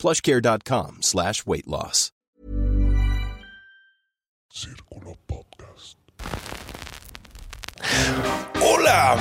plushcare.com 0.00 1.02
slash 1.02 1.46
weight 1.46 1.68
loss. 1.68 2.10
Círculo 4.52 5.16
Podcast. 5.28 5.96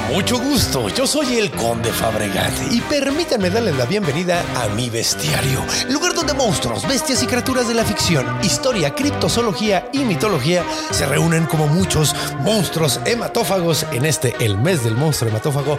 Mucho 0.10 0.40
gusto. 0.40 0.90
Yo 0.90 1.06
soy 1.06 1.38
el 1.38 1.52
Conde 1.52 1.92
Fabregat 1.92 2.52
y 2.72 2.82
permítanme 2.82 3.52
darles 3.52 3.78
la 3.78 3.86
bienvenida 3.86 4.44
a 4.56 4.68
mi 4.70 4.90
bestiario, 4.90 5.64
lugar 5.90 6.16
donde 6.16 6.34
monstruos, 6.34 6.88
bestias 6.88 7.22
y 7.22 7.28
criaturas 7.28 7.68
de 7.68 7.76
la 7.76 7.86
ficción, 7.86 8.26
historia, 8.44 8.96
criptozoología 8.96 9.88
y 9.94 10.00
mitología 10.00 10.64
se 10.90 11.06
reúnen 11.06 11.46
como 11.46 11.68
muchos 11.68 12.16
monstruos 12.40 13.00
hematófagos 13.06 13.86
en 13.92 14.06
este 14.06 14.36
el 14.40 14.58
mes 14.58 14.84
del 14.84 14.96
monstruo 14.96 15.30
hematófago, 15.30 15.78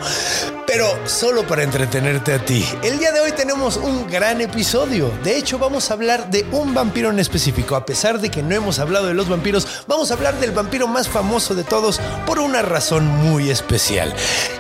pero 0.67 0.87
solo 1.09 1.45
para 1.45 1.65
entretenerte 1.65 2.33
a 2.33 2.45
ti. 2.45 2.65
El 2.85 3.01
día 3.01 3.11
de 3.11 3.21
hoy 3.21 3.33
tenemos 3.33 3.77
un 3.77 4.09
gran 4.09 4.41
episodio. 4.41 5.13
De 5.25 5.37
hecho, 5.37 5.59
vamos 5.59 5.91
a 5.91 5.95
hablar 5.95 6.31
de 6.31 6.47
un 6.53 6.75
vampiro 6.75 7.11
en 7.11 7.19
específico. 7.19 7.75
A 7.75 7.85
pesar 7.85 8.21
de 8.21 8.31
que 8.31 8.43
no 8.43 8.55
hemos 8.55 8.79
hablado 8.79 9.09
de 9.09 9.15
los 9.15 9.29
vampiros, 9.29 9.67
vamos 9.89 10.11
a 10.11 10.15
hablar 10.15 10.39
del 10.39 10.53
vampiro 10.53 10.87
más 10.87 11.09
famoso 11.09 11.57
de 11.57 11.65
todos 11.65 12.01
por 12.25 12.39
una 12.39 12.63
razón 12.63 13.05
muy 13.07 13.51
especial. 13.51 13.80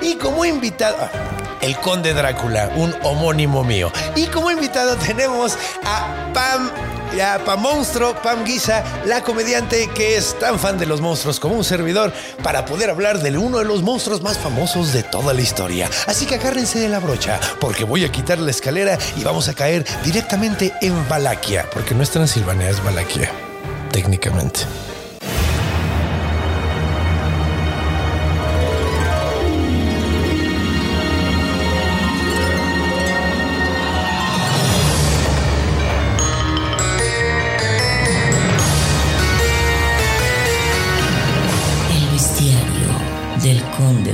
Y 0.01 0.17
como 0.17 0.47
invitado, 0.47 0.97
el 1.61 1.77
conde 1.79 2.15
Drácula, 2.15 2.71
un 2.77 2.95
homónimo 3.03 3.62
mío. 3.62 3.93
Y 4.17 4.27
como 4.27 4.51
invitado 4.51 4.97
tenemos 4.97 5.57
a 5.85 6.31
Pam. 6.33 6.71
Ya, 7.15 7.41
Pam 7.45 7.61
Monstruo, 7.61 8.15
Pam 8.23 8.45
Guisa, 8.45 8.85
la 9.05 9.21
comediante 9.23 9.91
que 9.91 10.17
es 10.17 10.39
tan 10.39 10.61
fan 10.61 10.79
de 10.79 10.87
los 10.87 11.01
monstruos 11.01 11.41
como 11.41 11.57
un 11.57 11.65
servidor, 11.65 12.12
para 12.45 12.65
poder 12.65 12.89
hablar 12.89 13.19
de 13.19 13.37
uno 13.37 13.59
de 13.59 13.65
los 13.65 13.83
monstruos 13.83 14.23
más 14.23 14.39
famosos 14.39 14.93
de 14.93 15.03
toda 15.03 15.34
la 15.34 15.41
historia. 15.41 15.91
Así 16.07 16.25
que 16.25 16.37
agárrense 16.37 16.79
de 16.79 16.89
la 16.89 17.01
brocha, 17.01 17.41
porque 17.61 17.83
voy 17.83 18.05
a 18.05 18.12
quitar 18.12 18.39
la 18.39 18.53
escalera 18.53 18.97
y 19.17 19.25
vamos 19.25 19.49
a 19.49 19.55
caer 19.55 19.84
directamente 20.05 20.73
en 20.83 21.09
Valaquia, 21.09 21.69
porque 21.73 21.97
no 21.97 22.05
es 22.05 22.11
Transilvania, 22.11 22.71
es 22.71 22.83
Valaquia, 22.83 23.29
técnicamente. 23.91 24.61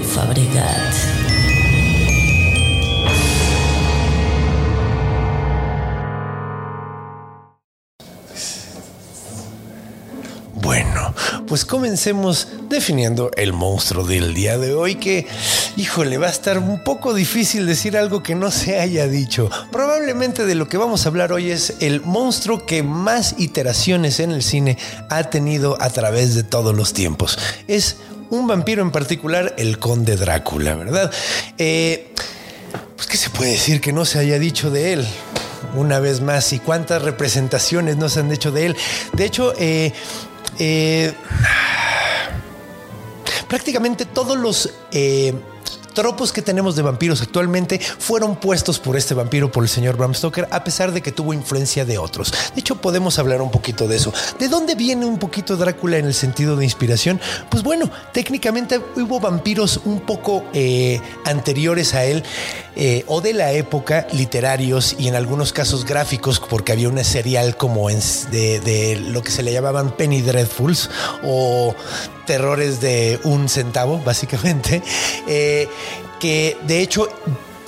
Fabregat. 0.07 0.95
Bueno, 10.55 11.15
pues 11.47 11.65
comencemos 11.65 12.49
definiendo 12.69 13.31
el 13.37 13.53
monstruo 13.53 14.05
del 14.05 14.35
día 14.35 14.59
de 14.59 14.75
hoy 14.75 14.97
que, 14.97 15.27
híjole, 15.77 16.19
va 16.19 16.27
a 16.27 16.31
estar 16.31 16.59
un 16.59 16.83
poco 16.83 17.15
difícil 17.15 17.67
decir 17.67 17.97
algo 17.97 18.23
que 18.23 18.35
no 18.35 18.51
se 18.51 18.81
haya 18.81 19.07
dicho. 19.07 19.49
Probablemente 19.71 20.45
de 20.45 20.55
lo 20.55 20.67
que 20.67 20.77
vamos 20.77 21.05
a 21.05 21.09
hablar 21.09 21.33
hoy 21.33 21.51
es 21.51 21.75
el 21.81 22.01
monstruo 22.01 22.67
que 22.67 22.83
más 22.83 23.37
iteraciones 23.39 24.19
en 24.19 24.33
el 24.33 24.43
cine 24.43 24.77
ha 25.09 25.25
tenido 25.31 25.81
a 25.81 25.91
través 25.91 26.35
de 26.35 26.43
todos 26.43 26.75
los 26.75 26.93
tiempos. 26.93 27.39
Es 27.69 27.97
un 28.31 28.47
vampiro 28.47 28.83
en 28.83 28.91
particular, 28.91 29.55
el 29.59 29.79
conde 29.79 30.17
Drácula, 30.17 30.75
¿verdad? 30.75 31.13
Eh, 31.59 32.13
pues, 32.97 33.09
¿qué 33.09 33.17
se 33.17 33.31
puede 33.31 33.53
decir 33.53 33.81
que 33.81 33.93
no 33.93 34.05
se 34.05 34.19
haya 34.19 34.39
dicho 34.39 34.71
de 34.71 34.95
él? 34.95 35.07
Una 35.75 36.01
vez 36.01 36.21
más, 36.21 36.53
y 36.53 36.59
cuántas 36.59 37.03
representaciones 37.03 37.97
no 37.97 38.09
se 38.09 38.21
han 38.21 38.33
hecho 38.33 38.51
de 38.51 38.67
él. 38.67 38.77
De 39.13 39.25
hecho, 39.25 39.53
eh, 39.59 39.93
eh, 40.59 41.13
prácticamente 43.49 44.05
todos 44.05 44.39
los 44.39 44.71
eh, 44.93 45.35
tropos 45.97 46.31
que 46.31 46.43
tenemos 46.43 46.77
de 46.77 46.83
vampiros 46.83 47.21
actualmente 47.23 47.81
fueron 47.81 48.37
puestos 48.37 48.79
por 48.79 48.97
este 48.97 49.15
vampiro, 49.15 49.51
por 49.51 49.65
el 49.65 49.69
señor 49.69 49.97
Bram 49.97 50.15
Stoker, 50.15 50.47
a 50.53 50.63
pesar 50.63 50.93
de 50.93 51.01
que 51.01 51.11
tuvo 51.11 51.33
influencia 51.35 51.85
de 51.85 51.99
otros. 51.99 52.31
De 52.55 52.61
hecho, 52.61 52.77
podemos 52.77 53.19
hablar 53.19 53.41
un 53.43 53.51
poquito 53.51 53.89
de 53.89 53.97
eso. 53.97 54.13
¿De 54.39 54.49
dónde 54.49 54.75
viene 54.75 55.07
un 55.07 55.19
poquito 55.19 55.57
Drácula 55.57 55.97
en 55.97 56.05
el 56.05 56.15
sentido 56.15 56.55
de 56.55 56.65
inspiración? 56.65 57.19
Pues 57.51 57.63
bueno, 57.63 57.91
técnicamente 58.13 58.79
hubo 58.97 59.19
vampiros 59.19 59.81
un 59.87 60.01
poco 60.01 60.45
eh, 60.53 61.01
anteriores 61.25 61.95
a 61.95 62.05
él 62.05 62.23
eh, 62.77 63.05
o 63.07 63.23
de 63.23 63.33
la 63.33 63.53
época, 63.53 64.07
literarios 64.13 64.95
y 64.99 65.09
en 65.09 65.15
algunos 65.15 65.55
casos 65.55 65.87
gráficos, 65.87 66.39
porque 66.41 66.73
había 66.73 66.91
una 66.91 67.05
serial 67.05 67.57
como 67.57 67.89
en- 67.89 67.97
de, 68.31 68.61
de 68.61 68.97
lo 68.97 69.23
que 69.23 69.31
se 69.31 69.43
le 69.43 69.51
llamaban 69.51 69.97
Penny 69.97 70.21
Dreadfuls 70.21 70.91
o 71.25 71.75
terrores 72.27 72.81
de 72.81 73.19
un 73.25 73.49
centavo, 73.49 73.99
básicamente, 74.05 74.83
eh, 75.27 75.69
que 76.21 76.57
de 76.67 76.81
hecho 76.81 77.09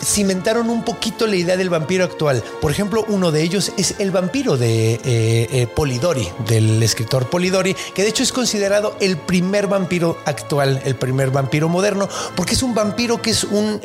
cimentaron 0.00 0.70
un 0.70 0.84
poquito 0.84 1.26
la 1.26 1.36
idea 1.36 1.56
del 1.56 1.70
vampiro 1.70 2.04
actual. 2.04 2.42
Por 2.60 2.70
ejemplo, 2.70 3.04
uno 3.08 3.32
de 3.32 3.42
ellos 3.42 3.72
es 3.76 3.96
el 3.98 4.10
vampiro 4.10 4.56
de 4.56 4.94
eh, 4.94 5.00
eh, 5.04 5.66
Polidori, 5.74 6.28
del 6.46 6.82
escritor 6.82 7.28
Polidori, 7.28 7.74
que 7.94 8.02
de 8.02 8.08
hecho 8.08 8.22
es 8.22 8.32
considerado 8.32 8.96
el 9.00 9.16
primer 9.16 9.66
vampiro 9.66 10.18
actual, 10.24 10.80
el 10.84 10.94
primer 10.94 11.30
vampiro 11.30 11.68
moderno, 11.68 12.08
porque 12.36 12.54
es 12.54 12.62
un 12.62 12.74
vampiro 12.74 13.20
que 13.20 13.30
es 13.30 13.44
un... 13.44 13.80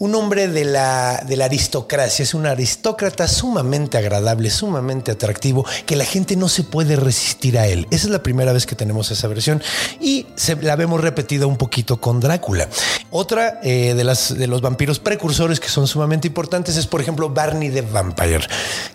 un 0.00 0.14
hombre 0.14 0.48
de 0.48 0.64
la, 0.64 1.22
de 1.26 1.36
la 1.36 1.44
aristocracia, 1.44 2.22
es 2.22 2.32
un 2.32 2.46
aristócrata 2.46 3.28
sumamente 3.28 3.98
agradable, 3.98 4.48
sumamente 4.48 5.10
atractivo, 5.10 5.66
que 5.84 5.94
la 5.94 6.06
gente 6.06 6.36
no 6.36 6.48
se 6.48 6.64
puede 6.64 6.96
resistir 6.96 7.58
a 7.58 7.66
él. 7.66 7.86
Esa 7.90 8.06
es 8.06 8.10
la 8.10 8.22
primera 8.22 8.54
vez 8.54 8.64
que 8.64 8.74
tenemos 8.74 9.10
esa 9.10 9.28
versión 9.28 9.62
y 10.00 10.26
se, 10.36 10.56
la 10.56 10.74
vemos 10.74 11.02
repetida 11.02 11.46
un 11.46 11.58
poquito 11.58 12.00
con 12.00 12.18
Drácula. 12.18 12.66
Otra 13.10 13.60
eh, 13.62 13.92
de, 13.94 14.04
las, 14.04 14.34
de 14.38 14.46
los 14.46 14.62
vampiros 14.62 15.00
precursores 15.00 15.60
que 15.60 15.68
son 15.68 15.86
sumamente 15.86 16.28
importantes 16.28 16.78
es, 16.78 16.86
por 16.86 17.02
ejemplo, 17.02 17.28
Barney 17.28 17.68
the 17.68 17.82
Vampire, 17.82 18.46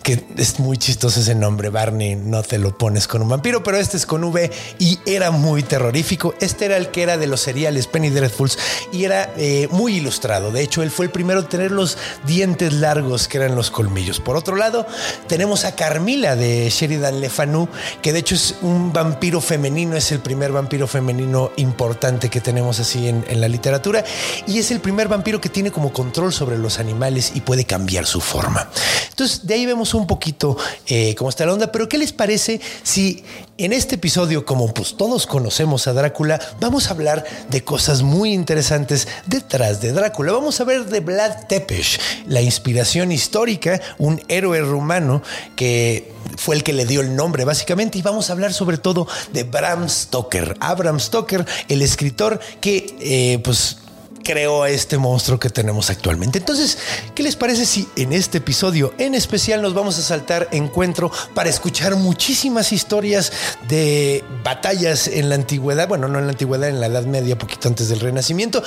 que 0.01 0.25
es 0.37 0.59
muy 0.59 0.79
chistoso 0.79 1.19
ese 1.19 1.35
nombre. 1.35 1.69
Barney 1.69 2.16
no 2.16 2.41
te 2.41 2.57
lo 2.57 2.75
pones 2.75 3.07
con 3.07 3.22
un 3.22 3.29
vampiro, 3.29 3.61
pero 3.61 3.77
este 3.77 3.97
es 3.97 4.07
con 4.07 4.23
V 4.23 4.49
y 4.79 4.97
era 5.05 5.29
muy 5.29 5.61
terrorífico. 5.61 6.33
Este 6.39 6.66
era 6.66 6.77
el 6.77 6.89
que 6.89 7.03
era 7.03 7.17
de 7.17 7.27
los 7.27 7.41
seriales 7.41 7.85
Penny 7.85 8.09
Dreadfuls 8.09 8.57
y 8.91 9.03
era 9.03 9.31
eh, 9.37 9.67
muy 9.69 9.97
ilustrado. 9.97 10.51
De 10.51 10.63
hecho, 10.63 10.81
él 10.81 10.89
fue 10.95 11.07
el 11.07 11.11
primero 11.11 11.41
en 11.41 11.47
tener 11.47 11.72
los 11.72 11.97
dientes 12.25 12.72
largos 12.72 13.28
que 13.28 13.38
eran 13.38 13.53
los 13.53 13.69
colmillos. 13.69 14.22
Por 14.22 14.38
otro 14.38 14.56
lado, 14.56 14.88
tenemos 15.28 15.66
a 15.66 15.75
Carmila 15.75 16.38
de 16.38 16.69
Sheridan 16.69 17.19
Le 17.19 17.29
Fanu, 17.29 17.67
que 18.01 18.13
de 18.13 18.19
hecho 18.19 18.35
es 18.35 18.56
un 18.61 18.94
vampiro 18.94 19.41
femenino, 19.41 19.97
es 19.97 20.13
el 20.13 20.19
primer 20.19 20.53
vampiro 20.53 20.88
femenino 20.88 21.51
importante 21.57 22.29
que 22.29 22.39
tenemos 22.39 22.79
así 22.79 23.09
en, 23.09 23.25
la 23.35 23.50
literatura 23.50 24.05
y 24.47 24.59
es 24.59 24.72
el 24.72 24.79
primer 24.79 25.09
vampiro 25.09 25.41
que 25.41 25.50
tiene 25.50 25.69
como 25.69 25.91
control 25.91 26.31
sobre 26.31 26.57
los 26.57 26.79
animales 26.79 27.34
y 27.35 27.41
puede 27.41 27.66
cambiar 27.66 28.05
su 28.05 28.22
forma. 28.22 28.69
Entonces, 29.09 29.45
de 29.45 29.55
ahí 29.55 29.66
vemos 29.66 29.94
un 29.94 30.07
poquito 30.07 30.55
eh, 30.88 31.13
cómo 31.16 31.29
está 31.29 31.45
la 31.45 31.51
onda, 31.51 31.72
pero 31.73 31.89
¿qué 31.89 31.97
les 31.97 32.13
parece 32.13 32.61
si 32.84 33.25
en 33.57 33.72
este 33.72 33.96
episodio, 33.96 34.46
como 34.46 34.73
pues 34.73 34.97
todos 34.97 35.25
conocemos 35.25 35.87
a 35.87 35.93
Drácula, 35.93 36.41
vamos 36.59 36.87
a 36.87 36.91
hablar 36.91 37.23
de 37.49 37.63
cosas 37.63 38.02
muy 38.02 38.34
interesantes 38.34 39.07
detrás 39.28 39.79
de 39.79 39.93
Drácula? 39.93 40.34
Vamos 40.34 40.59
a 40.59 40.66
ver 40.66 40.85
de 40.85 40.99
Vlad 40.99 41.46
Tepes, 41.47 41.99
la 42.28 42.41
inspiración 42.41 43.13
histórica, 43.13 43.79
un 43.97 44.22
héroe 44.28 44.59
rumano 44.59 45.22
que 45.55 46.11
fue 46.37 46.55
el 46.55 46.63
que 46.63 46.73
le 46.73 46.85
dio 46.85 46.99
el 46.99 47.16
nombre 47.16 47.46
básicamente 47.46 47.97
y 47.97 48.02
vamos 48.02 48.29
a 48.29 48.34
hablar 48.34 48.52
sobre 48.52 48.78
todo 48.78 49.07
de 49.31 49.43
Bram 49.43 49.87
Stoker, 49.87 50.58
Abraham 50.59 50.99
Stoker, 50.99 51.46
el 51.69 51.81
escritor 51.81 52.40
que 52.59 52.96
eh, 52.99 53.40
pues 53.41 53.78
creó 54.25 54.63
a 54.63 54.69
este 54.69 54.97
monstruo 54.97 55.39
que 55.39 55.49
tenemos 55.49 55.89
actualmente. 55.89 56.39
Entonces, 56.39 56.77
¿qué 57.13 57.23
les 57.23 57.37
parece 57.37 57.66
si 57.66 57.87
en 57.95 58.11
este 58.11 58.39
episodio 58.39 58.93
en 58.97 59.16
especial 59.16 59.61
nos 59.61 59.73
vamos 59.73 59.97
a 59.99 60.01
saltar 60.01 60.49
encuentro 60.51 61.11
para 61.33 61.49
escuchar 61.49 61.95
muchísimas 61.95 62.73
historias 62.73 63.31
de 63.69 64.25
batallas 64.43 65.07
en 65.07 65.29
la 65.29 65.35
antigüedad? 65.35 65.87
Bueno, 65.87 66.09
no 66.09 66.19
en 66.19 66.25
la 66.25 66.31
antigüedad, 66.31 66.67
en 66.67 66.81
la 66.81 66.87
Edad 66.87 67.05
Media, 67.05 67.37
poquito 67.37 67.69
antes 67.69 67.87
del 67.87 67.99
Renacimiento. 67.99 68.63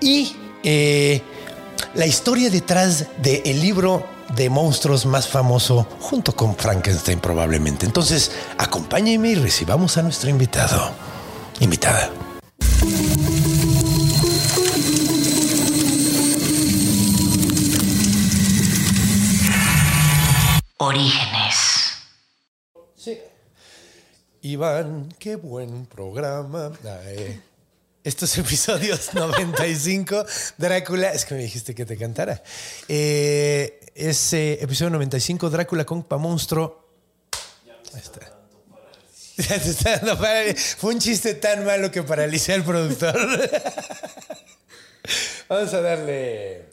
Y 0.00 0.36
eh, 0.62 1.22
la 1.94 2.06
historia 2.06 2.50
detrás 2.50 3.06
del 3.18 3.60
libro 3.60 4.06
de 4.36 4.50
monstruos 4.50 5.06
más 5.06 5.26
famoso 5.26 5.86
junto 6.00 6.36
con 6.36 6.54
Frankenstein 6.54 7.18
probablemente. 7.18 7.86
Entonces, 7.86 8.30
acompáñenme 8.58 9.30
y 9.30 9.34
recibamos 9.36 9.96
a 9.96 10.02
nuestro 10.02 10.28
invitado. 10.28 10.92
Invitada. 11.60 12.10
Orígenes. 20.86 21.92
Sí. 22.96 23.16
Iván, 24.40 25.14
qué 25.20 25.36
buen 25.36 25.86
programa. 25.86 26.72
Estos 28.02 28.36
episodios 28.36 29.14
95, 29.14 30.24
Drácula, 30.58 31.12
es 31.12 31.24
que 31.24 31.36
me 31.36 31.42
dijiste 31.42 31.72
que 31.76 31.86
te 31.86 31.96
cantara. 31.96 32.42
Eh, 32.88 33.78
ese 33.94 34.54
episodio 34.60 34.90
95, 34.90 35.50
Drácula 35.50 35.84
con 35.84 36.02
Pa 36.02 36.16
Monstruo. 36.18 36.84
Ahí 37.94 38.00
está. 38.00 38.20
Ya 39.36 39.60
te 39.60 39.70
está 39.70 39.98
dando 39.98 40.18
paral- 40.18 40.56
Fue 40.56 40.94
un 40.94 40.98
chiste 40.98 41.34
tan 41.34 41.64
malo 41.64 41.92
que 41.92 42.02
paralicé 42.02 42.54
al 42.54 42.64
productor. 42.64 43.14
Vamos 45.48 45.72
a 45.74 45.80
darle. 45.80 46.71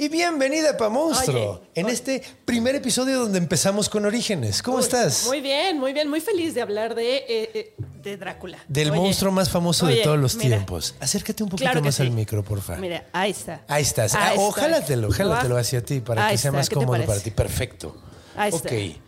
Y 0.00 0.08
bienvenida, 0.08 0.76
Pa 0.76 0.88
Monstruo, 0.88 1.54
Oye, 1.54 1.60
en 1.74 1.88
este 1.88 2.22
primer 2.44 2.76
episodio 2.76 3.18
donde 3.18 3.38
empezamos 3.38 3.88
con 3.88 4.06
Orígenes. 4.06 4.62
¿Cómo 4.62 4.76
Uy, 4.76 4.84
estás? 4.84 5.24
Muy 5.26 5.40
bien, 5.40 5.76
muy 5.80 5.92
bien, 5.92 6.08
muy 6.08 6.20
feliz 6.20 6.54
de 6.54 6.62
hablar 6.62 6.94
de, 6.94 7.16
eh, 7.16 7.24
eh, 7.28 7.74
de 8.04 8.16
Drácula. 8.16 8.58
Del 8.68 8.92
Oye, 8.92 9.00
monstruo 9.00 9.32
más 9.32 9.50
famoso 9.50 9.86
de 9.86 9.96
todos 9.96 10.16
los 10.16 10.36
mira, 10.36 10.50
tiempos. 10.50 10.94
Acércate 11.00 11.42
un 11.42 11.48
poquito 11.48 11.68
claro 11.68 11.82
más 11.84 11.98
al 11.98 12.12
micro, 12.12 12.44
porfa. 12.44 12.76
Mira, 12.76 13.08
ahí 13.12 13.32
está. 13.32 13.64
Ahí 13.66 13.82
estás. 13.82 14.14
Ahí 14.14 14.20
Ah, 14.22 14.28
está. 14.34 14.40
Ojálatelo, 14.40 15.56
hacia 15.56 15.84
ti 15.84 15.98
para 15.98 16.26
Ahí 16.26 16.34
que 16.34 16.38
sea 16.38 16.50
está, 16.50 16.58
más 16.58 16.68
¿qué 16.68 16.76
te 16.76 16.84
cómodo 16.86 17.04
para 17.04 17.18
ti. 17.18 17.32
Perfecto. 17.32 17.96
Ahí 18.36 18.52
ok. 18.52 18.66
está. 18.70 19.00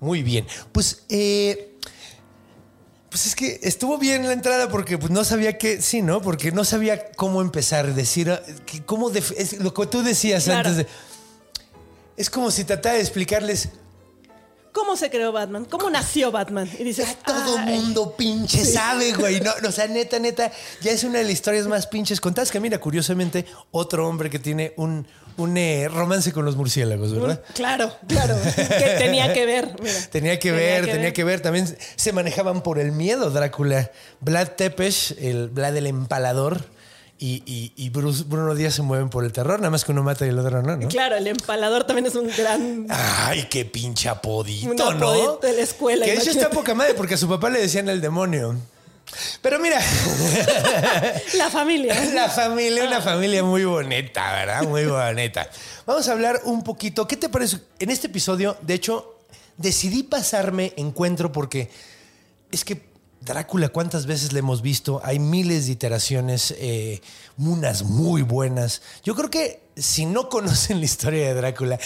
Muy 0.00 0.22
bien. 0.22 0.46
Pues, 0.72 1.04
eh, 1.10 1.67
pues 3.10 3.26
es 3.26 3.34
que 3.34 3.60
estuvo 3.62 3.98
bien 3.98 4.26
la 4.26 4.32
entrada 4.32 4.68
porque 4.68 4.98
pues, 4.98 5.10
no 5.10 5.24
sabía 5.24 5.56
qué, 5.56 5.80
sí, 5.80 6.02
¿no? 6.02 6.20
Porque 6.20 6.52
no 6.52 6.64
sabía 6.64 7.10
cómo 7.12 7.40
empezar, 7.40 7.94
decir, 7.94 8.30
ah, 8.30 8.42
cómo, 8.86 9.10
es 9.10 9.58
lo 9.60 9.72
que 9.72 9.86
tú 9.86 10.02
decías 10.02 10.44
Claro. 10.44 10.68
antes 10.68 10.76
de... 10.76 10.86
Es 12.16 12.28
como 12.30 12.50
si 12.50 12.64
tratara 12.64 12.96
de 12.96 13.00
explicarles, 13.00 13.68
¿Cómo 14.78 14.96
se 14.96 15.10
creó 15.10 15.32
Batman? 15.32 15.64
¿Cómo 15.64 15.90
nació 15.90 16.30
Batman? 16.30 16.70
Y 16.78 16.84
dices, 16.84 17.06
Ya 17.08 17.14
todo 17.24 17.58
"Ay". 17.58 17.74
mundo 17.78 18.14
pinche 18.16 18.64
sabe, 18.64 19.12
güey. 19.12 19.40
No, 19.40 19.50
no, 19.60 19.70
o 19.70 19.72
sea, 19.72 19.88
neta, 19.88 20.20
neta, 20.20 20.52
ya 20.80 20.92
es 20.92 21.02
una 21.02 21.18
de 21.18 21.24
las 21.24 21.32
historias 21.32 21.66
más 21.66 21.88
pinches 21.88 22.20
contadas. 22.20 22.52
Que 22.52 22.60
mira, 22.60 22.78
curiosamente, 22.78 23.44
otro 23.72 24.06
hombre 24.08 24.30
que 24.30 24.38
tiene 24.38 24.74
un, 24.76 25.04
un 25.36 25.56
eh, 25.56 25.88
romance 25.88 26.32
con 26.32 26.44
los 26.44 26.54
murciélagos, 26.54 27.12
¿verdad? 27.12 27.42
Claro, 27.54 27.92
claro. 28.06 28.36
que 28.54 28.94
tenía 28.98 29.32
que 29.34 29.46
ver. 29.46 29.74
mira. 29.82 29.94
Tenía 30.12 30.38
que 30.38 30.52
ver, 30.52 30.86
tenía 30.86 31.12
que 31.12 31.24
ver. 31.24 31.40
También 31.40 31.76
se 31.96 32.12
manejaban 32.12 32.62
por 32.62 32.78
el 32.78 32.92
miedo, 32.92 33.30
Drácula. 33.30 33.90
Vlad 34.20 34.48
Tepes, 34.56 35.16
el 35.18 35.48
Vlad 35.48 35.76
el 35.76 35.88
empalador, 35.88 36.64
y, 37.18 37.42
y- 37.46 37.72
y 37.76 37.90
Bruce- 37.90 38.24
Bruno 38.26 38.54
Díaz 38.54 38.74
se 38.74 38.82
mueven 38.82 39.08
por 39.10 39.24
el 39.24 39.32
terror, 39.32 39.58
nada 39.58 39.70
más 39.70 39.84
que 39.84 39.92
uno 39.92 40.02
mata 40.02 40.24
y 40.24 40.28
el 40.28 40.38
otro 40.38 40.62
no, 40.62 40.76
¿no? 40.76 40.88
Claro, 40.88 41.16
el 41.16 41.26
empalador 41.26 41.84
también 41.84 42.06
es 42.06 42.14
un 42.14 42.28
gran. 42.36 42.86
Ay, 42.90 43.46
qué 43.50 43.64
pinche 43.64 44.08
apodito, 44.08 44.68
Un 44.90 44.98
¿no? 45.00 45.36
de 45.38 45.52
la 45.52 45.62
escuela, 45.62 46.04
Que 46.04 46.12
de 46.12 46.18
hecho 46.18 46.30
está 46.30 46.48
poca 46.50 46.74
madre 46.74 46.94
porque 46.94 47.14
a 47.14 47.16
su 47.18 47.28
papá 47.28 47.50
le 47.50 47.60
decían 47.60 47.88
el 47.88 48.00
demonio. 48.00 48.54
Pero 49.42 49.58
mira, 49.58 49.80
La 51.36 51.50
familia. 51.50 51.94
la 52.14 52.28
familia, 52.28 52.84
una 52.84 53.00
familia 53.00 53.42
muy 53.42 53.64
bonita, 53.64 54.32
¿verdad? 54.32 54.62
Muy 54.64 54.84
bonita. 54.86 55.48
Vamos 55.86 56.08
a 56.08 56.12
hablar 56.12 56.40
un 56.44 56.62
poquito. 56.62 57.06
¿Qué 57.08 57.16
te 57.16 57.28
parece? 57.28 57.58
En 57.78 57.90
este 57.90 58.08
episodio, 58.08 58.56
de 58.62 58.74
hecho, 58.74 59.16
decidí 59.56 60.02
pasarme 60.02 60.72
encuentro 60.76 61.32
porque 61.32 61.70
es 62.52 62.64
que 62.64 62.87
Drácula, 63.20 63.68
¿cuántas 63.70 64.06
veces 64.06 64.32
le 64.32 64.38
hemos 64.38 64.62
visto? 64.62 65.00
Hay 65.04 65.18
miles 65.18 65.66
de 65.66 65.72
iteraciones, 65.72 66.54
eh, 66.58 67.00
unas 67.36 67.82
muy 67.82 68.22
buenas. 68.22 68.80
Yo 69.02 69.14
creo 69.14 69.30
que 69.30 69.60
si 69.76 70.06
no 70.06 70.28
conocen 70.30 70.78
la 70.78 70.84
historia 70.84 71.26
de 71.28 71.34
Drácula, 71.34 71.78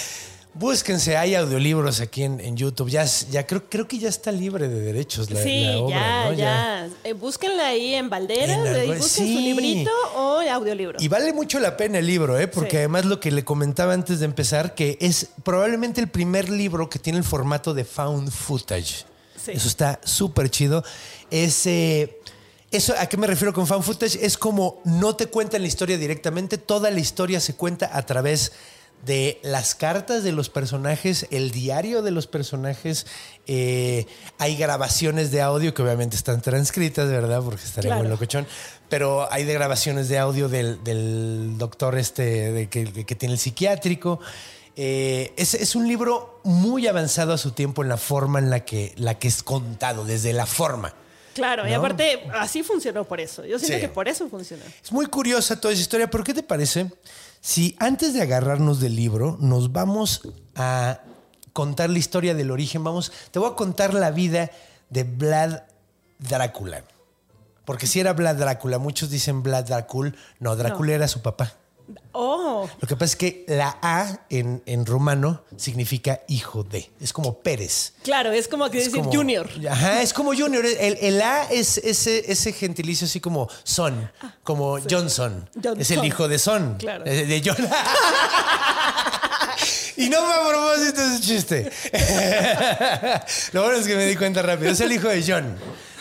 búsquense, 0.55 1.17
hay 1.17 1.35
audiolibros 1.35 2.01
aquí 2.01 2.23
en, 2.25 2.39
en 2.39 2.57
YouTube. 2.57 2.91
Ya, 2.91 3.05
ya 3.31 3.47
creo, 3.47 3.69
creo 3.69 3.89
que 3.89 3.99
ya 3.99 4.11
está 4.11 4.31
libre 4.31 4.69
de 4.69 4.81
derechos 4.81 5.31
la, 5.31 5.43
sí, 5.43 5.65
la 5.65 5.79
obra, 5.79 5.97
ya, 5.97 6.25
¿no? 6.27 6.33
ya. 6.35 6.89
Eh, 7.05 7.13
búsquenla 7.15 7.69
ahí 7.69 7.95
en 7.95 8.11
Valderas, 8.11 8.59
En 8.67 8.87
busquen 8.99 9.27
sí. 9.27 9.35
su 9.35 9.41
librito 9.41 9.91
o 10.15 10.41
audiolibro. 10.41 10.99
Y 11.01 11.09
vale 11.09 11.33
mucho 11.33 11.59
la 11.61 11.77
pena 11.79 11.99
el 11.99 12.07
libro, 12.07 12.39
¿eh? 12.39 12.47
porque 12.47 12.73
Sí. 12.73 12.77
además 12.77 13.07
lo 13.07 13.19
que 13.21 13.31
le 13.31 13.43
comentaba 13.45 13.95
antes 13.95 14.19
de 14.21 14.27
empezar, 14.27 14.75
que 14.75 14.99
es 15.01 15.29
probablemente 15.43 16.01
el 16.03 16.09
primer 16.09 16.51
libro 16.51 16.91
que 16.91 16.99
tiene 16.99 17.19
el 17.19 17.25
formato 17.25 17.73
de 17.73 17.85
found 17.87 18.31
footage. 18.31 19.07
Sí. 19.45 19.53
Eso 19.53 19.69
está 19.69 20.01
súper 20.05 20.51
chido. 20.51 20.85
Es, 21.31 21.67
eso, 21.67 22.95
¿A 22.99 23.07
qué 23.07 23.17
me 23.17 23.27
refiero 23.27 23.53
con 23.53 23.67
found 23.67 23.85
footage? 23.85 24.19
Es 24.23 24.39
como 24.39 24.81
no 24.85 25.15
te 25.17 25.27
cuentan 25.27 25.63
la 25.63 25.69
historia 25.69 25.99
directamente, 25.99 26.59
toda 26.59 26.91
la 26.91 27.01
historia 27.01 27.41
se 27.41 27.55
cuenta 27.55 27.91
a 27.97 28.07
través 28.07 28.53
de 29.05 29.41
las 29.43 29.75
cartas 29.75 30.23
de 30.23 30.31
los 30.31 30.49
personajes, 30.49 31.27
el 31.33 31.51
diario 31.51 32.03
de 32.03 32.13
los 32.13 32.29
personajes. 32.29 33.07
eh, 33.49 34.07
hay 34.39 34.57
grabaciones 34.57 35.33
de 35.33 35.41
audio 35.43 35.75
que 35.75 35.83
obviamente 35.83 36.15
están 36.15 36.41
transcritas, 36.41 37.09
¿verdad? 37.11 37.43
Porque 37.43 37.65
estaría 37.65 37.89
Claro. 37.89 38.03
muy 38.05 38.11
locochón. 38.11 38.47
Pero 38.89 39.27
hay 39.33 39.43
de 39.45 39.55
grabaciones 39.55 40.09
de 40.09 40.19
audio 40.19 40.49
del, 40.49 40.85
del 40.85 41.55
doctor 41.59 41.99
este 41.99 42.53
de 42.53 42.69
que, 42.69 43.05
que 43.05 43.15
tiene 43.17 43.33
el 43.35 43.41
psiquiátrico. 43.41 44.21
Eh, 44.77 45.35
es, 45.37 45.55
es 45.55 45.75
un 45.75 45.87
libro 45.87 46.41
muy 46.45 46.87
avanzado 46.87 47.33
a 47.33 47.39
su 47.39 47.53
tiempo 47.53 47.83
en 47.83 47.89
la 47.89 47.97
forma 47.99 48.39
en 48.39 48.49
la 48.51 48.65
que, 48.65 48.95
la 48.97 49.19
que 49.19 49.29
es 49.29 49.43
contado, 49.43 50.05
desde 50.05 50.33
la 50.33 50.47
forma. 50.47 50.95
Claro, 51.35 51.67
y 51.67 51.73
aparte, 51.73 52.29
así 52.35 52.63
funcionó 52.63 53.05
por 53.05 53.19
eso. 53.21 53.45
Yo 53.47 53.59
siento 53.59 53.77
Sí. 53.77 53.81
que 53.81 53.89
por 53.89 54.07
eso 54.09 54.29
funcionó. 54.29 54.63
Es 54.83 54.93
muy 54.93 55.07
curiosa 55.07 55.59
toda 55.61 55.73
esa 55.73 55.81
historia, 55.83 56.11
pero 56.11 56.25
¿qué 56.25 56.35
te 56.35 56.43
parece 56.43 56.91
si 57.41 57.75
antes 57.79 58.13
de 58.13 58.21
agarrarnos 58.23 58.81
del 58.81 58.95
libro 58.97 59.39
nos 59.41 59.73
vamos 59.73 60.23
a 60.55 61.01
contar 61.55 61.89
la 61.89 61.99
historia 61.99 62.35
del 62.35 62.51
origen? 62.51 62.85
Vamos, 62.85 63.13
te 63.31 63.39
voy 63.39 63.51
a 63.51 63.55
contar 63.55 63.95
la 63.95 64.11
vida 64.11 64.51
de 64.91 65.05
Vlad 65.05 65.63
Drácula. 66.19 66.85
Porque 67.65 67.87
si 67.87 68.01
era 68.01 68.13
Vlad 68.13 68.37
Drácula, 68.37 68.79
muchos 68.79 69.09
dicen 69.09 69.43
Vlad 69.43 69.65
Drácula, 69.65 70.13
no, 70.39 70.55
Drácula 70.57 70.93
era 70.93 71.09
su 71.09 71.23
papá. 71.23 71.55
Oh, 72.13 72.69
Lo 72.81 72.89
que 72.89 72.95
pasa 72.95 73.05
es 73.13 73.17
que 73.17 73.45
la 73.49 73.79
A 73.83 74.21
en, 74.29 74.63
en 74.67 74.85
rumano 74.87 75.43
significa 75.57 76.21
hijo 76.29 76.63
de. 76.63 76.91
Es 77.01 77.13
como 77.13 77.39
Pérez. 77.39 77.95
claro, 78.03 78.31
es 78.33 78.49
como 78.49 78.69
que 78.71 78.79
Es 78.79 78.85
decir 78.87 79.01
como- 79.01 79.13
Junior. 79.13 79.49
Ajá, 79.71 80.03
es 80.03 80.13
como 80.13 80.35
Junior. 80.35 80.65
El, 80.67 80.99
el 81.01 81.23
A 81.23 81.45
es 81.51 81.79
ese, 81.79 82.31
ese 82.31 82.53
gentilicio 82.53 83.07
así 83.07 83.21
como 83.21 83.49
Son, 83.65 84.11
como 84.43 84.79
Johnson. 84.81 85.49
Johnson. 85.55 85.81
Es 85.81 85.91
el 85.91 86.05
hijo 86.05 86.29
de 86.29 86.39
Son. 86.39 86.77
Claro. 86.79 87.05
De, 87.05 87.27
de 87.27 87.43
John. 87.45 87.57
y 89.97 90.09
no 90.09 90.19
fue 90.19 90.35
a 90.35 90.49
propósito 90.49 91.03
ese 91.03 91.21
chiste. 91.21 91.71
Lo 93.53 93.63
bueno 93.63 93.79
es 93.79 93.87
que 93.87 93.97
me 93.97 94.07
di 94.07 94.17
cuenta 94.17 94.43
rápido. 94.43 94.71
Es 94.71 94.81
el 94.81 94.93
hijo 94.93 95.09
de 95.09 95.23
John. 95.27 95.57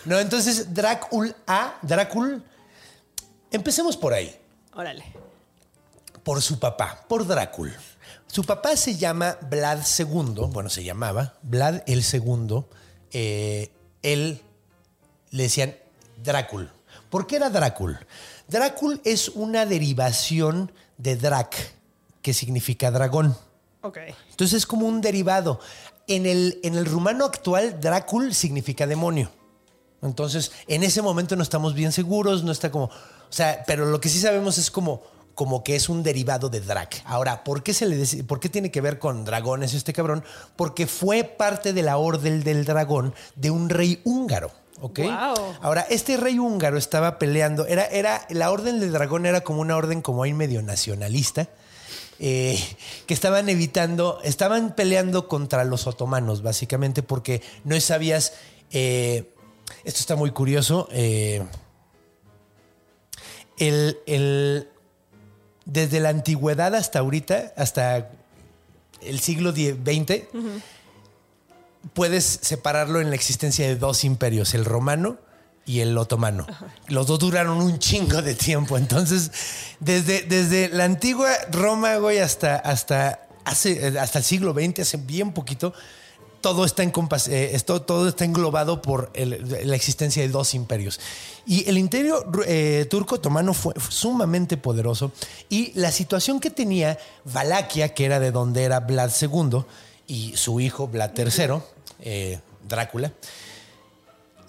No, 0.05 0.19
entonces 0.19 0.73
Drácula, 0.73 1.35
A, 1.47 1.75
Drácula. 1.81 2.39
Empecemos 3.51 3.97
por 3.97 4.13
ahí 4.13 4.33
Órale. 4.73 5.03
Por 6.23 6.41
su 6.41 6.59
papá, 6.59 7.05
por 7.07 7.25
Drácula. 7.25 7.73
Su 8.27 8.43
papá 8.43 8.77
se 8.77 8.95
llama 8.95 9.37
Vlad 9.49 9.79
II, 9.99 10.47
bueno, 10.49 10.69
se 10.69 10.83
llamaba 10.83 11.33
Vlad 11.41 11.81
el 11.85 12.03
II. 12.03 12.63
Eh, 13.11 13.71
él 14.01 14.41
le 15.31 15.43
decían 15.43 15.75
Drácula. 16.23 16.71
¿Por 17.09 17.27
qué 17.27 17.35
era 17.37 17.49
Drácula? 17.49 18.05
Drácula 18.47 18.99
es 19.03 19.29
una 19.29 19.65
derivación 19.65 20.71
de 20.97 21.15
Drac, 21.15 21.55
que 22.21 22.33
significa 22.33 22.91
dragón. 22.91 23.35
Ok. 23.81 23.97
Entonces 24.29 24.59
es 24.59 24.65
como 24.65 24.87
un 24.87 25.01
derivado. 25.01 25.59
En 26.07 26.25
el, 26.25 26.59
en 26.63 26.75
el 26.75 26.85
rumano 26.85 27.25
actual, 27.25 27.79
Drácula 27.79 28.33
significa 28.33 28.87
demonio. 28.87 29.31
Entonces, 30.01 30.51
en 30.67 30.83
ese 30.83 31.01
momento 31.01 31.35
no 31.35 31.43
estamos 31.43 31.73
bien 31.73 31.91
seguros, 31.91 32.43
no 32.43 32.51
está 32.51 32.71
como. 32.71 32.85
O 32.85 33.33
sea, 33.33 33.63
pero 33.67 33.85
lo 33.85 34.01
que 34.01 34.09
sí 34.09 34.19
sabemos 34.19 34.57
es 34.57 34.71
como, 34.71 35.03
como 35.35 35.63
que 35.63 35.75
es 35.75 35.89
un 35.89 36.03
derivado 36.03 36.49
de 36.49 36.61
Drac. 36.61 37.01
Ahora, 37.05 37.43
¿por 37.43 37.63
qué, 37.63 37.73
se 37.73 37.85
le 37.85 38.23
¿por 38.23 38.39
qué 38.39 38.49
tiene 38.49 38.71
que 38.71 38.81
ver 38.81 38.99
con 38.99 39.25
dragones 39.25 39.73
este 39.73 39.93
cabrón? 39.93 40.23
Porque 40.55 40.87
fue 40.87 41.23
parte 41.23 41.73
de 41.73 41.83
la 41.83 41.97
orden 41.97 42.43
del 42.43 42.65
dragón 42.65 43.13
de 43.35 43.51
un 43.51 43.69
rey 43.69 44.01
húngaro. 44.03 44.51
¿Ok? 44.81 44.99
Guau. 45.03 45.35
Ahora, 45.61 45.85
este 45.89 46.17
rey 46.17 46.39
húngaro 46.39 46.77
estaba 46.77 47.19
peleando. 47.19 47.67
Era, 47.67 47.85
era, 47.85 48.25
la 48.29 48.51
orden 48.51 48.79
del 48.79 48.91
dragón 48.91 49.25
era 49.27 49.41
como 49.41 49.61
una 49.61 49.77
orden 49.77 50.01
como 50.01 50.23
ahí 50.23 50.33
medio 50.33 50.61
nacionalista. 50.63 51.47
eh, 52.23 52.59
que 53.07 53.13
estaban 53.13 53.47
evitando, 53.49 54.19
estaban 54.23 54.75
peleando 54.75 55.27
contra 55.27 55.63
los 55.65 55.87
otomanos, 55.87 56.41
básicamente, 56.43 57.01
porque 57.03 57.41
no 57.63 57.79
sabías. 57.79 58.33
eh, 58.71 59.33
esto 59.83 59.99
está 59.99 60.15
muy 60.15 60.31
curioso. 60.31 60.87
eh, 60.91 61.43
el, 63.57 63.97
el- 64.07 64.67
desde 65.65 65.99
la 65.99 66.09
antigüedad 66.09 66.75
hasta 66.75 66.99
ahorita, 66.99 67.53
hasta 67.55 68.09
el 69.01 69.19
siglo 69.19 69.51
XX, 69.51 70.23
puedes 71.93 72.25
separarlo 72.41 73.01
en 73.01 73.09
la 73.09 73.15
existencia 73.15 73.67
de 73.67 73.75
dos 73.75 74.03
imperios, 74.03 74.53
el 74.53 74.65
romano 74.65 75.17
y 75.65 75.79
el 75.79 75.97
otomano. 75.97 76.47
Los 76.87 77.07
dos 77.07 77.19
duraron 77.19 77.61
un 77.61 77.79
chingo 77.79 78.21
de 78.21 78.35
tiempo. 78.35 78.77
Entonces, 78.77 79.31
desde, 79.79 80.23
desde 80.23 80.69
la 80.69 80.85
antigua 80.85 81.29
Roma, 81.51 81.95
güey, 81.97 82.19
hasta, 82.19 82.55
hasta, 82.55 83.27
hace, 83.45 83.99
hasta 83.99 84.19
el 84.19 84.25
siglo 84.25 84.53
XX, 84.53 84.79
hace 84.79 84.97
bien 84.97 85.33
poquito, 85.33 85.73
todo 86.41 86.65
está, 86.65 86.83
en 86.83 86.91
compas- 86.91 87.27
eh, 87.29 87.57
todo 87.65 88.07
está 88.09 88.25
englobado 88.25 88.81
por 88.81 89.11
la 89.17 89.75
existencia 89.75 90.21
de 90.21 90.29
dos 90.29 90.53
imperios. 90.53 90.99
Y 91.45 91.67
el 91.69 91.77
imperio 91.77 92.25
eh, 92.45 92.85
turco 92.89 93.15
otomano 93.15 93.53
fue 93.53 93.73
sumamente 93.89 94.57
poderoso 94.57 95.11
y 95.49 95.71
la 95.79 95.91
situación 95.91 96.39
que 96.39 96.49
tenía 96.49 96.97
Valaquia, 97.25 97.93
que 97.93 98.05
era 98.05 98.19
de 98.19 98.31
donde 98.31 98.63
era 98.63 98.79
Vlad 98.81 99.11
II, 99.21 99.63
y 100.07 100.35
su 100.35 100.59
hijo 100.59 100.87
Vlad 100.87 101.11
III, 101.17 101.61
eh, 102.01 102.39
Drácula, 102.67 103.13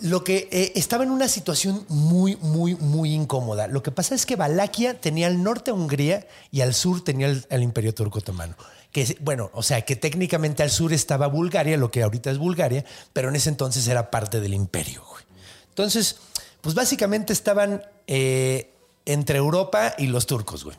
lo 0.01 0.25
que 0.25 0.73
estaba 0.75 1.05
en 1.05 1.13
una 1.13 1.29
situación 1.29 1.85
muy, 1.89 2.35
muy, 2.37 2.75
muy 2.75 3.15
incómoda. 3.15 3.69
Lo 3.69 3.85
que 3.85 3.93
pasa 3.93 4.17
es 4.17 4.27
que 4.27 4.35
Valaquia 4.35 5.01
tenía 5.01 5.29
al 5.29 5.43
norte 5.45 5.71
a 5.71 5.75
Hungría 5.75 6.27
y 6.51 6.61
al 6.63 6.75
sur 6.75 7.05
tenía 7.05 7.29
el 7.29 7.63
Imperio 7.63 7.95
Turco 7.95 8.19
Otomano. 8.19 8.57
Que, 8.93 9.17
bueno, 9.21 9.51
o 9.55 9.63
sea, 9.63 9.81
que 9.83 9.97
técnicamente 9.97 10.63
al 10.63 10.71
sur 10.71 10.93
estaba 10.93 11.27
Bulgaria, 11.27 11.77
lo 11.77 11.91
que 11.91 12.03
ahorita 12.03 12.31
es 12.31 12.39
Bulgaria, 12.39 12.85
pero 13.13 13.31
en 13.31 13.37
ese 13.37 13.49
entonces 13.49 13.89
era 13.89 14.11
parte 14.11 14.41
del 14.41 14.55
imperio. 14.55 15.03
güey. 15.09 15.25
Entonces, 15.71 16.17
pues 16.61 16.75
básicamente 16.75 17.33
estaban 17.33 17.83
eh, 18.07 18.71
entre 19.07 19.39
Europa 19.39 19.95
y 19.97 20.07
los 20.07 20.27
turcos, 20.27 20.65
güey. 20.65 20.77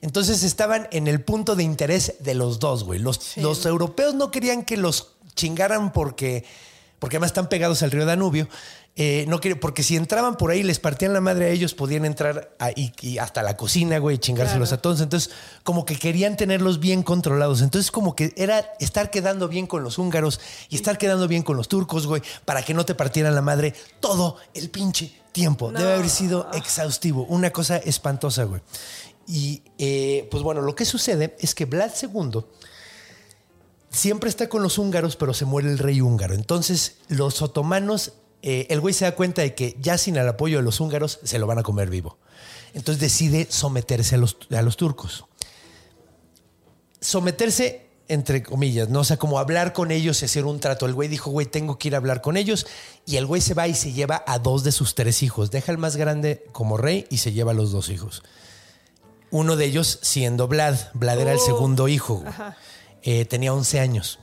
Entonces 0.00 0.42
estaban 0.42 0.88
en 0.90 1.08
el 1.08 1.22
punto 1.22 1.56
de 1.56 1.62
interés 1.62 2.16
de 2.20 2.34
los 2.34 2.58
dos, 2.58 2.84
güey. 2.84 2.98
Los, 2.98 3.36
los 3.38 3.64
europeos 3.64 4.14
no 4.14 4.30
querían 4.30 4.64
que 4.64 4.76
los 4.76 5.12
chingaran 5.34 5.92
porque, 5.92 6.44
porque 6.98 7.16
además 7.16 7.30
están 7.30 7.48
pegados 7.48 7.82
al 7.82 7.90
río 7.90 8.04
Danubio. 8.04 8.48
Eh, 8.96 9.24
no 9.26 9.40
quería- 9.40 9.58
porque 9.58 9.82
si 9.82 9.96
entraban 9.96 10.36
por 10.36 10.52
ahí 10.52 10.62
les 10.62 10.78
partían 10.78 11.12
la 11.12 11.20
madre 11.20 11.46
a 11.46 11.48
ellos, 11.48 11.74
podían 11.74 12.04
entrar 12.04 12.54
a- 12.60 12.70
y, 12.70 12.92
y 13.00 13.18
hasta 13.18 13.42
la 13.42 13.56
cocina, 13.56 13.98
güey, 13.98 14.16
y 14.16 14.18
chingárselos 14.20 14.72
a 14.72 14.78
todos. 14.80 15.00
Entonces, 15.00 15.32
como 15.64 15.84
que 15.84 15.96
querían 15.98 16.36
tenerlos 16.36 16.78
bien 16.78 17.02
controlados. 17.02 17.60
Entonces, 17.60 17.90
como 17.90 18.14
que 18.14 18.32
era 18.36 18.72
estar 18.78 19.10
quedando 19.10 19.48
bien 19.48 19.66
con 19.66 19.82
los 19.82 19.98
húngaros 19.98 20.38
y 20.68 20.76
estar 20.76 20.96
quedando 20.96 21.26
bien 21.26 21.42
con 21.42 21.56
los 21.56 21.66
turcos, 21.66 22.06
güey, 22.06 22.22
para 22.44 22.62
que 22.62 22.72
no 22.72 22.84
te 22.86 22.94
partieran 22.94 23.34
la 23.34 23.42
madre 23.42 23.74
todo 23.98 24.36
el 24.54 24.70
pinche 24.70 25.12
tiempo. 25.32 25.72
Debe 25.72 25.94
haber 25.94 26.08
sido 26.08 26.48
exhaustivo. 26.52 27.24
Una 27.24 27.50
cosa 27.50 27.78
espantosa, 27.78 28.44
güey. 28.44 28.60
Y 29.26 29.62
eh, 29.78 30.28
pues 30.30 30.44
bueno, 30.44 30.60
lo 30.60 30.76
que 30.76 30.84
sucede 30.84 31.34
es 31.40 31.56
que 31.56 31.64
Vlad 31.64 31.90
II 32.00 32.44
siempre 33.90 34.28
está 34.30 34.48
con 34.48 34.62
los 34.62 34.78
húngaros, 34.78 35.16
pero 35.16 35.34
se 35.34 35.44
muere 35.44 35.68
el 35.70 35.78
rey 35.78 36.00
húngaro. 36.00 36.34
Entonces, 36.34 36.98
los 37.08 37.42
otomanos, 37.42 38.12
eh, 38.46 38.66
el 38.68 38.80
güey 38.80 38.92
se 38.92 39.06
da 39.06 39.12
cuenta 39.14 39.40
de 39.40 39.54
que 39.54 39.74
ya 39.80 39.96
sin 39.96 40.16
el 40.16 40.28
apoyo 40.28 40.58
de 40.58 40.62
los 40.62 40.78
húngaros 40.78 41.18
se 41.24 41.38
lo 41.38 41.46
van 41.46 41.58
a 41.58 41.62
comer 41.62 41.88
vivo. 41.88 42.18
Entonces 42.74 43.00
decide 43.00 43.46
someterse 43.48 44.16
a 44.16 44.18
los, 44.18 44.36
a 44.50 44.60
los 44.60 44.76
turcos. 44.76 45.24
Someterse, 47.00 47.86
entre 48.08 48.42
comillas, 48.42 48.88
¿no? 48.88 49.00
O 49.00 49.04
sea, 49.04 49.16
como 49.16 49.38
hablar 49.38 49.72
con 49.72 49.90
ellos 49.90 50.20
y 50.22 50.24
hacer 50.26 50.44
un 50.44 50.60
trato. 50.60 50.86
El 50.86 50.94
güey 50.94 51.08
dijo, 51.08 51.30
güey, 51.30 51.46
tengo 51.46 51.78
que 51.78 51.88
ir 51.88 51.94
a 51.94 51.98
hablar 51.98 52.20
con 52.20 52.36
ellos. 52.36 52.66
Y 53.06 53.16
el 53.16 53.26
güey 53.26 53.40
se 53.40 53.54
va 53.54 53.66
y 53.68 53.74
se 53.74 53.92
lleva 53.92 54.22
a 54.26 54.38
dos 54.38 54.62
de 54.64 54.72
sus 54.72 54.94
tres 54.94 55.22
hijos. 55.22 55.50
Deja 55.50 55.72
al 55.72 55.78
más 55.78 55.96
grande 55.96 56.44
como 56.52 56.76
rey 56.76 57.06
y 57.10 57.18
se 57.18 57.32
lleva 57.32 57.52
a 57.52 57.54
los 57.54 57.72
dos 57.72 57.88
hijos. 57.88 58.22
Uno 59.30 59.56
de 59.56 59.64
ellos 59.66 59.98
siendo 60.02 60.48
Vlad. 60.48 60.76
Vlad 60.94 61.20
era 61.20 61.32
el 61.32 61.38
Oh. 61.38 61.46
segundo 61.46 61.88
hijo. 61.88 62.22
Eh, 63.02 63.24
tenía 63.24 63.52
11 63.52 63.80
años. 63.80 64.18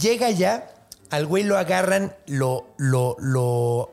Llega 0.00 0.30
ya, 0.30 0.70
al 1.10 1.26
güey 1.26 1.42
lo 1.44 1.58
agarran, 1.58 2.14
lo, 2.26 2.68
lo, 2.78 3.16
lo, 3.20 3.90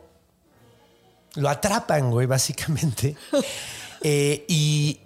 lo 1.36 1.50
atrapan, 1.50 2.12
güey, 2.12 2.28
básicamente. 2.28 3.16
Eh, 4.02 4.46
y 4.48 5.00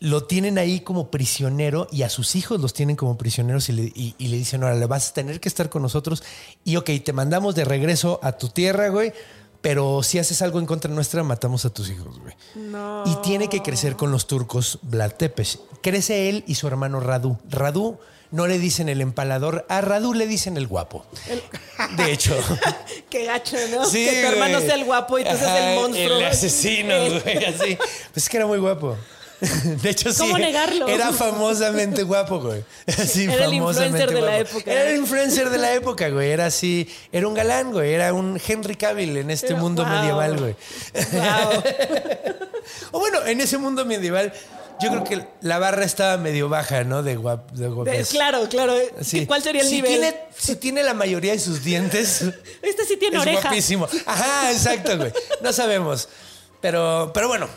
lo 0.00 0.24
tienen 0.24 0.58
ahí 0.58 0.80
como 0.80 1.08
prisionero 1.12 1.86
y 1.92 2.02
a 2.02 2.08
sus 2.10 2.34
hijos 2.34 2.60
los 2.60 2.74
tienen 2.74 2.96
como 2.96 3.16
prisioneros 3.16 3.68
y 3.68 3.72
le, 3.72 3.82
y- 3.94 4.16
y 4.18 4.26
le 4.26 4.38
dicen, 4.38 4.64
ahora 4.64 4.74
le 4.74 4.86
vas 4.86 5.10
a 5.10 5.14
tener 5.14 5.38
que 5.38 5.48
estar 5.48 5.68
con 5.70 5.82
nosotros 5.82 6.24
y 6.64 6.74
ok, 6.74 6.90
te 7.04 7.12
mandamos 7.12 7.54
de 7.54 7.64
regreso 7.64 8.18
a 8.24 8.32
tu 8.32 8.48
tierra, 8.48 8.88
güey, 8.88 9.12
pero 9.60 10.02
si 10.02 10.18
haces 10.18 10.42
algo 10.42 10.58
en 10.58 10.66
contra 10.66 10.90
nuestra, 10.92 11.22
matamos 11.22 11.64
a 11.64 11.70
tus 11.72 11.90
hijos, 11.90 12.18
güey. 12.18 12.34
No. 12.56 13.04
Y 13.06 13.14
tiene 13.22 13.48
que 13.48 13.62
crecer 13.62 13.94
con 13.94 14.10
los 14.10 14.26
turcos 14.26 14.80
Vlad 14.82 15.12
Tepes. 15.12 15.60
Crece 15.80 16.28
él 16.28 16.42
y 16.48 16.56
su 16.56 16.66
hermano 16.66 16.98
Radu. 16.98 17.38
Radu 17.48 18.00
no 18.32 18.46
le 18.46 18.58
dicen 18.58 18.88
el 18.88 19.00
empalador, 19.00 19.64
a 19.68 19.80
Radu 19.82 20.14
le 20.14 20.26
dicen 20.26 20.56
el 20.56 20.66
guapo. 20.66 21.06
De 21.96 22.12
hecho. 22.12 22.36
Qué 23.10 23.26
gacho, 23.26 23.56
¿no? 23.70 23.84
Sí, 23.84 24.06
que 24.06 24.22
tu 24.22 24.28
hermano 24.28 24.60
sea 24.60 24.74
el 24.74 24.84
guapo 24.84 25.18
y 25.18 25.24
tú 25.24 25.36
seas 25.36 25.60
el 25.60 25.74
monstruo. 25.76 26.18
El 26.18 26.24
asesino, 26.24 26.94
güey, 27.22 27.44
así. 27.44 27.76
Pues 27.76 28.24
es 28.24 28.28
que 28.28 28.38
era 28.38 28.46
muy 28.46 28.58
guapo. 28.58 28.96
De 29.82 29.90
hecho, 29.90 30.12
sí. 30.12 30.20
¿Cómo 30.20 30.38
negarlo? 30.38 30.86
Era 30.86 31.12
famosamente 31.12 32.04
guapo, 32.04 32.40
güey. 32.40 32.64
Sí, 32.86 33.24
Era 33.24 33.46
el 33.46 33.50
famosamente 33.50 34.04
influencer 34.04 34.10
de 34.10 34.20
la 34.20 34.36
guapo. 34.36 34.50
época. 34.50 34.72
Era 34.72 34.90
el 34.90 34.96
influencer 34.96 35.50
de 35.50 35.58
la 35.58 35.74
época, 35.74 36.08
güey. 36.10 36.30
Era 36.30 36.46
así. 36.46 36.88
Era 37.10 37.26
un 37.26 37.34
galán, 37.34 37.72
güey. 37.72 37.92
Era 37.92 38.14
un 38.14 38.40
Henry 38.46 38.76
Cavill 38.76 39.16
en 39.16 39.30
este 39.30 39.54
mundo 39.54 39.84
wow. 39.84 39.92
medieval, 39.92 40.38
güey. 40.38 40.56
Wow. 41.12 41.62
O 42.92 43.00
bueno, 43.00 43.26
en 43.26 43.40
ese 43.40 43.58
mundo 43.58 43.84
medieval, 43.84 44.32
yo 44.82 44.90
creo 44.90 45.04
que 45.04 45.26
la 45.40 45.58
barra 45.58 45.84
estaba 45.84 46.16
medio 46.16 46.48
baja, 46.48 46.84
¿no? 46.84 47.02
De 47.02 47.16
guap, 47.16 47.50
de 47.52 48.04
claro, 48.04 48.48
claro. 48.48 48.74
Sí. 49.00 49.26
¿Cuál 49.26 49.42
sería 49.42 49.62
el 49.62 49.68
si 49.68 49.76
nivel? 49.76 49.90
Tiene, 49.92 50.16
si 50.36 50.56
tiene 50.56 50.82
la 50.82 50.94
mayoría 50.94 51.32
de 51.32 51.38
sus 51.38 51.62
dientes, 51.64 52.22
Este 52.62 52.84
sí 52.86 52.96
tiene 52.96 53.16
es 53.16 53.22
oreja. 53.22 53.40
guapísimo. 53.42 53.88
Ajá, 54.06 54.50
exacto, 54.52 54.96
güey. 54.96 55.12
No 55.42 55.52
sabemos. 55.52 56.08
Pero, 56.60 57.10
pero 57.14 57.28
bueno, 57.28 57.48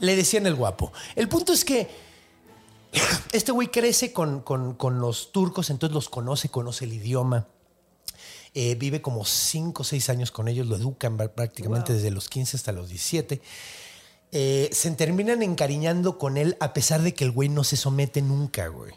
le 0.00 0.16
decían 0.16 0.46
el 0.46 0.54
guapo. 0.54 0.92
El 1.16 1.28
punto 1.28 1.52
es 1.52 1.64
que 1.64 1.88
este 3.32 3.52
güey 3.52 3.68
crece 3.68 4.12
con, 4.12 4.40
con- 4.40 4.74
con 4.74 5.00
los 5.00 5.32
turcos, 5.32 5.70
entonces 5.70 5.94
los 5.94 6.08
conoce, 6.08 6.48
conoce 6.48 6.84
el 6.84 6.92
idioma. 6.94 7.46
Eh, 8.52 8.74
vive 8.74 9.00
como 9.00 9.24
5 9.24 9.82
o 9.82 9.84
6 9.84 10.10
años 10.10 10.32
con 10.32 10.48
ellos, 10.48 10.66
lo 10.66 10.74
educan 10.74 11.16
pr- 11.16 11.30
prácticamente 11.30 11.92
desde 11.92 12.10
los 12.10 12.28
15 12.28 12.56
hasta 12.56 12.72
los 12.72 12.88
17. 12.88 13.40
Eh, 14.32 14.68
se 14.72 14.90
terminan 14.92 15.42
encariñando 15.42 16.18
con 16.18 16.36
él 16.36 16.56
a 16.60 16.72
pesar 16.72 17.02
de 17.02 17.14
que 17.14 17.24
el 17.24 17.30
güey 17.32 17.48
no 17.48 17.64
se 17.64 17.76
somete 17.76 18.22
nunca, 18.22 18.68
güey. 18.68 18.92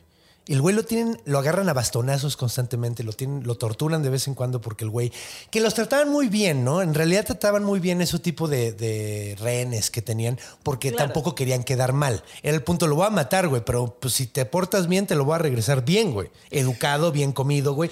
El 0.45 0.59
güey 0.61 0.75
lo 0.75 0.83
tienen, 0.83 1.17
lo 1.23 1.39
agarran 1.39 1.69
a 1.69 1.73
bastonazos 1.73 2.35
constantemente, 2.35 3.01
lo 3.03 3.13
tienen, 3.13 3.47
lo 3.47 3.55
torturan 3.55 4.03
de 4.03 4.09
vez 4.09 4.27
en 4.27 4.33
cuando 4.35 4.59
porque 4.59 4.83
el 4.83 4.89
güey, 4.89 5.09
que 5.49 5.61
los 5.61 5.73
trataban 5.73 6.09
muy 6.09 6.27
bien, 6.27 6.65
¿no? 6.65 6.81
En 6.81 6.93
realidad 6.93 7.25
trataban 7.25 7.63
muy 7.63 7.79
bien 7.79 8.01
ese 8.01 8.19
tipo 8.19 8.49
de, 8.49 8.73
de 8.73 9.37
rehenes 9.39 9.89
que 9.89 10.01
tenían 10.01 10.37
porque 10.61 10.91
Claro. 10.91 11.05
tampoco 11.05 11.33
querían 11.33 11.63
quedar 11.63 11.93
mal. 11.93 12.23
Era 12.43 12.55
el 12.55 12.61
punto, 12.61 12.87
lo 12.87 12.97
voy 12.97 13.07
a 13.07 13.09
matar, 13.09 13.47
güey, 13.47 13.63
pero 13.65 13.95
pues 14.01 14.15
si 14.15 14.27
te 14.27 14.43
portas 14.45 14.89
bien, 14.89 15.07
te 15.07 15.15
lo 15.15 15.23
voy 15.23 15.35
a 15.35 15.39
regresar 15.39 15.85
bien, 15.85 16.11
güey. 16.11 16.29
Educado, 16.51 17.13
bien 17.13 17.31
comido, 17.31 17.73
güey. 17.73 17.89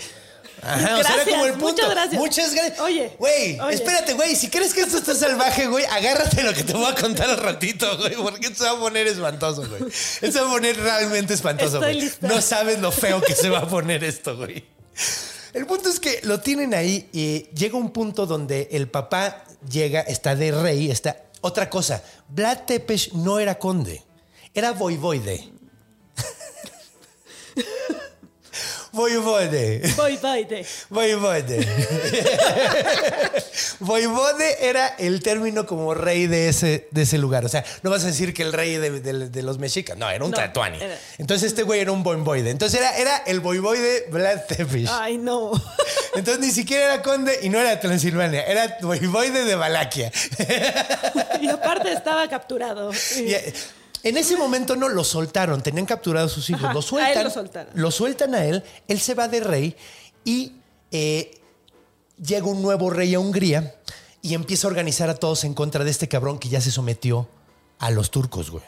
Ajá, 0.61 0.97
o 0.99 1.03
sea, 1.03 1.15
era 1.15 1.25
como 1.25 1.45
el 1.45 1.53
punto. 1.53 1.67
muchas 1.69 1.89
gracias. 1.89 2.21
Muchas 2.21 2.53
gracias. 2.53 2.79
Oye, 2.79 3.11
Güey, 3.17 3.57
espérate, 3.71 4.13
güey. 4.13 4.35
Si 4.35 4.49
crees 4.49 4.73
que 4.73 4.81
esto 4.81 4.97
está 4.97 5.15
salvaje, 5.15 5.67
güey, 5.67 5.85
agárrate 5.85 6.43
lo 6.43 6.53
que 6.53 6.63
te 6.63 6.73
voy 6.73 6.85
a 6.85 6.95
contar 6.95 7.29
al 7.29 7.37
ratito, 7.37 7.97
güey. 7.97 8.15
Porque 8.15 8.47
esto 8.47 8.63
se 8.63 8.69
va 8.69 8.77
a 8.77 8.79
poner 8.79 9.07
espantoso, 9.07 9.67
güey. 9.67 9.83
Esto 9.91 10.31
se 10.31 10.39
va 10.41 10.47
a 10.47 10.51
poner 10.51 10.77
realmente 10.77 11.33
espantoso, 11.33 11.79
güey. 11.79 12.11
No 12.21 12.41
sabes 12.41 12.79
lo 12.79 12.91
feo 12.91 13.21
que 13.21 13.33
se 13.35 13.49
va 13.49 13.59
a 13.59 13.67
poner 13.67 14.03
esto, 14.03 14.37
güey. 14.37 14.63
El 15.53 15.65
punto 15.65 15.89
es 15.89 15.99
que 15.99 16.21
lo 16.23 16.39
tienen 16.39 16.73
ahí 16.73 17.09
y 17.11 17.49
llega 17.55 17.77
un 17.77 17.91
punto 17.91 18.25
donde 18.25 18.69
el 18.71 18.87
papá 18.87 19.43
llega, 19.69 20.01
está 20.01 20.35
de 20.35 20.51
rey, 20.51 20.89
está. 20.91 21.17
Otra 21.41 21.69
cosa, 21.69 22.03
Vlad 22.29 22.59
Tepes 22.65 23.13
no 23.13 23.39
era 23.39 23.55
conde, 23.57 24.03
era 24.53 24.71
voivoide. 24.73 25.49
voivoide. 28.91 29.81
Voy, 29.95 30.17
voy, 30.17 30.43
de. 30.43 30.65
Voivode. 30.89 31.67
Voivode 33.79 34.57
era 34.69 34.87
el 34.99 35.21
término 35.21 35.65
como 35.65 35.93
rey 35.93 36.27
de 36.27 36.49
ese, 36.49 36.87
de 36.91 37.01
ese 37.03 37.17
lugar. 37.17 37.45
O 37.45 37.49
sea, 37.49 37.63
no 37.83 37.89
vas 37.89 38.03
a 38.03 38.07
decir 38.07 38.33
que 38.33 38.43
el 38.43 38.53
rey 38.53 38.75
de, 38.77 38.99
de- 38.99 39.29
de 39.29 39.41
los 39.43 39.57
mexicas. 39.59 39.97
No, 39.97 40.09
era 40.09 40.23
un 40.23 40.31
No, 40.31 40.37
era- 40.37 40.97
Entonces 41.17 41.47
este 41.47 41.63
güey 41.63 41.79
era 41.81 41.91
un 41.91 42.03
voivoide. 42.03 42.49
Entonces 42.49 42.79
era, 42.79 42.95
era 42.97 43.17
el 43.25 43.39
voivoide 43.39 44.05
Vlad 44.09 44.41
Tepes. 44.47 44.89
Ay, 44.89 45.17
no. 45.17 45.51
Entonces 46.15 46.45
ni 46.45 46.51
siquiera 46.51 46.85
era 46.93 47.01
conde 47.01 47.39
y 47.41 47.49
no 47.49 47.59
era 47.59 47.79
Transilvania. 47.79 48.43
Era 48.43 48.77
voivoide 48.81 49.45
de 49.45 49.55
Valaquia. 49.55 50.11
Y 51.41 51.47
aparte 51.47 51.91
estaba 51.91 52.27
capturado. 52.29 52.91
Y, 53.17 53.35
en 54.03 54.17
ese 54.17 54.35
momento 54.37 54.75
no 54.75 54.89
lo 54.89 55.03
soltaron, 55.03 55.61
tenían 55.61 55.85
capturados 55.85 56.31
sus 56.31 56.49
hijos. 56.49 56.63
Ajá, 56.63 56.73
lo 56.73 56.79
a 56.79 56.81
él 56.81 56.85
sueltan. 56.85 57.23
lo 57.23 57.29
soltaron. 57.29 57.71
lo 57.75 57.91
sueltan 57.91 58.35
a 58.35 58.45
él, 58.45 58.63
él 58.87 58.99
se 58.99 59.13
va 59.13 59.27
de 59.27 59.39
rey 59.41 59.75
y 60.25 60.53
eh, 60.91 61.31
llega 62.23 62.45
un 62.47 62.61
nuevo 62.61 62.89
rey 62.89 63.13
a 63.15 63.19
Hungría 63.19 63.75
y 64.21 64.33
empieza 64.33 64.67
a 64.67 64.69
organizar 64.69 65.09
a 65.09 65.15
todos 65.15 65.43
en 65.43 65.53
contra 65.53 65.83
de 65.83 65.91
este 65.91 66.07
cabrón 66.07 66.37
que 66.39 66.49
ya 66.49 66.61
se 66.61 66.71
sometió 66.71 67.27
a 67.79 67.89
los 67.91 68.11
turcos, 68.11 68.51
güey. 68.51 68.63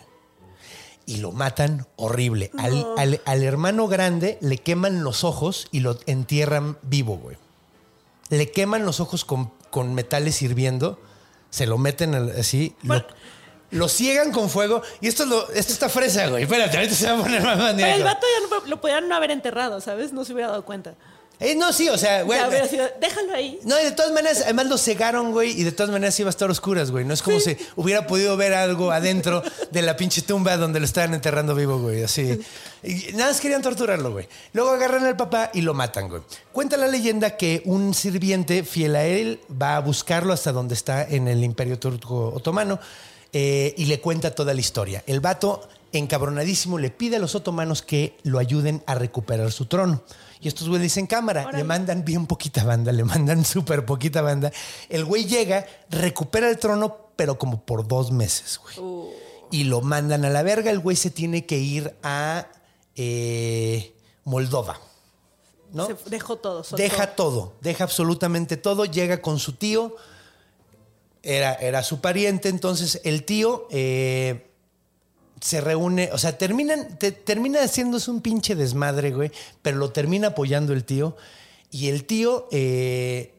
y 1.06 1.18
lo 1.18 1.32
matan 1.32 1.86
horrible. 1.98 2.50
Al, 2.58 2.86
al- 2.98 3.22
al 3.26 3.44
hermano 3.44 3.88
grande 3.88 4.38
le 4.42 4.58
queman 4.58 5.04
los 5.04 5.24
ojos 5.24 5.68
y 5.72 5.82
lo 5.82 6.00
entierran 6.06 6.78
vivo, 6.82 7.18
güey. 7.18 7.38
Le 8.30 8.50
queman 8.52 8.86
los 8.86 9.00
ojos 9.02 9.26
con, 9.26 9.52
con 9.70 9.94
metales 9.94 10.42
hirviendo, 10.42 11.00
se 11.50 11.66
lo 11.68 11.78
meten 11.78 12.16
así, 12.16 12.74
lo, 12.84 12.88
Bueno. 12.88 13.06
lo 13.08 13.16
ciegan 13.90 14.32
con 14.32 14.50
fuego 14.50 14.82
y 15.02 15.08
esto, 15.08 15.24
es 15.24 15.30
lo, 15.30 15.52
esto 15.52 15.74
está 15.74 15.90
fresa, 15.90 16.28
güey. 16.28 16.44
Espérate, 16.44 16.78
ahorita 16.78 16.96
se 16.96 17.08
va 17.12 17.20
a 17.20 17.22
poner 17.22 17.42
más 17.42 17.56
Pero 17.58 17.70
el 17.70 17.76
maníaco. 17.76 18.04
vato 18.04 18.28
ya 18.40 18.48
no, 18.48 18.66
lo 18.68 18.82
podían 18.82 19.08
no 19.08 19.16
haber 19.16 19.32
enterrado, 19.32 19.82
¿sabes? 19.82 20.14
No 20.14 20.26
se 20.26 20.34
hubiera 20.34 20.50
dado 20.50 20.66
cuenta. 20.66 20.96
Eh, 21.40 21.56
no, 21.56 21.74
sí, 21.74 21.90
o 21.90 21.98
sea, 21.98 22.24
güey. 22.24 22.40
Ya 22.40 22.68
sido, 22.68 22.88
déjalo 23.02 23.34
ahí. 23.34 23.60
No, 23.64 23.80
y 23.80 23.84
de 23.84 23.92
todas 23.92 24.12
maneras, 24.14 24.42
además 24.44 24.68
lo 24.68 24.78
cegaron, 24.78 25.32
güey, 25.32 25.60
y 25.60 25.64
de 25.64 25.72
todas 25.72 25.92
maneras 25.92 26.18
iba 26.20 26.30
a 26.30 26.32
estar 26.32 26.50
oscuras, 26.50 26.92
güey. 26.92 27.04
No 27.04 27.14
es 27.14 27.22
como 27.22 27.40
si 27.40 27.58
hubiera 27.76 28.08
podido 28.08 28.38
ver 28.38 28.54
algo 28.54 28.92
adentro 28.92 29.44
de 29.72 29.82
la 29.82 29.98
pinche 29.98 30.22
tumba 30.22 30.56
donde 30.58 30.80
lo 30.80 30.86
estaban 30.86 31.14
enterrando 31.14 31.56
vivo, 31.56 31.80
güey, 31.80 32.04
así. 32.04 32.40
Y 32.84 33.12
nada 33.14 33.32
más 33.32 33.42
querían 33.42 33.62
torturarlo, 33.62 34.12
güey. 34.12 34.30
Luego 34.54 34.72
agarran 34.72 35.06
al 35.06 35.18
papá 35.18 35.50
y 35.54 35.62
lo 35.62 35.74
matan, 35.74 36.08
güey. 36.08 36.22
Cuenta 36.52 36.78
la 36.78 36.88
leyenda 36.88 37.36
que 37.36 37.62
un 37.66 37.94
sirviente 37.94 38.64
fiel 38.64 38.96
a 38.96 39.04
él 39.04 39.42
va 39.62 39.76
a 39.76 39.80
buscarlo 39.80 40.32
hasta 40.34 40.52
donde 40.52 40.76
está 40.76 41.04
en 41.04 41.28
el 41.28 41.44
Imperio 41.44 41.78
Turco 41.78 42.32
Otomano 42.34 42.80
eh, 43.34 43.74
y 43.78 43.86
le 43.86 44.00
cuenta 44.00 44.36
toda 44.36 44.54
la 44.54 44.60
historia. 44.62 45.04
El 45.08 45.20
vato, 45.20 45.68
encabronadísimo, 45.92 46.78
le 46.78 46.92
pide 46.92 47.16
a 47.18 47.20
los 47.20 47.36
otomanos 47.36 47.82
que 47.82 48.16
lo 48.24 48.40
ayuden 48.40 48.84
a 48.86 48.96
recuperar 48.96 49.52
su 49.52 49.66
trono. 49.66 50.04
Y 50.40 50.48
estos 50.48 50.68
güeyes 50.70 50.84
dicen 50.84 51.08
cámara, 51.08 51.42
Órale. 51.44 51.58
le 51.58 51.64
mandan 51.64 52.06
bien 52.06 52.28
poquita 52.28 52.64
banda, 52.64 52.92
le 52.92 53.04
mandan 53.04 53.44
súper 53.46 53.86
poquita 53.86 54.22
banda. 54.22 54.52
El 54.88 55.04
güey 55.04 55.26
llega, 55.26 55.66
recupera 55.90 56.50
el 56.50 56.60
trono, 56.60 57.10
pero 57.16 57.38
como 57.38 57.62
por 57.62 57.88
dos 57.88 58.12
meses, 58.12 58.60
güey. 58.62 59.12
Y 59.52 59.66
lo 59.66 59.82
mandan 59.82 60.26
a 60.26 60.30
la 60.30 60.44
verga. 60.44 60.72
El 60.72 60.80
güey 60.80 60.96
se 60.96 61.12
tiene 61.12 61.46
que 61.46 61.58
ir 61.58 61.96
a 62.04 62.48
eh, 62.96 63.94
Moldova. 64.26 64.80
¿no? 65.74 65.88
Se 65.88 65.96
dejó 66.10 66.38
todo. 66.38 66.64
soltó. 66.64 66.82
Deja 66.82 67.16
todo, 67.16 67.54
deja 67.62 67.84
absolutamente 67.84 68.58
todo, 68.58 68.86
llega 68.86 69.22
con 69.22 69.40
su 69.40 69.54
tío, 69.54 69.96
era, 71.24 71.54
era 71.56 71.82
su 71.84 72.02
pariente, 72.02 72.50
entonces 72.50 73.00
el 73.04 73.24
tío 73.24 73.68
eh, 73.72 74.48
se 75.42 75.62
reúne, 75.62 76.10
o 76.14 76.18
sea, 76.18 76.38
terminan, 76.38 76.98
te- 77.00 77.12
termina 77.14 77.62
haciéndose 77.64 78.12
un 78.12 78.22
pinche 78.22 78.56
desmadre, 78.56 79.12
güey, 79.12 79.32
pero 79.62 79.78
lo 79.78 79.92
termina 79.92 80.28
apoyando 80.30 80.74
el 80.74 80.84
tío 80.84 81.16
y 81.72 81.88
el 81.90 82.06
tío 82.06 82.48
eh, 82.52 83.34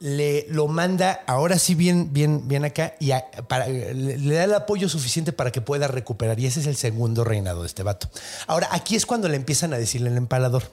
le 0.00 0.46
lo 0.50 0.68
manda, 0.68 1.22
ahora 1.26 1.58
sí 1.58 1.74
bien, 1.74 2.12
bien, 2.12 2.46
bien 2.46 2.64
acá, 2.64 2.94
y 3.00 3.10
a- 3.12 3.28
para- 3.48 3.66
le, 3.66 3.94
le 3.94 4.34
da 4.34 4.44
el 4.44 4.54
apoyo 4.54 4.88
suficiente 4.88 5.32
para 5.32 5.50
que 5.50 5.60
pueda 5.60 5.88
recuperar. 5.88 6.38
Y 6.38 6.46
ese 6.46 6.60
es 6.60 6.66
el 6.66 6.76
segundo 6.76 7.24
reinado 7.24 7.62
de 7.62 7.66
este 7.66 7.82
vato. 7.82 8.08
Ahora, 8.46 8.68
aquí 8.70 8.94
es 8.94 9.06
cuando 9.06 9.28
le 9.28 9.36
empiezan 9.36 9.72
a 9.72 9.78
decirle 9.78 10.10
el 10.10 10.16
empalador. 10.16 10.64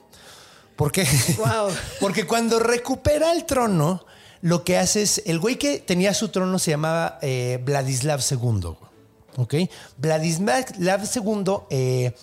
¿Por 0.76 0.92
qué? 0.92 1.06
Wow. 1.38 1.70
Porque 2.00 2.24
cuando 2.26 2.58
recupera 2.60 3.32
el 3.32 3.46
trono, 3.46 4.04
lo 4.40 4.64
que 4.64 4.78
hace 4.78 5.02
es. 5.02 5.22
El 5.26 5.38
güey 5.38 5.56
que 5.56 5.78
tenía 5.78 6.14
su 6.14 6.28
trono 6.28 6.58
se 6.58 6.72
llamaba 6.72 7.18
eh, 7.22 7.60
Vladislav 7.64 8.20
II. 8.30 8.76
¿Ok? 9.36 9.54
Vladislav 9.98 11.02
II 11.14 11.44
eh, 11.70 12.14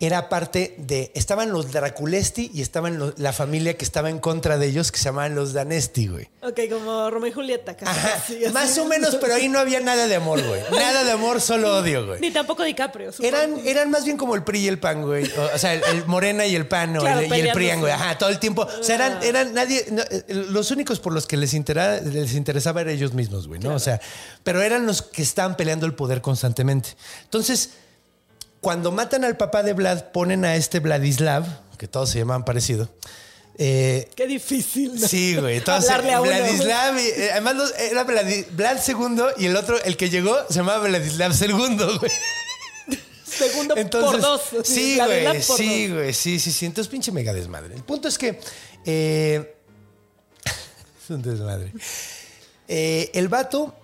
era 0.00 0.28
parte 0.30 0.74
de. 0.78 1.12
Estaban 1.14 1.52
los 1.52 1.70
Draculesti 1.72 2.50
y 2.54 2.62
estaban 2.62 2.98
los- 2.98 3.18
la 3.18 3.32
familia 3.34 3.76
que 3.76 3.84
estaba 3.84 4.08
en 4.10 4.18
contra 4.18 4.56
de 4.58 4.66
ellos, 4.66 4.90
que 4.90 4.98
se 4.98 5.04
llamaban 5.04 5.34
los 5.34 5.52
Danesti, 5.52 6.08
güey. 6.08 6.28
Ok, 6.42 6.58
como 6.70 7.10
Romeo 7.10 7.28
y 7.30 7.32
Julieta. 7.32 7.76
casi, 7.76 7.90
Ajá, 7.90 8.14
así. 8.16 8.40
más 8.52 8.76
o 8.78 8.86
menos, 8.86 9.16
pero 9.20 9.34
ahí 9.34 9.48
no 9.50 9.58
había 9.58 9.78
nada 9.80 10.06
de 10.06 10.14
amor, 10.16 10.42
güey. 10.42 10.62
Nada 10.72 11.04
de 11.04 11.12
amor, 11.12 11.40
solo 11.42 11.76
odio, 11.78 12.06
güey. 12.06 12.20
Ni 12.20 12.30
tampoco 12.30 12.62
DiCaprio. 12.64 13.12
supongo. 13.12 13.28
Eran, 13.36 13.60
eran 13.66 13.90
más 13.90 14.04
bien 14.04 14.16
como 14.16 14.34
el 14.34 14.42
PRI 14.42 14.60
y 14.60 14.68
el 14.68 14.78
PAN, 14.78 15.02
güey. 15.02 15.30
O, 15.36 15.54
o 15.54 15.58
sea, 15.58 15.74
el, 15.74 15.82
el 15.84 16.06
Morena 16.06 16.46
y 16.46 16.56
el 16.56 16.66
PAN 16.66 16.96
o 16.96 17.00
Claro, 17.00 17.20
el- 17.20 17.26
y 17.26 17.40
el 17.40 17.52
peleándose. 17.52 17.80
güey. 17.80 17.92
Ajá, 17.92 18.16
todo 18.16 18.30
el 18.30 18.38
tiempo. 18.38 18.62
O 18.80 18.82
sea, 18.82 18.94
eran, 18.94 19.22
eran 19.22 19.52
nadie. 19.52 19.84
no, 19.92 20.02
eh, 20.10 20.24
los 20.28 20.70
únicos 20.70 20.98
por 20.98 21.12
los 21.12 21.26
que 21.26 21.36
les, 21.36 21.52
intera- 21.52 22.00
les 22.00 22.32
interesaba 22.34 22.80
eran 22.80 22.94
ellos 22.94 23.12
mismos, 23.12 23.46
güey, 23.48 23.60
¿no? 23.60 23.74
O 23.74 23.78
sea, 23.78 24.00
pero 24.44 24.62
eran 24.62 24.86
los 24.86 25.02
que 25.02 25.20
estaban 25.22 25.56
peleando 25.58 25.84
el 25.84 25.94
poder 25.94 26.22
constantemente. 26.22 26.90
Entonces, 27.24 27.70
cuando 28.60 28.92
matan 28.92 29.24
al 29.24 29.36
papá 29.36 29.62
de 29.62 29.72
Vlad, 29.72 30.12
ponen 30.12 30.44
a 30.44 30.56
este 30.56 30.80
Vladislav, 30.80 31.44
que 31.78 31.88
todos 31.88 32.10
se 32.10 32.18
llamaban 32.18 32.44
parecido. 32.44 32.88
eh, 33.58 34.08
Qué 34.16 34.26
difícil. 34.26 34.98
¿no? 35.00 35.06
Sí, 35.08 35.36
güey. 35.36 35.58
Entonces, 35.58 35.90
Hablarle 35.90 36.12
a 36.14 36.20
uno. 36.20 36.30
Vladislav, 36.30 36.98
y, 36.98 37.06
eh, 37.06 37.30
además 37.32 37.74
era 37.78 38.04
Vladi- 38.06 38.46
Vlad 38.52 38.78
II 38.86 39.22
y 39.42 39.46
el 39.46 39.56
otro, 39.56 39.82
el 39.82 39.96
que 39.96 40.10
llegó, 40.10 40.36
se 40.48 40.54
llamaba 40.56 40.86
Vladislav 40.88 41.32
II, 41.40 41.98
güey. 41.98 42.12
Segundo 43.24 43.76
Entonces, 43.76 44.10
por 44.10 44.20
dos. 44.20 44.42
Sí, 44.66 44.98
güey, 44.98 45.40
sí, 45.42 45.86
dos. 45.86 45.96
güey, 45.96 46.12
sí, 46.12 46.38
sí, 46.40 46.52
sí. 46.52 46.66
Entonces, 46.66 46.90
pinche 46.90 47.12
mega 47.12 47.32
desmadre. 47.32 47.74
El 47.74 47.84
punto 47.84 48.08
es 48.08 48.18
que 48.18 48.38
eh, 48.84 49.54
es 51.04 51.10
un 51.10 51.22
desmadre. 51.22 51.72
El 52.68 53.28
vato, 53.28 53.74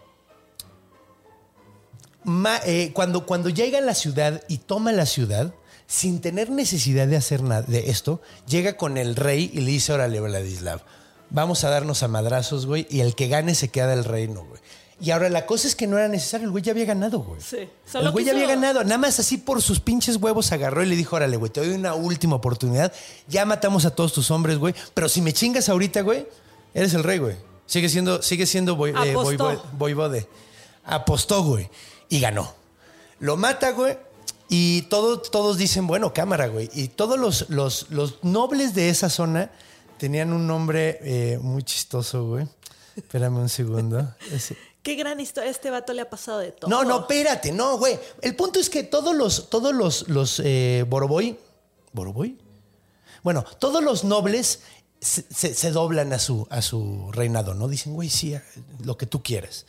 ma- 2.26 2.60
eh, 2.66 2.90
cuando, 2.92 3.24
cuando 3.24 3.48
llega 3.48 3.78
a 3.78 3.82
la 3.82 3.94
ciudad 3.94 4.42
y 4.48 4.58
toma 4.58 4.92
la 4.92 5.06
ciudad, 5.06 5.54
sin 5.86 6.20
tener 6.20 6.50
necesidad 6.50 7.06
de 7.06 7.16
hacer 7.16 7.42
nada 7.42 7.62
de 7.62 7.88
esto, 7.90 8.20
llega 8.46 8.76
con 8.76 8.98
el 8.98 9.16
rey 9.16 9.50
y 9.54 9.60
le 9.60 9.70
dice, 9.70 9.92
órale, 9.92 10.20
Vladislav, 10.20 10.82
vamos 11.30 11.64
a 11.64 11.70
darnos 11.70 12.02
a 12.02 12.08
madrazos, 12.08 12.66
güey, 12.66 12.86
y 12.90 13.00
el 13.00 13.14
que 13.14 13.28
gane 13.28 13.54
se 13.54 13.68
queda 13.68 13.92
el 13.94 14.04
reino, 14.04 14.44
güey. 14.44 14.60
Y 14.98 15.10
ahora 15.10 15.28
la 15.28 15.44
cosa 15.46 15.68
es 15.68 15.76
que 15.76 15.86
no 15.86 15.98
era 15.98 16.08
necesario, 16.08 16.46
el 16.46 16.50
güey 16.50 16.64
ya 16.64 16.72
había 16.72 16.86
ganado, 16.86 17.20
güey. 17.20 17.40
Sí, 17.40 17.68
solo 17.90 18.06
El 18.06 18.12
güey 18.12 18.24
ya 18.24 18.32
había 18.32 18.46
ganado, 18.46 18.82
nada 18.82 18.96
más 18.98 19.18
así 19.20 19.36
por 19.36 19.60
sus 19.62 19.78
pinches 19.78 20.16
huevos 20.16 20.50
agarró 20.52 20.82
y 20.82 20.86
le 20.86 20.96
dijo, 20.96 21.16
órale, 21.16 21.36
güey, 21.36 21.52
te 21.52 21.60
doy 21.60 21.68
una 21.74 21.94
última 21.94 22.34
oportunidad. 22.36 22.92
Ya 23.28 23.44
matamos 23.44 23.84
a 23.84 23.90
todos 23.94 24.12
tus 24.14 24.30
hombres, 24.30 24.56
güey, 24.58 24.74
pero 24.94 25.08
si 25.10 25.20
me 25.20 25.32
chingas 25.34 25.68
ahorita, 25.68 26.00
güey, 26.00 26.26
eres 26.74 26.94
el 26.94 27.04
rey, 27.04 27.18
güey. 27.18 27.36
Sigue 27.66 27.88
siendo, 27.90 28.22
sigue 28.22 28.46
siendo 28.46 28.74
voy- 28.74 28.90
eh, 29.04 29.12
voivo- 29.14 29.62
voivode. 29.72 30.26
Apostó, 30.84 31.42
güey, 31.42 31.68
y 32.08 32.20
ganó. 32.20 32.54
Lo 33.18 33.36
mata, 33.36 33.70
güey. 33.72 33.98
Y 34.48 34.82
todo- 34.82 35.20
todos 35.20 35.56
dicen, 35.58 35.86
bueno, 35.86 36.12
cámara, 36.14 36.46
güey. 36.48 36.70
Y 36.74 36.88
todos 36.88 37.18
los, 37.18 37.48
los, 37.50 37.90
los 37.90 38.22
nobles 38.22 38.74
de 38.74 38.88
esa 38.90 39.10
zona 39.10 39.50
tenían 39.98 40.32
un 40.32 40.46
nombre 40.46 40.98
eh, 41.02 41.38
muy 41.40 41.62
chistoso, 41.64 42.26
güey. 42.28 42.46
Espérame 42.94 43.38
un 43.38 43.48
segundo. 43.48 44.14
Ese- 44.32 44.56
Qué 44.82 44.94
gran 44.94 45.18
historia. 45.18 45.50
Este 45.50 45.70
vato 45.70 45.92
le 45.92 46.02
ha 46.02 46.08
pasado 46.10 46.38
de 46.38 46.52
todo. 46.52 46.70
no, 46.70 46.84
no, 46.84 47.00
espérate, 47.00 47.50
no, 47.50 47.76
güey. 47.76 47.98
El 48.22 48.36
punto 48.36 48.60
es 48.60 48.70
que 48.70 48.84
todos 48.84 49.16
los, 49.16 49.50
todos 49.50 49.74
los, 49.74 50.08
los 50.08 50.40
eh, 50.44 50.84
Boroboy, 50.88 51.36
¿Boroboy? 51.92 52.38
Bueno, 53.24 53.44
todos 53.58 53.82
los 53.82 54.04
nobles 54.04 54.60
se, 55.00 55.22
se- 55.34 55.54
se 55.54 55.70
doblan 55.72 56.12
a 56.12 56.20
su, 56.20 56.46
a 56.50 56.62
su 56.62 57.10
reinado, 57.10 57.54
¿no? 57.54 57.66
Dicen, 57.66 57.94
güey, 57.94 58.08
sí, 58.08 58.36
lo 58.84 58.96
que 58.96 59.06
tú 59.06 59.24
quieras. 59.24 59.66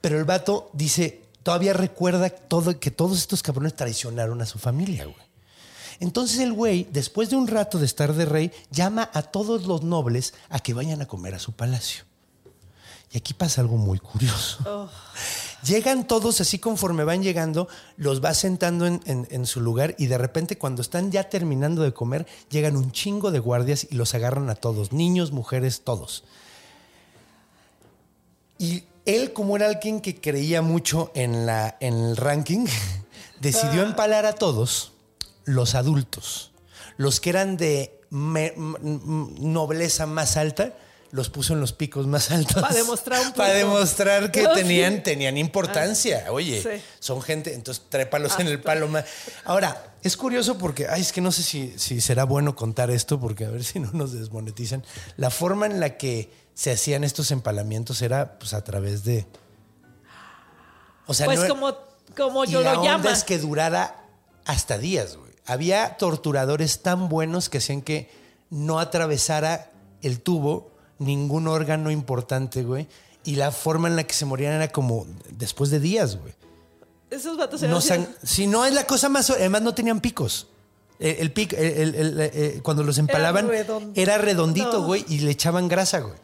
Pero 0.00 0.16
el 0.18 0.24
vato 0.24 0.70
dice, 0.74 1.24
todavía 1.42 1.72
recuerda 1.72 2.28
todo, 2.30 2.78
que 2.78 2.90
todos 2.90 3.18
estos 3.18 3.42
cabrones 3.42 3.74
traicionaron 3.76 4.40
a 4.42 4.46
su 4.46 4.58
familia, 4.58 5.04
güey. 5.04 5.16
Entonces 6.00 6.40
el 6.40 6.52
güey, 6.52 6.88
después 6.90 7.30
de 7.30 7.36
un 7.36 7.46
rato 7.46 7.78
de 7.78 7.86
estar 7.86 8.12
de 8.14 8.24
rey, 8.24 8.50
llama 8.70 9.08
a 9.12 9.22
todos 9.22 9.66
los 9.66 9.82
nobles 9.82 10.34
a 10.48 10.58
que 10.58 10.74
vayan 10.74 11.00
a 11.02 11.06
comer 11.06 11.34
a 11.34 11.38
su 11.38 11.52
palacio. 11.52 12.04
Y 13.12 13.18
aquí 13.18 13.34
pasa 13.34 13.60
algo 13.60 13.76
muy 13.76 13.98
curioso. 13.98 14.88
Llegan 15.64 16.06
todos 16.08 16.40
así 16.40 16.58
conforme 16.58 17.04
van 17.04 17.22
llegando, 17.22 17.68
los 17.96 18.24
va 18.24 18.32
sentando 18.34 18.86
en, 18.86 19.00
en- 19.04 19.28
en 19.30 19.46
su 19.46 19.60
lugar 19.60 19.94
y 19.98 20.06
de 20.06 20.18
repente 20.18 20.58
cuando 20.58 20.82
están 20.82 21.12
ya 21.12 21.28
terminando 21.28 21.82
de 21.82 21.92
comer, 21.92 22.26
llegan 22.50 22.74
un 22.76 22.90
chingo 22.90 23.30
de 23.30 23.38
guardias 23.38 23.86
y 23.90 23.94
los 23.94 24.14
agarran 24.14 24.48
a 24.50 24.54
todos, 24.56 24.92
niños, 24.92 25.30
mujeres, 25.30 25.82
todos. 25.84 26.24
Y 28.58 28.84
él, 29.04 29.32
como 29.32 29.56
era 29.56 29.66
alguien 29.66 30.00
que 30.00 30.20
creía 30.20 30.62
mucho 30.62 31.10
en, 31.14 31.46
la, 31.46 31.76
en 31.80 31.94
el 31.94 32.16
ranking, 32.16 32.66
decidió 33.40 33.82
empalar 33.82 34.26
a 34.26 34.34
todos 34.34 34.92
los 35.44 35.74
adultos, 35.74 36.52
los 36.96 37.20
que 37.20 37.30
eran 37.30 37.56
de 37.56 37.98
me- 38.10 38.54
nobleza 38.56 40.06
más 40.06 40.36
alta, 40.36 40.74
los 41.10 41.28
puso 41.28 41.52
en 41.52 41.60
los 41.60 41.72
picos 41.74 42.06
más 42.06 42.30
altos. 42.30 42.62
Pa' 42.62 42.72
demostrar 42.72 43.20
un 43.26 43.32
Para 43.34 43.52
poco. 43.60 43.74
demostrar 43.74 44.30
que 44.30 44.46
tenían, 44.54 45.02
tenían 45.02 45.36
importancia. 45.36 46.24
Oye, 46.30 46.62
Sí. 46.62 46.82
son 47.00 47.20
gente, 47.20 47.52
entonces 47.52 47.84
trépalos 47.90 48.38
en 48.38 48.46
el 48.46 48.60
palo 48.62 48.88
más. 48.88 49.04
Ahora, 49.44 49.92
es 50.02 50.16
curioso 50.16 50.56
porque, 50.56 50.86
ay, 50.88 51.02
es 51.02 51.12
que 51.12 51.20
no 51.20 51.30
sé 51.30 51.42
si, 51.42 51.74
si 51.76 52.00
será 52.00 52.24
bueno 52.24 52.56
contar 52.56 52.90
esto, 52.90 53.20
porque 53.20 53.44
a 53.44 53.50
ver 53.50 53.62
si 53.62 53.78
no 53.78 53.90
nos 53.92 54.12
desmonetizan. 54.12 54.84
La 55.18 55.28
forma 55.28 55.66
en 55.66 55.80
la 55.80 55.98
que 55.98 56.30
se 56.54 56.70
hacían 56.72 57.04
estos 57.04 57.30
empalamientos 57.30 58.02
era 58.02 58.38
pues 58.38 58.54
a 58.54 58.62
través 58.64 59.04
de. 59.04 59.26
O 61.06 61.14
sea, 61.14 61.26
Pues 61.26 61.40
no- 61.40 61.48
como, 61.48 61.76
como 62.16 62.44
y 62.44 62.48
yo 62.48 62.60
la 62.62 62.74
lo 62.74 62.84
llamo. 62.84 63.08
es 63.08 63.24
que 63.24 63.38
durara 63.38 64.04
hasta 64.44 64.78
días, 64.78 65.16
güey. 65.16 65.32
Había 65.46 65.96
torturadores 65.96 66.82
tan 66.82 67.08
buenos 67.08 67.48
que 67.48 67.58
hacían 67.58 67.82
que 67.82 68.10
no 68.50 68.78
atravesara 68.78 69.70
el 70.02 70.20
tubo 70.20 70.70
ningún 70.98 71.48
órgano 71.48 71.90
importante, 71.90 72.62
güey. 72.62 72.86
Y 73.24 73.36
la 73.36 73.50
forma 73.52 73.88
en 73.88 73.96
la 73.96 74.04
que 74.04 74.14
se 74.14 74.24
morían 74.24 74.52
era 74.52 74.68
como 74.70 75.06
después 75.30 75.70
de 75.70 75.80
días, 75.80 76.16
güey. 76.16 76.34
Esos 77.10 77.36
vatos 77.36 77.62
eran 77.62 77.74
no 77.74 77.80
san- 77.80 78.08
si 78.22 78.46
no 78.46 78.64
es 78.64 78.72
la 78.72 78.84
cosa 78.86 79.08
más. 79.08 79.28
Además, 79.30 79.62
no 79.62 79.74
tenían 79.74 80.00
picos. 80.00 80.46
El, 80.98 81.16
el 81.16 81.34
pic- 81.34 81.54
el- 81.58 81.78
el- 81.80 81.94
el- 81.94 82.20
eh, 82.20 82.60
cuando 82.62 82.84
los 82.84 82.96
empalaban, 82.98 83.50
era 83.94 84.18
redondito, 84.18 84.72
No. 84.80 84.82
güey, 84.84 85.04
y 85.08 85.18
le 85.20 85.32
echaban 85.32 85.68
grasa, 85.68 85.98
güey. 86.00 86.14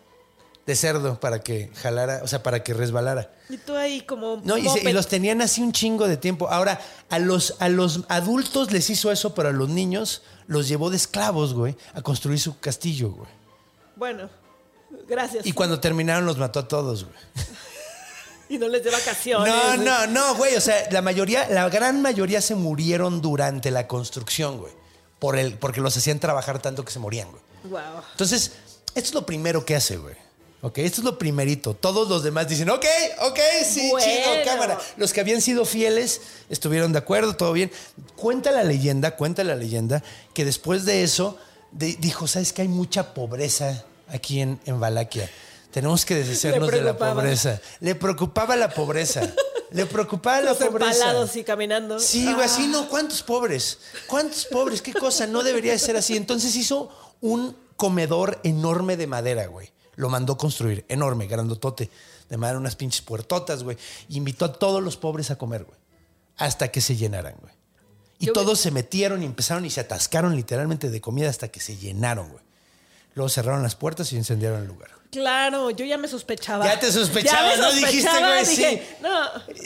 De 0.69 0.77
cerdo 0.77 1.19
para 1.19 1.41
que 1.41 1.71
jalara, 1.81 2.21
o 2.23 2.27
sea, 2.29 2.43
para 2.43 2.63
que 2.63 2.75
resbalara. 2.75 3.33
Y 3.49 3.57
tú 3.57 3.75
ahí 3.75 4.03
como. 4.03 4.43
No, 4.45 4.59
y, 4.59 4.69
se- 4.69 4.87
y 4.87 4.93
los 4.93 5.09
tenían 5.09 5.41
así 5.41 5.63
un 5.63 5.73
chingo 5.73 6.07
de 6.07 6.19
tiempo. 6.19 6.51
Ahora, 6.51 6.79
a 7.09 7.19
los, 7.19 7.55
a 7.59 7.71
los 7.71 8.01
adultos 8.09 8.71
les 8.71 8.91
hizo 8.91 9.11
eso, 9.11 9.35
pero 9.35 9.49
a 9.49 9.53
los 9.53 9.71
niños 9.71 10.21
los 10.47 10.69
llevó 10.69 10.91
de 10.91 10.99
esclavos, 10.99 11.55
güey, 11.55 11.75
a 11.95 12.03
construir 12.03 12.39
su 12.39 12.61
castillo, 12.61 13.13
güey. 13.13 13.31
Bueno, 13.97 14.29
gracias. 15.09 15.47
Y 15.47 15.53
cuando 15.53 15.81
terminaron 15.81 16.27
los 16.27 16.37
mató 16.37 16.59
a 16.61 16.69
todos, 16.69 17.05
güey. 17.05 17.17
Y 18.51 18.57
no 18.59 18.69
les 18.69 18.83
de 18.85 18.91
vacaciones. 18.91 19.53
No, 19.53 19.77
no, 19.77 20.07
no, 20.07 20.35
güey. 20.35 20.55
O 20.57 20.61
sea, 20.61 20.75
la 20.91 21.01
mayoría, 21.03 21.49
la 21.49 21.69
gran 21.71 22.01
mayoría 22.03 22.41
se 22.43 22.55
murieron 22.55 23.21
durante 23.23 23.71
la 23.71 23.87
construcción, 23.87 24.59
güey. 24.59 24.73
Por 25.19 25.37
el, 25.39 25.55
porque 25.59 25.81
los 25.83 25.97
hacían 25.97 26.19
trabajar 26.19 26.59
tanto 26.61 26.85
que 26.85 26.91
se 26.93 26.99
morían, 26.99 27.31
güey. 27.31 27.43
Wow. 27.65 28.03
Entonces, 28.13 28.53
esto 28.95 29.01
es 29.09 29.15
lo 29.15 29.27
primero 29.27 29.65
que 29.67 29.77
hace, 29.77 29.97
güey. 29.99 30.15
Ok, 30.61 30.79
esto 30.79 31.01
es 31.01 31.05
lo 31.05 31.19
primerito. 31.19 31.75
Todos 31.75 32.09
los 32.09 32.25
demás 32.25 32.49
dicen, 32.49 32.69
ok, 32.71 32.85
ok, 33.23 33.39
sí, 33.65 33.89
Bueno. 33.91 34.05
chido, 34.07 34.45
cámara. 34.45 34.79
Los 34.97 35.13
que 35.13 35.21
habían 35.21 35.41
sido 35.41 35.65
fieles 35.65 36.21
estuvieron 36.51 36.93
de 36.93 36.99
acuerdo, 36.99 37.37
todo 37.37 37.53
bien. 37.53 37.71
Cuenta 38.17 38.51
la 38.51 38.65
leyenda, 38.65 39.15
cuenta 39.17 39.45
la 39.45 39.55
leyenda, 39.55 40.03
que 40.35 40.45
después 40.45 40.85
de 40.85 41.05
eso 41.05 41.37
de- 41.71 41.97
dijo, 42.01 42.27
¿sabes 42.27 42.53
que 42.53 42.63
hay 42.63 42.69
mucha 42.69 43.15
pobreza 43.15 43.85
aquí 44.09 44.41
en, 44.41 44.59
en 44.67 44.81
Valaquia? 44.81 45.31
Tenemos 45.71 46.05
que 46.05 46.17
deshacernos 46.17 46.71
de 46.73 46.81
la 46.81 46.97
pobreza. 46.97 47.61
Le 47.79 47.95
preocupaba 47.95 48.57
la 48.57 48.71
pobreza. 48.71 49.21
Le 49.71 49.85
preocupaba 49.87 50.41
la 50.41 50.51
Los 50.51 50.59
pobreza. 50.59 51.39
y 51.39 51.45
caminando. 51.45 52.01
Sí, 52.01 52.25
güey, 52.33 52.47
así 52.47 52.65
Ah. 52.65 52.69
no. 52.73 52.89
¿Cuántos 52.89 53.23
pobres? 53.23 53.79
¿Cuántos 54.09 54.47
pobres? 54.47 54.81
¿Qué 54.83 54.93
cosa? 54.95 55.27
No 55.27 55.43
debería 55.45 55.73
de 55.73 55.79
ser 55.79 55.97
así. 55.97 56.17
Entonces 56.17 56.57
hizo 56.57 56.89
un 57.21 57.55
comedor 57.77 58.41
enorme 58.45 58.97
de 58.97 59.07
madera, 59.07 59.47
güey. 59.47 59.71
Lo 59.99 60.09
mandó 60.09 60.37
construir, 60.39 60.85
enorme, 60.89 61.27
grandotote, 61.27 61.91
de 62.31 62.37
madera, 62.37 62.59
unas 62.61 62.77
pinches 62.77 63.03
puertotas, 63.03 63.65
güey. 63.65 63.77
Y 64.09 64.17
invitó 64.17 64.45
a 64.45 64.53
todos 64.53 64.81
los 64.81 64.97
pobres 64.97 65.33
a 65.33 65.37
comer, 65.37 65.65
güey. 65.65 65.77
Hasta 66.37 66.69
que 66.71 66.81
se 66.81 66.95
llenaran, 66.95 67.35
güey. 67.43 67.53
Y 68.21 68.27
Yo- 68.27 68.33
todos 68.33 68.61
se 68.61 68.71
metieron 68.71 69.25
y 69.25 69.27
empezaron 69.27 69.65
y 69.65 69.71
se 69.71 69.81
atascaron 69.81 70.37
literalmente 70.37 70.89
de 70.89 71.01
comida 71.01 71.29
hasta 71.29 71.49
que 71.49 71.59
se 71.59 71.77
llenaron, 71.77 72.29
güey. 72.31 72.45
Luego 73.15 73.29
cerraron 73.29 73.65
las 73.65 73.75
puertas 73.75 74.13
y 74.13 74.17
incendiaron 74.17 74.61
el 74.63 74.69
lugar. 74.69 74.91
Claro, 75.11 75.71
yo 75.71 75.85
ya 75.85 75.97
me 75.99 76.07
sospechaba. 76.09 76.65
Ya 76.67 76.79
te 76.79 76.93
sospechaba, 76.93 77.51
Ya 77.51 77.57
me 77.57 77.63
¿no? 77.63 77.73
Dijiste, 77.73 78.03
sospechaba, 78.03 78.33
güey, 78.35 78.45
sí. 78.47 78.57
dije, 78.57 78.97
No, 79.01 79.19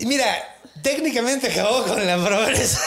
Mira, 0.06 0.58
técnicamente 0.82 1.48
acabó 1.50 1.82
con 1.84 2.06
la 2.06 2.16
pobreza. 2.16 2.80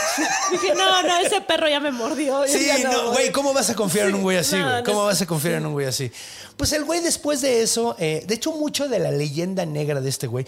dije, 0.51 0.73
no, 0.73 1.03
no, 1.03 1.17
ese 1.19 1.41
perro 1.41 1.67
ya 1.67 1.79
me 1.79 1.91
mordió. 1.91 2.47
Sí, 2.47 2.69
no, 2.83 3.11
güey, 3.11 3.31
¿cómo 3.31 3.53
vas 3.53 3.69
a 3.69 3.75
confiar 3.75 4.07
en 4.07 4.15
un 4.15 4.21
güey 4.21 4.37
así, 4.37 4.55
No, 4.55 4.69
güey? 4.71 4.83
¿Cómo 4.83 5.05
vas 5.05 5.21
a 5.21 5.25
confiar 5.25 5.55
en 5.55 5.65
un 5.65 5.73
güey 5.73 5.87
así? 5.87 6.11
Pues 6.57 6.71
el 6.71 6.85
güey 6.85 7.01
después 7.01 7.41
de 7.41 7.61
eso, 7.61 7.95
eh, 7.99 8.23
de 8.25 8.35
hecho 8.35 8.51
mucho 8.53 8.87
de 8.87 8.99
la 8.99 9.11
leyenda 9.11 9.65
negra 9.65 9.99
de 9.99 10.09
este 10.09 10.27
güey, 10.27 10.45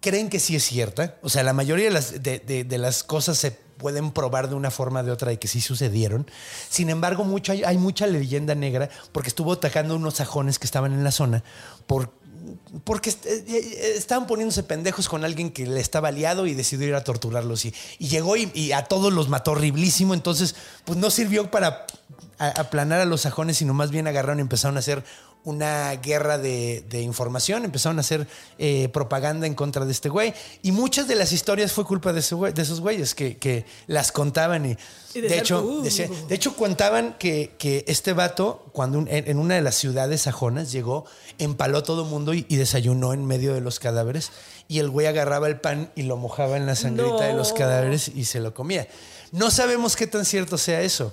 creen 0.00 0.30
que 0.30 0.38
sí 0.38 0.54
es 0.56 0.64
cierta. 0.64 1.16
O 1.22 1.28
sea, 1.28 1.42
la 1.42 1.52
mayoría 1.52 1.86
de 1.86 1.90
las, 1.90 2.22
de, 2.22 2.38
de- 2.38 2.64
de 2.64 2.78
las 2.78 3.02
cosas 3.02 3.36
se 3.38 3.56
pueden 3.80 4.12
probar 4.12 4.48
de 4.48 4.54
una 4.54 4.70
forma 4.70 5.00
o 5.00 5.02
de 5.02 5.10
otra 5.10 5.30
de 5.30 5.38
que 5.38 5.48
sí 5.48 5.60
sucedieron. 5.60 6.26
Sin 6.68 6.90
embargo, 6.90 7.26
hay, 7.66 7.78
mucha 7.78 8.06
leyenda 8.06 8.54
negra 8.54 8.88
porque 9.10 9.28
estuvo 9.28 9.54
atacando 9.54 9.96
unos 9.96 10.14
sajones 10.14 10.58
que 10.58 10.66
estaban 10.66 10.92
en 10.92 11.02
la 11.02 11.10
zona 11.10 11.42
por, 11.86 12.12
porque 12.84 13.10
est- 13.10 13.26
eh, 13.26 13.44
eh, 13.48 13.94
estaban 13.96 14.26
poniéndose 14.26 14.62
pendejos 14.62 15.08
con 15.08 15.24
alguien 15.24 15.50
que 15.50 15.66
le 15.66 15.80
estaba 15.80 16.08
aliado 16.08 16.46
y 16.46 16.54
decidió 16.54 16.86
ir 16.86 16.94
a 16.94 17.02
torturarlos. 17.02 17.64
Y, 17.64 17.74
llegó 17.98 18.36
y, 18.36 18.50
y 18.54 18.72
a 18.72 18.84
todos 18.84 19.12
los 19.12 19.28
mató 19.28 19.52
horriblísimo. 19.52 20.14
Entonces, 20.14 20.54
pues 20.84 20.98
no 20.98 21.10
sirvió 21.10 21.50
para 21.50 21.86
aplanar 22.38 23.00
a 23.00 23.04
los 23.04 23.22
sajones, 23.22 23.56
sino 23.58 23.74
más 23.74 23.90
bien 23.90 24.06
agarraron 24.06 24.38
y 24.38 24.42
empezaron 24.42 24.76
a 24.76 24.80
hacer 24.80 25.02
una 25.44 25.92
guerra 25.96 26.36
de, 26.38 26.84
de 26.88 27.00
información, 27.00 27.64
empezaron 27.64 27.98
a 27.98 28.00
hacer 28.00 28.26
eh, 28.58 28.88
propaganda 28.92 29.46
en 29.46 29.54
contra 29.54 29.84
de 29.84 29.92
este 29.92 30.08
güey. 30.08 30.34
Y 30.62 30.72
muchas 30.72 31.08
de 31.08 31.14
las 31.14 31.32
historias 31.32 31.72
fue 31.72 31.84
culpa 31.84 32.12
de, 32.12 32.20
ese 32.20 32.34
güey- 32.36 32.52
de 32.52 32.62
esos 32.62 32.80
güeyes 32.80 33.14
que, 33.14 33.38
que 33.38 33.64
las 33.86 34.12
contaban. 34.12 34.66
Y, 34.66 34.76
Y 35.14 35.20
de, 35.22 35.38
hecho, 35.38 35.62
"Uh". 35.64 35.82
decía- 35.82 36.08
de 36.28 36.34
hecho, 36.34 36.54
contaban 36.56 37.16
que, 37.18 37.52
que 37.58 37.84
este 37.88 38.12
vato, 38.12 38.66
cuando 38.72 38.98
un- 38.98 39.08
en, 39.08 39.38
una 39.38 39.54
de 39.54 39.62
las 39.62 39.76
ciudades 39.76 40.22
sajonas 40.22 40.72
llegó, 40.72 41.04
empaló 41.38 41.78
a 41.78 41.82
todo 41.82 42.04
mundo 42.04 42.34
y, 42.34 42.44
y 42.48 42.56
desayunó 42.56 43.12
en 43.14 43.24
medio 43.24 43.54
de 43.54 43.60
los 43.60 43.78
cadáveres. 43.80 44.30
Y 44.68 44.78
el 44.78 44.88
güey 44.90 45.06
agarraba 45.06 45.48
el 45.48 45.58
pan 45.60 45.90
y 45.96 46.02
lo 46.02 46.16
mojaba 46.16 46.56
en 46.56 46.66
la 46.66 46.76
sangrita 46.76 47.24
de 47.24 47.32
los 47.32 47.52
cadáveres 47.52 48.08
y 48.14 48.24
se 48.26 48.40
lo 48.40 48.54
comía. 48.54 48.86
No 49.32 49.50
sabemos 49.50 49.96
qué 49.96 50.06
tan 50.06 50.24
cierto 50.24 50.58
sea 50.58 50.80
eso. 50.82 51.12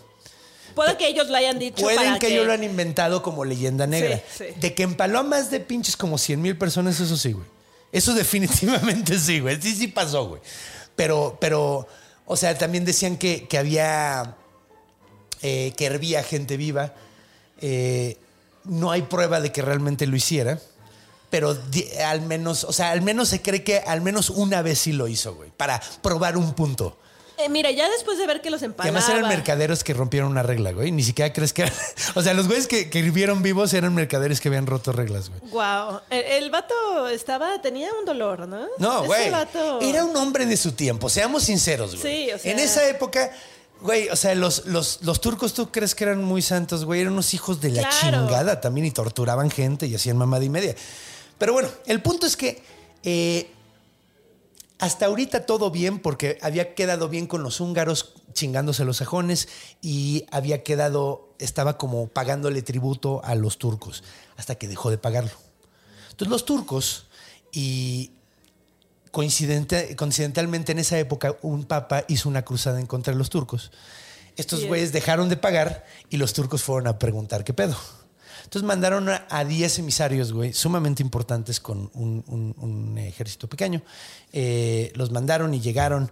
Puede 0.77 0.95
que 0.95 1.07
ellos 1.07 1.27
lo 1.27 1.35
hayan 1.35 1.57
dicho 1.57 1.81
Pueden 1.81 1.97
para 1.97 2.19
que 2.19 2.27
ellos 2.27 2.45
lo 2.45 2.53
han 2.53 2.63
inventado 2.63 3.23
como 3.23 3.43
leyenda 3.43 3.87
negra. 3.87 4.21
Sí, 4.31 4.45
sí. 4.49 4.59
De 4.59 4.75
que 4.75 4.83
empaló 4.83 5.17
a 5.17 5.23
más 5.23 5.49
de 5.49 5.59
pinches 5.59 5.97
como 5.97 6.19
100 6.19 6.39
mil 6.39 6.55
personas, 6.55 6.99
eso 6.99 7.17
sí, 7.17 7.31
güey. 7.31 7.47
Eso 7.91 8.13
definitivamente 8.15 9.17
sí, 9.17 9.39
güey. 9.39 9.59
Sí, 9.59 9.73
sí 9.73 9.87
pasó, 9.87 10.27
güey. 10.27 10.41
Pero, 10.95 11.37
pero, 11.41 11.87
o 12.25 12.37
sea, 12.37 12.55
también 12.55 12.85
decían 12.85 13.17
que, 13.17 13.47
que 13.47 13.57
había, 13.57 14.35
eh, 15.41 15.73
que 15.75 15.85
hervía 15.85 16.21
gente 16.21 16.57
viva. 16.57 16.93
Eh, 17.59 18.17
no 18.63 18.91
hay 18.91 19.01
prueba 19.01 19.41
de 19.41 19.51
que 19.51 19.63
realmente 19.63 20.05
lo 20.05 20.15
hiciera. 20.15 20.59
Pero 21.31 21.57
al 22.05 22.21
menos, 22.21 22.63
o 22.65 22.71
sea, 22.71 22.91
al 22.91 23.01
menos 23.01 23.29
se 23.29 23.41
cree 23.41 23.63
que 23.63 23.79
al 23.79 24.01
menos 24.01 24.29
una 24.29 24.61
vez 24.61 24.77
sí 24.77 24.93
lo 24.93 25.07
hizo, 25.07 25.33
güey. 25.33 25.49
Para 25.57 25.81
probar 26.03 26.37
un 26.37 26.53
punto. 26.53 26.99
Eh, 27.37 27.49
mira, 27.49 27.69
ya 27.71 27.87
después 27.89 28.17
de 28.17 28.25
ver 28.25 28.41
que 28.41 28.49
los 28.49 28.61
Y 28.61 28.65
empalaba. 28.65 28.97
además 28.99 29.15
eran 29.15 29.29
mercaderos 29.29 29.83
que 29.83 29.93
rompieron 29.93 30.31
una 30.31 30.41
regla, 30.43 30.71
güey. 30.71 30.91
Ni 30.91 31.03
siquiera 31.03 31.31
crees 31.33 31.53
que... 31.53 31.71
O 32.15 32.21
sea, 32.23 32.33
los 32.33 32.47
güeyes 32.47 32.67
que, 32.67 32.89
que 32.89 33.01
vivieron 33.01 33.43
vivos 33.43 33.73
eran 33.73 33.93
mercaderes 33.93 34.41
que 34.41 34.47
habían 34.47 34.65
roto 34.65 34.91
reglas, 34.91 35.29
güey. 35.29 35.41
Wow. 35.51 36.01
El, 36.09 36.43
el 36.43 36.49
vato 36.49 37.07
estaba, 37.09 37.61
tenía 37.61 37.89
un 37.99 38.05
dolor, 38.05 38.47
¿no? 38.47 38.67
No, 38.79 38.97
Ese 38.99 39.05
güey. 39.07 39.29
vato- 39.29 39.79
Era 39.81 40.03
un 40.03 40.15
hombre 40.17 40.45
de 40.47 40.57
su 40.57 40.71
tiempo, 40.71 41.09
seamos 41.09 41.43
sinceros, 41.43 41.95
güey. 42.01 42.25
Sí, 42.27 42.31
o 42.31 42.39
sea- 42.39 42.51
En 42.51 42.59
esa 42.59 42.87
época, 42.87 43.31
güey, 43.81 44.09
o 44.09 44.15
sea, 44.15 44.33
los, 44.33 44.65
los, 44.65 44.99
los 45.03 45.21
turcos, 45.21 45.53
¿tú 45.53 45.69
crees 45.71 45.93
que 45.93 46.05
eran 46.05 46.23
muy 46.23 46.41
santos, 46.41 46.85
güey? 46.85 47.01
Eran 47.01 47.13
unos 47.13 47.33
hijos 47.35 47.61
de 47.61 47.69
la 47.69 47.87
Claro. 47.87 48.27
chingada 48.27 48.59
también 48.61 48.87
y 48.87 48.91
torturaban 48.91 49.51
gente 49.51 49.85
y 49.85 49.93
hacían 49.93 50.17
mamada 50.17 50.43
y 50.43 50.49
media. 50.49 50.75
Pero 51.37 51.53
bueno, 51.53 51.69
el 51.85 52.01
punto 52.01 52.25
es 52.25 52.35
que 52.35 52.63
eh, 53.03 53.51
hasta 54.79 55.07
ahorita 55.07 55.45
todo 55.45 55.71
bien 55.71 55.99
porque 55.99 56.37
había 56.41 56.75
quedado 56.75 57.09
bien 57.09 57.27
con 57.27 57.43
los 57.43 57.59
húngaros 57.59 58.13
chingándose 58.33 58.83
a 58.83 58.85
los 58.85 58.97
sajones 58.97 59.47
y 59.81 60.25
había 60.31 60.63
quedado, 60.63 61.33
estaba 61.39 61.77
como 61.77 62.07
pagándole 62.07 62.61
tributo 62.61 63.21
a 63.23 63.35
los 63.35 63.57
turcos 63.57 64.03
hasta 64.35 64.55
que 64.55 64.67
dejó 64.67 64.91
de 64.91 64.97
pagarlo. 64.97 65.31
Entonces 66.11 66.29
los 66.29 66.45
turcos 66.45 67.07
y 67.51 68.11
coincidente, 69.11 69.95
coincidentalmente 69.95 70.71
en 70.71 70.79
esa 70.79 70.99
época 70.99 71.37
un 71.41 71.63
papa 71.65 72.03
hizo 72.07 72.29
una 72.29 72.45
cruzada 72.45 72.79
en 72.79 72.85
contra 72.85 73.13
de 73.13 73.17
los 73.17 73.31
turcos. 73.31 73.71
Estos 74.35 74.65
güeyes 74.65 74.91
dejaron 74.91 75.29
de 75.29 75.37
pagar 75.37 75.85
y 76.11 76.17
los 76.17 76.33
turcos 76.33 76.61
fueron 76.61 76.87
a 76.87 76.99
preguntar 76.99 77.43
qué 77.43 77.53
pedo. 77.53 77.75
Entonces 78.47 78.65
mandaron 78.65 79.09
a 79.09 79.25
a 79.29 79.43
10 79.43 79.79
emisarios, 79.79 80.31
güey, 80.31 80.53
sumamente 80.53 81.03
importantes 81.03 81.59
con 81.59 81.91
un, 81.93 82.23
un- 82.27 82.55
un 82.57 82.97
ejército 82.97 83.49
pequeño. 83.49 83.81
Eh, 84.31 84.93
los 84.95 85.11
mandaron 85.11 85.53
y 85.53 85.59
llegaron 85.59 86.09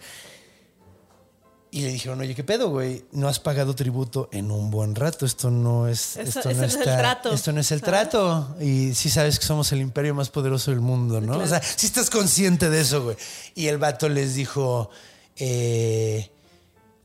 y 1.71 1.81
le 1.81 1.89
dijeron, 1.89 2.19
oye, 2.21 2.35
¿qué 2.35 2.43
pedo, 2.43 2.69
güey? 2.69 3.05
No 3.13 3.27
has 3.29 3.39
pagado 3.39 3.73
tributo 3.73 4.27
en 4.33 4.51
un 4.51 4.69
buen 4.69 4.95
rato. 4.95 5.25
Esto 5.25 5.49
no 5.49 5.87
es, 5.87 6.17
Eso- 6.17 6.39
esto 6.39 6.49
no 6.51 6.55
no 6.59 6.63
es 6.65 6.73
el 6.73 6.79
está- 6.81 6.97
trato, 6.97 7.31
Esto 7.33 7.51
no 7.53 7.59
es 7.61 7.71
el 7.71 7.81
trato. 7.81 8.55
Y 8.61 8.93
sí 8.93 9.09
sabes 9.09 9.39
que 9.39 9.45
somos 9.45 9.71
el 9.71 9.79
imperio 9.79 10.13
más 10.13 10.29
poderoso 10.29 10.71
del 10.71 10.79
mundo, 10.81 11.19
¿no? 11.21 11.37
O 11.37 11.47
sea, 11.47 11.61
sí 11.61 11.85
estás 11.87 12.09
consciente 12.09 12.69
de 12.69 12.81
eso, 12.81 13.03
güey. 13.03 13.17
Y 13.55 13.67
el 13.67 13.77
vato 13.77 14.07
les 14.09 14.35
dijo, 14.35 14.89
eh, 15.37 16.29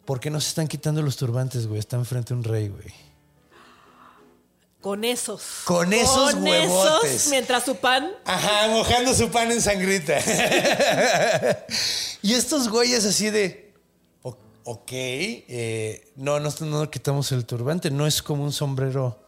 ¿por 0.05 0.19
qué 0.21 0.31
no 0.31 0.41
se 0.41 0.49
están 0.49 0.69
quitando 0.69 1.03
los 1.03 1.17
turbantes, 1.17 1.67
güey? 1.67 1.79
Están 1.81 2.05
frente 2.05 2.33
a 2.33 2.37
un 2.37 2.45
rey, 2.45 2.69
güey. 2.69 2.93
Con 4.81 5.05
esos. 5.05 5.43
Con 5.65 5.93
esos 5.93 6.33
Con 6.33 6.43
huevotes. 6.43 7.11
esos, 7.11 7.31
mientras 7.31 7.65
su 7.65 7.77
pan. 7.77 8.11
Ajá, 8.25 8.69
mojando 8.69 9.15
su 9.15 9.31
pan 9.31 9.53
en 9.53 9.61
sangrita. 9.61 10.19
y 12.23 12.33
estos 12.35 12.69
güeyes 12.69 13.05
así 13.05 13.31
de, 13.31 13.75
"O- 14.23 14.37
ok, 14.65 14.89
eh, 14.93 16.11
no, 16.17 16.41
no, 16.41 16.51
no 16.61 16.91
quitamos 16.91 17.31
el 17.33 17.45
turbante, 17.45 17.91
no 17.91 18.07
es 18.07 18.23
como 18.23 18.45
un 18.45 18.53
sombrero. 18.53 19.19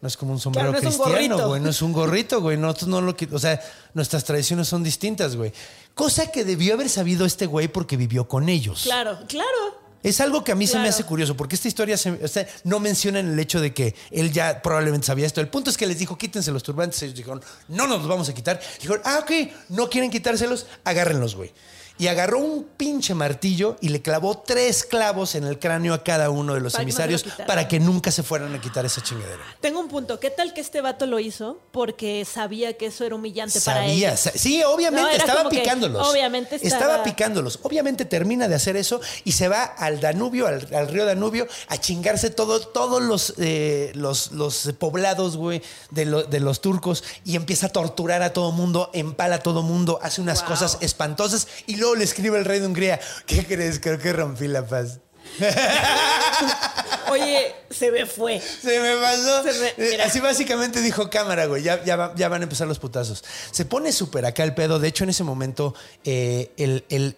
No 0.00 0.08
es 0.08 0.16
como 0.16 0.32
un 0.32 0.40
sombrero 0.40 0.70
Claro, 0.72 0.82
no 0.84 0.90
cristiano, 1.04 1.48
güey. 1.48 1.60
No 1.60 1.70
es 1.70 1.80
un 1.80 1.92
gorrito, 1.92 2.40
güey. 2.40 2.56
Nosotros 2.56 2.88
no 2.88 3.00
lo 3.00 3.14
O 3.30 3.38
sea, 3.38 3.60
nuestras 3.94 4.24
tradiciones 4.24 4.66
son 4.66 4.82
distintas, 4.82 5.36
güey. 5.36 5.52
Cosa 5.94 6.26
que 6.32 6.44
debió 6.44 6.74
haber 6.74 6.88
sabido 6.88 7.24
este 7.24 7.46
güey 7.46 7.68
porque 7.68 7.96
vivió 7.96 8.26
con 8.26 8.48
ellos. 8.48 8.82
Claro, 8.82 9.16
claro. 9.28 9.80
Es 10.02 10.20
algo 10.20 10.42
que 10.42 10.52
a 10.52 10.54
mí 10.54 10.66
se 10.66 10.78
me 10.78 10.88
hace 10.88 11.04
curioso, 11.04 11.36
porque 11.36 11.54
esta 11.54 11.68
historia 11.68 11.96
se- 11.96 12.10
o 12.24 12.28
sea, 12.28 12.46
no 12.64 12.80
menciona 12.80 13.20
el 13.20 13.38
hecho 13.38 13.60
de 13.60 13.72
que 13.72 13.94
él 14.10 14.32
ya 14.32 14.60
probablemente 14.62 15.06
sabía 15.06 15.26
esto. 15.26 15.40
El 15.40 15.48
punto 15.48 15.70
es 15.70 15.76
que 15.76 15.86
les 15.86 15.98
dijo, 15.98 16.18
quítense 16.18 16.50
los 16.50 16.62
turbantes. 16.62 17.00
Ellos 17.02 17.14
dijeron, 17.16 17.40
no 17.68 17.86
nos 17.86 18.00
los 18.00 18.08
vamos 18.08 18.28
a 18.28 18.34
quitar. 18.34 18.60
Dijeron, 18.80 19.00
ah, 19.04 19.20
ok, 19.22 19.30
no 19.68 19.88
quieren 19.88 20.10
quitárselos, 20.10 20.66
agárrenlos, 20.84 21.36
güey. 21.36 21.52
Y 21.98 22.06
agarró 22.08 22.38
un 22.38 22.64
pinche 22.76 23.14
martillo 23.14 23.76
y 23.80 23.90
le 23.90 24.02
clavó 24.02 24.38
tres 24.38 24.84
clavos 24.84 25.34
en 25.34 25.44
el 25.44 25.58
cráneo 25.58 25.94
a 25.94 26.02
cada 26.02 26.30
uno 26.30 26.54
de 26.54 26.60
los 26.60 26.72
Para 26.72 26.82
emisarios 26.82 27.24
para 27.46 27.68
que 27.68 27.78
nunca 27.80 28.10
se 28.10 28.22
fueran 28.22 28.54
a 28.54 28.60
quitar 28.60 28.84
esa 28.84 29.02
chingadera. 29.02 29.42
Tengo 29.60 29.78
un 29.80 29.88
punto. 29.88 30.18
¿Qué 30.18 30.30
tal 30.30 30.52
que 30.54 30.60
este 30.60 30.80
vato 30.80 31.06
lo 31.06 31.18
hizo 31.20 31.60
porque 31.70 32.24
sabía 32.24 32.76
que 32.76 32.86
eso 32.86 33.04
era 33.04 33.14
humillante 33.14 33.60
para 33.60 33.82
Sabía, 33.82 34.16
sa- 34.16 34.32
sí, 34.34 34.62
obviamente 34.64 35.02
No, 35.02 35.16
estaba 35.16 35.48
picándolos. 35.48 36.08
obviamente 36.08 36.56
estaba- 36.56 36.74
estaba 36.84 37.04
picándolos. 37.04 37.58
Obviamente 37.62 38.04
termina 38.04 38.48
de 38.48 38.54
hacer 38.54 38.76
eso 38.76 39.00
y 39.24 39.32
se 39.32 39.48
va 39.48 39.62
al 39.62 40.00
Danubio, 40.00 40.46
al, 40.46 40.66
al 40.74 40.88
río 40.88 41.04
Danubio, 41.04 41.46
a 41.68 41.78
chingarse 41.78 42.30
todo, 42.30 42.60
todos 42.60 43.02
los, 43.02 43.34
eh, 43.38 43.92
los, 43.94 44.32
los 44.32 44.72
poblados, 44.78 45.36
güey, 45.36 45.62
de, 45.90 46.04
lo- 46.06 46.24
de 46.24 46.40
los 46.40 46.60
turcos 46.60 47.04
y 47.24 47.36
empieza 47.36 47.66
a 47.66 47.68
torturar 47.70 48.22
a 48.22 48.32
todo 48.32 48.50
mundo, 48.52 48.90
empala 48.92 49.36
a 49.36 49.38
todo 49.40 49.62
mundo, 49.62 49.98
hace 50.02 50.20
unas 50.20 50.40
Wow. 50.40 50.48
cosas 50.48 50.78
espantosas 50.80 51.46
y 51.66 51.76
luego 51.82 51.96
le 51.96 52.04
escribe 52.04 52.38
al 52.38 52.44
rey 52.44 52.60
de 52.60 52.66
Hungría, 52.66 52.98
¿qué 53.26 53.44
crees? 53.46 53.78
Creo 53.80 53.98
que 53.98 54.12
rompí 54.12 54.48
la 54.48 54.66
paz. 54.66 54.98
Oye, 57.10 57.54
se 57.70 57.90
me 57.90 58.06
fue. 58.06 58.40
Se 58.40 58.80
me 58.80 58.96
pasó. 58.96 59.42
Se 59.42 59.52
me- 59.76 59.84
Eh. 59.94 60.02
Así 60.02 60.20
básicamente 60.20 60.80
dijo 60.80 61.10
cámara, 61.10 61.46
güey. 61.46 61.62
Ya, 61.62 61.82
ya, 61.84 61.96
va- 61.96 62.14
ya 62.16 62.28
van 62.28 62.40
a 62.42 62.44
empezar 62.44 62.66
los 62.66 62.78
putazos. 62.78 63.22
Se 63.50 63.64
pone 63.64 63.92
súper 63.92 64.24
acá 64.24 64.44
el 64.44 64.54
pedo. 64.54 64.78
De 64.78 64.88
hecho, 64.88 65.04
en 65.04 65.10
ese 65.10 65.24
momento, 65.24 65.74
eh, 66.04 66.52
el, 66.56 66.84
el 66.88 67.16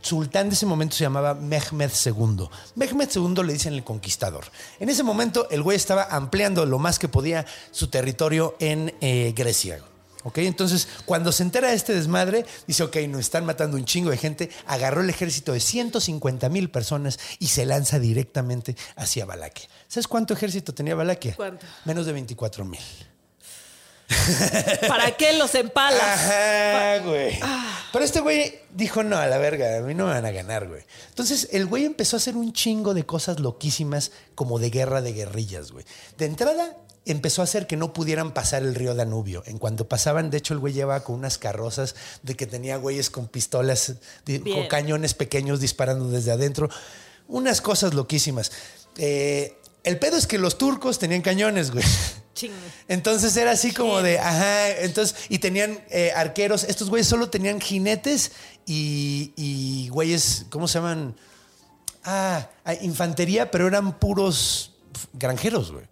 sultán 0.00 0.48
de 0.48 0.54
ese 0.54 0.66
momento 0.66 0.96
se 0.96 1.04
llamaba 1.04 1.34
Mehmed 1.34 1.90
II. 2.06 2.48
Mehmed 2.74 3.08
II 3.14 3.42
le 3.44 3.52
dicen 3.52 3.74
el 3.74 3.84
conquistador. 3.84 4.44
En 4.80 4.88
ese 4.88 5.02
momento, 5.02 5.48
el 5.50 5.62
güey 5.62 5.76
estaba 5.76 6.04
ampliando 6.10 6.66
lo 6.66 6.78
más 6.78 6.98
que 6.98 7.08
podía 7.08 7.46
su 7.70 7.88
territorio 7.88 8.56
en 8.58 8.94
eh, 9.00 9.32
Grecia. 9.36 9.80
¿Ok? 10.24 10.38
Entonces, 10.38 10.88
cuando 11.04 11.32
se 11.32 11.42
entera 11.42 11.68
de 11.68 11.74
este 11.74 11.94
desmadre, 11.94 12.44
dice, 12.66 12.82
ok, 12.82 12.96
nos 13.08 13.20
están 13.20 13.44
matando 13.44 13.76
un 13.76 13.84
chingo 13.84 14.10
de 14.10 14.16
gente, 14.16 14.50
agarró 14.66 15.02
el 15.02 15.10
ejército 15.10 15.52
de 15.52 15.60
150 15.60 16.48
mil 16.48 16.70
personas 16.70 17.20
y 17.38 17.48
se 17.48 17.66
lanza 17.66 17.98
directamente 17.98 18.76
hacia 18.96 19.26
Valaquia. 19.26 19.68
¿Sabes 19.86 20.08
cuánto 20.08 20.34
ejército 20.34 20.74
tenía 20.74 20.94
Valaquia? 20.94 21.34
¿Cuánto? 21.36 21.66
Menos 21.84 22.06
de 22.06 22.12
24 22.12 22.64
mil. 22.64 22.80
¿Para 24.88 25.16
qué 25.16 25.36
los 25.36 25.54
empalas? 25.54 26.02
Ajá, 26.02 26.98
güey. 26.98 27.38
Ah. 27.42 27.88
Pero 27.92 28.04
este 28.04 28.20
güey 28.20 28.60
dijo, 28.72 29.02
no, 29.02 29.16
a 29.16 29.26
la 29.26 29.38
verga, 29.38 29.78
a 29.78 29.80
mí 29.80 29.94
no 29.94 30.06
me 30.06 30.12
van 30.12 30.26
a 30.26 30.30
ganar, 30.30 30.68
güey. 30.68 30.82
Entonces, 31.08 31.48
el 31.52 31.66
güey 31.66 31.84
empezó 31.84 32.16
a 32.16 32.18
hacer 32.18 32.36
un 32.36 32.52
chingo 32.52 32.94
de 32.94 33.06
cosas 33.06 33.40
loquísimas 33.40 34.12
como 34.34 34.58
de 34.58 34.70
guerra 34.70 35.00
de 35.00 35.12
guerrillas, 35.12 35.70
güey. 35.70 35.84
De 36.18 36.26
entrada, 36.26 36.76
empezó 37.06 37.42
a 37.42 37.44
hacer 37.44 37.66
que 37.66 37.76
no 37.76 37.92
pudieran 37.92 38.32
pasar 38.32 38.62
el 38.62 38.74
río 38.74 38.94
Danubio. 38.94 39.42
En 39.46 39.58
cuanto 39.58 39.88
pasaban, 39.88 40.30
de 40.30 40.38
hecho, 40.38 40.54
el 40.54 40.60
güey 40.60 40.72
llevaba 40.72 41.04
con 41.04 41.16
unas 41.16 41.38
carrozas 41.38 41.94
de 42.22 42.34
que 42.34 42.46
tenía 42.46 42.76
güeyes 42.76 43.10
con 43.10 43.28
pistolas, 43.28 43.94
con 44.26 44.66
cañones 44.68 45.14
pequeños 45.14 45.60
disparando 45.60 46.08
desde 46.08 46.32
adentro. 46.32 46.70
Unas 47.28 47.60
cosas 47.60 47.94
loquísimas. 47.94 48.52
Eh, 48.96 49.56
el 49.82 49.98
pedo 49.98 50.16
es 50.16 50.26
que 50.26 50.38
los 50.38 50.56
turcos 50.56 50.98
tenían 50.98 51.20
cañones, 51.20 51.70
güey. 51.70 51.84
Ching. 52.34 52.52
Entonces 52.88 53.36
era 53.36 53.52
así 53.52 53.72
como 53.72 54.02
de, 54.02 54.18
ajá, 54.18 54.70
entonces, 54.80 55.14
y 55.28 55.38
tenían 55.38 55.78
eh, 55.90 56.10
arqueros, 56.16 56.64
estos 56.64 56.90
güeyes 56.90 57.06
solo 57.06 57.30
tenían 57.30 57.60
jinetes 57.60 58.32
y, 58.66 59.32
y 59.36 59.88
güeyes, 59.90 60.46
¿cómo 60.50 60.66
se 60.66 60.78
llaman? 60.78 61.14
Ah, 62.02 62.50
ah, 62.64 62.74
infantería, 62.74 63.50
pero 63.50 63.68
eran 63.68 63.98
puros 63.98 64.72
granjeros, 65.12 65.70
güey. 65.70 65.86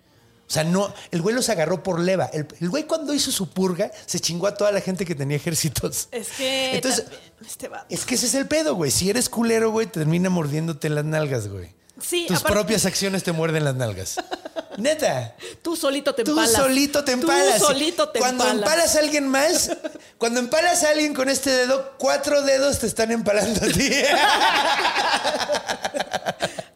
O 0.52 0.54
sea, 0.54 0.64
no, 0.64 0.92
el 1.10 1.22
güey 1.22 1.34
los 1.34 1.48
agarró 1.48 1.82
por 1.82 1.98
leva. 1.98 2.26
El, 2.26 2.46
el 2.60 2.68
güey 2.68 2.84
cuando 2.84 3.14
hizo 3.14 3.32
su 3.32 3.48
purga 3.48 3.90
se 4.04 4.20
chingó 4.20 4.46
a 4.46 4.54
toda 4.54 4.70
la 4.70 4.82
gente 4.82 5.06
que 5.06 5.14
tenía 5.14 5.38
ejércitos. 5.38 6.08
Es 6.12 6.28
que 6.28 6.74
Entonces, 6.74 7.06
este 7.40 7.70
es 7.88 8.04
que 8.04 8.16
ese 8.16 8.26
es 8.26 8.34
el 8.34 8.46
pedo, 8.46 8.74
güey. 8.74 8.90
Si 8.90 9.08
eres 9.08 9.30
culero, 9.30 9.70
güey, 9.70 9.86
termina 9.86 10.28
mordiéndote 10.28 10.90
las 10.90 11.06
nalgas, 11.06 11.48
güey. 11.48 11.70
Sí, 11.98 12.26
Tus 12.28 12.40
aparte- 12.40 12.52
propias 12.52 12.84
acciones 12.84 13.22
te 13.22 13.32
muerden 13.32 13.64
las 13.64 13.76
nalgas. 13.76 14.16
Neta. 14.76 15.36
Tú 15.62 15.74
solito 15.74 16.14
te 16.14 16.22
Tú 16.24 16.32
empalas. 16.32 16.52
solito 16.52 17.02
te 17.02 17.12
empalas. 17.12 17.58
Tú 17.58 17.64
solito 17.68 18.10
te 18.10 18.18
cuando 18.18 18.44
empalas. 18.44 18.62
empalas 18.70 18.96
a 18.96 18.98
alguien 18.98 19.28
más, 19.28 19.70
cuando 20.18 20.38
empalas 20.40 20.84
a 20.84 20.90
alguien 20.90 21.14
con 21.14 21.30
este 21.30 21.48
dedo, 21.48 21.94
cuatro 21.96 22.42
dedos 22.42 22.78
te 22.78 22.88
están 22.88 23.10
empalando 23.10 23.64
a 23.64 23.68
ti. 23.70 23.90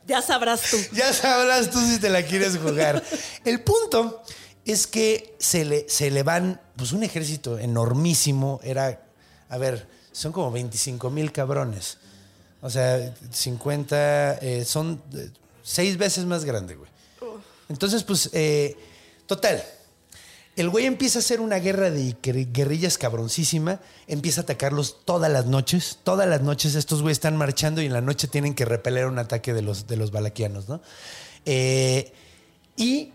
Ya 0.06 0.22
sabrás 0.22 0.62
tú. 0.70 0.76
ya 0.92 1.12
sabrás 1.12 1.70
tú 1.70 1.80
si 1.80 1.98
te 1.98 2.08
la 2.08 2.22
quieres 2.22 2.56
jugar. 2.56 3.02
El 3.44 3.60
punto 3.60 4.22
es 4.64 4.86
que 4.86 5.34
se 5.38 5.64
le, 5.64 5.88
se 5.88 6.10
le 6.10 6.22
van, 6.22 6.60
pues 6.76 6.92
un 6.92 7.02
ejército 7.02 7.58
enormísimo, 7.58 8.60
era, 8.62 9.00
a 9.48 9.58
ver, 9.58 9.88
son 10.12 10.32
como 10.32 10.50
25 10.50 11.10
mil 11.10 11.32
cabrones. 11.32 11.98
O 12.62 12.70
sea, 12.70 13.14
50, 13.30 14.38
eh, 14.40 14.64
son 14.64 15.02
eh, 15.14 15.30
seis 15.62 15.96
veces 15.98 16.24
más 16.24 16.44
grande, 16.44 16.74
güey. 16.74 16.90
Entonces, 17.68 18.02
pues, 18.02 18.30
eh, 18.32 18.76
total. 19.26 19.62
El 20.56 20.70
güey 20.70 20.86
empieza 20.86 21.18
a 21.18 21.20
hacer 21.20 21.40
una 21.42 21.56
guerra 21.58 21.90
de 21.90 22.16
guer- 22.22 22.50
guerrillas 22.50 22.96
cabroncísima, 22.96 23.78
empieza 24.06 24.40
a 24.40 24.44
atacarlos 24.44 25.04
todas 25.04 25.30
las 25.30 25.44
noches. 25.46 25.98
Todas 26.02 26.26
las 26.28 26.40
noches 26.40 26.74
estos 26.74 27.02
güeyes 27.02 27.16
están 27.18 27.36
marchando 27.36 27.82
y 27.82 27.86
en 27.86 27.92
la 27.92 28.00
noche 28.00 28.26
tienen 28.26 28.54
que 28.54 28.64
repeler 28.64 29.06
un 29.06 29.18
ataque 29.18 29.52
de 29.52 29.60
los, 29.62 29.86
de 29.86 29.96
los 29.98 30.10
balaquianos, 30.12 30.68
¿no? 30.68 30.80
Eh, 31.44 32.10
y 32.74 33.12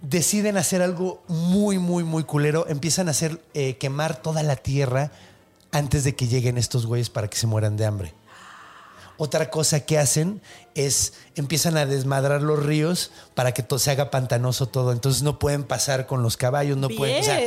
deciden 0.00 0.56
hacer 0.56 0.82
algo 0.82 1.22
muy, 1.28 1.78
muy, 1.78 2.02
muy 2.02 2.24
culero. 2.24 2.66
Empiezan 2.68 3.06
a 3.06 3.12
hacer 3.12 3.40
eh, 3.54 3.76
quemar 3.76 4.20
toda 4.20 4.42
la 4.42 4.56
tierra 4.56 5.12
antes 5.70 6.02
de 6.02 6.16
que 6.16 6.26
lleguen 6.26 6.58
estos 6.58 6.86
güeyes 6.86 7.10
para 7.10 7.28
que 7.28 7.36
se 7.38 7.46
mueran 7.46 7.76
de 7.76 7.86
hambre. 7.86 8.12
Otra 9.18 9.50
cosa 9.50 9.80
que 9.80 9.98
hacen 9.98 10.40
es 10.74 11.12
empiezan 11.36 11.76
a 11.76 11.86
desmadrar 11.86 12.42
los 12.42 12.58
ríos 12.64 13.10
para 13.34 13.52
que 13.52 13.62
todo 13.62 13.78
se 13.78 13.90
haga 13.90 14.10
pantanoso 14.10 14.66
todo. 14.68 14.90
Entonces 14.92 15.22
no 15.22 15.38
pueden 15.38 15.64
pasar 15.64 16.06
con 16.06 16.22
los 16.22 16.36
caballos, 16.36 16.76
no 16.76 16.88
pueden. 16.88 17.20
O 17.20 17.24
sea, 17.24 17.40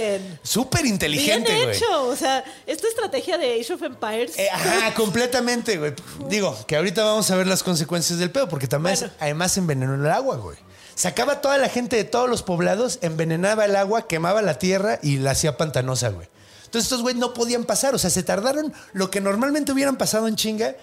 súper 0.43 0.85
inteligente, 0.85 1.51
Bien 1.51 1.65
güey. 1.65 1.77
hecho. 1.77 2.07
O 2.07 2.15
sea, 2.15 2.43
esta 2.65 2.87
estrategia 2.87 3.37
de 3.37 3.59
Age 3.59 3.73
of 3.73 3.81
Empires. 3.81 4.37
Eh, 4.37 4.47
ajá, 4.51 4.93
completamente, 4.95 5.77
güey. 5.77 5.93
Digo, 6.29 6.55
que 6.67 6.75
ahorita 6.77 7.03
vamos 7.03 7.29
a 7.31 7.35
ver 7.35 7.47
las 7.47 7.63
consecuencias 7.63 8.19
del 8.19 8.31
pedo, 8.31 8.47
porque 8.47 8.67
también 8.67 8.95
Bueno. 8.97 9.13
además 9.19 9.57
envenenó 9.57 9.95
el 9.95 10.05
agua, 10.11 10.37
güey. 10.37 10.57
Sacaba 10.93 11.41
toda 11.41 11.57
la 11.57 11.67
gente 11.67 11.97
de 11.97 12.05
todos 12.05 12.29
los 12.29 12.41
poblados, 12.41 12.99
envenenaba 13.01 13.65
el 13.65 13.75
agua, 13.75 14.07
quemaba 14.07 14.41
la 14.41 14.59
tierra 14.59 14.99
y 15.03 15.17
la 15.17 15.31
hacía 15.31 15.57
pantanosa, 15.57 16.07
güey. 16.09 16.29
Entonces 16.63 16.83
estos 16.85 17.01
güeyes 17.01 17.19
no 17.19 17.33
podían 17.33 17.65
pasar, 17.65 17.95
o 17.95 17.97
sea, 17.97 18.09
se 18.09 18.23
tardaron 18.23 18.73
lo 18.93 19.09
que 19.09 19.19
normalmente 19.19 19.71
hubieran 19.73 19.97
pasado 19.97 20.27
en 20.27 20.35
chinga. 20.35 20.75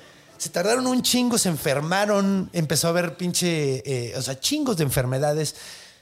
Se 0.43 0.49
tardaron 0.49 0.89
un 0.89 1.03
chingo, 1.03 1.39
se 1.39 1.49
enfermaron, 1.49 2.51
empezó 2.53 2.89
a 2.89 2.91
haber 2.91 3.17
pinche, 3.17 3.81
eh, 3.87 4.13
o 4.17 4.23
sea, 4.23 4.41
chingos 4.41 4.77
de 4.77 4.83
enfermedades. 4.83 5.55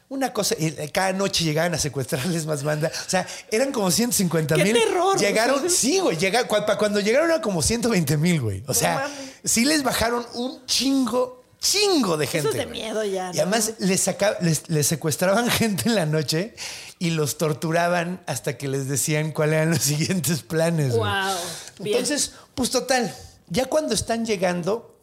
Una 0.09 0.33
cosa, 0.33 0.55
y 0.59 0.71
cada 0.89 1.13
noche 1.13 1.45
llegaban 1.45 1.75
a 1.75 1.79
secuestrarles 1.79 2.47
más 2.47 2.63
banda. 2.63 2.91
O 3.07 3.11
sea, 3.11 3.27
eran 3.51 3.71
como 3.71 3.91
150 3.91 4.55
¡Qué 4.55 4.65
mil. 4.65 4.73
terror! 4.73 5.19
Llegaron, 5.19 5.69
sí, 5.69 5.99
güey, 5.99 6.17
llega, 6.17 6.45
cuando 6.49 7.01
llegaron 7.01 7.31
a 7.33 7.43
como 7.43 7.61
120 7.61 8.17
mil, 8.17 8.41
güey. 8.41 8.65
O 8.67 8.73
sea, 8.73 9.11
sí 9.45 9.67
les 9.67 9.83
bajaron 9.83 10.25
un 10.33 10.65
chingo, 10.65 11.45
chingo 11.61 12.17
de 12.17 12.27
gente. 12.27 12.49
es 12.49 12.55
de 12.55 12.65
güey. 12.65 12.81
miedo 12.81 13.05
ya, 13.05 13.31
Y 13.35 13.41
además 13.41 13.75
les, 13.79 14.01
saca- 14.07 14.39
les, 14.41 14.71
les 14.71 14.87
secuestraban 14.87 15.51
gente 15.51 15.83
en 15.91 15.95
la 15.97 16.07
noche 16.07 16.55
y 16.99 17.11
los 17.11 17.37
torturaban 17.37 18.23
hasta 18.27 18.57
que 18.57 18.69
les 18.69 18.89
decían 18.89 19.33
cuáles 19.33 19.57
eran 19.57 19.71
los 19.73 19.83
siguientes 19.83 20.41
planes. 20.41 20.95
Wow. 20.97 21.37
Entonces, 21.85 22.33
pues 22.55 22.71
total, 22.71 23.15
ya 23.51 23.67
cuando 23.67 23.95
están 23.95 24.25
llegando, 24.25 24.97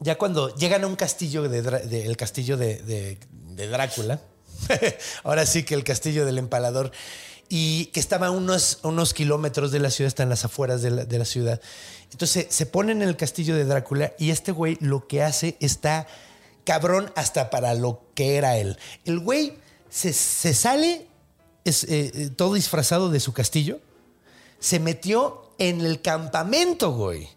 ya 0.00 0.18
cuando 0.18 0.54
llegan 0.54 0.84
a 0.84 0.86
un 0.86 0.96
castillo, 0.96 1.48
de, 1.48 2.06
el 2.06 2.16
castillo 2.16 2.56
de, 2.56 3.18
Drácula, 3.56 4.20
ahora 5.24 5.46
sí 5.46 5.62
que 5.62 5.74
el 5.74 5.84
castillo 5.84 6.26
del 6.26 6.38
empalador, 6.38 6.92
y 7.48 7.86
que 7.86 8.00
estaba 8.00 8.26
a 8.26 8.30
unos, 8.30 8.80
unos 8.82 9.14
kilómetros 9.14 9.70
de 9.70 9.78
la 9.78 9.90
ciudad, 9.90 10.08
está 10.08 10.24
en 10.24 10.28
las 10.28 10.44
afueras 10.44 10.82
de 10.82 10.90
la, 10.90 11.04
de 11.04 11.18
la 11.18 11.24
ciudad. 11.24 11.60
Entonces 12.10 12.46
se 12.50 12.66
ponen 12.66 13.02
en 13.02 13.08
el 13.08 13.16
castillo 13.16 13.54
de 13.56 13.64
Drácula 13.64 14.12
y 14.18 14.30
este 14.30 14.50
güey 14.52 14.76
lo 14.80 15.06
que 15.06 15.22
hace 15.22 15.56
está 15.60 16.08
cabrón 16.64 17.12
hasta 17.14 17.48
para 17.48 17.74
lo 17.74 18.02
que 18.14 18.36
era 18.36 18.56
él. 18.56 18.76
El 19.04 19.20
güey 19.20 19.58
se, 19.88 20.12
se 20.12 20.54
sale 20.54 21.06
es, 21.66 21.82
eh, 21.84 22.12
eh, 22.14 22.30
todo 22.34 22.54
disfrazado 22.54 23.10
de 23.10 23.18
su 23.18 23.32
castillo, 23.32 23.80
se 24.60 24.78
metió 24.78 25.50
en 25.58 25.80
el 25.80 26.00
campamento, 26.00 26.92
güey. 26.92 27.28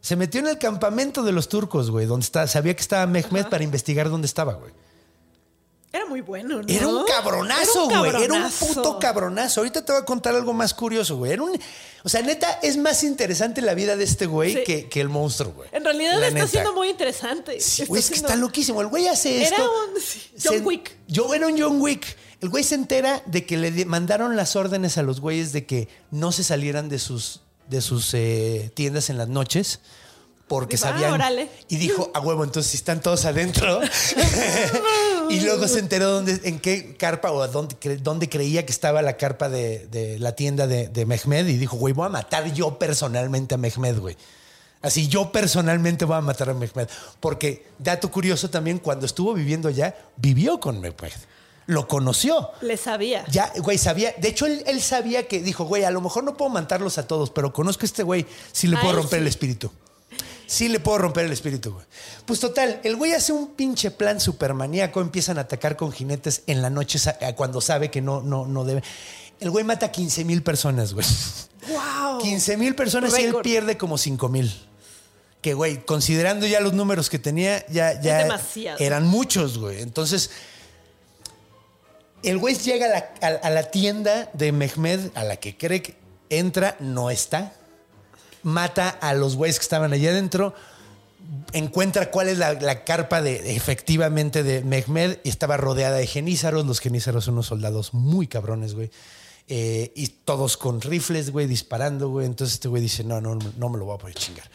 Se 0.00 0.16
metió 0.16 0.40
en 0.40 0.46
el 0.48 0.58
campamento 0.58 1.22
de 1.22 1.32
los 1.32 1.48
turcos, 1.48 1.90
güey, 1.90 2.06
donde 2.06 2.24
está, 2.24 2.46
sabía 2.46 2.74
que 2.74 2.80
estaba 2.82 3.06
Mehmed 3.06 3.46
para 3.48 3.62
investigar 3.64 4.08
dónde 4.08 4.26
estaba, 4.26 4.54
güey. 4.54 4.72
Era 5.92 6.06
muy 6.06 6.20
bueno, 6.20 6.62
¿no? 6.62 6.68
Era 6.68 6.86
un 6.86 7.04
cabronazo, 7.04 7.90
Era 7.90 8.00
un 8.02 8.08
güey. 8.12 8.22
Era 8.24 8.34
un 8.34 8.50
puto 8.52 8.98
cabronazo. 9.00 9.60
Ahorita 9.60 9.84
te 9.84 9.90
voy 9.90 10.00
a 10.00 10.04
contar 10.04 10.36
algo 10.36 10.52
más 10.52 10.72
curioso, 10.72 11.16
güey. 11.16 11.32
Era 11.32 11.42
un. 11.42 11.58
O 12.04 12.08
sea, 12.08 12.22
neta, 12.22 12.60
es 12.62 12.76
más 12.76 13.02
interesante 13.02 13.60
la 13.60 13.74
vida 13.74 13.96
de 13.96 14.04
este 14.04 14.26
güey 14.26 14.54
Sí. 14.54 14.62
que, 14.64 14.88
que 14.88 15.00
el 15.00 15.08
monstruo, 15.08 15.52
güey. 15.52 15.68
En 15.72 15.82
realidad 15.84 16.12
La 16.20 16.28
está 16.28 16.34
neta. 16.38 16.46
siendo 16.50 16.74
muy 16.74 16.90
interesante. 16.90 17.60
Sí, 17.60 17.86
güey, 17.86 17.98
es 18.00 18.08
que 18.08 18.14
está 18.14 18.36
loquísimo. 18.36 18.80
El 18.82 18.86
güey 18.86 19.08
hace 19.08 19.38
Era 19.44 19.48
esto. 19.56 19.70
un- 19.94 20.00
sí, 20.00 20.22
John 20.42 20.58
se- 20.58 20.60
Wick. 20.60 20.96
Yo 21.08 21.34
era 21.34 21.48
un 21.48 21.60
John 21.60 21.80
Wick. 21.80 22.16
El 22.40 22.50
güey 22.50 22.62
se 22.62 22.76
entera 22.76 23.20
de 23.26 23.44
que 23.44 23.56
le 23.56 23.84
mandaron 23.84 24.36
las 24.36 24.54
órdenes 24.54 24.96
a 24.96 25.02
los 25.02 25.20
güeyes 25.20 25.52
de 25.52 25.66
que 25.66 25.88
no 26.12 26.30
se 26.30 26.44
salieran 26.44 26.88
de 26.88 27.00
sus 27.00 27.40
de 27.70 27.80
sus 27.80 28.12
eh, 28.14 28.70
tiendas 28.74 29.08
en 29.10 29.16
las 29.18 29.28
noches 29.28 29.80
porque 30.48 30.74
Dijo, 30.76 30.88
ah, 30.88 30.90
sabían 30.92 31.12
órale. 31.12 31.48
y 31.68 31.76
dijo 31.76 32.10
a 32.12 32.18
huevo 32.20 32.42
entonces 32.42 32.72
si 32.72 32.76
están 32.76 33.00
todos 33.00 33.24
adentro 33.24 33.80
y 35.30 35.40
luego 35.40 35.68
se 35.68 35.78
enteró 35.78 36.10
dónde, 36.10 36.40
en 36.44 36.58
qué 36.58 36.96
carpa 36.96 37.30
o 37.30 37.46
dónde, 37.48 37.76
cre- 37.76 37.98
dónde 38.00 38.28
creía 38.28 38.66
que 38.66 38.72
estaba 38.72 39.00
la 39.02 39.16
carpa 39.16 39.48
de, 39.48 39.86
de 39.86 40.18
la 40.18 40.32
tienda 40.34 40.66
de, 40.66 40.88
de 40.88 41.06
Mehmed 41.06 41.46
y 41.46 41.56
dijo 41.56 41.76
güey 41.76 41.94
voy 41.94 42.06
a 42.06 42.10
matar 42.10 42.52
yo 42.52 42.78
personalmente 42.78 43.54
a 43.54 43.58
Mehmed 43.58 43.98
güey 43.98 44.16
así 44.82 45.06
yo 45.08 45.30
personalmente 45.30 46.04
voy 46.04 46.16
a 46.16 46.20
matar 46.20 46.50
a 46.50 46.54
Mehmed 46.54 46.88
porque 47.20 47.66
dato 47.78 48.10
curioso 48.10 48.50
también 48.50 48.78
cuando 48.78 49.06
estuvo 49.06 49.32
viviendo 49.34 49.68
allá 49.68 49.94
vivió 50.16 50.58
con 50.58 50.80
Mehmed 50.80 51.12
lo 51.66 51.86
conoció 51.86 52.50
Le 52.62 52.76
sabía. 52.76 53.24
ya, 53.30 53.52
güey, 53.58 53.78
sabía. 53.78 54.12
De 54.18 54.28
hecho, 54.28 54.46
él, 54.46 54.62
él 54.66 54.80
sabía 54.80 55.28
que 55.28 55.40
dijo, 55.40 55.64
güey, 55.64 55.84
a 55.84 55.90
lo 55.90 56.00
mejor 56.00 56.24
no 56.24 56.36
puedo 56.36 56.50
matarlos 56.50 56.98
a 56.98 57.06
todos, 57.06 57.30
pero 57.30 57.52
conozco 57.52 57.82
a 57.82 57.86
este 57.86 58.02
güey, 58.02 58.26
sí 58.52 58.66
le 58.66 58.76
A 58.76 58.80
puedo 58.80 58.94
romper 58.94 59.18
sí. 59.18 59.22
el 59.22 59.26
espíritu. 59.28 59.70
Sí 60.46 60.68
le 60.68 60.80
puedo 60.80 60.98
romper 60.98 61.26
el 61.26 61.32
espíritu, 61.32 61.72
güey. 61.72 61.86
Pues 62.26 62.40
total, 62.40 62.80
el 62.82 62.96
güey 62.96 63.12
hace 63.12 63.32
un 63.32 63.54
pinche 63.54 63.92
plan 63.92 64.18
supermaníaco, 64.18 65.00
empiezan 65.00 65.38
a 65.38 65.42
atacar 65.42 65.76
con 65.76 65.92
jinetes 65.92 66.42
en 66.48 66.60
la 66.60 66.70
noche 66.70 66.98
eh, 67.20 67.34
cuando 67.36 67.60
sabe 67.60 67.88
que 67.88 68.00
no, 68.02 68.20
no, 68.20 68.46
no 68.46 68.64
debe. 68.64 68.82
El 69.38 69.50
güey 69.50 69.64
mata 69.64 69.92
15 69.92 70.24
mil 70.24 70.42
personas, 70.42 70.92
güey. 70.92 71.06
¡Wow! 71.68 72.18
15 72.20 72.56
mil 72.56 72.74
personas 72.74 73.16
y 73.16 73.22
él 73.22 73.36
pierde 73.44 73.78
como 73.78 73.96
5 73.96 74.28
mil. 74.28 74.52
Que, 75.40 75.54
güey, 75.54 75.84
considerando 75.86 76.46
ya 76.48 76.58
los 76.60 76.72
números 76.72 77.08
que 77.08 77.18
tenía, 77.20 77.64
ya, 77.68 77.98
ya 78.00 78.18
demasiado. 78.24 78.78
eran 78.80 79.06
muchos, 79.06 79.56
güey. 79.56 79.80
Entonces, 79.80 80.30
el 82.22 82.38
güey 82.38 82.54
llega 82.56 82.86
a 82.86 82.88
la, 83.28 83.38
a- 83.42 83.50
la 83.50 83.70
tienda 83.70 84.30
de 84.32 84.52
Mehmed, 84.52 85.10
a 85.14 85.24
la 85.24 85.36
que 85.36 85.56
cree 85.56 85.82
que 85.82 85.96
entra, 86.28 86.76
no 86.80 87.10
está. 87.10 87.52
Mata 88.42 88.88
a 88.88 89.12
los 89.14 89.36
güeyes 89.36 89.58
que 89.58 89.62
estaban 89.64 89.92
allá 89.92 90.10
adentro. 90.10 90.54
Encuentra 91.52 92.10
cuál 92.10 92.28
es 92.28 92.38
la, 92.38 92.54
la 92.54 92.84
carpa 92.84 93.20
de 93.22 93.54
efectivamente 93.54 94.42
de 94.42 94.62
Mehmed 94.62 95.18
y 95.22 95.28
estaba 95.28 95.56
rodeada 95.56 95.96
de 95.98 96.06
genízaros. 96.06 96.64
Los 96.66 96.80
genízaros 96.80 97.24
son 97.24 97.34
unos 97.34 97.46
soldados 97.46 97.92
muy 97.94 98.26
cabrones, 98.26 98.74
güey. 98.74 98.90
Eh, 99.48 99.92
y 99.96 100.06
todos 100.08 100.56
con 100.56 100.80
rifles, 100.80 101.30
güey, 101.30 101.46
disparando, 101.46 102.08
güey. 102.08 102.26
Entonces 102.26 102.54
este 102.54 102.68
güey 102.68 102.82
dice, 102.82 103.04
no, 103.04 103.20
no, 103.20 103.36
no 103.56 103.68
me 103.68 103.78
lo 103.78 103.84
voy 103.84 103.96
a 103.96 103.98
poder 103.98 104.14
chingar. 104.14 104.48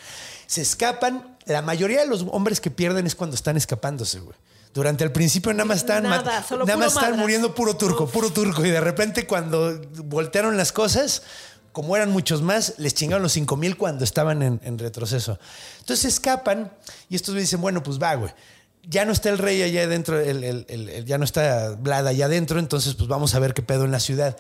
Se 0.48 0.62
escapan. 0.62 1.38
La 1.46 1.62
mayoría 1.62 2.00
de 2.02 2.08
los 2.08 2.26
hombres 2.32 2.60
que 2.60 2.72
pierden 2.72 3.06
es 3.06 3.14
cuando 3.16 3.36
están 3.36 3.56
escapándose, 3.58 4.20
güey. 4.20 4.36
Durante 4.76 5.04
el 5.04 5.12
principio 5.12 5.52
nada 5.54 5.66
más 5.66 5.78
están, 5.78 6.04
Nada, 6.04 6.44
solo 6.44 6.66
nada 6.66 6.78
más 6.78 6.94
madrazo. 6.96 7.16
muriendo 7.18 7.56
puro 7.56 7.76
turco, 7.78 8.08
puro 8.08 8.30
turco. 8.32 8.64
Y 8.66 8.70
de 8.70 8.82
repente 8.82 9.26
cuando 9.26 9.82
voltearon 10.04 10.58
las 10.58 10.72
cosas, 10.72 11.24
como 11.72 11.96
eran 11.96 12.12
muchos 12.12 12.42
más, 12.42 12.74
les 12.78 12.94
chingaron 12.94 13.24
los 13.24 13.32
5 13.32 13.56
mil 13.58 13.78
cuando 13.78 14.04
estaban 14.04 14.44
en, 14.44 14.60
en 14.64 14.78
retroceso. 14.78 15.40
Entonces 15.80 16.06
escapan 16.14 16.72
y 17.10 17.16
estos 17.16 17.34
güeyes 17.34 17.50
dicen, 17.50 17.62
bueno, 17.62 17.82
pues 17.84 18.00
va, 18.02 18.16
güey. 18.16 18.32
Ya 18.88 19.04
no 19.06 19.14
está 19.14 19.30
el 19.30 19.38
rey 19.40 19.64
allá 19.64 19.84
adentro, 19.84 20.20
el- 20.20 20.44
el- 20.44 20.66
el- 20.70 20.90
el- 20.90 21.06
ya 21.06 21.18
no 21.18 21.24
está 21.24 21.70
Vlad 21.80 22.06
allá 22.08 22.26
adentro, 22.26 22.60
entonces 22.60 22.94
pues 22.96 23.08
vamos 23.08 23.34
a 23.34 23.40
ver 23.40 23.54
qué 23.54 23.62
pedo 23.64 23.86
en 23.86 23.92
la 23.92 24.00
ciudad. 24.00 24.38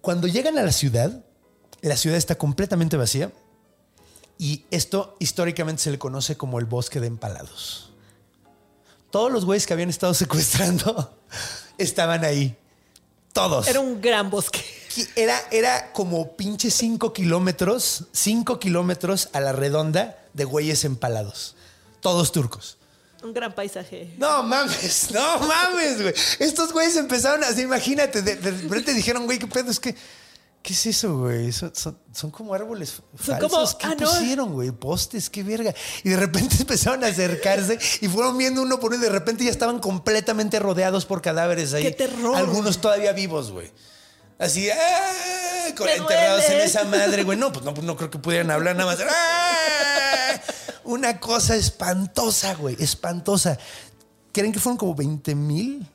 Cuando 0.00 0.28
llegan 0.28 0.58
a 0.58 0.62
la 0.62 0.72
ciudad, 0.72 1.24
la 1.80 1.96
ciudad 1.96 2.18
está 2.18 2.34
completamente 2.36 2.96
vacía 2.98 3.32
y 4.38 4.66
esto 4.70 5.16
históricamente 5.20 5.82
se 5.82 5.90
le 5.90 5.98
conoce 5.98 6.36
como 6.36 6.58
el 6.58 6.66
bosque 6.66 7.00
de 7.00 7.06
empalados. 7.06 7.91
Todos 9.12 9.30
los 9.30 9.44
güeyes 9.44 9.66
que 9.66 9.74
habían 9.74 9.90
estado 9.90 10.14
secuestrando 10.24 11.14
estaban 11.78 12.24
ahí. 12.24 12.56
Todos. 13.32 13.68
Era 13.68 13.80
un 13.80 14.00
gran 14.00 14.28
bosque. 14.30 14.60
Era, 15.14 15.40
era 15.50 15.92
como 15.92 16.36
pinche 16.36 16.70
5 16.70 17.12
kilómetros, 17.12 18.04
5 18.12 18.58
kilómetros 18.58 19.28
a 19.32 19.40
la 19.40 19.52
redonda 19.52 20.18
de 20.34 20.44
güeyes 20.44 20.84
empalados. 20.84 21.54
Todos 22.00 22.32
turcos. 22.32 22.78
Un 23.22 23.32
gran 23.32 23.54
paisaje. 23.54 24.12
No 24.18 24.42
mames, 24.42 25.10
no 25.12 25.38
mames, 25.38 26.02
güey. 26.02 26.14
Estos 26.40 26.72
güeyes 26.72 26.96
empezaron 26.96 27.44
así, 27.44 27.62
imagínate, 27.62 28.20
de, 28.22 28.36
de 28.36 28.50
repente 28.50 28.92
dijeron, 28.92 29.26
güey, 29.26 29.38
¿qué 29.38 29.46
pedo? 29.46 29.70
Es 29.70 29.78
que, 29.78 29.94
¿qué 30.62 30.72
es 30.72 30.86
eso, 30.86 31.18
güey? 31.18 31.50
Son, 31.52 31.74
son- 31.74 31.98
son 32.12 32.30
como 32.30 32.54
árboles 32.54 32.90
Son 32.90 33.38
falsos. 33.40 33.74
como- 33.74 33.78
¿Qué 33.96 34.04
ah, 34.04 34.06
pusieron, 34.10 34.52
güey? 34.52 34.70
Postes, 34.70 35.28
qué 35.28 35.42
verga. 35.42 35.74
Y 36.04 36.10
de 36.10 36.16
repente 36.16 36.56
empezaron 36.60 37.02
a 37.04 37.08
acercarse 37.08 37.78
y 38.00 38.08
fueron 38.08 38.38
viendo 38.38 38.62
uno 38.62 38.78
por 38.80 38.92
uno 38.92 39.00
y 39.02 39.04
de 39.04 39.10
repente 39.12 39.44
ya 39.44 39.50
estaban 39.50 39.78
completamente 39.80 40.58
rodeados 40.58 41.04
por 41.04 41.20
cadáveres 41.22 41.72
ahí. 41.74 41.82
¡Qué 41.82 41.90
terror! 41.92 42.36
Algunos 42.36 42.80
todavía 42.80 43.12
vivos, 43.12 43.50
güey. 43.50 43.70
Así, 44.38 44.68
¡ah! 44.70 45.74
Con- 45.76 45.86
¡Me 45.86 45.94
enterrados 45.96 46.42
en 46.44 46.50
duele! 46.50 46.64
esa 46.64 46.84
madre, 46.84 47.22
güey. 47.22 47.38
No, 47.38 47.52
pues 47.52 47.64
no, 47.64 47.72
no 47.82 47.96
creo 47.96 48.10
que 48.10 48.18
pudieran 48.18 48.50
hablar 48.50 48.76
nada 48.76 48.90
más. 48.92 49.00
¡Ah! 49.08 50.40
Una 50.84 51.20
cosa 51.20 51.54
espantosa, 51.56 52.54
güey, 52.54 52.76
espantosa. 52.80 53.56
¿Creen 54.32 54.52
que 54.52 54.58
fueron 54.58 54.76
como 54.78 54.94
20 54.94 55.34
mil? 55.34 55.86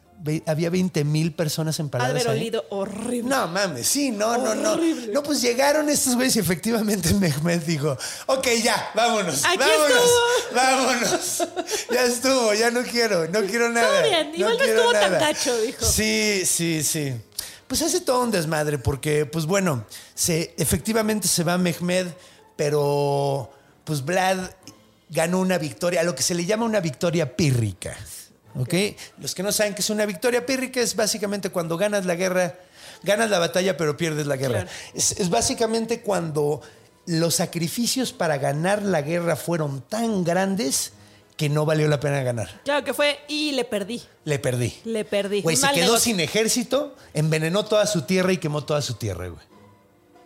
Había 0.45 0.69
20 0.69 1.03
mil 1.03 1.33
personas 1.33 1.75
Ha 1.79 1.83
de 1.83 1.85
empaladas 1.85 2.25
haber 2.25 2.27
olido 2.37 2.65
horrible. 2.69 3.29
No 3.29 3.47
mames, 3.47 3.87
sí, 3.87 4.11
no, 4.11 4.37
no, 4.37 4.55
no. 4.55 4.75
No, 5.13 5.23
pues 5.23 5.41
llegaron 5.41 5.87
estos 5.89 6.15
güeyes 6.15 6.35
y 6.35 6.39
efectivamente 6.39 7.13
Mehmed 7.13 7.61
dijo, 7.61 7.97
ok, 8.25 8.47
ya, 8.61 8.89
vámonos, 8.95 9.45
Aquí 9.45 9.57
vámonos, 9.57 10.03
estuvo. 10.03 10.55
vámonos. 10.55 11.47
Ya 11.91 12.03
estuvo, 12.03 12.53
ya 12.53 12.71
no 12.71 12.81
quiero, 12.83 13.27
no 13.29 13.41
quiero 13.43 13.69
nada. 13.69 14.01
bien, 14.01 14.31
igual 14.35 14.57
no 14.57 14.63
estuvo 14.63 14.91
tan 14.91 15.11
nada". 15.13 15.19
gacho, 15.19 15.57
dijo. 15.61 15.85
Sí, 15.85 16.43
sí, 16.45 16.83
sí. 16.83 17.13
Pues 17.67 17.81
hace 17.81 18.01
todo 18.01 18.23
un 18.23 18.31
desmadre 18.31 18.77
porque, 18.79 19.25
pues 19.25 19.45
bueno, 19.45 19.85
se, 20.15 20.53
efectivamente 20.57 21.27
se 21.27 21.43
va 21.43 21.57
Mehmed, 21.57 22.07
pero 22.55 23.51
pues 23.83 24.03
Vlad 24.03 24.37
ganó 25.09 25.39
una 25.39 25.57
victoria, 25.57 26.01
a 26.01 26.03
lo 26.03 26.15
que 26.15 26.23
se 26.23 26.33
le 26.35 26.45
llama 26.45 26.65
una 26.65 26.79
victoria 26.81 27.35
pírrica. 27.37 27.95
¿Ok? 28.59 28.73
Los 29.19 29.35
que 29.35 29.43
no 29.43 29.51
saben 29.51 29.73
que 29.73 29.81
es 29.81 29.89
una 29.89 30.05
victoria 30.05 30.45
pírrica 30.45 30.81
es 30.81 30.95
básicamente 30.95 31.49
cuando 31.49 31.77
ganas 31.77 32.05
la 32.05 32.15
guerra, 32.15 32.55
ganas 33.03 33.29
la 33.29 33.39
batalla 33.39 33.77
pero 33.77 33.97
pierdes 33.97 34.27
la 34.27 34.35
guerra. 34.35 34.61
Claro. 34.61 34.69
Es, 34.93 35.11
es 35.13 35.29
básicamente 35.29 36.01
cuando 36.01 36.61
los 37.05 37.35
sacrificios 37.35 38.13
para 38.13 38.37
ganar 38.37 38.81
la 38.83 39.01
guerra 39.01 39.35
fueron 39.35 39.81
tan 39.81 40.23
grandes 40.23 40.93
que 41.37 41.49
no 41.49 41.65
valió 41.65 41.87
la 41.87 41.99
pena 41.99 42.23
ganar. 42.23 42.61
Claro 42.65 42.83
que 42.83 42.93
fue 42.93 43.19
y 43.27 43.51
le 43.51 43.63
perdí. 43.63 44.01
Le 44.25 44.39
perdí. 44.39 44.73
Le 44.85 45.05
perdí. 45.05 45.41
Güey, 45.41 45.55
se 45.55 45.67
quedó 45.67 45.85
negocio. 45.85 45.99
sin 45.99 46.19
ejército, 46.19 46.95
envenenó 47.13 47.63
toda 47.63 47.85
su 47.85 48.01
tierra 48.01 48.33
y 48.33 48.37
quemó 48.37 48.65
toda 48.65 48.81
su 48.81 48.95
tierra, 48.95 49.27
güey. 49.27 49.45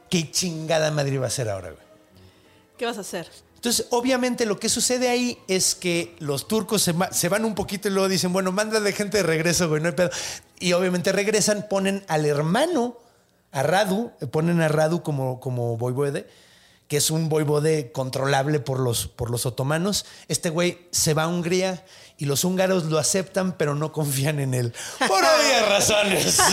¿Qué 0.10 0.32
chingada 0.32 0.90
madre 0.92 1.18
va 1.20 1.26
a 1.26 1.28
hacer 1.28 1.50
ahora, 1.50 1.72
güey? 1.72 1.84
¿Qué 2.78 2.86
vas 2.86 2.98
a 2.98 3.02
hacer? 3.02 3.30
Entonces, 3.62 3.86
obviamente 3.92 4.48
lo 4.48 4.60
que 4.60 4.70
sucede 4.70 5.08
ahí 5.08 5.38
es 5.48 5.76
que 5.76 6.16
los 6.18 6.48
turcos 6.48 6.82
se, 6.82 7.30
van 7.30 7.46
un 7.46 7.54
poquito 7.54 7.90
y 7.90 7.92
luego 7.92 8.10
dicen, 8.10 8.34
bueno, 8.34 8.52
mándale 8.52 8.92
gente 8.92 9.18
de 9.18 9.24
regreso, 9.24 9.70
güey, 9.70 9.80
no 9.80 9.90
hay 9.90 9.94
pedo. 9.94 10.10
Y 10.60 10.74
obviamente 10.74 11.12
regresan, 11.12 11.68
ponen 11.70 12.04
al 12.08 12.26
hermano, 12.26 12.98
a 13.52 13.62
Radu, 13.62 14.14
eh, 14.20 14.26
ponen 14.26 14.62
a 14.62 14.68
Radu 14.68 15.04
como, 15.04 15.40
como 15.40 15.78
voivode, 15.78 16.28
que 16.88 16.98
es 16.98 17.12
un 17.12 17.30
voivode 17.30 17.92
controlable 17.92 18.60
por 18.60 18.80
los, 18.80 19.06
por 19.06 19.30
los 19.30 19.46
otomanos. 19.46 20.08
Este 20.28 20.50
güey 20.50 20.88
se 20.90 21.14
va 21.14 21.26
a 21.26 21.28
Hungría 21.28 21.86
y 22.18 22.26
los 22.26 22.44
húngaros 22.44 22.86
lo 22.86 22.98
aceptan, 22.98 23.56
pero 23.58 23.76
no 23.76 23.92
confían 23.92 24.40
en 24.40 24.56
él. 24.56 24.74
Por 25.08 25.24
obvias 25.24 25.70
razones. 25.70 26.40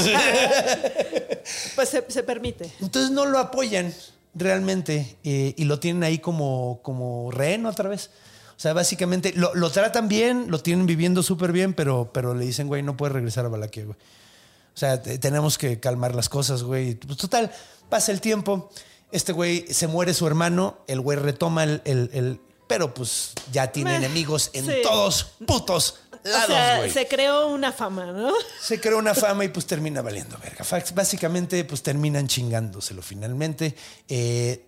Pues 1.74 1.88
se, 1.88 2.04
se 2.08 2.22
permite. 2.22 2.70
Entonces 2.78 3.10
no 3.10 3.24
lo 3.24 3.38
apoyan 3.38 3.94
realmente 4.34 5.16
eh, 5.24 5.54
y 5.56 5.64
lo 5.64 5.78
tienen 5.80 6.02
ahí 6.04 6.18
como, 6.18 6.80
como 6.82 7.30
rehén 7.30 7.66
otra 7.66 7.88
vez. 7.88 8.10
O 8.56 8.60
sea, 8.60 8.72
básicamente 8.72 9.32
lo, 9.36 9.54
lo 9.54 9.70
tratan 9.70 10.08
bien, 10.08 10.46
lo 10.50 10.58
tienen 10.60 10.86
viviendo 10.86 11.22
súper 11.22 11.52
bien, 11.52 11.74
pero, 11.74 12.10
pero 12.12 12.34
le 12.34 12.44
dicen, 12.44 12.66
güey, 12.66 12.82
no 12.82 12.96
puedes 12.96 13.12
regresar 13.14 13.44
a 13.44 13.48
Valaquia, 13.48 13.84
güey. 13.84 13.96
O 13.96 14.78
sea, 14.78 15.00
te- 15.02 15.18
tenemos 15.18 15.58
que 15.58 15.78
calmar 15.80 16.14
las 16.14 16.28
cosas, 16.28 16.62
güey. 16.62 16.94
Pues 16.94 17.18
total, 17.18 17.52
pasa 17.88 18.10
el 18.12 18.20
tiempo, 18.20 18.70
este 19.12 19.32
güey 19.32 19.66
se 19.72 19.86
muere 19.86 20.12
su 20.14 20.26
hermano, 20.26 20.78
el 20.88 21.00
güey 21.00 21.18
retoma 21.18 21.64
el... 21.64 21.82
el- 21.84 22.10
el- 22.12 22.40
pero 22.68 22.92
pues 22.92 23.32
ya 23.50 23.72
tiene 23.72 23.96
enemigos 23.96 24.50
en 24.52 24.66
sí. 24.66 24.72
todos 24.82 25.32
putos 25.46 26.00
O 26.36 26.46
sea, 26.46 26.76
se 26.92 27.08
creó 27.08 27.48
una 27.48 27.72
fama, 27.72 28.06
¿no? 28.06 28.32
se 28.60 28.80
creó 28.80 28.98
una 28.98 29.14
fama 29.14 29.44
y 29.44 29.48
pues 29.48 29.66
termina 29.66 30.02
valiendo 30.02 30.36
verga. 30.38 30.64
Fax- 30.64 30.92
Básicamente 30.94 31.64
pues 31.64 31.82
terminan 31.82 32.26
chingándoselo 32.28 33.02
finalmente. 33.02 33.74
Eh, 34.08 34.64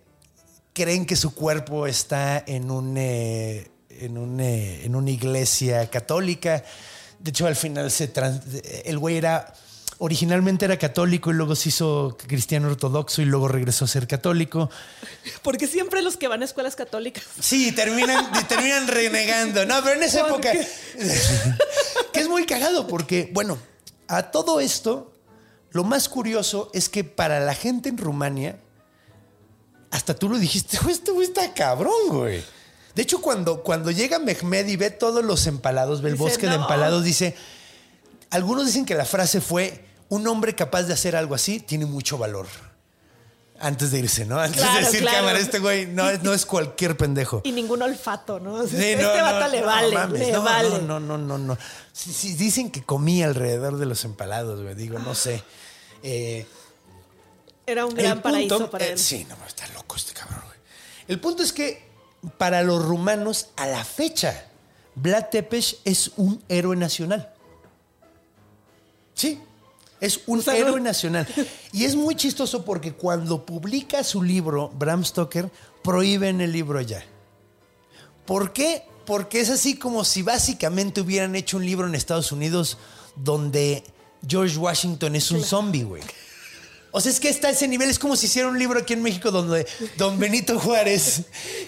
creen 0.73 1.05
que 1.05 1.15
su 1.15 1.33
cuerpo 1.35 1.87
está 1.87 2.43
en 2.47 2.71
un... 2.71 2.95
eh, 2.97 3.67
en, 3.89 4.17
un, 4.17 4.39
eh, 4.39 4.83
en 4.85 4.95
una 4.95 5.11
iglesia 5.11 5.87
católica. 5.89 6.63
De 7.19 7.29
hecho, 7.29 7.45
al 7.45 7.55
final 7.55 7.91
se 7.91 8.07
trans- 8.07 8.41
el 8.85 8.97
güey 8.97 9.17
era... 9.17 9.53
Originalmente 10.03 10.65
era 10.65 10.79
católico 10.79 11.29
y 11.29 11.35
luego 11.35 11.55
se 11.55 11.69
hizo 11.69 12.17
cristiano 12.25 12.69
ortodoxo 12.69 13.21
y 13.21 13.25
luego 13.25 13.47
regresó 13.47 13.85
a 13.85 13.87
ser 13.87 14.07
católico. 14.07 14.67
Porque 15.43 15.67
siempre 15.67 16.01
los 16.01 16.17
que 16.17 16.27
van 16.27 16.41
a 16.41 16.45
escuelas 16.45 16.75
católicas. 16.75 17.23
Sí, 17.39 17.71
terminan, 17.71 18.31
terminan 18.47 18.87
renegando. 18.87 19.63
No, 19.67 19.79
pero 19.83 19.97
en 19.97 20.03
esa 20.03 20.21
¿Por 20.21 20.39
época. 20.39 20.53
qué? 20.53 20.67
que 22.13 22.19
es 22.19 22.27
muy 22.27 22.47
cagado 22.47 22.87
porque, 22.87 23.29
bueno, 23.31 23.59
a 24.07 24.31
todo 24.31 24.59
esto, 24.59 25.13
lo 25.69 25.83
más 25.83 26.09
curioso 26.09 26.71
es 26.73 26.89
que 26.89 27.03
para 27.03 27.39
la 27.39 27.53
gente 27.53 27.89
en 27.89 27.99
Rumania, 27.99 28.59
hasta 29.91 30.15
tú 30.15 30.29
lo 30.29 30.39
dijiste, 30.39 30.79
este 30.89 31.11
güey 31.11 31.27
está 31.27 31.53
cabrón, 31.53 32.09
güey. 32.09 32.43
De 32.95 33.03
hecho, 33.03 33.21
cuando, 33.21 33.61
cuando 33.61 33.91
llega 33.91 34.17
Mehmed 34.17 34.67
y 34.67 34.77
ve 34.77 34.89
todos 34.89 35.23
los 35.23 35.45
empalados, 35.45 36.01
ve 36.01 36.09
el 36.09 36.15
Dice, 36.15 36.23
bosque 36.23 36.47
de 36.47 36.55
empalados, 36.55 37.03
dice, 37.03 37.35
algunos 38.31 38.65
dicen 38.65 38.83
que 38.83 38.95
la 38.95 39.05
frase 39.05 39.41
fue, 39.41 39.90
un 40.11 40.27
hombre 40.27 40.53
capaz 40.53 40.83
de 40.83 40.93
hacer 40.93 41.15
algo 41.15 41.35
así 41.35 41.61
tiene 41.61 41.85
mucho 41.85 42.17
valor. 42.17 42.45
Antes 43.57 43.91
de 43.91 43.99
irse, 43.99 44.25
¿no? 44.25 44.39
Antes 44.39 44.61
de 44.61 44.79
decir, 44.79 44.99
claro. 45.01 45.19
cámara, 45.19 45.39
este 45.39 45.59
güey 45.59 45.85
no 45.85 46.09
es, 46.09 46.21
no 46.21 46.33
es 46.33 46.45
cualquier 46.45 46.97
pendejo. 46.97 47.41
Y 47.45 47.53
ningún 47.53 47.81
olfato, 47.81 48.37
¿no? 48.39 48.55
O 48.55 48.67
sea, 48.67 48.77
Sí, 48.77 48.85
este 48.87 49.03
no, 49.03 49.15
no, 49.15 49.23
vato 49.23 49.51
le 49.51 49.61
no, 49.61 49.67
vale, 49.67 49.93
mames, 49.93 50.19
le 50.19 50.31
no, 50.33 50.43
vale. 50.43 50.69
No, 50.81 50.99
no, 50.99 51.17
no, 51.17 51.37
no. 51.37 51.57
Sí, 51.93 52.11
sí, 52.11 52.33
dicen 52.33 52.71
que 52.71 52.83
comía 52.83 53.27
alrededor 53.27 53.77
de 53.77 53.85
los 53.85 54.03
empalados, 54.03 54.61
güey. 54.61 54.75
Digo, 54.75 54.99
no 54.99 55.15
sé. 55.15 55.43
Eh, 56.03 56.45
Era 57.65 57.85
un 57.85 57.93
gran 57.93 58.21
paraíso 58.21 58.69
para 58.69 58.85
eh, 58.87 58.91
él. 58.93 58.99
sí, 58.99 59.25
no, 59.29 59.37
está 59.47 59.65
loco 59.69 59.95
este 59.95 60.11
cabrón, 60.11 60.41
güey. 60.45 60.57
El 61.07 61.21
punto 61.21 61.41
es 61.41 61.53
que 61.53 61.87
para 62.37 62.63
los 62.63 62.83
rumanos, 62.83 63.49
a 63.55 63.65
la 63.65 63.85
fecha, 63.85 64.47
Vlad 64.95 65.29
Tepes 65.29 65.77
es 65.85 66.11
un 66.17 66.43
héroe 66.49 66.75
nacional. 66.75 67.31
Sí, 69.13 69.39
es 70.01 70.19
un 70.27 70.41
sea, 70.43 70.57
héroe 70.57 70.79
no- 70.79 70.83
nacional. 70.85 71.25
Y 71.71 71.85
es 71.85 71.95
muy 71.95 72.15
chistoso 72.15 72.65
porque 72.65 72.91
cuando 72.93 73.45
publica 73.45 74.03
su 74.03 74.21
libro, 74.21 74.69
Bram 74.77 75.05
Stoker, 75.05 75.49
prohíben 75.83 76.41
el 76.41 76.51
libro 76.51 76.81
ya. 76.81 77.05
¿Por 78.25 78.51
qué? 78.51 78.83
Porque 79.05 79.39
es 79.39 79.49
así 79.49 79.77
como 79.77 80.03
si 80.03 80.21
básicamente 80.21 81.01
hubieran 81.01 81.35
hecho 81.35 81.57
un 81.57 81.65
libro 81.65 81.87
en 81.87 81.95
Estados 81.95 82.31
Unidos 82.31 82.77
donde 83.15 83.83
George 84.27 84.57
Washington 84.57 85.15
es 85.15 85.31
un 85.31 85.43
zombie, 85.43 85.83
güey. 85.83 86.03
O 86.93 86.99
sea, 86.99 87.11
es 87.11 87.19
que 87.21 87.29
está 87.29 87.47
a 87.47 87.51
ese 87.51 87.67
nivel. 87.69 87.89
Es 87.89 87.97
como 87.97 88.15
si 88.17 88.25
hiciera 88.25 88.49
un 88.49 88.59
libro 88.59 88.79
aquí 88.79 88.91
en 88.93 89.01
México 89.01 89.31
donde 89.31 89.65
Don 89.97 90.19
Benito 90.19 90.59
Juárez 90.59 91.21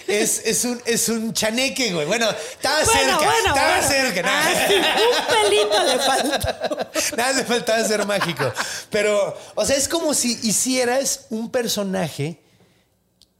es, 0.07 0.41
es, 0.45 0.65
un, 0.65 0.81
es 0.85 1.07
un 1.07 1.33
chaneque, 1.33 1.93
güey. 1.93 2.05
Bueno, 2.05 2.29
estaba 2.29 2.83
Bueno, 2.83 2.99
cerca. 2.99 3.17
bueno, 3.17 3.47
estaba 3.47 3.79
bueno. 3.79 3.87
cerca. 3.87 4.21
¿no? 4.21 4.29
Ah, 4.29 4.67
sí, 4.67 4.73
un 4.75 5.49
pelito 5.49 5.83
le 5.83 5.99
falta. 5.99 6.91
Nada 7.17 7.33
le 7.33 7.43
faltaba 7.45 7.87
ser 7.87 8.05
mágico. 8.05 8.51
Pero, 8.89 9.37
o 9.55 9.65
sea, 9.65 9.77
es 9.77 9.87
como 9.87 10.13
si 10.13 10.37
hicieras 10.43 11.21
un 11.29 11.49
personaje 11.49 12.41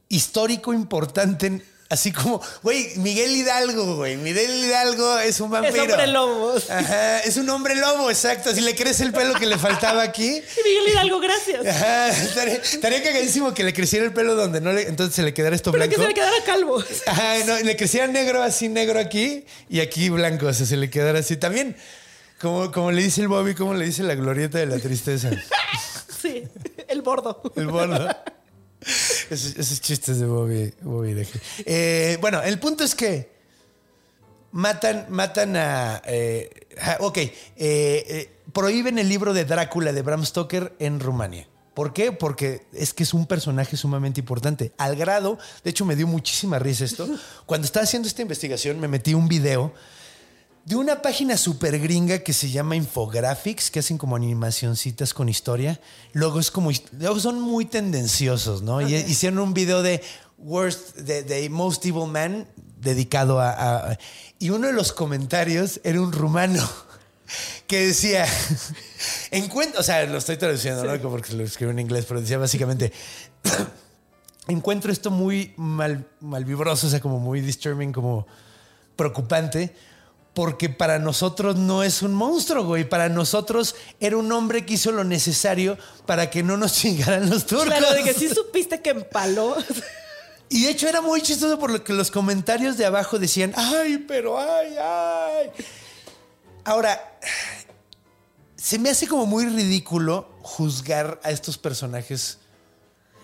histórico 0.08 0.72
importante, 0.72 1.62
así 1.94 2.12
como, 2.12 2.40
güey, 2.62 2.92
Miguel 2.96 3.30
Hidalgo, 3.30 3.96
güey. 3.96 4.16
Miguel 4.16 4.50
Hidalgo 4.64 5.18
es 5.20 5.40
un 5.40 5.50
vampiro. 5.50 5.82
hombre 5.82 6.06
lobo. 6.08 6.54
Ajá, 6.68 7.20
es 7.20 7.36
un 7.36 7.48
hombre 7.48 7.74
lobo, 7.76 8.10
exacto. 8.10 8.52
Si 8.54 8.60
le 8.60 8.74
crece 8.74 9.04
el 9.04 9.12
pelo 9.12 9.34
que 9.34 9.46
le 9.46 9.56
faltaba 9.58 10.02
aquí. 10.02 10.42
Miguel 10.64 10.88
Hidalgo, 10.92 11.20
gracias. 11.20 11.66
Ajá, 11.66 12.08
estaría, 12.10 12.54
estaría 12.56 13.02
cagadísimo 13.02 13.54
que 13.54 13.64
le 13.64 13.72
creciera 13.72 14.04
el 14.04 14.12
pelo 14.12 14.34
donde 14.34 14.60
no 14.60 14.72
le. 14.72 14.82
Entonces 14.88 15.14
se 15.14 15.22
le 15.22 15.32
quedara 15.32 15.54
esto 15.56 15.72
Pero 15.72 15.84
que 15.84 15.96
blanco. 15.96 16.02
se 16.02 16.08
le 16.08 16.14
quedara 16.14 16.36
calvo. 16.44 16.82
Ajá, 17.06 17.38
no, 17.46 17.58
le 17.60 17.76
creciera 17.76 18.06
negro 18.08 18.42
así, 18.42 18.68
negro 18.68 18.98
aquí 19.00 19.44
y 19.70 19.80
aquí 19.80 20.10
blanco. 20.10 20.46
O 20.46 20.52
sea, 20.52 20.66
se 20.66 20.76
le 20.76 20.90
quedara 20.90 21.20
así. 21.20 21.36
También, 21.36 21.76
como, 22.40 22.70
como 22.72 22.90
le 22.92 23.02
dice 23.02 23.20
el 23.20 23.28
Bobby, 23.28 23.54
como 23.54 23.74
le 23.74 23.86
dice 23.86 24.02
la 24.02 24.14
glorieta 24.16 24.58
de 24.58 24.66
la 24.66 24.78
tristeza. 24.78 25.30
Sí, 26.24 26.42
el 26.88 27.02
bordo. 27.02 27.42
El 27.54 27.66
bordo. 27.66 28.08
Esos, 29.30 29.80
chistes 29.80 30.18
de 30.18 30.26
Bobby. 30.26 30.72
Eh, 31.64 32.18
bueno, 32.20 32.42
el 32.42 32.58
punto 32.58 32.84
es 32.84 32.94
que 32.94 33.34
matan, 34.54 35.06
matan 35.10 35.56
a. 35.56 36.02
eh, 36.06 36.50
ok, 37.00 37.18
eh, 37.18 37.32
eh, 37.56 38.30
prohíben 38.52 38.98
el 38.98 39.08
libro 39.08 39.34
de 39.34 39.44
Drácula 39.44 39.92
de 39.92 40.02
Bram 40.02 40.24
Stoker 40.24 40.74
en 40.78 41.00
Rumania. 41.00 41.46
¿Por 41.74 41.92
qué? 41.92 42.12
Porque 42.12 42.66
es 42.72 42.94
que 42.94 43.02
es 43.02 43.14
un 43.14 43.26
personaje 43.26 43.76
sumamente 43.76 44.20
importante. 44.20 44.72
Al 44.78 44.94
grado, 44.94 45.38
de 45.64 45.70
hecho 45.70 45.84
me 45.84 45.96
dio 45.96 46.06
muchísima 46.06 46.60
risa 46.60 46.84
esto. 46.84 47.08
Cuando 47.46 47.64
estaba 47.64 47.82
haciendo 47.82 48.06
esta 48.06 48.22
investigación 48.22 48.78
me 48.78 48.86
metí 48.86 49.12
un 49.12 49.26
video 49.26 49.74
de 50.64 50.76
una 50.76 51.02
página 51.02 51.36
super 51.36 51.78
gringa 51.78 52.20
que 52.20 52.32
se 52.32 52.50
llama 52.50 52.74
Infographics, 52.76 53.70
que 53.70 53.80
hacen 53.80 53.98
como 53.98 54.16
animacioncitas 54.16 55.12
con 55.12 55.28
historia. 55.28 55.78
Luego 56.12 56.40
es 56.40 56.50
como, 56.50 56.70
luego 56.98 57.20
son 57.20 57.40
muy 57.40 57.66
tendenciosos, 57.66 58.62
¿no? 58.62 58.80
Y 58.80 58.94
hicieron 58.94 59.40
un 59.40 59.52
video 59.52 59.82
de 59.82 60.02
Worst, 60.38 60.96
de, 60.96 61.22
de 61.22 61.48
Most 61.50 61.84
Evil 61.84 62.08
Man, 62.08 62.46
dedicado 62.80 63.40
a, 63.40 63.90
a- 63.90 63.98
Y 64.38 64.50
uno 64.50 64.66
de 64.66 64.72
los 64.72 64.92
comentarios 64.92 65.80
era 65.84 66.00
un 66.00 66.12
rumano 66.12 66.66
que 67.66 67.86
decía, 67.88 68.26
encuentro, 69.30 69.80
o 69.80 69.84
sea, 69.84 70.04
lo 70.06 70.16
estoy 70.16 70.38
traduciendo, 70.38 70.82
¿no? 70.84 70.98
Porque 71.10 71.34
lo 71.34 71.44
escribo 71.44 71.72
en 71.72 71.78
inglés, 71.78 72.06
pero 72.08 72.20
decía 72.22 72.38
básicamente, 72.38 72.90
encuentro 74.48 74.92
esto 74.92 75.10
muy 75.10 75.52
mal, 75.56 76.06
malvibroso, 76.20 76.86
o 76.86 76.90
sea, 76.90 77.00
como 77.00 77.18
muy 77.18 77.40
disturbing, 77.40 77.92
como 77.92 78.26
preocupante, 78.96 79.74
porque 80.34 80.68
para 80.68 80.98
nosotros 80.98 81.56
no 81.56 81.84
es 81.84 82.02
un 82.02 82.12
monstruo, 82.12 82.64
güey. 82.64 82.88
Para 82.88 83.08
nosotros 83.08 83.76
era 84.00 84.16
un 84.16 84.30
hombre 84.32 84.66
que 84.66 84.74
hizo 84.74 84.90
lo 84.90 85.04
necesario 85.04 85.78
para 86.06 86.28
que 86.28 86.42
no 86.42 86.56
nos 86.56 86.72
chingaran 86.80 87.30
los 87.30 87.46
turcos. 87.46 87.66
Claro, 87.66 87.94
de 87.94 88.02
que 88.02 88.12
sí 88.12 88.28
supiste 88.28 88.82
que 88.82 88.90
empaló. 88.90 89.56
Y 90.48 90.64
de 90.64 90.70
hecho 90.70 90.88
era 90.88 91.00
muy 91.00 91.22
chistoso 91.22 91.58
por 91.58 91.70
lo 91.70 91.82
que 91.82 91.92
los 91.92 92.10
comentarios 92.10 92.76
de 92.76 92.84
abajo 92.84 93.18
decían, 93.18 93.54
ay, 93.56 94.04
pero 94.06 94.38
ay, 94.38 94.76
ay. 94.78 95.50
Ahora, 96.64 97.18
se 98.56 98.78
me 98.78 98.90
hace 98.90 99.06
como 99.06 99.26
muy 99.26 99.46
ridículo 99.46 100.28
juzgar 100.42 101.20
a 101.22 101.30
estos 101.30 101.58
personajes 101.58 102.38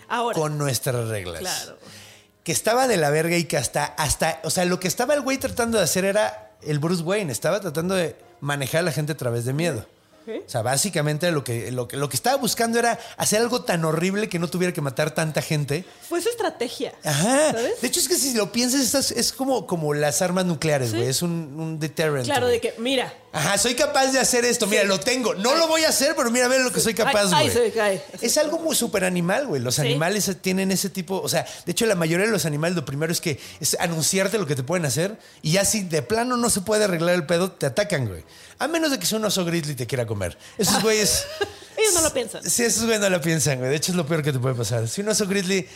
Ahora. 0.09 0.39
con 0.39 0.59
nuestras 0.59 1.09
reglas. 1.09 1.41
Claro. 1.41 1.79
Que 2.45 2.53
estaba 2.53 2.87
de 2.87 2.97
la 2.97 3.11
verga 3.11 3.37
y 3.37 3.45
que 3.45 3.57
hasta, 3.57 3.85
hasta, 3.85 4.41
o 4.45 4.51
sea, 4.51 4.65
lo 4.65 4.81
que 4.81 4.89
estaba 4.89 5.15
el 5.15 5.21
güey 5.21 5.39
tratando 5.39 5.79
de 5.79 5.85
hacer 5.85 6.05
era 6.05 6.50
el 6.63 6.79
Bruce 6.79 7.03
Wayne, 7.03 7.33
estaba 7.33 7.61
tratando 7.61 7.95
de 7.95 8.17
manejar 8.41 8.81
a 8.81 8.83
la 8.85 8.93
gente 8.93 9.13
a 9.13 9.17
través 9.17 9.45
de 9.45 9.53
miedo. 9.53 9.85
O 10.29 10.49
sea, 10.49 10.63
básicamente 10.63 11.33
lo 11.33 11.43
que, 11.43 11.73
lo, 11.73 11.89
que, 11.89 11.97
lo 11.97 12.09
que 12.09 12.15
estaba 12.15 12.37
buscando 12.37 12.79
era 12.79 13.01
hacer 13.17 13.41
algo 13.41 13.63
tan 13.63 13.85
horrible 13.85 14.29
que 14.29 14.39
no 14.39 14.47
tuviera 14.49 14.73
que 14.73 14.81
matar 14.81 15.11
tanta 15.13 15.43
gente. 15.43 15.85
Fue 16.09 16.21
su 16.23 16.29
estrategia. 16.29 16.93
Ajá. 17.03 17.51
¿Sabes? 17.51 17.81
De 17.81 17.89
hecho, 17.89 17.99
es 17.99 18.07
que 18.07 18.15
si 18.15 18.35
lo 18.35 18.53
piensas, 18.53 18.95
es, 18.95 19.11
es 19.11 19.33
como, 19.33 19.67
como 19.67 19.93
las 19.93 20.23
armas 20.23 20.45
nucleares, 20.45 20.91
Sí. 20.91 20.97
güey. 20.99 21.09
Es 21.09 21.23
un, 21.23 21.33
un 21.59 21.81
deterrent. 21.81 22.27
Claro, 22.27 22.47
de 22.47 22.61
que, 22.61 22.75
mira. 22.79 23.13
Ajá, 23.33 23.57
soy 23.59 23.75
capaz 23.77 24.09
de 24.09 24.19
hacer 24.19 24.45
esto. 24.45 24.67
Mira, 24.67 24.83
Sí. 24.83 24.89
lo 24.89 24.99
tengo. 24.99 25.35
No 25.35 25.55
lo 25.55 25.69
voy 25.69 25.85
a 25.85 25.91
hacer, 25.91 26.15
pero 26.17 26.31
mira, 26.33 26.49
ve 26.49 26.59
lo 26.59 26.73
que 26.73 26.81
soy 26.81 26.95
capaz, 26.95 27.27
güey. 27.27 27.35
ay, 27.35 27.51
se 27.51 27.71
cae. 27.71 28.03
Es 28.21 28.37
algo 28.39 28.59
muy 28.59 28.75
súper 28.75 29.05
animal, 29.05 29.47
güey. 29.47 29.63
Los 29.63 29.77
Sí. 29.77 29.83
animales 29.83 30.29
tienen 30.41 30.73
ese 30.73 30.91
tipo. 30.91 31.21
O 31.21 31.29
sea, 31.29 31.47
de 31.65 31.71
hecho, 31.73 31.87
la 31.87 31.95
mayoría 31.95 32.27
de 32.27 32.33
los 32.33 32.45
animales 32.45 32.75
lo 32.75 32.85
primero 32.85 33.13
es 33.13 33.21
que 33.21 33.39
es 33.61 33.77
anunciarte 33.79 34.37
lo 34.37 34.47
que 34.47 34.57
te 34.57 34.65
pueden 34.65 34.85
hacer. 34.85 35.17
Y 35.43 35.53
ya 35.53 35.65
si 35.65 35.83
de 35.85 36.03
plano 36.03 36.37
no 36.37 36.51
se 36.51 36.63
puede 36.63 36.85
arreglar 36.85 37.15
el 37.15 37.25
pedo, 37.25 37.53
te 37.53 37.67
atacan, 37.67 38.09
güey. 38.09 38.25
A 38.59 38.67
menos 38.67 38.91
de 38.91 38.99
que 38.99 39.07
sea 39.07 39.19
un 39.19 39.25
oso 39.25 39.45
grizzly 39.45 39.75
te 39.77 39.87
quiera 39.87 40.07
comer. 40.07 40.37
Esos 40.59 40.83
güeyes. 40.83 41.25
Ellos 41.79 41.95
no 41.95 42.01
lo 42.03 42.13
piensan. 42.13 42.43
Sí, 42.51 42.65
esos 42.65 42.83
güeyes 42.83 43.01
no 43.01 43.11
lo 43.11 43.21
piensan, 43.21 43.59
güey. 43.59 43.71
De 43.71 43.77
hecho, 43.77 43.93
es 43.93 43.97
lo 43.97 44.07
peor 44.07 44.25
que 44.25 44.33
te 44.33 44.41
puede 44.41 44.57
pasar. 44.57 44.89
Si 44.89 45.03
un 45.03 45.09
oso 45.09 45.27
grizzly. 45.29 45.69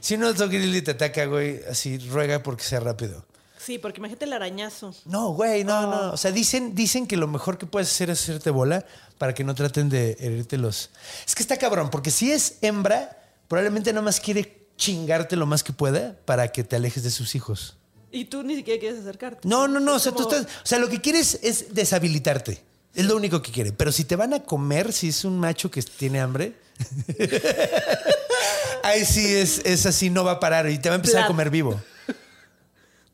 Si 0.00 0.14
un 0.14 0.22
oso 0.24 0.48
grizzly 0.48 0.80
te 0.80 0.92
ataca, 0.92 1.26
güey, 1.26 1.60
así 1.68 1.98
ruega 1.98 2.42
porque 2.42 2.62
sea 2.64 2.80
rápido. 2.80 3.26
Sí, 3.70 3.78
porque 3.78 4.00
imagínate 4.00 4.24
el 4.24 4.32
arañazo. 4.32 4.92
No, 5.04 5.28
güey, 5.30 5.62
no, 5.62 5.82
no. 5.82 6.10
O 6.10 6.16
sea, 6.16 6.32
dicen, 6.32 6.74
dicen 6.74 7.06
que 7.06 7.16
lo 7.16 7.28
mejor 7.28 7.56
que 7.56 7.66
puedes 7.66 7.88
hacer 7.88 8.10
es 8.10 8.20
hacerte 8.20 8.50
bola 8.50 8.84
para 9.16 9.32
que 9.32 9.44
no 9.44 9.54
traten 9.54 9.88
de 9.88 10.16
herirte 10.18 10.58
los. 10.58 10.90
Es 11.24 11.36
que 11.36 11.42
está 11.44 11.56
cabrón, 11.56 11.88
porque 11.88 12.10
si 12.10 12.32
es 12.32 12.56
hembra, 12.62 13.16
probablemente 13.46 13.92
nada 13.92 14.04
más 14.04 14.18
quiere 14.18 14.66
chingarte 14.76 15.36
lo 15.36 15.46
más 15.46 15.62
que 15.62 15.72
pueda 15.72 16.16
para 16.24 16.48
que 16.48 16.64
te 16.64 16.74
alejes 16.74 17.04
de 17.04 17.12
sus 17.12 17.36
hijos. 17.36 17.76
Y 18.10 18.24
tú 18.24 18.42
ni 18.42 18.56
siquiera 18.56 18.80
quieres 18.80 18.98
acercarte. 19.02 19.46
No, 19.46 19.68
no, 19.68 19.78
no. 19.78 19.94
O 19.94 19.98
sea, 20.00 20.10
tú 20.10 20.22
estás. 20.22 20.46
O 20.46 20.66
sea, 20.66 20.80
lo 20.80 20.88
que 20.88 21.00
quieres 21.00 21.38
es 21.40 21.72
deshabilitarte. 21.72 22.60
Es 22.92 23.04
lo 23.04 23.14
único 23.14 23.40
que 23.40 23.52
quiere. 23.52 23.70
Pero 23.70 23.92
si 23.92 24.02
te 24.02 24.16
van 24.16 24.34
a 24.34 24.42
comer, 24.42 24.92
si 24.92 25.10
es 25.10 25.24
un 25.24 25.38
macho 25.38 25.70
que 25.70 25.80
tiene 25.80 26.18
hambre. 26.18 26.54
Ahí 28.82 29.04
sí 29.04 29.32
es, 29.32 29.60
es 29.64 29.86
así, 29.86 30.10
no 30.10 30.24
va 30.24 30.32
a 30.32 30.40
parar 30.40 30.68
y 30.68 30.78
te 30.78 30.88
va 30.88 30.96
a 30.96 30.96
empezar 30.96 31.22
a 31.22 31.26
comer 31.28 31.50
vivo. 31.50 31.80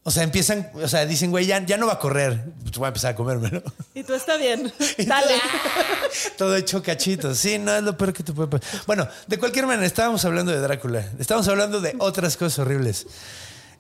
O 0.07 0.13
sea, 0.13 0.23
empiezan, 0.23 0.71
o 0.73 0.87
sea, 0.87 1.05
dicen, 1.05 1.33
güey, 1.33 1.47
ya, 1.47 1.67
ya 1.67 1.77
no 1.77 1.89
va 1.89 1.95
a 1.95 1.99
correr. 1.99 2.45
Pues 2.63 2.79
voy 2.79 2.85
a 2.85 2.89
empezar 2.91 3.15
a 3.15 3.17
comérmelo. 3.17 3.61
Y 3.93 4.05
tú 4.05 4.15
está 4.15 4.37
bien. 4.37 4.73
Dale. 4.99 5.35
Todo 6.39 6.55
hecho 6.55 6.81
cachitos. 6.81 7.37
Sí, 7.39 7.59
no 7.59 7.75
es 7.75 7.83
lo 7.83 7.99
peor 7.99 8.13
que 8.13 8.23
te 8.23 8.33
puede 8.33 8.47
pasar. 8.47 8.83
Bueno, 8.87 9.09
de 9.27 9.37
cualquier 9.37 9.67
manera, 9.67 9.85
estábamos 9.85 10.25
hablando 10.25 10.53
de 10.53 10.61
Drácula. 10.61 11.11
Estábamos 11.19 11.49
hablando 11.49 11.81
de 11.81 11.97
otras 11.99 12.37
cosas 12.37 12.61
horribles. 12.61 13.09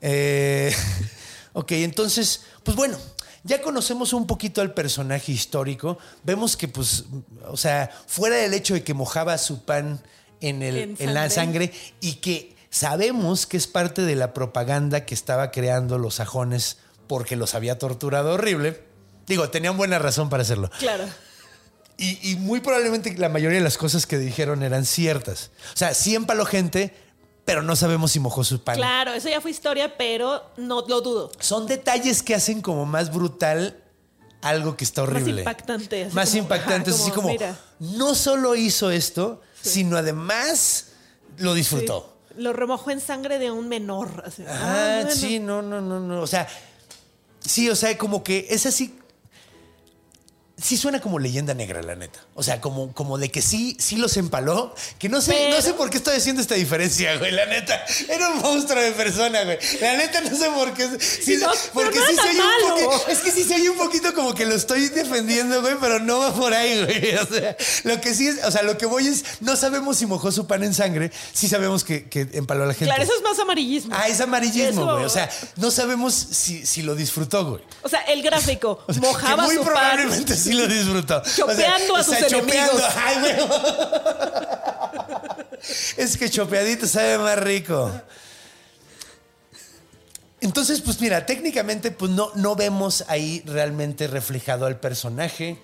Eh, 0.00 0.74
ok, 1.52 1.70
entonces, 1.70 2.40
pues 2.64 2.76
bueno, 2.76 2.98
ya 3.44 3.62
conocemos 3.62 4.12
un 4.12 4.26
poquito 4.26 4.60
al 4.60 4.74
personaje 4.74 5.30
histórico. 5.30 5.96
Vemos 6.24 6.56
que, 6.56 6.66
pues, 6.66 7.04
o 7.46 7.56
sea, 7.56 7.88
fuera 8.08 8.34
del 8.34 8.52
hecho 8.52 8.74
de 8.74 8.82
que 8.82 8.94
mojaba 8.94 9.38
su 9.38 9.64
pan 9.64 10.02
en, 10.40 10.64
el, 10.64 10.76
En 10.76 10.96
en 10.98 11.14
la 11.14 11.30
sangre. 11.30 11.66
sangre 11.68 11.94
y 12.00 12.14
que 12.14 12.55
sabemos 12.76 13.46
que 13.46 13.56
es 13.56 13.66
parte 13.66 14.02
de 14.02 14.16
la 14.16 14.34
propaganda 14.34 15.06
que 15.06 15.14
estaba 15.14 15.50
creando 15.50 15.98
los 15.98 16.16
sajones 16.16 16.76
porque 17.06 17.36
los 17.36 17.54
había 17.54 17.78
torturado 17.78 18.34
horrible. 18.34 18.82
Digo, 19.26 19.48
tenían 19.50 19.76
buena 19.76 19.98
razón 19.98 20.28
para 20.28 20.42
hacerlo. 20.42 20.70
Claro. 20.78 21.04
Y, 21.96 22.30
y 22.30 22.36
muy 22.36 22.60
probablemente 22.60 23.14
la 23.16 23.30
mayoría 23.30 23.58
de 23.58 23.64
las 23.64 23.78
cosas 23.78 24.06
que 24.06 24.18
dijeron 24.18 24.62
eran 24.62 24.84
ciertas. 24.84 25.50
O 25.72 25.76
sea, 25.76 25.94
sí 25.94 26.14
empaló 26.14 26.44
gente, 26.44 26.94
pero 27.46 27.62
no 27.62 27.76
sabemos 27.76 28.12
si 28.12 28.20
mojó 28.20 28.44
su 28.44 28.62
pan. 28.62 28.76
Claro, 28.76 29.12
eso 29.14 29.28
ya 29.30 29.40
fue 29.40 29.50
historia, 29.50 29.96
pero 29.96 30.50
no 30.58 30.84
lo 30.86 31.00
dudo. 31.00 31.30
Son 31.40 31.66
detalles 31.66 32.22
que 32.22 32.34
hacen 32.34 32.60
como 32.60 32.84
más 32.84 33.10
brutal 33.10 33.82
algo 34.42 34.76
que 34.76 34.84
está 34.84 35.02
horrible. 35.02 35.40
impactante, 35.40 36.04
así 36.04 36.14
Más 36.14 36.28
como, 36.30 36.42
impactante. 36.42 36.90
ajá, 36.90 36.98
así 37.02 37.10
como, 37.10 37.22
como, 37.22 37.28
mira. 37.30 37.58
no 37.80 38.14
solo 38.14 38.54
hizo 38.54 38.90
esto, 38.90 39.40
sino 39.62 39.96
además 39.96 40.88
lo 41.38 41.54
disfrutó. 41.54 42.10
Sí. 42.10 42.15
Lo 42.36 42.52
remojó 42.52 42.90
en 42.90 43.00
sangre 43.00 43.38
de 43.38 43.50
un 43.50 43.68
menor. 43.68 44.22
así. 44.26 44.44
Ah, 44.46 44.60
Ah, 44.62 45.00
bueno. 45.02 45.10
sí, 45.16 45.38
no, 45.38 45.62
no, 45.62 45.80
no, 45.80 46.00
no. 46.00 46.20
O 46.20 46.26
sea, 46.26 46.46
sí, 47.40 47.68
o 47.70 47.76
sea, 47.76 47.96
como 47.98 48.22
que 48.22 48.46
es 48.50 48.66
así. 48.66 48.98
Sí 50.58 50.78
suena 50.78 51.02
como 51.02 51.18
leyenda 51.18 51.52
negra, 51.52 51.82
la 51.82 51.96
neta. 51.96 52.18
O 52.34 52.42
sea, 52.42 52.62
como, 52.62 52.94
como 52.94 53.18
de 53.18 53.30
que 53.30 53.42
sí, 53.42 53.76
sí 53.78 53.96
los 53.96 54.16
empaló. 54.16 54.74
Que 54.98 55.10
no 55.10 55.20
sé, 55.20 55.32
Pero- 55.32 55.54
no 55.56 55.60
sé 55.62 55.74
por 55.74 55.90
qué 55.90 55.98
estoy 55.98 56.16
haciendo 56.16 56.40
esta 56.40 56.54
diferencia, 56.54 57.14
güey. 57.18 57.30
La 57.32 57.44
neta. 57.44 57.84
Era 58.08 58.30
un 58.30 58.38
monstruo 58.38 58.80
de 58.80 58.92
persona, 58.92 59.44
güey. 59.44 59.58
La 59.82 59.96
neta 59.98 60.22
no 60.22 60.34
sé 60.34 60.48
por 60.48 60.72
qué. 60.72 60.88
Sí, 60.98 61.36
No, 61.36 61.50
porque 61.74 61.98
no 61.98 62.06
sí 62.06 62.14
se 62.14 62.20
oye 62.30 62.40
un 62.40 62.70
poquito. 62.70 63.08
Es 63.08 63.18
que 63.18 63.32
sí 63.32 63.44
se 63.44 63.54
oye 63.56 63.68
un 63.68 63.76
poquito 63.76 64.14
como 64.14 64.34
que 64.34 64.46
lo 64.46 64.54
estoy 64.54 64.88
defendiendo, 64.88 65.60
güey, 65.60 65.74
pero 65.78 65.98
no 66.00 66.20
va 66.20 66.32
por 66.32 66.54
ahí, 66.54 66.82
güey. 66.84 67.14
O 67.20 67.26
sea, 67.26 67.56
lo 67.84 68.00
que 68.00 68.14
sí 68.14 68.28
es, 68.28 68.42
o 68.44 68.50
sea, 68.50 68.62
lo 68.62 68.78
que 68.78 68.86
voy 68.86 69.06
es, 69.08 69.24
no 69.40 69.56
sabemos 69.56 69.98
si 69.98 70.06
mojó 70.06 70.32
su 70.32 70.46
pan 70.46 70.64
en 70.64 70.72
sangre. 70.72 71.12
Sí 71.34 71.48
sabemos 71.48 71.84
que, 71.84 72.08
que 72.08 72.28
empaló 72.32 72.64
a 72.64 72.68
la 72.68 72.72
gente. 72.72 72.86
Claro, 72.86 73.02
eso 73.02 73.12
es 73.14 73.22
más 73.22 73.38
amarillismo. 73.38 73.94
Ah, 73.94 74.08
es 74.08 74.20
amarillismo, 74.22 74.82
Eso- 74.84 74.92
güey. 74.94 75.04
O 75.04 75.08
sea, 75.10 75.28
no 75.56 75.70
sabemos 75.70 76.14
si, 76.14 76.64
si 76.64 76.80
lo 76.80 76.94
disfrutó, 76.94 77.44
güey. 77.44 77.62
O 77.82 77.90
sea, 77.90 78.00
el 78.02 78.22
gráfico 78.22 78.82
O 78.88 78.92
sea, 78.94 79.02
mojaba 79.02 79.42
que 79.48 79.54
muy 79.54 79.56
su 79.56 79.70
pan. 79.70 80.45
Sí 80.46 80.54
lo 80.54 80.66
disfrutó. 80.66 81.22
Chopeando 81.22 81.96
a 81.96 82.04
sus 82.04 82.18
chopeando. 82.26 82.72
enemigos. 82.72 82.82
Ay, 82.96 83.16
es 85.96 86.16
que 86.16 86.30
chopeadito 86.30 86.86
sabe 86.86 87.18
más 87.18 87.38
rico. 87.38 87.90
Entonces, 90.40 90.80
pues 90.80 91.00
mira, 91.00 91.24
técnicamente 91.26 91.90
pues 91.90 92.10
no, 92.12 92.30
no 92.34 92.54
vemos 92.54 93.04
ahí 93.08 93.42
realmente 93.46 94.06
reflejado 94.06 94.66
al 94.66 94.78
personaje 94.78 95.58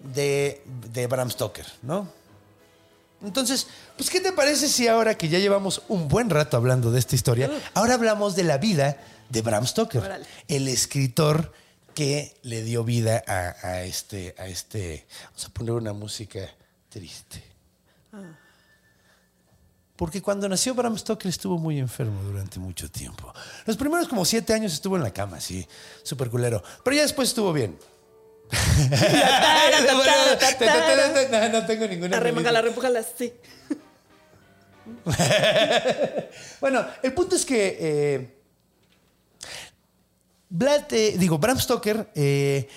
de, 0.00 0.62
de 0.92 1.06
Bram 1.06 1.30
Stoker, 1.30 1.66
¿no? 1.82 2.08
Entonces, 3.22 3.66
pues 3.96 4.10
¿qué 4.10 4.20
te 4.20 4.32
parece 4.32 4.68
si 4.68 4.86
ahora 4.86 5.16
que 5.16 5.28
ya 5.28 5.38
llevamos 5.38 5.82
un 5.88 6.06
buen 6.08 6.30
rato 6.30 6.56
hablando 6.56 6.92
de 6.92 7.00
esta 7.00 7.16
historia, 7.16 7.50
ahora 7.74 7.94
hablamos 7.94 8.36
de 8.36 8.44
la 8.44 8.58
vida 8.58 8.98
de 9.28 9.42
Bram 9.42 9.66
Stoker, 9.66 10.22
el 10.46 10.68
escritor 10.68 11.52
que 11.98 12.32
le 12.42 12.62
dio 12.62 12.84
vida 12.84 13.24
a, 13.26 13.56
a 13.60 13.82
este, 13.82 14.32
a 14.38 14.46
este, 14.46 15.04
vamos 15.24 15.46
a 15.46 15.48
poner 15.48 15.72
una 15.72 15.92
música 15.92 16.48
triste. 16.88 17.42
Porque 19.96 20.22
cuando 20.22 20.48
nació 20.48 20.76
Bram 20.76 20.96
Stoker 20.96 21.28
estuvo 21.28 21.58
muy 21.58 21.80
enfermo 21.80 22.22
durante 22.22 22.60
mucho 22.60 22.88
tiempo. 22.88 23.34
Los 23.66 23.76
primeros 23.76 24.06
como 24.06 24.24
siete 24.24 24.54
años 24.54 24.74
estuvo 24.74 24.94
en 24.94 25.02
la 25.02 25.12
cama, 25.12 25.40
sí, 25.40 25.66
súper 26.04 26.30
culero. 26.30 26.62
Pero 26.84 26.94
ya 26.94 27.02
después 27.02 27.30
estuvo 27.30 27.52
bien. 27.52 27.76
no, 31.32 31.48
no 31.48 31.66
tengo 31.66 31.84
ninguna. 31.88 32.16
Arremangala, 32.16 33.02
sí. 33.02 33.32
Bueno, 36.60 36.86
el 37.02 37.12
punto 37.12 37.34
es 37.34 37.44
que 37.44 37.76
eh, 37.80 38.37
Vlad, 40.50 40.92
eh, 40.92 41.16
digo, 41.18 41.38
Bram 41.38 41.58
Stoker 41.58 42.10
eh, 42.14 42.68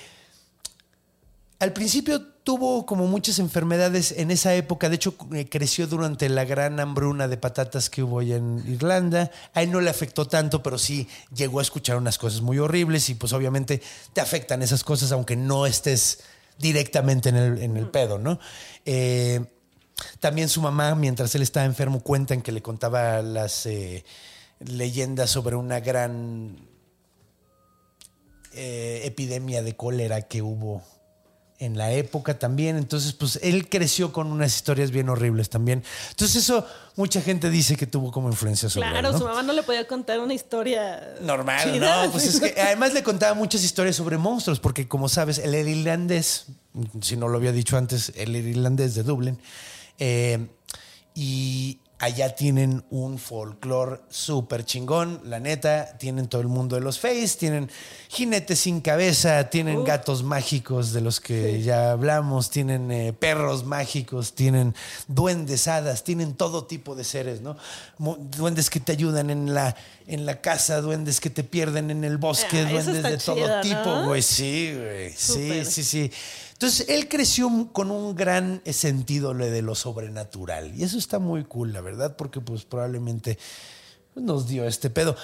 al 1.59 1.73
principio 1.73 2.21
tuvo 2.43 2.87
como 2.87 3.05
muchas 3.05 3.37
enfermedades 3.37 4.13
en 4.17 4.31
esa 4.31 4.55
época. 4.55 4.89
De 4.89 4.95
hecho, 4.95 5.15
eh, 5.33 5.47
creció 5.47 5.85
durante 5.85 6.27
la 6.27 6.43
gran 6.43 6.79
hambruna 6.79 7.27
de 7.27 7.37
patatas 7.37 7.89
que 7.89 8.01
hubo 8.01 8.19
allá 8.19 8.37
en 8.37 8.63
Irlanda. 8.67 9.29
A 9.53 9.61
él 9.61 9.71
no 9.71 9.79
le 9.79 9.91
afectó 9.91 10.27
tanto, 10.27 10.63
pero 10.63 10.79
sí 10.79 11.07
llegó 11.35 11.59
a 11.59 11.61
escuchar 11.61 11.97
unas 11.97 12.17
cosas 12.17 12.41
muy 12.41 12.57
horribles 12.57 13.09
y 13.09 13.15
pues 13.15 13.31
obviamente 13.33 13.81
te 14.13 14.21
afectan 14.21 14.63
esas 14.63 14.83
cosas 14.83 15.11
aunque 15.11 15.35
no 15.35 15.67
estés 15.67 16.21
directamente 16.57 17.29
en 17.29 17.35
el, 17.35 17.61
en 17.61 17.77
el 17.77 17.87
pedo, 17.89 18.17
¿no? 18.17 18.39
Eh, 18.85 19.45
también 20.19 20.49
su 20.49 20.61
mamá, 20.61 20.95
mientras 20.95 21.35
él 21.35 21.43
estaba 21.43 21.67
enfermo, 21.67 22.01
cuentan 22.01 22.41
que 22.41 22.51
le 22.51 22.63
contaba 22.63 23.21
las 23.21 23.67
eh, 23.67 24.03
leyendas 24.59 25.29
sobre 25.29 25.55
una 25.55 25.79
gran 25.79 26.70
eh, 28.53 29.01
epidemia 29.05 29.61
de 29.63 29.75
cólera 29.75 30.21
que 30.23 30.41
hubo 30.41 30.83
en 31.61 31.77
la 31.77 31.91
época 31.91 32.39
también. 32.39 32.75
Entonces, 32.75 33.13
pues 33.13 33.39
él 33.43 33.69
creció 33.69 34.11
con 34.11 34.27
unas 34.31 34.55
historias 34.55 34.89
bien 34.89 35.09
horribles 35.09 35.49
también. 35.49 35.83
Entonces, 36.09 36.43
eso 36.43 36.65
mucha 36.95 37.21
gente 37.21 37.51
dice 37.51 37.75
que 37.77 37.85
tuvo 37.85 38.11
como 38.11 38.29
influencia 38.29 38.67
sobre 38.67 38.89
Claro, 38.89 39.07
él, 39.07 39.13
¿no? 39.13 39.19
su 39.19 39.25
mamá 39.25 39.43
no 39.43 39.53
le 39.53 39.61
podía 39.61 39.87
contar 39.87 40.19
una 40.19 40.33
historia 40.33 41.15
Normal, 41.21 41.71
chida. 41.71 42.05
¿no? 42.05 42.11
Pues 42.11 42.25
es 42.25 42.39
que 42.39 42.59
además 42.61 42.93
le 42.93 43.03
contaba 43.03 43.35
muchas 43.35 43.63
historias 43.63 43.95
sobre 43.95 44.17
monstruos, 44.17 44.59
porque 44.59 44.87
como 44.87 45.07
sabes, 45.07 45.37
el 45.37 45.53
irlandés, 45.67 46.47
si 47.01 47.15
no 47.15 47.27
lo 47.27 47.37
había 47.37 47.51
dicho 47.51 47.77
antes, 47.77 48.11
el 48.15 48.35
irlandés 48.35 48.95
de 48.95 49.03
Dublín, 49.03 49.37
eh, 49.99 50.47
y 51.13 51.79
allá 52.01 52.33
tienen 52.33 52.83
un 52.89 53.19
folclore 53.19 54.01
súper 54.09 54.65
chingón, 54.65 55.21
la 55.23 55.39
neta, 55.39 55.97
tienen 55.99 56.27
todo 56.27 56.41
el 56.41 56.47
mundo 56.47 56.75
de 56.75 56.81
los 56.81 56.99
face, 56.99 57.37
tienen 57.37 57.69
jinetes 58.09 58.59
sin 58.59 58.81
cabeza, 58.81 59.51
tienen 59.51 59.83
gatos 59.83 60.23
mágicos 60.23 60.93
de 60.93 61.01
los 61.01 61.19
que 61.19 61.61
ya 61.61 61.91
hablamos, 61.91 62.49
tienen 62.49 62.91
eh, 62.91 63.13
perros 63.13 63.65
mágicos, 63.65 64.33
tienen 64.33 64.73
duendes, 65.07 65.67
hadas, 65.67 66.03
tienen 66.03 66.33
todo 66.33 66.65
tipo 66.65 66.95
de 66.95 67.03
seres, 67.03 67.41
¿no? 67.41 67.55
Duendes 67.99 68.71
que 68.71 68.79
te 68.79 68.93
ayudan 68.93 69.29
en 69.29 69.53
la, 69.53 69.75
en 70.07 70.25
la 70.25 70.41
casa, 70.41 70.81
duendes 70.81 71.19
que 71.19 71.29
te 71.29 71.43
pierden 71.43 71.91
en 71.91 72.03
el 72.03 72.17
bosque, 72.17 72.61
Ah, 72.61 72.71
duendes 72.71 73.03
de 73.03 73.17
todo 73.19 73.61
tipo, 73.61 74.05
güey. 74.05 74.23
Sí, 74.23 74.73
güey. 74.75 75.13
Sí, 75.15 75.65
sí, 75.65 75.83
sí. 75.83 76.11
Entonces, 76.61 76.89
él 76.89 77.09
creció 77.09 77.49
con 77.73 77.89
un 77.89 78.13
gran 78.13 78.61
sentido 78.71 79.33
lo 79.33 79.47
de 79.47 79.63
lo 79.63 79.73
sobrenatural. 79.73 80.71
Y 80.77 80.83
eso 80.83 80.99
está 80.99 81.17
muy 81.17 81.43
cool, 81.43 81.73
la 81.73 81.81
verdad, 81.81 82.15
porque 82.15 82.39
pues 82.39 82.65
probablemente 82.65 83.39
nos 84.13 84.47
dio 84.47 84.67
este 84.67 84.91
pedo. 84.91 85.15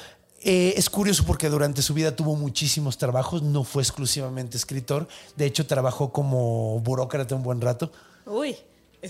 Eh, 0.42 0.74
es 0.78 0.90
curioso 0.90 1.26
porque 1.28 1.48
durante 1.50 1.84
su 1.84 1.94
vida 1.94 2.16
tuvo 2.16 2.36
muchísimos 2.36 2.98
trabajos, 2.98 3.44
no 3.44 3.64
fue 3.64 3.84
exclusivamente 3.84 4.58
escritor. 4.58 5.08
De 5.36 5.46
hecho, 5.46 5.68
trabajó 5.68 6.12
como 6.12 6.80
burócrata 6.80 7.36
un 7.36 7.44
buen 7.44 7.62
rato. 7.62 7.92
Uy, 8.26 8.56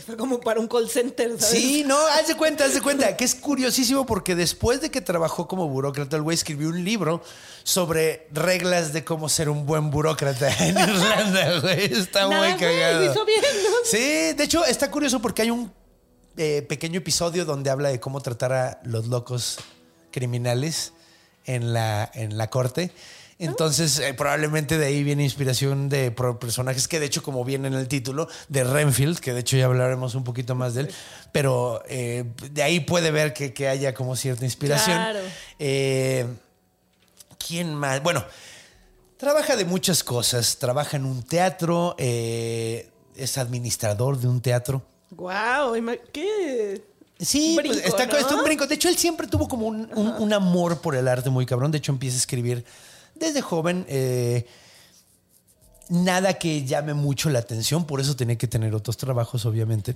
fue 0.05 0.17
como 0.17 0.39
para 0.41 0.59
un 0.59 0.67
call 0.67 0.89
center, 0.89 1.29
¿sabes? 1.39 1.47
Sí, 1.61 1.83
no, 1.85 1.97
haz 2.07 2.27
de 2.27 2.35
cuenta, 2.35 2.65
haz 2.65 2.73
de 2.73 2.81
cuenta, 2.81 3.15
que 3.15 3.23
es 3.23 3.33
curiosísimo 3.35 4.05
porque 4.05 4.35
después 4.35 4.81
de 4.81 4.91
que 4.91 4.99
trabajó 5.01 5.47
como 5.47 5.67
burócrata, 5.69 6.17
el 6.17 6.23
güey 6.23 6.35
escribió 6.35 6.67
un 6.69 6.83
libro 6.83 7.21
sobre 7.63 8.27
reglas 8.33 8.91
de 8.91 9.05
cómo 9.05 9.29
ser 9.29 9.49
un 9.49 9.65
buen 9.65 9.89
burócrata 9.89 10.49
en 10.65 10.77
Irlanda, 10.77 11.59
güey. 11.61 11.85
Está 11.85 12.27
Nada 12.27 12.49
muy 12.49 12.59
cagado. 12.59 13.11
hizo 13.11 13.25
bien, 13.25 13.41
¿no? 13.41 13.69
Sí, 13.85 14.33
de 14.33 14.43
hecho, 14.43 14.65
está 14.65 14.91
curioso 14.91 15.21
porque 15.21 15.43
hay 15.43 15.51
un 15.51 15.71
eh, 16.35 16.65
pequeño 16.67 16.97
episodio 16.99 17.45
donde 17.45 17.69
habla 17.69 17.89
de 17.89 17.99
cómo 17.99 18.19
tratar 18.21 18.51
a 18.53 18.79
los 18.83 19.07
locos 19.07 19.57
criminales 20.11 20.93
en 21.45 21.73
la, 21.73 22.11
en 22.13 22.37
la 22.37 22.49
corte. 22.49 22.91
Entonces, 23.39 23.99
eh, 23.99 24.13
probablemente 24.15 24.79
de 24.79 24.87
ahí 24.87 25.03
viene 25.03 25.23
inspiración 25.23 25.89
de 25.89 26.09
personajes 26.11 26.87
que, 26.87 26.99
de 26.99 27.05
hecho, 27.05 27.21
como 27.21 27.45
viene 27.45 27.67
en 27.67 27.75
el 27.75 27.87
título, 27.87 28.27
de 28.49 28.63
Renfield, 28.63 29.19
que 29.19 29.31
de 29.33 29.41
hecho 29.41 29.57
ya 29.57 29.65
hablaremos 29.65 30.15
un 30.15 30.23
poquito 30.23 30.55
más 30.55 30.73
de 30.73 30.81
él, 30.81 30.91
pero 31.31 31.83
eh, 31.87 32.23
de 32.51 32.63
ahí 32.63 32.79
puede 32.79 33.11
ver 33.11 33.33
que, 33.33 33.53
que 33.53 33.67
haya 33.67 33.93
como 33.93 34.15
cierta 34.15 34.43
inspiración. 34.43 34.97
Claro. 34.97 35.19
Eh, 35.59 36.25
¿Quién 37.47 37.75
más? 37.75 38.01
Bueno, 38.01 38.25
trabaja 39.17 39.55
de 39.55 39.65
muchas 39.65 40.03
cosas. 40.03 40.57
Trabaja 40.57 40.97
en 40.97 41.05
un 41.05 41.21
teatro, 41.23 41.95
es 41.99 43.37
administrador 43.37 44.17
de 44.19 44.27
un 44.27 44.41
teatro. 44.41 44.81
Guau, 45.11 45.75
ima- 45.75 45.99
¿qué? 46.11 46.83
Sí, 47.19 47.57
pues, 47.63 47.77
está, 47.85 48.05
¿no? 48.05 48.17
está 48.17 48.35
un 48.35 48.43
brinco. 48.43 48.67
De 48.67 48.75
hecho, 48.75 48.89
él 48.89 48.97
siempre 48.97 49.27
tuvo 49.27 49.47
como 49.47 49.67
un, 49.67 49.89
un- 49.95 50.15
un 50.19 50.33
amor 50.33 50.81
por 50.81 50.95
el 50.95 51.07
arte 51.07 51.29
muy 51.29 51.45
cabrón. 51.45 51.71
De 51.71 51.77
hecho, 51.77 51.91
empieza 51.91 52.15
a 52.15 52.19
escribir 52.19 52.65
desde 53.19 53.41
joven. 53.41 53.85
eh, 53.87 54.45
nada 55.89 56.33
que 56.33 56.65
llame 56.65 56.93
mucho 56.93 57.29
la 57.29 57.39
atención, 57.39 57.85
por 57.85 58.01
eso 58.01 58.15
tenía 58.15 58.37
que 58.37 58.47
tener 58.47 58.73
otros 58.75 58.97
trabajos, 58.97 59.45
obviamente. 59.45 59.95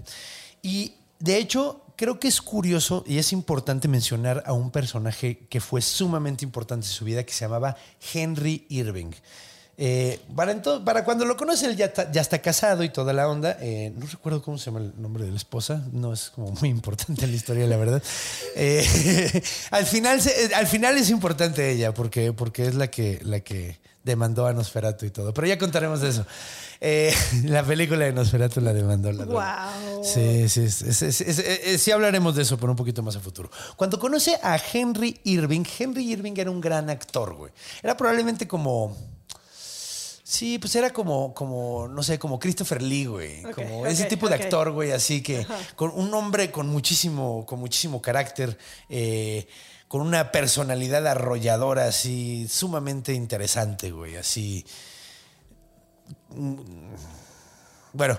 Y 0.61 0.93
de 1.19 1.37
hecho, 1.37 1.81
creo 1.95 2.19
que 2.19 2.27
es 2.27 2.41
curioso 2.41 3.03
y 3.07 3.17
es 3.17 3.33
importante 3.33 3.87
mencionar 3.87 4.43
a 4.45 4.53
un 4.53 4.71
personaje 4.71 5.39
que 5.49 5.61
fue 5.61 5.81
sumamente 5.81 6.45
importante 6.45 6.85
en 6.87 6.91
su 6.91 7.05
vida, 7.05 7.23
que 7.23 7.33
se 7.33 7.45
llamaba 7.45 7.75
Henry 8.13 8.65
Irving. 8.69 9.11
Eh, 9.83 10.19
para, 10.85 11.03
cuando 11.03 11.25
lo 11.25 11.35
conoce, 11.35 11.65
él 11.65 11.75
ya 11.75 11.85
está, 11.85 12.11
ya 12.11 12.21
está 12.21 12.37
casado 12.39 12.83
y 12.83 12.89
toda 12.89 13.13
la 13.13 13.27
onda. 13.27 13.57
Eh, 13.61 13.91
no 13.97 14.05
recuerdo 14.05 14.43
cómo 14.43 14.59
se 14.59 14.65
llama 14.65 14.79
el 14.81 14.93
nombre 15.01 15.25
de 15.25 15.31
la 15.31 15.37
esposa. 15.37 15.83
No 15.91 16.13
es 16.13 16.29
como 16.29 16.51
muy 16.51 16.69
importante 16.69 17.25
en 17.25 17.31
la 17.31 17.35
historia, 17.37 17.65
la 17.65 17.77
verdad. 17.77 18.03
Eh, 18.55 19.41
al, 19.71 19.85
final, 19.87 20.21
al 20.55 20.67
final 20.67 20.97
es 20.99 21.09
importante 21.09 21.71
ella, 21.71 21.95
porque, 21.95 22.31
porque 22.31 22.67
es 22.67 22.75
la 22.75 22.91
que, 22.91 23.19
la 23.23 23.39
que 23.39 23.79
demandó 24.03 24.45
a 24.45 24.53
Nosferatu 24.53 25.07
y 25.07 25.09
todo. 25.09 25.33
Pero 25.33 25.47
ya 25.47 25.57
contaremos 25.57 25.99
de 26.01 26.09
eso. 26.09 26.25
La 27.45 27.63
película 27.63 28.05
de 28.05 28.13
Nosferatu 28.13 28.59
la 28.61 28.73
demandó. 28.73 29.11
La 29.11 29.25
Guau. 29.25 30.03
Sí, 30.03 30.47
sí, 30.49 30.63
es- 30.63 30.81
es- 30.83 31.81
sí 31.81 31.91
hablaremos 31.91 32.35
de 32.35 32.41
eso, 32.43 32.57
pero 32.57 32.71
un 32.71 32.75
poquito 32.75 33.01
más 33.03 33.15
a 33.15 33.19
futuro. 33.19 33.49
Cuando 33.75 33.99
conoce 33.99 34.37
a 34.41 34.59
Henry 34.73 35.19
Irving, 35.23 35.63
Henry 35.77 36.11
Irving 36.11 36.33
era 36.37 36.49
un 36.51 36.59
gran 36.61 36.89
actor, 36.89 37.33
güey. 37.35 37.51
Era 37.81 37.95
probablemente 37.97 38.47
como... 38.47 38.95
Sí, 40.31 40.59
pues 40.59 40.73
era 40.77 40.91
como, 40.91 41.33
como, 41.33 41.89
no 41.89 42.01
sé, 42.03 42.17
como 42.17 42.39
Christopher 42.39 42.81
Lee, 42.81 43.03
güey. 43.03 43.41
Como 43.51 43.85
ese 43.85 44.05
tipo 44.05 44.29
de 44.29 44.35
actor, 44.35 44.71
güey, 44.71 44.93
así 44.93 45.21
que 45.21 45.45
con 45.75 45.91
un 45.93 46.13
hombre 46.13 46.51
con 46.51 46.69
muchísimo, 46.69 47.45
con 47.45 47.59
muchísimo 47.59 48.01
carácter, 48.01 48.57
eh, 48.87 49.45
con 49.89 49.99
una 49.99 50.31
personalidad 50.31 51.05
arrolladora, 51.05 51.83
así, 51.83 52.47
sumamente 52.47 53.11
interesante, 53.11 53.91
güey, 53.91 54.15
así. 54.15 54.65
Bueno, 57.91 58.17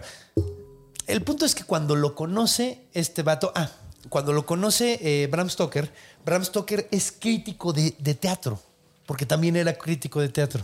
el 1.07 1.23
punto 1.23 1.47
es 1.47 1.55
que 1.55 1.65
cuando 1.65 1.97
lo 1.97 2.15
conoce 2.15 2.89
este 2.93 3.23
vato, 3.23 3.53
ah, 3.55 3.71
cuando 4.11 4.35
lo 4.35 4.45
conoce 4.45 4.99
eh, 5.01 5.29
Bram 5.29 5.49
Stoker, 5.49 5.91
Bram 6.27 6.45
Stoker 6.45 6.89
es 6.91 7.11
crítico 7.11 7.73
de, 7.73 7.97
de 7.99 8.15
teatro, 8.15 8.61
porque 9.07 9.25
también 9.25 9.57
era 9.57 9.73
crítico 9.79 10.21
de 10.21 10.29
teatro. 10.29 10.63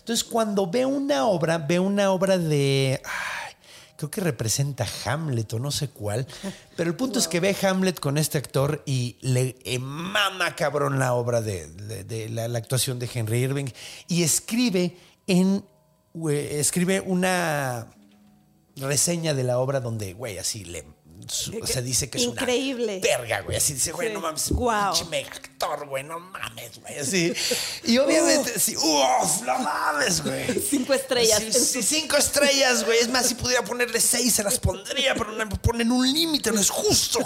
Entonces, 0.00 0.24
cuando 0.24 0.68
ve 0.68 0.84
una 0.84 1.26
obra, 1.26 1.58
ve 1.58 1.78
una 1.78 2.10
obra 2.10 2.36
de, 2.36 3.00
creo 3.96 4.10
que 4.10 4.22
representa 4.22 4.86
Hamlet 5.04 5.52
o 5.52 5.58
no 5.58 5.70
sé 5.70 5.90
cuál, 5.90 6.26
pero 6.74 6.88
el 6.88 6.96
punto 6.96 7.18
es 7.18 7.28
que 7.28 7.38
ve 7.38 7.54
Hamlet 7.62 8.00
con 8.00 8.16
este 8.16 8.38
actor 8.38 8.82
y 8.86 9.18
le 9.20 9.56
mama 9.78 10.56
cabrón 10.56 10.98
la 10.98 11.12
obra 11.12 11.42
de, 11.42 12.28
la, 12.30 12.44
actuación 12.58 12.98
de 12.98 13.10
Henry 13.12 13.40
Irving 13.40 13.66
y 14.08 14.22
escribe 14.22 14.96
en, 15.26 15.62
escribe 16.30 17.02
una 17.02 17.88
reseña 18.76 19.34
de 19.34 19.44
la 19.44 19.58
obra 19.58 19.80
donde, 19.80 20.14
güey, 20.14 20.38
así 20.38 20.64
le. 20.64 20.84
Su- 21.28 21.58
o 21.62 21.66
sea, 21.66 21.82
dice 21.82 22.08
que 22.10 22.18
es 22.18 22.24
Increíble. 22.24 22.98
una 23.02 23.16
verga, 23.18 23.40
güey. 23.42 23.56
Así 23.56 23.74
dice, 23.74 23.92
güey, 23.92 24.08
Sí. 24.08 24.14
no 24.14 24.20
mames, 24.20 24.42
pinche 24.48 25.04
mega 25.10 25.30
actor, 25.30 25.86
güey, 25.88 26.04
no 26.04 26.18
mames, 26.20 26.80
güey. 26.80 26.98
Así. 26.98 27.32
Y 27.84 27.98
obviamente, 27.98 28.58
sí, 28.58 28.76
uff, 28.76 29.42
no 29.46 29.58
mames, 29.58 30.22
güey. 30.24 30.46
Cinco 30.60 30.94
estrellas. 30.94 31.42
Sí, 31.52 31.82
cinco 31.82 32.16
estrellas, 32.16 32.84
güey. 32.84 32.98
Es 32.98 33.08
más, 33.08 33.26
si 33.26 33.34
pudiera 33.34 33.64
ponerle 33.64 34.00
seis, 34.00 34.34
se 34.34 34.42
las 34.42 34.58
pondría, 34.58 35.14
pero 35.14 35.32
no 35.32 35.44
me 35.46 35.56
ponen 35.56 35.90
un 35.92 36.10
límite, 36.12 36.50
no 36.52 36.60
es 36.60 36.70
justo. 36.70 37.18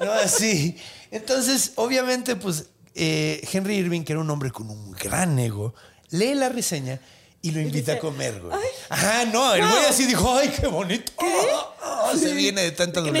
No, 0.00 0.12
así. 0.12 0.76
Entonces, 1.10 1.72
obviamente, 1.76 2.36
pues, 2.36 2.66
eh, 2.94 3.46
Henry 3.52 3.76
Irving, 3.76 4.02
que 4.04 4.12
era 4.12 4.20
un 4.20 4.30
hombre 4.30 4.50
con 4.50 4.68
un 4.70 4.92
gran 4.92 5.38
ego, 5.38 5.74
lee 6.10 6.34
la 6.34 6.48
reseña 6.48 7.00
y 7.42 7.50
lo 7.50 7.60
invita 7.60 7.94
a 7.94 7.98
comer, 7.98 8.40
güey. 8.40 8.56
Ajá, 8.88 9.24
no, 9.26 9.54
el 9.54 9.66
güey 9.66 9.84
así 9.86 10.04
dijo, 10.06 10.32
ay, 10.36 10.48
qué 10.58 10.66
bonito. 10.66 11.12
Oh, 11.16 12.12
se 12.18 12.32
viene 12.34 12.62
de 12.62 12.72
tanta 12.72 13.00
dolor. 13.00 13.20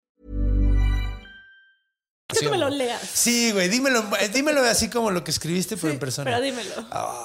Quiero 2.31 2.51
que 2.51 2.57
me 2.57 2.63
lo 2.63 2.69
leas. 2.69 3.01
Sí, 3.13 3.51
güey, 3.51 3.69
dímelo, 3.69 4.03
eh, 4.19 4.29
dímelo 4.29 4.61
así 4.63 4.89
como 4.89 5.11
lo 5.11 5.23
que 5.23 5.31
escribiste, 5.31 5.77
pero 5.77 5.93
en 5.93 5.99
persona. 5.99 6.29
Pero 6.31 6.41
dímelo. 6.41 6.71
Ah, 6.91 7.23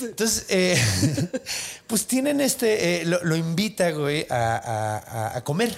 entonces, 0.00 0.46
eh, 0.48 0.76
pues 1.86 2.06
tienen 2.06 2.40
este, 2.40 3.02
eh, 3.02 3.04
lo, 3.04 3.22
lo 3.24 3.36
invita, 3.36 3.90
güey, 3.90 4.26
a, 4.30 4.56
a- 4.56 4.98
a- 4.98 5.36
a 5.38 5.44
comer 5.44 5.74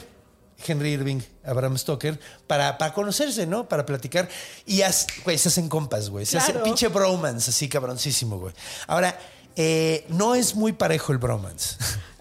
Henry 0.67 0.91
Irving, 0.93 1.21
a 1.45 1.53
Bram 1.55 1.77
Stoker, 1.79 2.21
para, 2.47 2.77
para 2.79 2.93
conocerse, 2.93 3.47
¿no? 3.47 3.69
Para 3.69 3.87
platicar. 3.87 4.29
Y, 4.67 4.83
as- 4.83 5.07
güey, 5.25 5.39
se 5.39 5.49
hacen 5.49 5.69
compas, 5.69 6.11
güey. 6.11 6.27
Se 6.27 6.37
hace 6.39 6.53
Claro. 6.53 6.65
pinche 6.65 6.89
bromance, 6.89 7.51
así 7.51 7.69
cabroncísimo, 7.69 8.39
güey. 8.39 8.53
Ahora, 8.87 9.19
eh, 9.57 10.05
no 10.09 10.35
es 10.35 10.55
muy 10.55 10.73
parejo 10.73 11.13
el 11.13 11.19
bromance. 11.19 11.77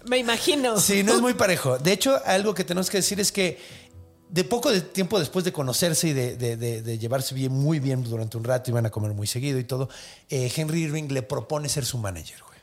Me 0.06 0.16
imagino. 0.16 0.80
Sí, 0.80 1.02
no 1.02 1.14
es 1.14 1.20
muy 1.20 1.34
parejo. 1.34 1.78
De 1.78 1.92
hecho, 1.92 2.18
algo 2.24 2.54
que 2.54 2.64
tenemos 2.64 2.88
que 2.88 2.96
decir 2.96 3.20
es 3.20 3.30
que 3.30 3.60
de 4.32 4.44
poco 4.44 4.70
de 4.70 4.80
tiempo 4.80 5.18
después 5.18 5.44
de 5.44 5.52
conocerse 5.52 6.08
y 6.08 6.12
de, 6.12 6.36
de- 6.36 6.56
de- 6.56 6.82
de 6.82 6.98
llevarse 6.98 7.34
bien, 7.34 7.52
muy 7.52 7.80
bien 7.80 8.04
durante 8.04 8.36
un 8.36 8.44
rato, 8.44 8.70
iban 8.70 8.86
a 8.86 8.90
comer 8.90 9.12
muy 9.12 9.26
seguido 9.26 9.58
y 9.58 9.64
todo, 9.64 9.88
eh, 10.28 10.52
Henry 10.54 10.82
Irving 10.82 11.08
le 11.08 11.22
propone 11.22 11.68
ser 11.68 11.84
su 11.84 11.98
manager, 11.98 12.38
güey. 12.46 12.58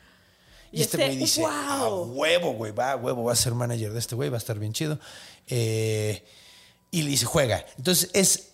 Y, 0.72 0.80
Y 0.80 0.82
este 0.82 0.98
este, 0.98 1.06
güey 1.08 1.18
dice, 1.18 1.42
¡wow! 1.42 1.50
a 1.50 1.90
huevo, 2.06 2.54
güey, 2.54 2.72
va, 2.72 2.92
a 2.94 2.96
huevo, 2.96 3.24
va 3.26 3.34
a 3.34 3.36
ser 3.36 3.54
manager 3.54 3.92
de 3.94 4.00
este 4.00 4.16
güey, 4.16 4.30
va 4.30 4.38
a 4.38 4.40
estar 4.40 4.58
bien 4.60 4.74
chido. 4.74 5.00
Eh, 5.48 6.24
y 6.92 7.02
le 7.04 7.10
dice, 7.10 7.26
juega. 7.26 7.66
Entonces 7.78 8.10
es 8.14 8.50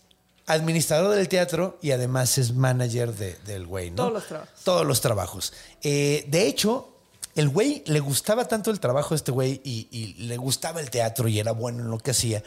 administrador 0.45 1.15
del 1.15 1.27
teatro 1.29 1.77
y 1.81 1.91
además 1.91 2.37
es 2.37 2.53
manager 2.53 3.13
de- 3.13 3.35
del 3.45 3.65
güey, 3.67 3.89
¿no? 3.91 3.95
Todos 3.97 4.13
los 4.13 4.27
trabajos. 4.27 4.59
Todos 4.63 4.85
los 4.85 5.01
trabajos. 5.01 5.53
Eh, 5.83 6.25
de 6.27 6.47
hecho, 6.47 6.89
el 7.35 7.49
güey 7.49 7.83
le 7.87 7.99
gustaba 7.99 8.47
tanto 8.47 8.69
el 8.71 8.79
trabajo 8.79 9.09
de 9.11 9.17
este 9.17 9.31
güey 9.31 9.61
y, 9.63 9.87
y 9.91 10.13
le 10.25 10.37
gustaba 10.37 10.81
el 10.81 10.89
teatro 10.89 11.27
y 11.27 11.39
era 11.39 11.51
bueno 11.51 11.83
en 11.83 11.89
lo 11.89 11.97
que 11.99 12.11
hacía. 12.11 12.43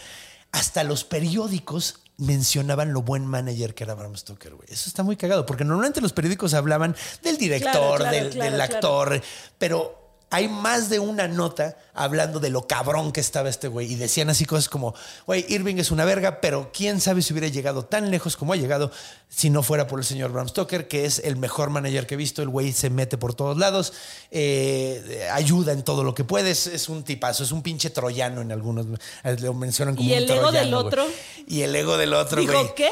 Hasta 0.53 0.85
los 0.85 1.05
periódicos 1.05 2.01
mencionaban 2.19 2.93
lo 2.93 3.03
buen 3.03 3.27
manager 3.27 3.75
que 3.75 3.85
era 3.85 3.95
Bram 3.95 4.17
Stoker, 4.17 4.55
güey. 4.55 4.69
Eso 4.71 4.89
está 4.89 5.03
muy 5.03 5.17
cagado, 5.17 5.45
porque 5.45 5.65
normalmente 5.65 6.01
los 6.01 6.13
periódicos 6.13 6.55
hablaban 6.55 6.97
del 7.23 7.37
director, 7.37 7.73
Claro, 7.73 7.97
claro, 7.97 8.17
del, 8.17 8.31
claro, 8.31 8.51
del 8.51 8.55
claro. 8.55 8.75
actor, 8.75 9.23
pero 9.59 10.06
hay 10.29 10.49
más 10.49 10.89
de 10.91 10.99
una 10.99 11.29
nota 11.29 11.77
hablando 11.95 12.41
de 12.41 12.51
lo 12.51 12.67
cabrón 12.67 13.13
que 13.13 13.21
estaba 13.21 13.49
este 13.49 13.69
güey. 13.69 13.93
Y 13.93 13.95
decían 13.95 14.29
así 14.29 14.45
cosas 14.45 14.69
como, 14.69 14.95
güey, 15.27 15.47
Irving 15.49 15.77
es 15.77 15.91
una 15.91 16.05
verga, 16.05 16.41
pero 16.41 16.71
quién 16.75 17.01
sabe 17.01 17.23
si 17.23 17.33
hubiera 17.33 17.49
llegado 17.49 17.85
tan 17.85 18.11
lejos 18.11 18.37
como 18.37 18.53
ha 18.53 18.57
llegado 18.57 18.91
si 19.29 19.51
no 19.51 19.63
fuera 19.63 19.87
por 19.87 20.01
el 20.01 20.05
señor 20.05 20.33
Bram 20.33 20.49
Stoker, 20.49 20.89
que 20.89 21.05
es 21.05 21.21
el 21.21 21.37
mejor 21.37 21.71
manager 21.71 22.07
que 22.07 22.15
he 22.15 22.17
visto. 22.17 22.43
El 22.43 22.49
güey 22.49 22.73
se 22.73 22.91
mete 22.91 23.17
por 23.19 23.35
todos 23.35 23.57
lados, 23.57 23.93
eh, 24.33 25.29
ayuda 25.33 25.73
en 25.73 25.83
todo 25.83 26.03
lo 26.05 26.15
que 26.15 26.25
puede. 26.25 26.51
Es, 26.51 26.67
es 26.67 26.89
un 26.89 27.03
tipazo, 27.05 27.43
es 27.45 27.53
un 27.53 27.63
pinche 27.63 27.91
troyano 27.91 28.41
en 28.43 28.53
algunos. 28.53 28.87
eh, 29.25 29.37
Lo 29.41 29.55
mencionan 29.55 29.95
como 29.97 30.09
¿Y 30.09 30.13
un 30.13 30.19
el 30.19 30.25
ego 30.31 30.41
troyano, 30.41 30.65
del 30.65 30.75
otro? 30.75 31.07
Y 31.47 31.63
el 31.63 31.75
ego 31.75 31.97
del 31.97 32.13
otro, 32.15 32.43
güey 32.43 32.57
Dijo, 32.59 32.75
¿qué? 32.75 32.91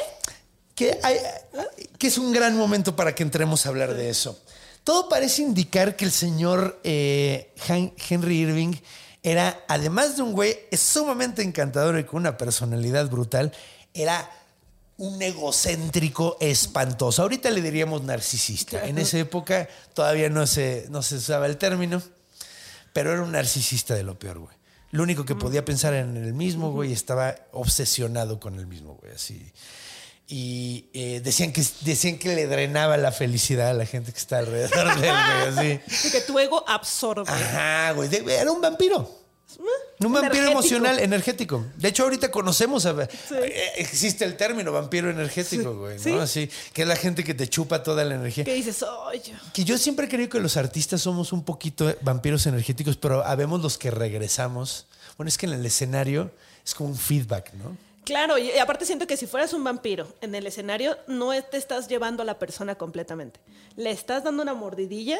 que, 0.74 0.98
hay- 1.02 1.18
que 1.98 2.06
es 2.08 2.18
un 2.18 2.32
gran 2.32 2.56
momento 2.56 2.96
para 2.96 3.14
que 3.14 3.22
entremos 3.22 3.66
a 3.66 3.68
hablar 3.68 3.94
de 3.94 4.08
eso. 4.08 4.40
Todo 4.84 5.08
parece 5.08 5.42
indicar 5.42 5.96
que 5.96 6.04
el 6.04 6.12
señor 6.12 6.78
eh, 6.84 7.52
Henry 7.66 8.40
Irving 8.40 8.74
era, 9.22 9.64
además 9.66 10.16
de 10.16 10.22
un 10.22 10.34
güey 10.34 10.54
sumamente 10.72 11.42
encantador 11.42 11.98
y 11.98 12.04
con 12.04 12.20
una 12.20 12.36
personalidad 12.36 13.08
brutal, 13.08 13.52
era 13.94 14.30
un 14.98 15.20
egocéntrico 15.22 16.36
espantoso. 16.38 17.22
Ahorita 17.22 17.50
le 17.50 17.62
diríamos 17.62 18.02
narcisista. 18.02 18.86
En 18.86 18.98
esa 18.98 19.18
época 19.18 19.68
todavía 19.94 20.28
no 20.28 20.46
se, 20.46 20.86
no 20.90 21.02
se 21.02 21.16
usaba 21.16 21.46
el 21.46 21.56
término, 21.56 22.02
pero 22.92 23.12
era 23.12 23.22
un 23.22 23.32
narcisista 23.32 23.94
de 23.94 24.02
lo 24.02 24.18
peor, 24.18 24.38
güey. 24.38 24.56
Lo 24.90 25.02
único 25.02 25.24
que 25.24 25.34
podía 25.34 25.64
pensar 25.64 25.94
en 25.94 26.16
el 26.16 26.34
mismo, 26.34 26.70
güey, 26.70 26.92
estaba 26.92 27.34
obsesionado 27.50 28.38
con 28.38 28.60
el 28.60 28.66
mismo, 28.68 28.96
güey, 29.00 29.12
así. 29.12 29.50
Y 30.26 30.86
eh, 30.94 31.20
decían, 31.22 31.52
que, 31.52 31.62
decían 31.82 32.16
que 32.18 32.34
le 32.34 32.46
drenaba 32.46 32.96
la 32.96 33.12
felicidad 33.12 33.68
a 33.70 33.74
la 33.74 33.84
gente 33.84 34.10
que 34.10 34.18
está 34.18 34.38
alrededor 34.38 34.98
de 34.98 35.08
él, 35.08 35.14
güey, 35.54 35.80
así. 35.86 36.10
Que 36.12 36.20
tu 36.22 36.38
ego 36.38 36.64
absorbe. 36.66 37.24
Ajá, 37.30 37.92
güey. 37.92 38.08
Era 38.30 38.50
un 38.50 38.60
vampiro. 38.60 39.22
Un 40.00 40.12
vampiro 40.12 40.32
Energético. 40.34 40.50
emocional, 40.50 40.98
energético. 40.98 41.64
De 41.76 41.88
hecho, 41.88 42.02
ahorita 42.02 42.30
conocemos, 42.30 42.84
a- 42.86 43.08
eh, 43.32 43.72
existe 43.76 44.24
el 44.24 44.36
término 44.36 44.72
vampiro 44.72 45.08
energético, 45.10 45.76
güey, 45.78 45.96
¿no? 45.98 46.02
Sí. 46.02 46.12
Así, 46.12 46.50
que 46.72 46.82
es 46.82 46.88
la 46.88 46.96
gente 46.96 47.22
que 47.22 47.34
te 47.34 47.46
chupa 47.48 47.82
toda 47.82 48.04
la 48.04 48.16
energía. 48.16 48.44
¿Qué 48.44 48.54
dices? 48.54 48.82
Oye. 48.82 49.32
Que 49.52 49.64
yo 49.64 49.78
siempre 49.78 50.06
he 50.06 50.08
creído 50.08 50.28
que 50.30 50.40
los 50.40 50.56
artistas 50.56 51.00
somos 51.02 51.32
un 51.32 51.44
poquito 51.44 51.94
vampiros 52.00 52.46
energéticos, 52.46 52.96
pero 52.96 53.24
habemos 53.24 53.60
los 53.62 53.78
que 53.78 53.90
regresamos. 53.90 54.86
Bueno, 55.16 55.28
es 55.28 55.38
que 55.38 55.46
en 55.46 55.52
el 55.52 55.64
escenario 55.64 56.30
es 56.66 56.74
como 56.74 56.90
un 56.90 56.96
feedback, 56.96 57.52
¿no? 57.54 57.76
Claro, 58.04 58.36
y 58.38 58.50
aparte 58.58 58.84
siento 58.84 59.06
que 59.06 59.16
si 59.16 59.26
fueras 59.26 59.52
un 59.54 59.64
vampiro 59.64 60.06
en 60.20 60.34
el 60.34 60.46
escenario, 60.46 60.96
no 61.06 61.30
te 61.42 61.56
estás 61.56 61.88
llevando 61.88 62.22
a 62.22 62.26
la 62.26 62.38
persona 62.38 62.74
completamente. 62.74 63.40
Le 63.76 63.90
estás 63.90 64.24
dando 64.24 64.42
una 64.42 64.54
mordidilla 64.54 65.18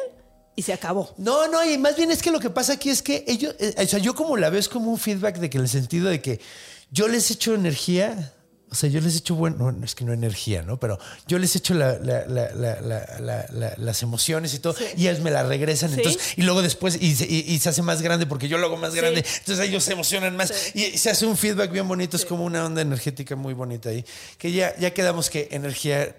y 0.54 0.62
se 0.62 0.72
acabó. 0.72 1.14
No, 1.16 1.48
no, 1.48 1.64
y 1.64 1.78
más 1.78 1.96
bien 1.96 2.10
es 2.10 2.22
que 2.22 2.30
lo 2.30 2.40
que 2.40 2.50
pasa 2.50 2.74
aquí 2.74 2.90
es 2.90 3.02
que 3.02 3.24
ellos, 3.26 3.54
eh, 3.58 3.74
o 3.76 3.86
sea, 3.86 3.98
yo 3.98 4.14
como 4.14 4.36
la 4.36 4.50
veo 4.50 4.60
es 4.60 4.68
como 4.68 4.90
un 4.90 4.98
feedback 4.98 5.38
de 5.38 5.50
que 5.50 5.58
en 5.58 5.64
el 5.64 5.68
sentido 5.68 6.08
de 6.08 6.20
que 6.20 6.40
yo 6.90 7.08
les 7.08 7.30
echo 7.30 7.54
energía, 7.54 8.32
o 8.74 8.76
sea, 8.76 8.90
yo 8.90 9.00
les 9.00 9.14
echo, 9.16 9.36
bueno, 9.36 9.70
no, 9.70 9.84
es 9.84 9.94
que 9.94 10.04
no 10.04 10.12
energía, 10.12 10.62
¿no? 10.62 10.80
Pero 10.80 10.98
yo 11.28 11.38
les 11.38 11.54
echo 11.54 11.74
la- 11.74 11.92
la- 12.00 12.26
la- 12.26 12.50
la- 12.52 12.80
la- 12.80 13.06
la- 13.20 13.46
la- 13.52 13.74
las 13.76 14.02
emociones 14.02 14.52
y 14.52 14.58
todo, 14.58 14.74
y 14.96 15.06
ellos 15.06 15.20
me 15.20 15.30
las 15.30 15.46
regresan, 15.46 15.90
Sí. 15.90 15.96
entonces, 15.98 16.34
y 16.36 16.42
luego 16.42 16.60
después, 16.60 16.98
y 17.00 17.14
se, 17.14 17.24
y- 17.24 17.44
y 17.46 17.58
se 17.60 17.68
hace 17.68 17.82
más 17.82 18.02
grande 18.02 18.26
porque 18.26 18.48
yo 18.48 18.58
lo 18.58 18.66
hago 18.66 18.76
más 18.76 18.92
Sí. 18.92 18.98
grande, 18.98 19.24
entonces 19.38 19.68
ellos 19.68 19.84
se 19.84 19.92
emocionan 19.92 20.36
más, 20.36 20.52
y, 20.74 20.86
y 20.86 20.98
se 20.98 21.10
hace 21.10 21.24
un 21.24 21.36
feedback 21.36 21.70
bien 21.70 21.86
bonito, 21.86 22.16
es 22.16 22.24
como 22.24 22.44
una 22.44 22.66
onda 22.66 22.82
energética 22.82 23.36
muy 23.36 23.54
bonita 23.54 23.90
ahí, 23.90 24.04
que 24.38 24.50
ya, 24.50 24.76
ya 24.76 24.92
quedamos 24.92 25.30
que 25.30 25.46
energía, 25.52 26.16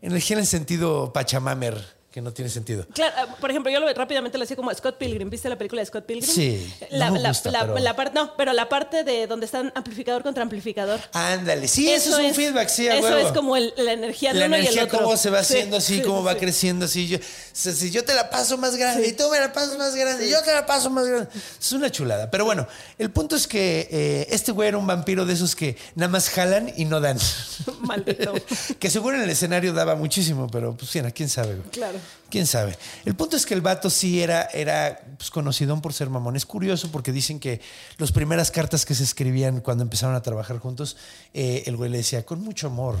energía 0.00 0.36
en 0.36 0.40
el 0.40 0.46
sentido 0.46 1.12
pachamamer, 1.12 1.95
que 2.16 2.22
no 2.22 2.32
tiene 2.32 2.50
sentido. 2.50 2.86
Claro, 2.94 3.14
ah, 3.18 3.36
por 3.38 3.50
ejemplo, 3.50 3.70
yo 3.70 3.78
lo 3.78 3.92
rápidamente 3.92 4.38
lo 4.38 4.44
hacía 4.44 4.56
como 4.56 4.72
Scott 4.72 4.96
Pilgrim. 4.96 5.28
¿Viste 5.28 5.50
la 5.50 5.58
película 5.58 5.82
de 5.82 5.86
Scott 5.86 6.06
Pilgrim? 6.06 6.34
Sí, 6.34 6.66
no 6.90 6.96
La, 6.96 7.10
me 7.10 7.18
la- 7.20 7.28
gusta, 7.28 7.50
la- 7.50 7.60
pero- 7.66 7.78
la 7.78 7.94
parte, 7.94 8.14
no, 8.14 8.34
pero 8.38 8.52
la 8.54 8.70
parte 8.70 9.04
de 9.04 9.26
donde 9.26 9.44
están 9.44 9.70
amplificador 9.74 10.22
contra 10.22 10.42
amplificador. 10.42 10.98
Ándale, 11.12 11.68
sí, 11.68 11.90
eso, 11.90 12.18
es 12.18 12.24
un 12.30 12.34
feedback, 12.34 12.68
sí, 12.70 12.86
Eso 12.88 13.02
huevo. 13.02 13.18
es 13.18 13.32
como 13.34 13.54
el- 13.58 13.74
la 13.76 13.92
energía 13.92 14.30
del 14.30 14.40
la 14.40 14.46
uno 14.46 14.56
y 14.56 14.60
el 14.60 14.64
energía 14.68 14.84
otro. 14.84 14.98
cómo 15.00 15.16
se 15.18 15.28
va 15.28 15.44
Sí, 15.44 15.52
haciendo 15.56 15.76
así, 15.76 15.96
sí, 15.96 16.02
cómo 16.02 16.24
va 16.24 16.32
sí. 16.32 16.38
creciendo 16.38 16.86
así. 16.86 17.06
Yo, 17.06 17.18
o 17.18 17.20
sea, 17.52 17.74
si 17.74 17.90
yo 17.90 18.02
te 18.02 18.14
la 18.14 18.30
paso 18.30 18.56
más 18.56 18.76
grande 18.76 19.08
y 19.08 19.12
tú 19.12 19.24
me 19.30 19.38
la 19.38 19.52
pasas 19.52 19.76
más 19.76 19.94
grande 19.94 20.26
y 20.26 20.30
yo 20.30 20.42
te 20.42 20.54
la 20.54 20.64
paso 20.64 20.88
más 20.88 21.06
grande. 21.06 21.28
Es 21.60 21.72
una 21.72 21.90
chulada. 21.90 22.30
Pero 22.30 22.46
bueno, 22.46 22.66
el 22.96 23.10
punto 23.10 23.36
es 23.36 23.46
que 23.46 23.88
eh, 23.90 24.26
este 24.30 24.52
güey 24.52 24.68
era 24.68 24.78
un 24.78 24.86
vampiro 24.86 25.26
de 25.26 25.34
esos 25.34 25.54
que 25.54 25.76
nada 25.96 26.08
más 26.08 26.30
jalan 26.30 26.72
y 26.78 26.86
no 26.86 26.98
dan. 26.98 27.18
Maldito. 27.80 28.32
que 28.78 28.88
seguro 28.88 29.16
en 29.18 29.22
el 29.24 29.28
escenario 29.28 29.74
daba 29.74 29.96
muchísimo, 29.96 30.48
pero 30.50 30.74
pues 30.74 30.90
quién 31.14 31.28
sabe. 31.28 31.56
güey. 31.56 31.68
Claro. 31.70 31.98
¿Quién 32.28 32.46
sabe? 32.46 32.76
El 33.04 33.14
punto 33.14 33.36
es 33.36 33.46
que 33.46 33.54
el 33.54 33.60
vato 33.60 33.88
sí 33.88 34.20
era, 34.20 34.42
era 34.52 35.00
pues, 35.16 35.30
conocido 35.30 35.80
por 35.80 35.92
ser 35.92 36.10
mamón. 36.10 36.34
Es 36.34 36.44
curioso 36.44 36.90
porque 36.90 37.12
dicen 37.12 37.38
que 37.38 37.60
las 37.98 38.10
primeras 38.10 38.50
cartas 38.50 38.84
que 38.84 38.94
se 38.96 39.04
escribían 39.04 39.60
cuando 39.60 39.84
empezaron 39.84 40.16
a 40.16 40.22
trabajar 40.22 40.58
juntos, 40.58 40.96
eh, 41.34 41.62
el 41.66 41.76
güey 41.76 41.88
le 41.90 41.98
decía 41.98 42.24
con 42.26 42.40
mucho 42.42 42.66
amor 42.66 42.96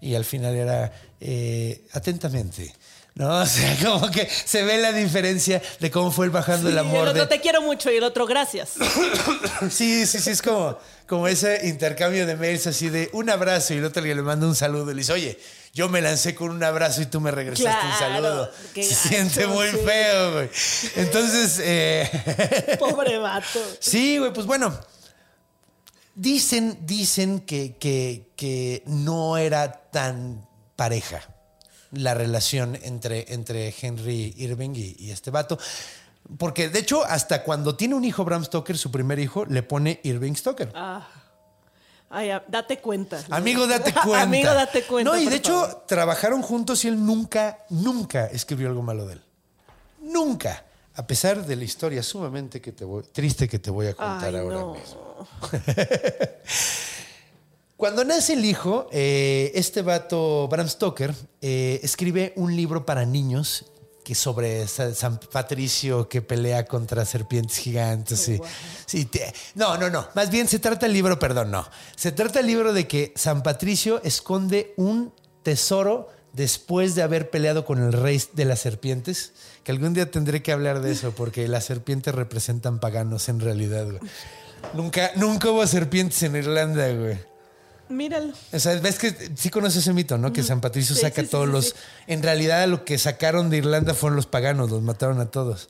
y 0.00 0.14
al 0.14 0.24
final 0.24 0.54
era 0.54 0.92
eh, 1.20 1.84
atentamente. 1.92 2.74
¿No? 3.16 3.28
O 3.42 3.46
sea, 3.46 3.76
como 3.84 4.08
que 4.10 4.26
se 4.30 4.62
ve 4.62 4.78
la 4.78 4.92
diferencia 4.92 5.60
de 5.80 5.90
cómo 5.90 6.10
fue 6.12 6.26
el 6.26 6.30
bajando 6.30 6.68
el 6.68 6.74
Y 6.76 6.78
el 6.78 6.84
amor. 6.86 7.08
otro 7.08 7.22
de- 7.22 7.26
te 7.26 7.40
quiero 7.40 7.60
mucho 7.60 7.90
y 7.90 7.96
el 7.96 8.04
otro 8.04 8.24
gracias. 8.24 8.74
Sí, 9.70 10.06
sí, 10.06 10.18
sí, 10.20 10.30
es 10.30 10.40
como, 10.40 10.78
como 11.06 11.26
ese 11.28 11.66
intercambio 11.68 12.24
de 12.26 12.36
mails 12.36 12.66
así 12.66 12.88
de 12.88 13.10
un 13.12 13.28
abrazo 13.28 13.74
y 13.74 13.78
el 13.78 13.84
otro 13.84 14.00
le 14.02 14.14
manda 14.22 14.46
un 14.46 14.54
saludo 14.54 14.90
y 14.92 14.94
le 14.94 15.00
dice, 15.00 15.12
oye, 15.12 15.38
yo 15.72 15.88
me 15.88 16.00
lancé 16.00 16.34
con 16.34 16.50
un 16.50 16.62
abrazo 16.62 17.02
y 17.02 17.06
tú 17.06 17.20
me 17.20 17.30
regresaste 17.30 17.86
un 17.86 17.98
saludo. 17.98 18.50
Se 18.74 18.80
gacho, 18.82 18.94
siente 18.94 19.46
muy 19.46 19.68
sí. 19.68 19.76
feo, 19.84 20.32
güey. 20.32 20.50
Entonces, 20.96 21.60
eh, 21.62 22.76
Pobre 22.78 23.18
vato. 23.18 23.60
sí, 23.78 24.18
güey, 24.18 24.32
pues 24.32 24.46
bueno. 24.46 24.78
Dicen, 26.14 26.78
dicen 26.82 27.40
que, 27.40 27.76
que, 27.76 28.32
que 28.36 28.82
no 28.86 29.38
era 29.38 29.90
tan 29.90 30.46
pareja 30.76 31.22
la 31.92 32.14
relación 32.14 32.78
entre, 32.82 33.32
entre 33.32 33.74
Henry 33.80 34.34
Irving 34.36 34.70
y, 34.74 34.96
y 34.98 35.10
este 35.12 35.30
vato. 35.30 35.58
Porque 36.36 36.68
de 36.68 36.78
hecho, 36.80 37.04
hasta 37.04 37.42
cuando 37.42 37.76
tiene 37.76 37.94
un 37.94 38.04
hijo 38.04 38.24
Bram 38.24 38.44
Stoker, 38.44 38.76
su 38.76 38.90
primer 38.90 39.18
hijo, 39.18 39.46
le 39.46 39.62
pone 39.62 40.00
Irving 40.02 40.34
Stoker. 40.34 40.72
Ay, 42.12 42.30
date 42.48 42.78
cuenta. 42.80 43.22
Amigo, 43.30 43.66
date 43.68 43.92
cuenta. 44.04 44.22
Amigo, 44.22 44.52
date 44.52 44.82
cuenta. 44.82 45.12
No, 45.12 45.16
y 45.16 45.26
de 45.26 45.36
hecho, 45.36 45.60
favor. 45.60 45.84
trabajaron 45.86 46.42
juntos 46.42 46.84
y 46.84 46.88
él 46.88 47.06
nunca, 47.06 47.60
nunca 47.70 48.26
escribió 48.26 48.68
algo 48.68 48.82
malo 48.82 49.06
de 49.06 49.14
él. 49.14 49.22
Nunca. 50.02 50.64
A 50.96 51.06
pesar 51.06 51.46
de 51.46 51.54
la 51.56 51.62
historia 51.64 52.02
sumamente 52.02 52.60
que 52.60 52.72
te 52.72 52.84
voy- 52.84 53.04
triste 53.12 53.48
que 53.48 53.58
te 53.60 53.70
voy 53.70 53.86
a 53.86 53.94
contar 53.94 54.34
Ay, 54.34 54.40
ahora 54.40 54.56
no. 54.58 54.74
mismo. 54.74 55.28
Cuando 57.76 58.04
nace 58.04 58.34
el 58.34 58.44
hijo, 58.44 58.88
eh, 58.92 59.52
este 59.54 59.80
vato, 59.82 60.46
Bram 60.48 60.68
Stoker, 60.68 61.14
eh, 61.40 61.80
escribe 61.82 62.34
un 62.36 62.54
libro 62.54 62.84
para 62.84 63.06
niños 63.06 63.64
que 64.04 64.14
sobre 64.14 64.66
Sa- 64.66 64.94
San 64.94 65.18
Patricio 65.18 66.08
que 66.08 66.22
pelea 66.22 66.64
contra 66.66 67.04
serpientes 67.04 67.58
gigantes. 67.58 68.28
y- 68.28 68.40
sí, 68.86 69.04
te- 69.04 69.32
no, 69.54 69.76
no, 69.76 69.90
no. 69.90 70.06
Más 70.14 70.30
bien 70.30 70.48
se 70.48 70.58
trata 70.58 70.86
el 70.86 70.92
libro, 70.92 71.18
perdón, 71.18 71.50
no. 71.50 71.66
Se 71.96 72.12
trata 72.12 72.40
el 72.40 72.46
libro 72.46 72.72
de 72.72 72.86
que 72.88 73.12
San 73.16 73.42
Patricio 73.42 74.00
esconde 74.04 74.72
un 74.76 75.12
tesoro 75.42 76.08
después 76.32 76.94
de 76.94 77.02
haber 77.02 77.30
peleado 77.30 77.64
con 77.64 77.82
el 77.82 77.92
rey 77.92 78.22
de 78.34 78.44
las 78.44 78.60
serpientes. 78.60 79.32
Que 79.64 79.72
algún 79.72 79.92
día 79.94 80.10
tendré 80.10 80.42
que 80.42 80.52
hablar 80.52 80.80
de 80.80 80.92
eso 80.92 81.12
porque 81.12 81.46
las 81.48 81.64
serpientes 81.64 82.14
representan 82.14 82.80
paganos 82.80 83.28
en 83.28 83.40
realidad, 83.40 83.84
güey. 83.86 83.98
Nunca, 84.74 85.10
nunca 85.16 85.50
hubo 85.50 85.66
serpientes 85.66 86.22
en 86.22 86.36
Irlanda, 86.36 86.88
güey. 86.92 87.18
Míralo. 87.90 88.32
O 88.52 88.58
sea, 88.58 88.74
ves 88.80 88.98
que 88.98 89.32
sí 89.36 89.50
conoces 89.50 89.82
ese 89.82 89.92
mito, 89.92 90.16
¿no? 90.16 90.32
Que 90.32 90.42
San 90.42 90.60
Patricio 90.60 90.94
Sí, 90.94 91.02
saca 91.02 91.20
sí, 91.22 91.28
todos 91.28 91.46
sí, 91.46 91.52
los. 91.52 91.74
En 92.06 92.22
realidad, 92.22 92.66
lo 92.68 92.84
que 92.84 92.96
sacaron 92.98 93.50
de 93.50 93.58
Irlanda 93.58 93.92
fueron 93.94 94.16
los 94.16 94.26
paganos, 94.26 94.70
los 94.70 94.80
mataron 94.80 95.20
a 95.20 95.30
todos. 95.30 95.68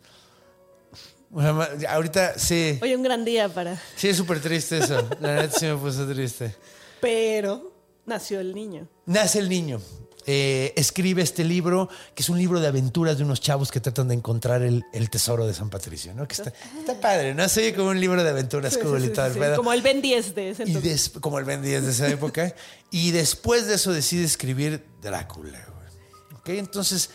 O 1.32 1.40
sea, 1.40 1.52
ma- 1.52 1.68
ahorita 1.88 2.38
sí. 2.38 2.78
Hoy 2.82 2.94
un 2.94 3.02
gran 3.02 3.24
día 3.24 3.48
para. 3.48 3.80
Sí, 3.96 4.08
es 4.08 4.16
súper 4.16 4.40
triste 4.40 4.78
eso. 4.78 5.08
La 5.20 5.36
neta 5.36 5.58
sí 5.58 5.66
me 5.66 5.76
puso 5.76 6.06
triste. 6.06 6.54
Pero 7.00 7.72
nació 8.04 8.40
el 8.40 8.54
niño. 8.54 8.86
Nace 9.06 9.38
el 9.38 9.48
niño. 9.48 9.80
Eh, 10.26 10.72
escribe 10.76 11.22
este 11.22 11.44
libro, 11.44 11.88
que 12.14 12.22
es 12.22 12.28
un 12.28 12.38
libro 12.38 12.60
de 12.60 12.66
aventuras 12.68 13.18
de 13.18 13.24
unos 13.24 13.40
chavos 13.40 13.70
que 13.70 13.80
tratan 13.80 14.08
de 14.08 14.14
encontrar 14.14 14.62
el, 14.62 14.84
el 14.92 15.10
tesoro 15.10 15.46
de 15.46 15.54
San 15.54 15.70
Patricio, 15.70 16.14
¿no? 16.14 16.26
Que 16.28 16.34
está, 16.34 16.52
está 16.78 17.00
padre, 17.00 17.34
¿no? 17.34 17.48
Se 17.48 17.60
oye 17.60 17.74
como 17.74 17.90
un 17.90 18.00
libro 18.00 18.22
de 18.22 18.30
aventuras, 18.30 18.74
Sí, 18.74 18.80
cool 18.80 18.98
sí, 19.00 19.06
y 19.06 19.08
sí, 19.08 19.14
todo 19.14 19.26
el 19.26 19.32
sí, 19.32 19.38
pedo. 19.38 19.56
Como 19.56 19.72
el 19.72 19.82
Ben 19.82 20.02
10 20.02 20.34
de 20.34 20.50
ese 20.50 20.64
Y 20.64 20.66
entonces. 20.74 21.12
como 21.20 21.38
el 21.38 21.44
Ben 21.44 21.62
10 21.62 21.84
de 21.84 21.90
esa 21.90 22.08
época. 22.08 22.54
y 22.90 23.10
después 23.12 23.66
de 23.66 23.74
eso 23.74 23.92
decide 23.92 24.24
escribir 24.24 24.84
Drácula. 25.00 25.58
güey. 25.66 26.38
¿Ok? 26.40 26.48
Entonces, 26.50 27.10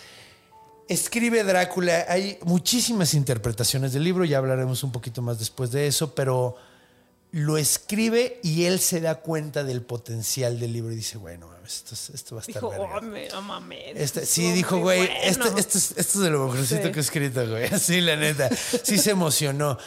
escribe 0.88 1.44
Drácula. 1.44 2.06
Hay 2.10 2.38
muchísimas 2.44 3.14
interpretaciones 3.14 3.94
del 3.94 4.04
libro, 4.04 4.26
ya 4.26 4.38
hablaremos 4.38 4.84
un 4.84 4.92
poquito 4.92 5.22
más 5.22 5.40
después 5.40 5.72
de 5.72 5.88
eso, 5.88 6.14
pero 6.16 6.56
lo 7.38 7.58
escribe 7.58 8.40
y 8.44 8.64
él 8.64 8.80
se 8.80 9.02
da 9.02 9.16
cuenta 9.16 9.66
del 9.66 9.82
potencial 9.82 10.58
del 10.58 10.72
libro 10.72 10.94
y 10.94 10.96
dice, 10.96 11.18
bueno, 11.18 11.48
mames, 11.50 11.76
esto, 11.76 11.94
es- 11.94 12.10
esto 12.12 12.36
va 12.36 12.40
a 12.40 12.46
estar 12.46 12.56
Dijo, 12.62 12.70
verga". 12.70 12.98
oh, 12.98 13.02
me, 13.02 13.28
no 13.28 13.42
mames, 13.42 13.92
Este- 13.96 14.26
sí, 14.26 14.54
dijo, 14.54 14.80
güey, 14.80 15.00
bueno". 15.06 15.14
esto, 15.22 15.58
esto 15.58 15.78
es, 15.78 15.92
esto 15.98 16.20
es 16.20 16.20
de 16.20 16.30
lo 16.30 16.46
mejorcito 16.48 16.84
Sí. 16.86 16.92
que 16.94 17.00
he 17.00 17.02
escrito, 17.02 17.46
güey. 17.50 17.66
Así, 17.74 18.00
la 18.00 18.16
neta. 18.16 18.50
Sí 18.56 18.98
se 18.98 19.12
emocionó. 19.12 19.78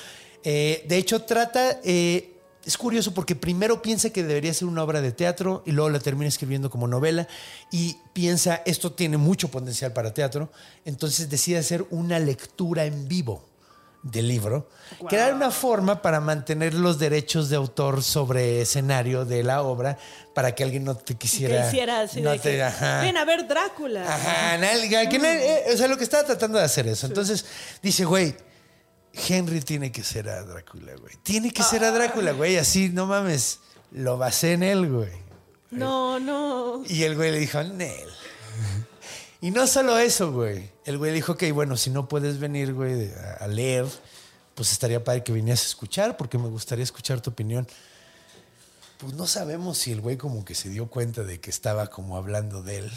Eh, 0.44 0.84
de 0.86 0.96
hecho, 0.98 1.22
trata. 1.22 1.80
eh, 1.84 2.34
es 2.66 2.76
curioso 2.76 3.14
porque 3.14 3.34
primero 3.34 3.80
piensa 3.80 4.10
que 4.10 4.22
debería 4.22 4.52
ser 4.52 4.68
una 4.68 4.82
obra 4.84 5.00
de 5.00 5.12
teatro 5.12 5.62
y 5.64 5.70
luego 5.72 5.88
la 5.88 6.00
termina 6.00 6.28
escribiendo 6.28 6.68
como 6.68 6.86
novela 6.86 7.26
y 7.72 7.96
piensa, 8.12 8.56
esto 8.66 8.92
tiene 8.92 9.16
mucho 9.16 9.48
potencial 9.48 9.94
para 9.94 10.12
teatro. 10.12 10.52
Entonces 10.84 11.30
decide 11.30 11.56
hacer 11.56 11.86
una 11.88 12.18
lectura 12.18 12.84
en 12.84 13.08
vivo 13.08 13.47
del 14.02 14.28
libro, 14.28 14.68
que 15.08 15.16
era 15.16 15.34
una 15.34 15.50
forma 15.50 16.00
para 16.02 16.20
mantener 16.20 16.72
los 16.74 16.98
derechos 16.98 17.48
de 17.48 17.56
autor 17.56 18.02
sobre 18.02 18.62
escenario 18.62 19.24
de 19.24 19.42
la 19.42 19.62
obra 19.62 19.98
para 20.34 20.54
que 20.54 20.62
alguien 20.62 20.84
no 20.84 20.96
te 20.96 21.16
quisiera. 21.16 21.62
que 21.62 21.68
hiciera 21.68 22.00
así 22.02 22.20
no 22.20 22.30
de 22.30 22.38
te- 22.38 22.52
que, 22.56 22.62
ajá. 22.62 23.00
ven 23.00 23.16
a 23.16 23.24
ver 23.24 23.46
Drácula. 23.48 24.02
Ajá, 24.14 24.56
nalga, 24.58 25.08
que 25.08 25.16
eh, 25.16 25.74
o 25.74 25.76
sea, 25.76 25.88
lo 25.88 25.96
que 25.96 26.04
estaba 26.04 26.24
tratando 26.24 26.58
de 26.58 26.64
hacer 26.64 26.86
eso. 26.86 27.06
Entonces 27.06 27.44
dice, 27.82 28.04
güey, 28.04 28.34
Henry 29.28 29.60
tiene 29.62 29.90
que 29.90 30.04
ser 30.04 30.28
a 30.28 30.42
Drácula, 30.44 30.94
güey. 30.96 31.14
Tiene 31.22 31.50
que 31.50 31.62
ser 31.62 31.82
a 31.84 31.90
Drácula, 31.90 32.32
güey. 32.32 32.56
Así, 32.56 32.88
no 32.90 33.06
mames, 33.06 33.58
lo 33.90 34.16
basé 34.16 34.52
en 34.52 34.62
él, 34.62 34.90
güey. 34.90 35.10
No, 35.70 36.18
no. 36.20 36.82
Y 36.86 37.02
el 37.02 37.16
güey 37.16 37.32
le 37.32 37.38
dijo, 37.40 37.62
Nel. 37.62 38.08
Y 39.40 39.50
no 39.50 39.66
solo 39.66 39.98
eso, 39.98 40.32
güey. 40.32 40.70
El 40.84 40.98
güey 40.98 41.12
dijo, 41.12 41.32
ok, 41.32 41.44
bueno, 41.52 41.76
si 41.76 41.90
no 41.90 42.08
puedes 42.08 42.40
venir, 42.40 42.74
güey, 42.74 43.12
a 43.38 43.46
leer, 43.46 43.86
pues 44.54 44.72
estaría 44.72 45.04
padre 45.04 45.22
que 45.22 45.32
vinieras 45.32 45.62
a 45.62 45.66
escuchar, 45.66 46.16
porque 46.16 46.38
me 46.38 46.48
gustaría 46.48 46.82
escuchar 46.82 47.20
tu 47.20 47.30
opinión. 47.30 47.68
Pues 48.98 49.12
no 49.14 49.28
sabemos 49.28 49.78
si 49.78 49.92
el 49.92 50.00
güey 50.00 50.16
como 50.16 50.44
que 50.44 50.56
se 50.56 50.68
dio 50.68 50.88
cuenta 50.88 51.22
de 51.22 51.40
que 51.40 51.50
estaba 51.50 51.86
como 51.86 52.16
hablando 52.16 52.64
de 52.64 52.78
él, 52.78 52.92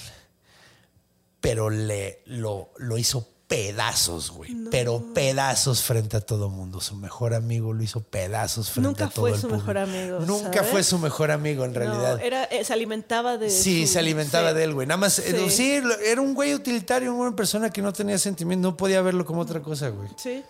pero 1.40 1.70
le 1.70 2.24
lo, 2.26 2.72
lo 2.78 2.98
hizo 2.98 3.31
pedazos, 3.52 4.32
güey. 4.32 4.56
Pero 4.72 5.14
pedazos 5.14 5.84
frente 5.84 6.16
a 6.16 6.22
todo 6.22 6.50
mundo. 6.50 6.80
Su 6.80 6.96
mejor 6.96 7.34
amigo 7.34 7.74
lo 7.74 7.84
hizo 7.84 8.02
pedazos 8.02 8.70
frente 8.72 8.88
Nunca 8.88 9.06
a 9.06 9.10
todo 9.10 9.24
fue 9.24 9.32
el 9.32 9.36
su 9.36 9.42
público. 9.50 9.58
mejor 9.68 9.78
amigo, 9.78 10.20
Nunca 10.22 10.54
¿sabes? 10.60 10.72
fue 10.72 10.84
su 10.84 10.98
mejor 11.00 11.32
amigo 11.32 11.66
en 11.66 11.74
realidad. 11.76 12.16
No, 12.16 12.24
era, 12.24 12.46
eh, 12.46 12.64
se 12.64 12.72
alimentaba 12.72 13.38
de. 13.38 13.50
Sí, 13.50 13.86
su- 13.86 13.94
se 13.94 14.00
alimentaba 14.00 14.52
sí. 14.52 14.56
de 14.56 14.64
él, 14.64 14.74
güey. 14.74 14.88
Nada 14.88 14.98
más, 14.98 15.20
eh, 15.20 15.50
Sí. 15.50 15.82
era 16.06 16.22
un 16.22 16.34
güey 16.34 16.54
utilitario, 16.56 17.14
una 17.14 17.36
persona 17.36 17.70
que 17.70 17.82
no 17.82 17.92
tenía 17.92 18.18
sentimiento, 18.18 18.70
no 18.70 18.78
podía 18.78 19.02
verlo 19.02 19.26
como 19.26 19.42
otra 19.42 19.62
cosa, 19.62 19.90
güey. 19.90 20.08
Sí. 20.16 20.42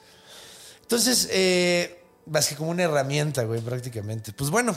Entonces, 0.83 1.27
eh, 1.31 2.03
más 2.27 2.47
que 2.47 2.55
como 2.55 2.69
una 2.69 2.83
herramienta, 2.83 3.43
güey, 3.45 3.61
prácticamente. 3.61 4.31
Pues 4.31 4.51
bueno, 4.51 4.75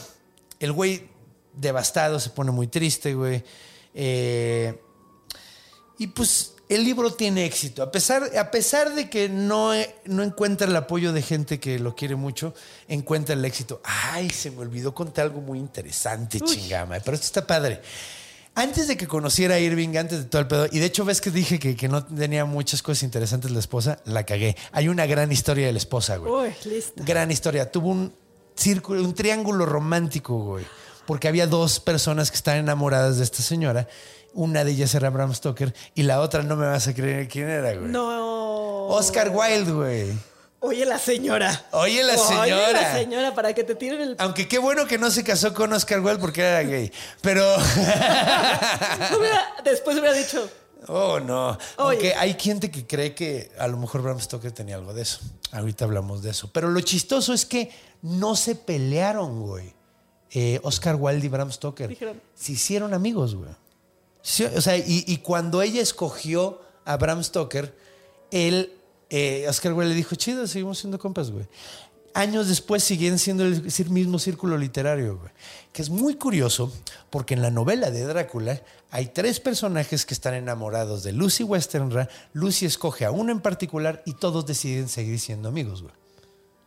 el 0.60 0.72
güey 0.72 1.08
devastado, 1.52 2.18
se 2.18 2.30
pone 2.30 2.52
muy 2.52 2.68
triste, 2.68 3.12
güey. 3.14 3.44
Eh, 3.92 4.80
y 5.98 6.06
pues 6.06 6.53
el 6.74 6.84
libro 6.84 7.12
tiene 7.12 7.44
éxito. 7.44 7.82
A 7.82 7.90
pesar, 7.90 8.30
a 8.36 8.50
pesar 8.50 8.94
de 8.94 9.08
que 9.10 9.28
no, 9.28 9.72
no 10.04 10.22
encuentra 10.22 10.66
el 10.66 10.76
apoyo 10.76 11.12
de 11.12 11.22
gente 11.22 11.60
que 11.60 11.78
lo 11.78 11.94
quiere 11.94 12.16
mucho, 12.16 12.54
encuentra 12.88 13.34
el 13.34 13.44
éxito. 13.44 13.80
Ay, 13.84 14.30
se 14.30 14.50
me 14.50 14.60
olvidó 14.60 14.94
contar 14.94 15.26
algo 15.26 15.40
muy 15.40 15.58
interesante, 15.58 16.40
chingama. 16.40 16.98
Pero 17.00 17.14
esto 17.14 17.26
está 17.26 17.46
padre. 17.46 17.80
Antes 18.56 18.86
de 18.86 18.96
que 18.96 19.08
conociera 19.08 19.56
a 19.56 19.58
Irving, 19.58 19.96
antes 19.96 20.18
de 20.18 20.24
todo 20.26 20.40
el 20.40 20.46
pedo, 20.46 20.66
y 20.70 20.78
de 20.78 20.86
hecho 20.86 21.04
ves 21.04 21.20
que 21.20 21.32
dije 21.32 21.58
que, 21.58 21.74
que 21.74 21.88
no 21.88 22.04
tenía 22.04 22.44
muchas 22.44 22.82
cosas 22.82 23.02
interesantes 23.02 23.50
la 23.50 23.58
esposa, 23.58 23.98
la 24.04 24.24
cagué. 24.24 24.56
Hay 24.70 24.88
una 24.88 25.06
gran 25.06 25.32
historia 25.32 25.66
de 25.66 25.72
la 25.72 25.78
esposa, 25.78 26.16
güey. 26.18 26.48
Uy, 26.48 26.54
listo. 26.70 27.02
Gran 27.04 27.32
historia. 27.32 27.70
Tuvo 27.70 27.88
un 27.88 28.14
círculo, 28.54 29.02
un 29.02 29.14
triángulo 29.14 29.66
romántico, 29.66 30.38
güey. 30.38 30.64
Porque 31.04 31.26
había 31.26 31.48
dos 31.48 31.80
personas 31.80 32.30
que 32.30 32.36
estaban 32.36 32.60
enamoradas 32.60 33.18
de 33.18 33.24
esta 33.24 33.42
señora. 33.42 33.88
Una 34.34 34.64
de 34.64 34.72
ellas 34.72 34.94
era 34.94 35.10
Bram 35.10 35.32
Stoker 35.32 35.74
y 35.94 36.02
la 36.02 36.20
otra 36.20 36.42
no 36.42 36.56
me 36.56 36.66
vas 36.66 36.88
a 36.88 36.94
creer 36.94 37.28
quién 37.28 37.48
era, 37.48 37.74
güey. 37.74 37.90
No. 37.90 38.86
Oscar 38.88 39.30
Wilde, 39.30 39.72
güey. 39.72 40.12
Oye, 40.60 40.86
la 40.86 40.98
señora. 40.98 41.66
Oye, 41.72 42.02
la 42.02 42.14
Oye, 42.14 42.22
señora. 42.22 42.72
la 42.72 42.94
señora, 42.94 43.34
para 43.34 43.52
que 43.52 43.64
te 43.64 43.74
tiren 43.74 44.00
el. 44.00 44.16
Aunque 44.18 44.48
qué 44.48 44.58
bueno 44.58 44.86
que 44.86 44.98
no 44.98 45.10
se 45.10 45.22
casó 45.22 45.52
con 45.52 45.72
Oscar 45.72 46.00
Wilde 46.00 46.18
porque 46.20 46.40
era 46.40 46.62
gay. 46.62 46.90
Pero. 47.20 47.44
Después 49.64 49.98
hubiera 49.98 50.16
dicho. 50.16 50.48
Oh, 50.88 51.20
no. 51.20 51.50
Oye. 51.50 51.58
Aunque 51.76 52.14
hay 52.14 52.36
gente 52.38 52.70
que 52.70 52.86
cree 52.86 53.14
que 53.14 53.52
a 53.58 53.68
lo 53.68 53.76
mejor 53.76 54.02
Bram 54.02 54.20
Stoker 54.20 54.52
tenía 54.52 54.76
algo 54.76 54.94
de 54.94 55.02
eso. 55.02 55.20
Ahorita 55.52 55.84
hablamos 55.84 56.22
de 56.22 56.30
eso. 56.30 56.50
Pero 56.52 56.70
lo 56.70 56.80
chistoso 56.80 57.32
es 57.32 57.44
que 57.46 57.70
no 58.02 58.34
se 58.34 58.54
pelearon, 58.54 59.42
güey. 59.42 59.74
Eh, 60.30 60.60
Oscar 60.62 60.96
Wilde 60.96 61.26
y 61.26 61.28
Bram 61.28 61.52
Stoker. 61.52 61.88
Dijeron. 61.88 62.20
Se 62.34 62.52
hicieron 62.52 62.94
amigos, 62.94 63.34
güey. 63.34 63.50
O 64.56 64.60
sea, 64.60 64.76
y, 64.78 65.04
y 65.06 65.18
cuando 65.18 65.60
ella 65.60 65.82
escogió 65.82 66.60
a 66.84 66.96
Bram 66.96 67.22
Stoker, 67.22 67.74
él, 68.30 68.72
eh, 69.10 69.46
Oscar 69.48 69.72
Wilde 69.72 69.90
le 69.90 69.96
dijo, 69.96 70.16
chido, 70.16 70.46
seguimos 70.46 70.78
siendo 70.78 70.98
compas, 70.98 71.30
güey. 71.30 71.46
Años 72.14 72.48
después 72.48 72.84
siguen 72.84 73.18
siendo 73.18 73.44
el 73.44 73.62
mismo 73.90 74.18
círculo 74.20 74.56
literario, 74.56 75.18
güey. 75.18 75.32
Que 75.72 75.82
es 75.82 75.90
muy 75.90 76.14
curioso 76.14 76.72
porque 77.10 77.34
en 77.34 77.42
la 77.42 77.50
novela 77.50 77.90
de 77.90 78.04
Drácula 78.04 78.60
hay 78.90 79.06
tres 79.06 79.40
personajes 79.40 80.06
que 80.06 80.14
están 80.14 80.34
enamorados 80.34 81.02
de 81.02 81.12
Lucy 81.12 81.42
Westenra. 81.42 82.08
Lucy 82.32 82.66
escoge 82.66 83.04
a 83.04 83.10
uno 83.10 83.32
en 83.32 83.40
particular 83.40 84.02
y 84.06 84.14
todos 84.14 84.46
deciden 84.46 84.88
seguir 84.88 85.18
siendo 85.18 85.48
amigos, 85.48 85.82
güey. 85.82 85.94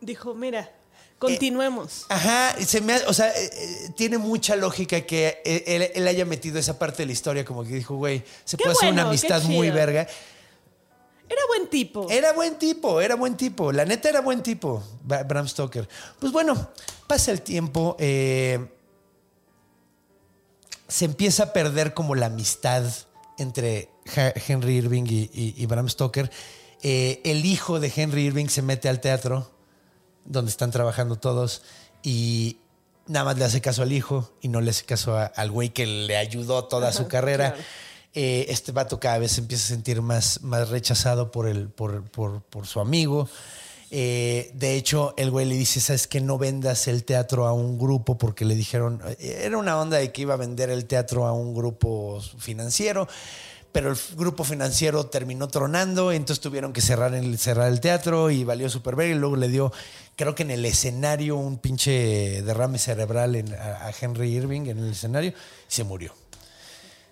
Dijo, 0.02 0.34
mira, 0.34 0.70
continuemos. 1.18 2.06
Ajá, 2.08 2.54
y 2.58 2.64
se 2.64 2.80
me 2.80 2.96
o 3.06 3.12
sea, 3.12 3.28
eh, 3.30 3.50
eh, 3.52 3.90
tiene 3.96 4.18
mucha 4.18 4.54
lógica 4.56 5.00
que 5.02 5.40
eh, 5.44 5.64
él, 5.66 5.90
él 5.94 6.08
haya 6.08 6.24
metido 6.24 6.58
esa 6.58 6.78
parte 6.78 6.98
de 7.02 7.06
la 7.06 7.12
historia, 7.12 7.44
como 7.44 7.64
que 7.64 7.70
dijo, 7.74 7.96
güey, 7.96 8.22
se 8.44 8.56
Qué 8.56 8.64
puede 8.64 8.76
hacer 8.76 8.92
una 8.92 9.02
amistad 9.02 9.42
muy 9.44 9.70
verga. 9.70 10.06
Era 11.30 11.42
buen 11.48 11.68
tipo. 11.68 12.08
Era 12.08 12.32
buen 12.32 12.56
tipo, 12.56 13.00
era 13.02 13.14
buen 13.14 13.36
tipo. 13.36 13.70
La 13.72 13.84
neta 13.84 14.08
era 14.08 14.20
buen 14.22 14.42
tipo, 14.42 14.82
Bram 15.04 15.46
Stoker. 15.46 15.86
Pues 16.18 16.32
bueno, 16.32 16.70
pasa 17.06 17.32
el 17.32 17.42
tiempo. 17.42 17.96
eh, 17.98 18.66
se 20.88 21.04
empieza 21.04 21.42
a 21.44 21.52
perder 21.52 21.92
como 21.92 22.14
la 22.14 22.26
amistad 22.26 22.82
entre 23.36 23.90
Henry 24.46 24.76
Irving 24.76 25.04
y, 25.06 25.30
y- 25.34 25.54
y 25.56 25.66
Bram 25.66 25.88
Stoker. 25.88 26.30
Eh, 26.82 27.20
el 27.24 27.44
hijo 27.44 27.78
de 27.78 27.92
Henry 27.94 28.22
Irving 28.24 28.46
se 28.46 28.62
mete 28.62 28.88
al 28.88 29.00
teatro, 29.00 29.50
donde 30.28 30.50
están 30.50 30.70
trabajando 30.70 31.16
todos, 31.16 31.62
y 32.02 32.58
nada 33.06 33.24
más 33.24 33.38
le 33.38 33.44
hace 33.44 33.60
caso 33.60 33.82
al 33.82 33.92
hijo 33.92 34.30
y 34.40 34.48
no 34.48 34.60
le 34.60 34.70
hace 34.70 34.84
caso 34.84 35.16
a- 35.16 35.24
al 35.26 35.50
güey 35.50 35.70
que 35.70 35.86
le 35.86 36.16
ayudó 36.16 36.64
toda 36.66 36.92
su 36.92 37.08
carrera. 37.08 37.52
claro. 37.54 37.64
Eh, 38.14 38.46
este 38.48 38.72
vato 38.72 38.98
cada 38.98 39.18
vez 39.18 39.32
se 39.32 39.40
empieza 39.42 39.64
a 39.64 39.68
sentir 39.68 40.00
más, 40.02 40.42
más 40.42 40.70
rechazado 40.70 41.30
por, 41.30 41.46
el, 41.46 41.68
por, 41.68 42.02
por- 42.10 42.42
por 42.42 42.66
su 42.66 42.80
amigo. 42.80 43.28
Eh, 43.90 44.50
de 44.54 44.74
hecho, 44.76 45.14
el 45.16 45.30
güey 45.30 45.46
le 45.46 45.54
dice, 45.54 45.80
¿sabes 45.80 46.06
qué? 46.06 46.20
No 46.20 46.36
vendas 46.36 46.88
el 46.88 47.04
teatro 47.04 47.46
a 47.46 47.52
un 47.52 47.78
grupo 47.78 48.18
porque 48.18 48.44
le 48.44 48.54
dijeron, 48.54 49.00
era 49.18 49.56
una 49.56 49.78
onda 49.80 49.96
de 49.98 50.12
que 50.12 50.22
iba 50.22 50.34
a 50.34 50.36
vender 50.36 50.68
el 50.70 50.84
teatro 50.86 51.26
a 51.26 51.32
un 51.32 51.54
grupo 51.54 52.20
financiero, 52.38 53.08
pero 53.78 53.92
el 53.92 53.98
grupo 54.16 54.42
financiero 54.42 55.06
terminó 55.06 55.46
tronando, 55.46 56.10
entonces 56.10 56.40
tuvieron 56.42 56.72
que 56.72 56.80
cerrar 56.80 57.14
el, 57.14 57.38
cerrar 57.38 57.68
el 57.68 57.78
teatro 57.80 58.28
y 58.28 58.42
valió 58.42 58.68
súper 58.68 58.96
ver 58.96 59.10
y 59.10 59.14
luego 59.14 59.36
le 59.36 59.46
dio, 59.46 59.72
creo 60.16 60.34
que 60.34 60.42
en 60.42 60.50
el 60.50 60.64
escenario, 60.64 61.36
un 61.36 61.58
pinche 61.58 62.42
derrame 62.42 62.76
cerebral 62.80 63.36
en- 63.36 63.54
a, 63.54 63.86
a 63.86 63.92
Henry 64.00 64.34
Irving 64.34 64.62
en 64.62 64.78
el 64.78 64.90
escenario 64.90 65.30
y 65.30 65.34
se 65.72 65.84
murió. 65.84 66.12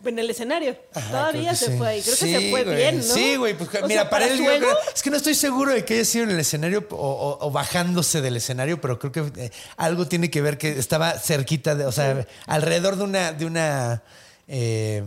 En 0.04 0.18
el 0.18 0.28
escenario. 0.28 0.76
Ajá, 0.92 1.08
Todavía 1.08 1.50
que 1.50 1.56
se 1.56 1.66
sí. 1.70 1.78
fue 1.78 1.88
ahí. 1.88 2.02
Creo 2.02 2.16
que 2.16 2.24
Sí, 2.26 2.32
se 2.34 2.50
fue 2.50 2.64
güey. 2.64 2.76
bien, 2.76 2.98
¿no? 2.98 3.14
Sí, 3.14 3.36
güey. 3.36 3.54
Pues, 3.56 3.70
O 3.82 3.86
mira, 3.86 4.02
sea, 4.02 4.10
para 4.10 4.26
él 4.26 4.38
yo 4.38 4.44
creo- 4.44 4.76
es 4.92 5.02
que 5.04 5.10
no 5.10 5.16
estoy 5.18 5.36
seguro 5.36 5.72
de 5.72 5.84
que 5.84 5.94
haya 5.94 6.04
sido 6.04 6.24
en 6.24 6.30
el 6.32 6.40
escenario 6.40 6.84
o, 6.90 6.96
o- 6.96 7.46
o 7.46 7.50
bajándose 7.52 8.20
del 8.20 8.36
escenario, 8.36 8.80
pero 8.80 8.98
creo 8.98 9.12
que 9.12 9.40
eh, 9.40 9.50
algo 9.76 10.08
tiene 10.08 10.30
que 10.32 10.42
ver 10.42 10.58
que 10.58 10.76
estaba 10.78 11.12
cerquita 11.18 11.76
de, 11.76 11.86
o 11.86 11.92
sea, 11.92 12.26
alrededor 12.46 12.96
de 12.96 13.04
una, 13.04 13.32
de 13.32 13.46
una, 13.46 14.02
eh, 14.48 15.04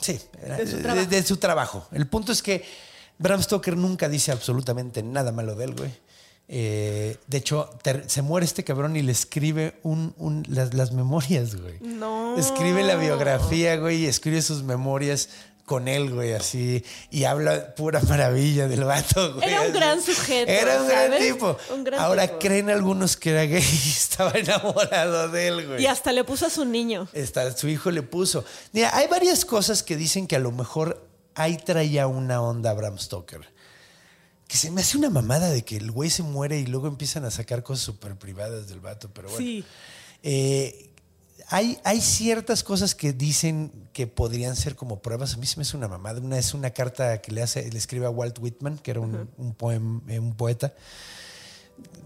sí, 0.00 0.18
era- 0.42 0.56
De 0.56 0.66
su 0.66 0.76
de- 1.08 1.22
su 1.22 1.36
trabajo. 1.38 1.86
El 1.92 2.06
punto 2.06 2.32
es 2.32 2.42
que 2.42 2.64
Bram 3.18 3.42
Stoker 3.42 3.76
nunca 3.76 4.08
dice 4.08 4.32
absolutamente 4.32 5.02
nada 5.02 5.32
malo 5.32 5.54
de 5.54 5.64
él, 5.64 5.74
güey. 5.74 5.90
Eh, 6.48 7.16
de 7.26 7.38
hecho, 7.38 7.70
se 8.06 8.22
muere 8.22 8.46
este 8.46 8.62
cabrón 8.62 8.94
y 8.96 9.02
le 9.02 9.10
escribe 9.10 9.80
un, 9.82 10.14
un- 10.16 10.44
las, 10.48 10.74
las 10.74 10.92
memorias, 10.92 11.56
güey. 11.60 11.80
No. 11.80 12.38
Escribe 12.38 12.84
la 12.84 12.94
biografía, 12.96 13.76
güey, 13.78 14.04
y 14.04 14.06
escribe 14.06 14.40
sus 14.42 14.62
memorias 14.62 15.28
con 15.66 15.88
él, 15.88 16.14
güey, 16.14 16.32
así. 16.32 16.82
Y 17.10 17.24
habla 17.24 17.74
pura 17.74 18.00
maravilla 18.00 18.68
del 18.68 18.84
vato, 18.84 19.34
güey. 19.34 19.48
Era 19.48 19.60
un 19.62 19.66
así. 19.66 19.76
gran 19.76 20.00
sujeto, 20.00 20.50
Era 20.50 20.80
un 20.80 20.88
gran 20.88 21.18
tipo. 21.18 21.58
Un 21.74 21.84
gran 21.84 22.00
Ahora 22.00 22.26
tipo. 22.28 22.38
creen 22.38 22.70
algunos 22.70 23.16
que 23.16 23.30
era 23.32 23.42
gay 23.42 23.60
y 23.62 23.88
estaba 23.90 24.30
enamorado 24.30 25.28
de 25.28 25.48
él, 25.48 25.66
güey. 25.66 25.82
Y 25.82 25.86
hasta 25.86 26.12
le 26.12 26.24
puso 26.24 26.46
a 26.46 26.50
su 26.50 26.64
niño. 26.64 27.08
Está, 27.12 27.54
su 27.54 27.68
hijo 27.68 27.90
le 27.90 28.02
puso. 28.02 28.44
Mira, 28.72 28.96
hay 28.96 29.08
varias 29.08 29.44
cosas 29.44 29.82
que 29.82 29.96
dicen 29.96 30.26
que 30.26 30.36
a 30.36 30.40
lo 30.40 30.52
mejor 30.52 31.04
ahí 31.34 31.56
traía 31.58 32.06
una 32.06 32.40
onda 32.40 32.72
Bram 32.72 32.96
Stoker. 32.98 33.42
Que 34.46 34.56
se 34.56 34.70
me 34.70 34.82
hace 34.82 34.96
una 34.96 35.10
mamada 35.10 35.50
de 35.50 35.64
que 35.64 35.76
el 35.76 35.90
güey 35.90 36.08
se 36.08 36.22
muere 36.22 36.60
y 36.60 36.66
luego 36.66 36.86
empiezan 36.86 37.24
a 37.24 37.32
sacar 37.32 37.64
cosas 37.64 37.84
súper 37.84 38.14
privadas 38.14 38.68
del 38.68 38.78
vato, 38.78 39.10
pero 39.12 39.28
bueno. 39.28 39.44
Sí. 39.44 39.64
Eh, 40.22 40.90
hay, 41.48 41.78
hay 41.84 42.00
ciertas 42.00 42.62
cosas 42.64 42.94
que 42.94 43.12
dicen 43.12 43.70
que 43.92 44.06
podrían 44.06 44.56
ser 44.56 44.74
como 44.76 45.00
pruebas. 45.00 45.34
A 45.34 45.36
mí 45.36 45.46
se 45.46 45.56
me 45.56 45.62
hace 45.62 45.76
una 45.76 45.88
mamada. 45.88 46.20
Una 46.20 46.38
es 46.38 46.54
una 46.54 46.70
carta 46.70 47.20
que 47.22 47.32
le 47.32 47.42
hace, 47.42 47.70
le 47.70 47.78
escribe 47.78 48.06
a 48.06 48.10
Walt 48.10 48.38
Whitman, 48.40 48.78
que 48.78 48.90
era 48.90 49.00
un, 49.00 49.28
un 49.38 49.54
poem- 49.54 50.02
eh, 50.08 50.18
un 50.18 50.34
poeta 50.34 50.74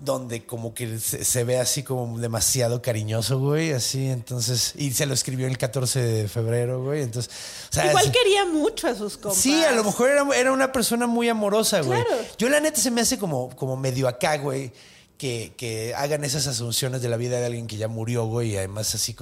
donde 0.03 0.47
como 0.47 0.73
que 0.75 0.99
se, 0.99 1.25
se 1.25 1.45
ve 1.45 1.59
así 1.59 1.83
como 1.83 2.19
demasiado 2.19 2.81
cariñoso, 2.81 3.39
güey, 3.39 3.73
así, 3.73 4.09
entonces, 4.09 4.73
y 4.77 4.91
se 4.93 5.05
lo 5.07 5.13
escribió 5.15 5.47
el 5.47 5.59
14 5.59 6.01
de 6.01 6.27
febrero, 6.29 6.83
güey, 6.83 7.03
entonces, 7.03 7.31
o 7.71 7.75
sea, 7.75 7.87
Igual 7.87 8.11
quería 8.11 8.47
mucho 8.47 8.89
a 8.89 8.95
sus 8.95 9.19
compas. 9.19 9.39
Sí, 9.39 9.63
a 9.63 9.73
lo 9.73 9.85
mejor 9.85 10.09
era, 10.11 10.27
era 10.35 10.53
una 10.53 10.73
persona 10.73 11.07
muy 11.07 11.29
amorosa, 11.29 11.83
güey. 11.83 12.03
Claro. 12.03 12.23
Yo 12.39 12.49
la 12.49 12.61
neta 12.61 12.81
se 12.81 12.91
me 12.91 13.03
hace 13.03 13.19
como, 13.19 13.55
como 13.57 13.77
medio 13.77 14.09
acá, 14.09 14.39
güey, 14.39 14.73
que, 15.21 15.95
hagan 15.97 16.25
esas 16.25 16.47
asunciones 16.47 17.03
de 17.03 17.09
la 17.09 17.17
vida 17.17 17.39
de 17.39 17.47
alguien 17.47 17.67
que 17.67 17.77
ya 17.77 17.89
murió, 17.89 18.25
güey, 18.25 18.53
y 18.53 18.57
además 18.57 18.95
así. 18.95 19.15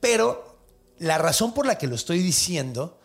Pero 0.00 0.58
la 0.98 1.18
razón 1.18 1.54
por 1.54 1.66
la 1.66 1.78
que 1.78 1.86
lo 1.86 1.94
estoy 1.94 2.18
diciendo 2.18 3.00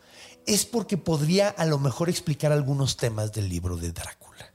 es 0.46 0.66
porque 0.66 0.98
podría 0.98 1.50
a 1.50 1.66
lo 1.66 1.80
mejor 1.80 2.10
explicar 2.10 2.52
algunos 2.52 2.98
temas 2.98 3.32
del 3.32 3.48
libro 3.48 3.78
de 3.78 3.92
Drácula. 3.92 4.52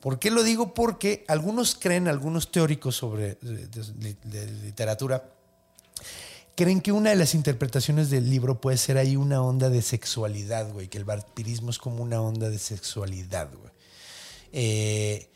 ¿Por 0.00 0.18
qué 0.18 0.30
lo 0.30 0.42
digo? 0.42 0.74
Porque 0.74 1.24
algunos 1.28 1.74
creen, 1.74 2.08
algunos 2.08 2.52
teóricos 2.52 2.96
sobre 2.96 3.38
de 3.40 4.52
literatura, 4.62 5.24
creen 6.54 6.82
que 6.82 6.92
una 6.92 7.10
de 7.10 7.16
las 7.16 7.34
interpretaciones 7.34 8.10
del 8.10 8.28
libro 8.28 8.60
puede 8.60 8.76
ser 8.76 8.98
ahí 8.98 9.16
una 9.16 9.40
onda 9.40 9.70
de 9.70 9.80
sexualidad, 9.80 10.70
güey, 10.70 10.88
que 10.88 10.98
el 10.98 11.04
vampirismo 11.04 11.70
es 11.70 11.78
como 11.78 12.02
una 12.02 12.20
onda 12.20 12.50
de 12.50 12.58
sexualidad, 12.58 13.48
güey. 13.54 13.72
Eh, 14.52 15.30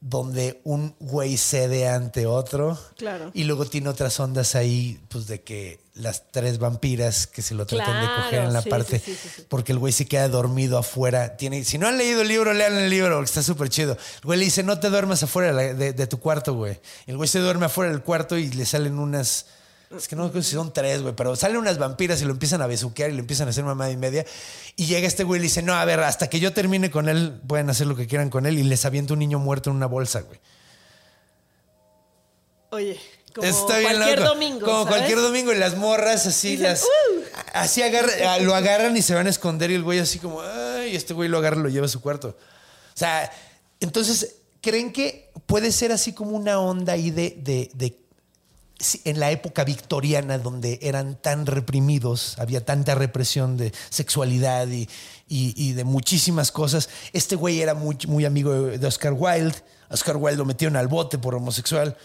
donde 0.00 0.60
un 0.64 0.94
güey 1.00 1.36
cede 1.36 1.88
ante 1.88 2.26
otro. 2.26 2.78
Claro. 2.96 3.30
Y 3.34 3.44
luego 3.44 3.66
tiene 3.66 3.88
otras 3.88 4.18
ondas 4.20 4.54
ahí, 4.54 5.00
pues 5.08 5.26
de 5.26 5.42
que 5.42 5.80
las 5.94 6.30
tres 6.30 6.58
vampiras 6.60 7.26
que 7.26 7.42
se 7.42 7.54
lo 7.56 7.66
tratan 7.66 8.00
de 8.02 8.06
coger 8.14 8.44
en 8.44 8.52
la 8.52 8.62
sí, 8.62 8.70
parte, 8.70 9.00
sí, 9.00 9.16
sí, 9.20 9.42
porque 9.48 9.72
el 9.72 9.78
güey 9.78 9.92
se 9.92 10.06
queda 10.06 10.28
dormido 10.28 10.78
afuera. 10.78 11.36
Tiene, 11.36 11.64
si 11.64 11.78
no 11.78 11.88
han 11.88 11.98
leído 11.98 12.22
el 12.22 12.28
libro, 12.28 12.54
lean 12.54 12.76
el 12.76 12.88
libro, 12.88 13.16
porque 13.16 13.26
está 13.28 13.42
súper 13.42 13.68
chido. 13.70 13.94
El 13.94 14.20
güey 14.22 14.38
le 14.38 14.44
dice, 14.44 14.62
no 14.62 14.78
te 14.78 14.88
duermas 14.88 15.22
afuera 15.24 15.52
de- 15.52 15.92
de 15.92 16.06
tu 16.06 16.20
cuarto, 16.20 16.54
güey. 16.54 16.78
El 17.08 17.16
güey 17.16 17.28
se 17.28 17.40
duerme 17.40 17.66
afuera 17.66 17.90
del 17.90 18.02
cuarto 18.02 18.36
y 18.38 18.48
le 18.50 18.64
salen 18.66 18.98
unas... 19.00 19.46
Es 19.96 20.06
que 20.06 20.16
no 20.16 20.30
creo 20.30 20.42
si 20.42 20.52
son 20.52 20.72
tres, 20.72 21.00
güey, 21.00 21.14
pero 21.16 21.34
salen 21.34 21.56
unas 21.56 21.78
vampiras 21.78 22.20
y 22.20 22.26
lo 22.26 22.32
empiezan 22.32 22.60
a 22.60 22.66
besuquear 22.66 23.08
y 23.10 23.14
le 23.14 23.20
empiezan 23.20 23.46
a 23.46 23.50
hacer 23.50 23.64
mamada 23.64 23.90
y 23.90 23.96
media. 23.96 24.26
Y 24.76 24.84
llega 24.84 25.06
este 25.08 25.24
güey 25.24 25.38
y 25.38 25.40
le 25.40 25.44
dice, 25.44 25.62
no, 25.62 25.72
a 25.74 25.84
ver, 25.86 26.00
hasta 26.00 26.28
que 26.28 26.40
yo 26.40 26.52
termine 26.52 26.90
con 26.90 27.08
él, 27.08 27.40
pueden 27.46 27.70
hacer 27.70 27.86
lo 27.86 27.96
que 27.96 28.06
quieran 28.06 28.28
con 28.28 28.44
él. 28.44 28.58
Y 28.58 28.64
les 28.64 28.84
avienta 28.84 29.14
un 29.14 29.18
niño 29.20 29.38
muerto 29.38 29.70
en 29.70 29.76
una 29.76 29.86
bolsa, 29.86 30.20
güey. 30.20 30.38
Oye, 32.70 33.00
Como 33.34 33.46
Está 33.46 33.78
bien 33.78 33.92
cualquier 33.92 34.18
loco. 34.20 34.30
domingo. 34.34 34.60
Como 34.66 34.76
¿sabes? 34.84 34.88
cualquier 34.96 35.20
domingo. 35.20 35.52
Y 35.52 35.56
las 35.58 35.76
morras 35.76 36.26
así, 36.26 36.50
Dicen, 36.50 36.64
las. 36.64 36.82
"Uh". 36.82 37.22
Así 37.54 37.82
agarra- 37.82 38.38
lo 38.40 38.54
agarran 38.54 38.96
y 38.96 39.02
se 39.02 39.14
van 39.14 39.26
a 39.26 39.30
esconder. 39.30 39.70
Y 39.70 39.74
el 39.74 39.82
güey 39.84 40.00
así 40.00 40.18
como, 40.18 40.40
ay, 40.42 40.96
este 40.96 41.14
güey 41.14 41.28
lo 41.28 41.38
agarra 41.38 41.56
y 41.58 41.62
lo 41.62 41.68
lleva 41.68 41.86
a 41.86 41.90
su 41.90 42.00
cuarto. 42.00 42.28
O 42.30 42.96
sea, 42.98 43.30
entonces, 43.80 44.36
¿creen 44.60 44.92
que 44.92 45.30
puede 45.46 45.70
ser 45.72 45.92
así 45.92 46.12
como 46.12 46.32
una 46.36 46.58
onda 46.58 46.94
ahí 46.94 47.10
de, 47.10 47.36
de- 47.38 47.70
en 49.04 49.18
la 49.18 49.30
época 49.32 49.64
victoriana 49.64 50.38
donde 50.38 50.78
eran 50.82 51.16
tan 51.20 51.46
reprimidos, 51.46 52.38
había 52.38 52.64
tanta 52.64 52.94
represión 52.94 53.56
de 53.56 53.72
sexualidad 53.90 54.68
y, 54.68 54.88
y- 55.28 55.52
y 55.56 55.72
de 55.72 55.82
muchísimas 55.84 56.52
cosas. 56.52 56.88
Este 57.12 57.34
güey 57.34 57.60
era 57.60 57.74
muy, 57.74 57.96
muy 58.06 58.24
amigo 58.24 58.52
de 58.52 58.86
Oscar 58.86 59.14
Wilde. 59.14 59.56
Oscar 59.90 60.16
Wilde 60.16 60.38
lo 60.38 60.44
metieron 60.44 60.76
al 60.76 60.86
bote 60.86 61.18
por 61.18 61.34
homosexual. 61.34 61.96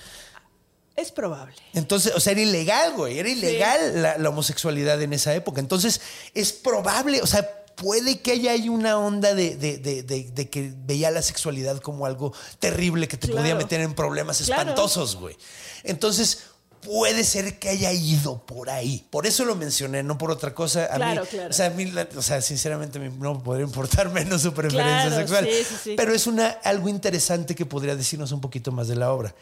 Es 0.95 1.11
probable. 1.11 1.55
Entonces, 1.73 2.13
o 2.15 2.19
sea, 2.19 2.31
era 2.33 2.41
ilegal, 2.41 2.93
güey. 2.93 3.17
Era 3.19 3.29
ilegal 3.29 4.01
la, 4.01 4.17
la 4.17 4.29
homosexualidad 4.29 5.01
en 5.01 5.13
esa 5.13 5.33
época. 5.33 5.59
Entonces, 5.59 6.01
es 6.33 6.53
probable, 6.53 7.21
o 7.21 7.27
sea, 7.27 7.47
puede 7.75 8.19
que 8.21 8.31
haya 8.33 8.51
ahí 8.51 8.69
una 8.69 8.99
onda 8.99 9.33
de, 9.33 9.55
de- 9.57 9.77
de- 9.79 10.03
de- 10.03 10.29
de 10.31 10.49
que 10.49 10.71
veía 10.85 11.09
la 11.09 11.23
sexualidad 11.23 11.79
como 11.79 12.05
algo 12.05 12.31
terrible 12.59 13.07
que 13.07 13.17
te 13.17 13.27
Claro. 13.27 13.41
podía 13.41 13.55
meter 13.55 13.81
en 13.81 13.95
problemas 13.95 14.39
Claro. 14.43 14.61
espantosos, 14.61 15.15
güey. 15.15 15.35
Entonces, 15.83 16.43
puede 16.85 17.23
ser 17.23 17.59
que 17.59 17.69
haya 17.69 17.91
ido 17.91 18.45
por 18.45 18.69
ahí. 18.69 19.05
Por 19.09 19.25
eso 19.25 19.45
lo 19.45 19.55
mencioné, 19.55 20.03
no 20.03 20.17
por 20.17 20.31
otra 20.31 20.53
cosa. 20.53 20.85
A 20.85 20.95
Claro, 20.95 21.21
mí, 21.23 21.27
claro. 21.29 21.49
O 21.49 21.53
sea, 21.53 21.65
a 21.67 21.69
mí, 21.71 21.91
o 22.15 22.21
sea, 22.21 22.41
sinceramente, 22.41 22.99
me- 22.99 23.09
no 23.09 23.35
me 23.35 23.39
podría 23.41 23.65
importar 23.65 24.09
menos 24.13 24.41
su 24.41 24.53
preferencia 24.53 25.07
Claro, 25.07 25.15
sexual. 25.15 25.45
sí, 25.45 25.63
sí, 25.67 25.75
sí. 25.83 25.93
Pero 25.97 26.13
es 26.13 26.27
una, 26.27 26.47
algo 26.63 26.89
interesante 26.89 27.55
que 27.55 27.65
podría 27.65 27.95
decirnos 27.95 28.31
un 28.31 28.41
poquito 28.41 28.71
más 28.71 28.87
de 28.87 28.95
la 28.95 29.11
obra. 29.11 29.33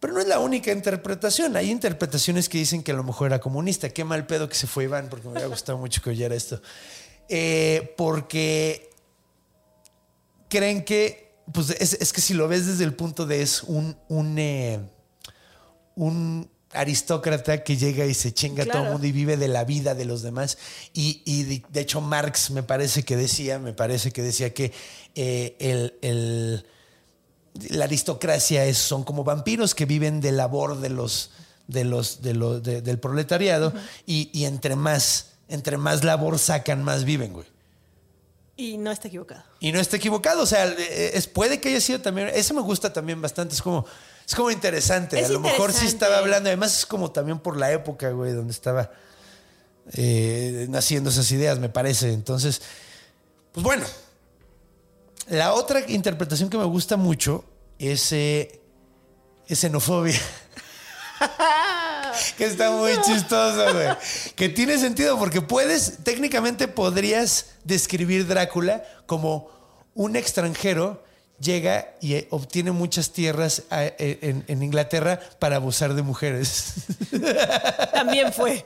Pero 0.00 0.12
no 0.12 0.20
es 0.20 0.26
la 0.26 0.38
única 0.38 0.70
interpretación. 0.70 1.56
Hay 1.56 1.70
interpretaciones 1.70 2.48
que 2.50 2.58
dicen 2.58 2.82
que 2.82 2.92
a 2.92 2.94
lo 2.94 3.04
mejor 3.04 3.28
era 3.28 3.40
comunista. 3.40 3.88
Qué 3.88 4.04
mal 4.04 4.26
pedo 4.26 4.48
que 4.48 4.54
se 4.54 4.66
fue 4.66 4.84
Iván, 4.84 5.08
porque 5.08 5.26
me 5.26 5.32
hubiera 5.32 5.48
gustado 5.48 5.78
mucho 5.78 6.02
que 6.02 6.10
oyera 6.10 6.34
esto. 6.34 6.60
Eh, 7.28 7.94
porque 7.96 8.90
creen 10.48 10.84
que, 10.84 11.32
pues 11.52 11.70
es, 11.70 11.94
es 11.94 12.12
que 12.12 12.20
si 12.20 12.34
lo 12.34 12.48
ves 12.48 12.66
desde 12.66 12.84
el 12.84 12.94
punto 12.94 13.24
de 13.26 13.40
es 13.40 13.62
un, 13.62 13.96
un, 14.08 14.38
eh, 14.38 14.78
un 15.96 16.50
aristócrata 16.74 17.62
que 17.64 17.76
llega 17.76 18.04
y 18.06 18.14
se 18.14 18.32
chinga 18.34 18.64
a 18.64 18.66
todo 18.66 18.84
el 18.84 18.90
mundo 18.90 19.06
y 19.06 19.12
vive 19.12 19.36
de 19.36 19.48
la 19.48 19.64
vida 19.64 19.94
de 19.94 20.04
los 20.04 20.22
demás. 20.22 20.58
Y, 20.92 21.22
y 21.24 21.42
de, 21.44 21.62
de 21.70 21.80
hecho 21.80 22.00
Marx 22.00 22.50
me 22.50 22.62
parece 22.62 23.02
que 23.04 23.16
decía, 23.16 23.58
me 23.58 23.72
parece 23.72 24.10
que 24.10 24.22
decía 24.22 24.52
que 24.52 24.72
eh, 25.14 25.56
el, 25.58 25.94
el- 26.02 26.66
la 27.70 27.84
aristocracia 27.84 28.64
es, 28.64 28.78
son 28.78 29.04
como 29.04 29.22
vampiros 29.22 29.76
que 29.76 29.86
viven 29.86 30.20
de 30.20 30.32
labor 30.32 30.80
de 30.80 30.88
los, 30.88 31.30
de 31.68 31.84
los, 31.84 32.20
de 32.20 32.34
los, 32.34 32.62
de- 32.64 32.82
del 32.82 32.98
proletariado 32.98 33.72
y, 34.06 34.28
y 34.32 34.44
entre 34.46 34.74
más, 34.74 35.34
entre 35.48 35.76
más 35.76 36.02
labor 36.02 36.38
sacan, 36.40 36.82
más 36.82 37.04
viven, 37.04 37.32
güey. 37.32 37.46
Y 38.56 38.76
no 38.78 38.90
está 38.90 39.08
equivocado. 39.08 39.42
Y 39.60 39.72
no 39.72 39.80
está 39.80 39.96
equivocado, 39.96 40.42
o 40.42 40.46
sea, 40.46 40.64
es, 40.66 41.26
puede 41.26 41.60
que 41.60 41.68
haya 41.70 41.80
sido 41.80 42.00
también, 42.00 42.28
eso 42.34 42.54
me 42.54 42.60
gusta 42.60 42.92
también 42.92 43.20
bastante, 43.22 43.54
es 43.54 43.62
como, 43.62 43.84
es 44.26 44.34
como 44.34 44.50
interesante, 44.50 45.20
Es 45.20 45.28
a 45.28 45.32
lo 45.32 45.40
mejor 45.40 45.72
sí 45.72 45.86
estaba 45.86 46.18
hablando, 46.18 46.48
además 46.48 46.78
es 46.78 46.86
como 46.86 47.10
también 47.10 47.38
por 47.38 47.56
la 47.56 47.72
época, 47.72 48.10
güey, 48.10 48.32
donde 48.32 48.52
estaba 48.52 48.90
eh, 49.92 50.66
naciendo 50.70 51.10
esas 51.10 51.30
ideas, 51.30 51.58
me 51.58 51.68
parece, 51.68 52.12
entonces, 52.12 52.62
pues 53.52 53.62
bueno, 53.62 53.84
la 55.28 55.52
otra 55.52 55.80
interpretación 55.88 56.48
que 56.48 56.58
me 56.58 56.64
gusta 56.64 56.96
mucho 56.96 57.44
es, 57.78 58.12
eh, 58.12 58.60
es 59.46 59.58
xenofobia. 59.58 60.20
que 62.36 62.46
está 62.46 62.70
muy 62.70 62.92
chistoso, 63.02 63.72
güey. 63.74 63.88
Que 64.36 64.48
tiene 64.48 64.78
sentido 64.78 65.18
porque 65.18 65.40
puedes, 65.40 65.98
técnicamente 66.02 66.68
podrías 66.68 67.46
describir 67.64 68.26
Drácula 68.26 68.84
como 69.06 69.50
un 69.94 70.16
extranjero 70.16 71.03
llega 71.44 71.94
y 72.00 72.14
eh, 72.14 72.26
obtiene 72.30 72.72
muchas 72.72 73.10
tierras 73.12 73.62
a- 73.70 73.84
eh, 73.84 74.18
en, 74.22 74.44
en 74.48 74.62
Inglaterra 74.62 75.20
para 75.38 75.56
abusar 75.56 75.94
de 75.94 76.02
mujeres. 76.02 76.72
También 77.92 78.32
fue. 78.32 78.64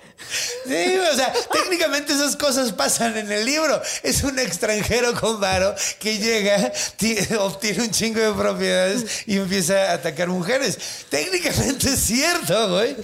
Sí, 0.67 0.97
o 1.13 1.17
sea, 1.17 1.33
técnicamente 1.53 2.13
esas 2.13 2.37
cosas 2.37 2.73
pasan 2.73 3.17
en 3.17 3.31
el 3.31 3.45
libro. 3.45 3.81
Es 4.03 4.23
un 4.23 4.39
extranjero 4.39 5.13
con 5.21 5.41
varo 5.41 5.75
que 5.99 6.19
llega, 6.19 6.73
ti- 6.97 7.19
obtiene 7.39 7.83
un 7.85 7.91
chingo 7.91 8.21
de 8.21 8.33
propiedades 8.33 9.05
y 9.27 9.37
empieza 9.39 9.91
a 9.91 9.95
atacar 9.95 10.29
mujeres. 10.29 10.79
Técnicamente 11.11 11.91
es 11.91 12.01
cierto, 12.01 12.71
güey. 12.71 12.97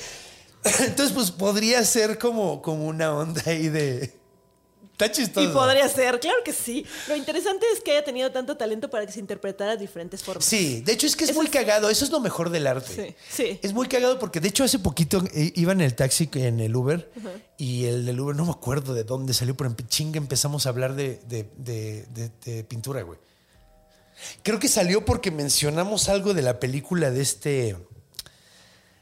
Entonces, 0.81 1.13
pues 1.15 1.31
podría 1.31 1.85
ser 1.85 2.17
como, 2.19 2.63
como 2.63 2.87
una 2.87 3.13
onda 3.15 3.43
ahí 3.47 3.69
de. 3.69 4.15
Está 4.95 5.11
chistoso. 5.11 5.51
Y 5.51 5.53
podría 5.53 5.89
ser, 5.89 6.21
claro 6.21 6.39
que 6.45 6.53
sí. 6.53 6.87
Lo 7.09 7.17
interesante 7.17 7.67
es 7.75 7.81
que 7.81 7.91
haya 7.91 8.05
tenido 8.05 8.31
tanto 8.31 8.57
talento 8.57 8.89
para 8.89 9.05
que 9.05 9.11
se 9.11 9.19
interpretara 9.19 9.73
de 9.73 9.79
diferentes 9.79 10.23
formas. 10.23 10.45
Sí, 10.45 10.83
de 10.83 10.93
hecho 10.93 11.09
es 11.09 11.17
que 11.17 11.25
es 11.25 11.31
Eso 11.31 11.37
muy 11.39 11.47
es- 11.47 11.53
cagado, 11.53 11.91
eso 11.91 12.05
es 12.05 12.13
lo 12.13 12.21
mejor 12.21 12.49
del 12.51 12.69
arte. 12.69 13.17
Sí, 13.29 13.43
sí. 13.43 13.59
Es 13.61 13.73
muy 13.73 13.89
cagado 13.89 14.21
porque 14.21 14.39
de 14.39 14.47
hecho 14.49 14.63
hace 14.63 14.79
poquito 14.79 15.25
eh, 15.35 15.53
iba 15.57 15.73
en 15.73 15.81
el 15.81 15.97
taxi 15.97 16.31
en 16.35 16.61
el 16.61 16.77
Uber 16.77 17.11
y 17.59 17.87
el 17.87 18.07
del 18.07 18.21
Uber 18.21 18.37
no 18.37 18.45
me 18.45 18.53
acuerdo 18.53 18.95
de 18.95 19.03
dónde 19.03 19.35
salió, 19.35 19.57
pero 19.57 19.69
en 19.69 19.77
chinga 19.89 20.19
empezamos 20.19 20.65
a 20.67 20.69
hablar 20.69 20.95
de, 20.95 21.21
de- 21.27 21.51
de- 21.57 22.07
de- 22.15 22.31
de 22.45 22.63
pintura, 22.63 23.03
güey. 23.03 23.19
Creo 24.45 24.61
que 24.61 24.69
salió 24.69 25.05
porque 25.05 25.33
mencionamos 25.33 26.09
algo 26.09 26.35
de 26.35 26.43
la 26.43 26.61
película 26.61 27.11
de 27.11 27.21
este, 27.21 27.77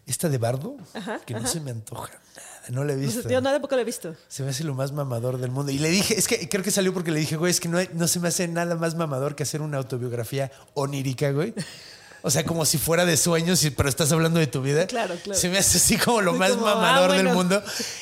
esta 0.07 0.31
de 0.31 0.39
Bardo, 0.39 0.77
que 1.27 1.35
no 1.35 1.47
se 1.47 1.61
me 1.61 1.71
antoja 1.71 2.13
nada, 2.35 2.52
no 2.71 2.85
la 2.85 2.93
he 2.93 2.97
visto. 2.97 3.29
yo 3.29 3.41
nada 3.41 3.61
poco 3.61 3.75
lo 3.75 3.83
he 3.83 3.85
visto. 3.85 4.15
Se 4.29 4.43
me 4.43 4.51
hace 4.51 4.65
lo 4.65 4.75
más 4.75 4.93
mamador 4.93 5.39
del 5.39 5.51
mundo. 5.51 5.73
Y 5.73 5.79
le 5.79 5.91
dije, 5.91 6.19
es 6.19 6.29
que 6.29 6.49
creo 6.49 6.63
que 6.63 6.71
salió 6.71 6.93
porque 6.95 7.11
le 7.11 7.21
dije, 7.21 7.37
güey, 7.37 7.51
es 7.51 7.61
que 7.61 7.69
no, 7.69 7.79
hay- 7.79 7.91
no 7.95 8.07
se 8.09 8.21
me 8.21 8.29
hace 8.29 8.47
nada 8.49 8.75
más 8.77 8.95
mamador 8.95 9.35
que 9.35 9.43
hacer 9.43 9.63
una 9.63 9.79
autobiografía 9.79 10.51
onírica, 10.75 11.31
güey. 11.33 11.55
O 12.25 12.31
sea, 12.31 12.45
como 12.47 12.65
si 12.65 12.79
fuera 12.79 13.05
de 13.05 13.17
sueños, 13.17 13.67
pero 13.77 13.89
estás 13.89 14.13
hablando 14.13 14.39
de 14.39 14.47
tu 14.47 14.63
vida. 14.63 14.87
Claro, 14.87 15.17
claro. 15.25 15.39
Se 15.41 15.49
me 15.49 15.59
hace 15.59 15.79
así 15.79 15.97
como 15.99 16.21
lo 16.23 16.35
más 16.35 16.53
como, 16.53 16.69
ah, 16.69 16.77
mamador 16.77 17.17
del 17.17 17.31
mundo. 17.35 17.61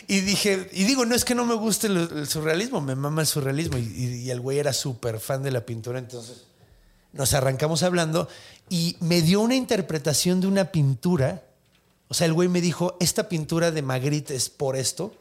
Y 0.08 0.20
dije, 0.20 0.68
y 0.72 0.84
digo, 0.84 1.06
no 1.06 1.14
es 1.14 1.24
que 1.24 1.34
no 1.34 1.46
me 1.46 1.54
guste 1.54 1.86
el, 1.86 1.96
el 2.14 2.26
surrealismo, 2.26 2.82
me 2.82 2.94
mama 2.94 3.22
el 3.22 3.26
surrealismo. 3.26 3.78
Y, 3.78 3.80
y- 3.82 4.14
y 4.24 4.30
el 4.30 4.40
güey 4.40 4.58
era 4.58 4.74
súper 4.74 5.20
fan 5.20 5.42
de 5.42 5.50
la 5.50 5.64
pintura, 5.64 5.98
entonces 5.98 6.44
nos 7.14 7.32
arrancamos 7.32 7.82
hablando 7.82 8.28
y 8.68 8.96
me 9.00 9.22
dio 9.22 9.40
una 9.40 9.54
interpretación 9.54 10.42
de 10.42 10.48
una 10.48 10.66
pintura. 10.66 11.42
O 12.10 12.14
sea, 12.14 12.26
el 12.26 12.32
güey 12.32 12.48
me 12.48 12.60
dijo, 12.60 12.96
esta 12.98 13.28
pintura 13.28 13.70
de 13.70 13.82
Magritte 13.82 14.34
es 14.34 14.50
por 14.50 14.74
esto. 14.76 15.14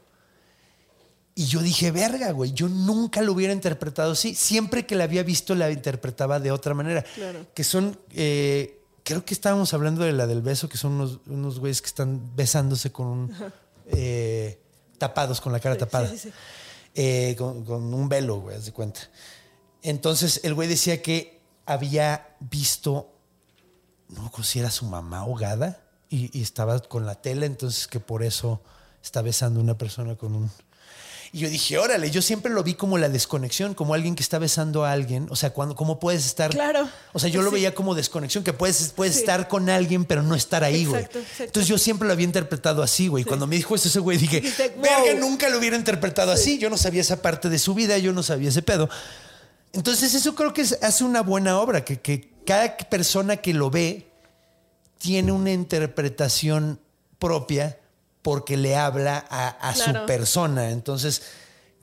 Y 1.35 1.45
yo 1.45 1.61
dije, 1.61 1.91
verga, 1.91 2.31
güey, 2.31 2.51
yo 2.51 2.67
nunca 2.67 3.21
lo 3.21 3.31
hubiera 3.33 3.53
interpretado 3.53 4.13
así. 4.13 4.33
Siempre 4.33 4.87
que 4.87 4.95
la 4.95 5.03
había 5.03 5.21
visto, 5.21 5.53
la 5.53 5.69
interpretaba 5.69 6.39
de 6.39 6.51
otra 6.51 6.73
manera. 6.73 7.03
Claro. 7.13 7.45
Que 7.53 7.63
son, 7.63 7.99
eh, 8.11 8.81
creo 9.03 9.23
que 9.23 9.35
estábamos 9.35 9.71
hablando 9.75 10.03
de 10.03 10.13
la 10.13 10.25
del 10.25 10.41
beso, 10.41 10.67
que 10.67 10.77
son 10.79 10.93
unos, 10.93 11.19
unos 11.27 11.59
güeyes 11.59 11.81
que 11.83 11.87
están 11.87 12.35
besándose 12.35 12.91
con 12.91 13.05
un, 13.07 13.35
eh, 13.85 14.59
tapados, 14.97 15.39
con 15.41 15.53
la 15.53 15.59
cara 15.59 15.75
Sí, 15.75 15.79
tapada. 15.79 16.09
sí, 16.09 16.17
sí, 16.17 16.29
sí. 16.29 16.35
Eh, 16.95 17.35
con, 17.37 17.63
con 17.65 17.93
un 17.93 18.09
velo, 18.09 18.41
güey, 18.41 18.57
haz 18.57 18.65
de 18.65 18.71
cuenta. 18.73 19.01
Entonces 19.83 20.41
el 20.43 20.55
güey 20.55 20.67
decía 20.67 21.03
que 21.03 21.39
había 21.67 22.35
visto, 22.39 23.13
no 24.09 24.23
me 24.35 24.43
si 24.43 24.59
era 24.59 24.71
su 24.71 24.85
mamá 24.85 25.19
ahogada 25.19 25.83
y, 26.09 26.37
y 26.37 26.41
estaba 26.41 26.79
con 26.79 27.05
la 27.05 27.15
tela, 27.15 27.45
entonces 27.45 27.87
que 27.87 27.99
por 27.99 28.23
eso 28.23 28.61
está 29.03 29.21
besando 29.21 29.59
a 29.59 29.63
una 29.63 29.77
persona 29.77 30.15
con 30.15 30.35
un... 30.35 30.51
Y 31.31 31.41
yo 31.41 31.49
dije, 31.49 31.77
órale, 31.77 32.09
yo 32.09 32.23
siempre 32.23 32.51
lo 32.51 32.63
vi 32.63 32.73
como 32.73 32.97
la 32.97 33.07
desconexión, 33.07 33.75
como 33.75 33.93
alguien 33.93 34.15
que 34.15 34.23
está 34.23 34.39
besando 34.39 34.83
a 34.83 34.91
alguien. 34.91 35.27
O 35.29 35.35
sea, 35.35 35.51
cuando, 35.51 35.75
¿cómo 35.75 35.99
puedes 35.99 36.25
estar? 36.25 36.49
Claro. 36.49 36.89
O 37.13 37.19
sea, 37.19 37.29
yo 37.29 37.43
lo 37.43 37.49
Sí. 37.51 37.57
veía 37.57 37.75
como 37.75 37.93
desconexión, 37.93 38.43
que 38.43 38.51
puedes, 38.51 38.93
puedes 38.95 39.13
Sí. 39.13 39.19
estar 39.19 39.47
con 39.47 39.69
alguien, 39.69 40.05
pero 40.05 40.23
no 40.23 40.33
estar 40.33 40.63
ahí, 40.63 40.85
güey. 40.85 41.07
Entonces 41.37 41.67
yo 41.67 41.77
siempre 41.77 42.07
lo 42.07 42.13
había 42.13 42.25
interpretado 42.25 42.81
así, 42.81 43.09
güey. 43.09 43.25
Cuando 43.25 43.45
me 43.45 43.57
dijo 43.57 43.75
eso 43.75 43.87
ese 43.89 43.99
güey, 43.99 44.17
dije, 44.17 44.41
wow. 44.41 44.81
verga, 44.81 45.19
nunca 45.19 45.49
lo 45.49 45.59
hubiera 45.59 45.77
interpretado 45.77 46.31
así. 46.31 46.57
Yo 46.57 46.67
no 46.71 46.77
sabía 46.77 47.01
esa 47.01 47.21
parte 47.21 47.47
de 47.47 47.59
su 47.59 47.75
vida, 47.75 47.99
yo 47.99 48.11
no 48.11 48.23
sabía 48.23 48.49
ese 48.49 48.63
pedo. 48.63 48.89
Entonces 49.71 50.15
eso 50.15 50.33
creo 50.33 50.51
que 50.51 50.63
hace 50.63 51.03
una 51.03 51.21
buena 51.21 51.59
obra, 51.59 51.85
que, 51.85 52.01
que 52.01 52.31
cada 52.43 52.75
persona 52.75 53.37
que 53.37 53.53
lo 53.53 53.69
ve 53.69 54.08
tiene 54.99 55.31
una 55.31 55.51
interpretación 55.51 56.79
propia 57.17 57.79
porque 58.21 58.55
le 58.57 58.75
habla 58.75 59.25
a, 59.29 59.47
a 59.49 59.73
su 59.75 59.91
persona. 60.05 60.69
Entonces, 60.69 61.23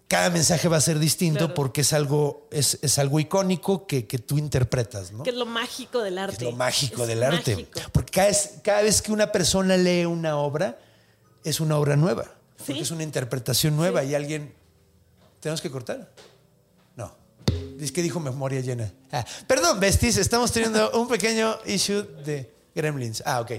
cada 0.07 0.31
mensaje 0.31 0.69
va 0.69 0.77
a 0.77 0.81
ser 0.81 0.99
distinto 1.01 1.39
Claro. 1.41 1.55
porque 1.55 1.81
es 1.81 1.93
algo, 1.93 2.47
es, 2.53 2.79
es 2.83 2.99
algo 2.99 3.19
icónico 3.19 3.87
que, 3.89 4.07
que 4.07 4.19
tú 4.19 4.39
interpretas, 4.39 5.11
¿no? 5.11 5.25
Que 5.25 5.31
es 5.31 5.37
lo 5.37 5.47
mágico 5.47 6.01
del 6.03 6.19
arte. 6.19 6.37
Es 6.37 6.43
lo 6.43 6.53
mágico 6.53 7.03
Es 7.03 7.09
del 7.09 7.23
arte. 7.25 7.69
Porque 7.91 8.13
cada 8.13 8.29
vez, 8.29 8.51
cada 8.63 8.83
vez 8.83 9.03
que 9.03 9.11
una 9.11 9.33
persona 9.33 9.77
lee 9.77 10.05
una 10.05 10.37
obra, 10.37 10.79
es 11.43 11.59
una 11.59 11.77
obra 11.79 11.97
nueva. 11.97 12.31
Porque 12.59 12.81
es 12.83 12.91
una 12.91 13.03
interpretación 13.03 13.77
nueva 13.77 14.05
y 14.05 14.15
alguien. 14.15 14.55
¿Tenemos 15.41 15.61
que 15.61 15.71
cortar? 15.71 16.11
No. 16.95 17.15
Es 17.81 17.91
que 17.93 18.03
dijo 18.03 18.21
memoria 18.21 18.61
llena. 18.61 18.93
Ah, 19.13 19.25
perdón, 19.47 19.81
Besties, 19.81 20.17
estamos 20.19 20.53
teniendo 20.53 20.91
un 21.01 21.09
pequeño 21.09 21.59
issue 21.67 22.03
de 22.25 22.53
Gremlins. 22.77 23.23
Ah, 23.25 23.41
ok. 23.41 23.53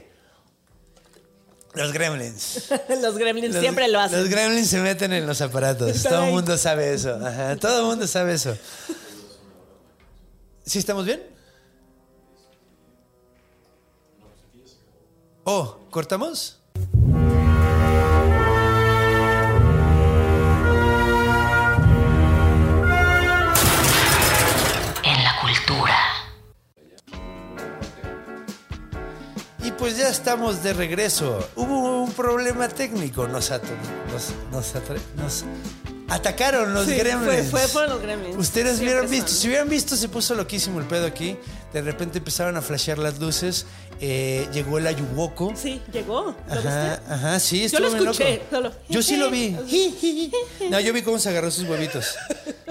Los 1.74 1.91
gremlins. 1.91 2.70
Los 3.01 3.18
gremlins 3.18 3.53
Los- 3.55 3.61
siempre 3.61 3.88
lo 3.88 3.99
hacen. 3.99 4.20
Los 4.20 4.30
gremlins 4.30 4.70
se 4.70 4.80
meten 4.80 5.11
en 5.11 5.26
los 5.28 5.41
aparatos. 5.41 6.03
Todo 6.03 6.26
el 6.26 6.32
mundo 6.32 6.55
sabe 6.57 6.93
eso. 6.93 7.15
Ajá, 7.15 7.55
todo 7.57 7.82
el 7.82 7.86
mundo 7.88 8.07
sabe 8.07 8.34
eso. 8.34 8.55
¿Sí 10.65 10.78
estamos 10.80 11.05
bien? 11.05 11.24
Oh, 15.43 15.78
¿cortamos? 15.89 16.59
Pues 29.78 29.97
ya 29.97 30.09
estamos 30.09 30.63
de 30.63 30.73
regreso. 30.73 31.47
Hubo 31.55 32.03
un 32.03 32.11
problema 32.11 32.67
técnico. 32.67 33.28
Nos, 33.28 33.51
at- 33.51 33.63
nos, 34.11 34.30
nos 34.51 34.75
atre- 34.75 34.99
nos 35.15 35.45
atacaron 36.09 36.73
los 36.73 36.86
Sí, 36.86 36.95
gremlins. 36.95 37.49
fue- 37.51 37.61
fue 37.61 37.67
por 37.69 37.89
los 37.89 38.01
gremlins. 38.01 38.38
Ustedes 38.38 38.78
Siempre 38.78 38.86
hubieran 38.95 39.09
visto, 39.11 39.28
son. 39.28 39.38
si 39.38 39.47
hubieran 39.47 39.69
visto, 39.69 39.95
se 39.95 40.09
puso 40.09 40.36
loquísimo 40.36 40.80
el 40.80 40.86
pedo 40.86 41.05
aquí. 41.05 41.38
De 41.74 41.82
repente 41.82 42.18
empezaron 42.20 42.55
a 42.57 42.61
flashear 42.61 42.97
las 42.97 43.20
luces. 43.20 43.65
eh, 43.99 44.47
llegó 44.53 44.78
el 44.78 44.86
ayuwoco. 44.88 45.53
Sí, 45.55 45.82
llegó. 45.91 46.36
¿Lo 46.47 46.53
Ajá, 46.53 46.89
viste? 46.99 47.13
ajá, 47.13 47.39
sí, 47.39 47.59
Yo 47.61 47.65
estuvo 47.65 47.82
lo 47.82 47.89
bien 47.93 48.03
escuché, 48.09 48.34
loco. 48.36 48.45
solo. 48.51 48.72
Yo 48.89 49.01
sí 49.01 49.15
lo 49.18 49.30
vi. 49.32 49.57
No, 50.70 50.80
yo 50.80 50.93
vi 50.93 51.01
cómo 51.01 51.18
se 51.20 51.30
agarró 51.30 51.49
sus 51.51 51.68
huevitos. 51.68 52.15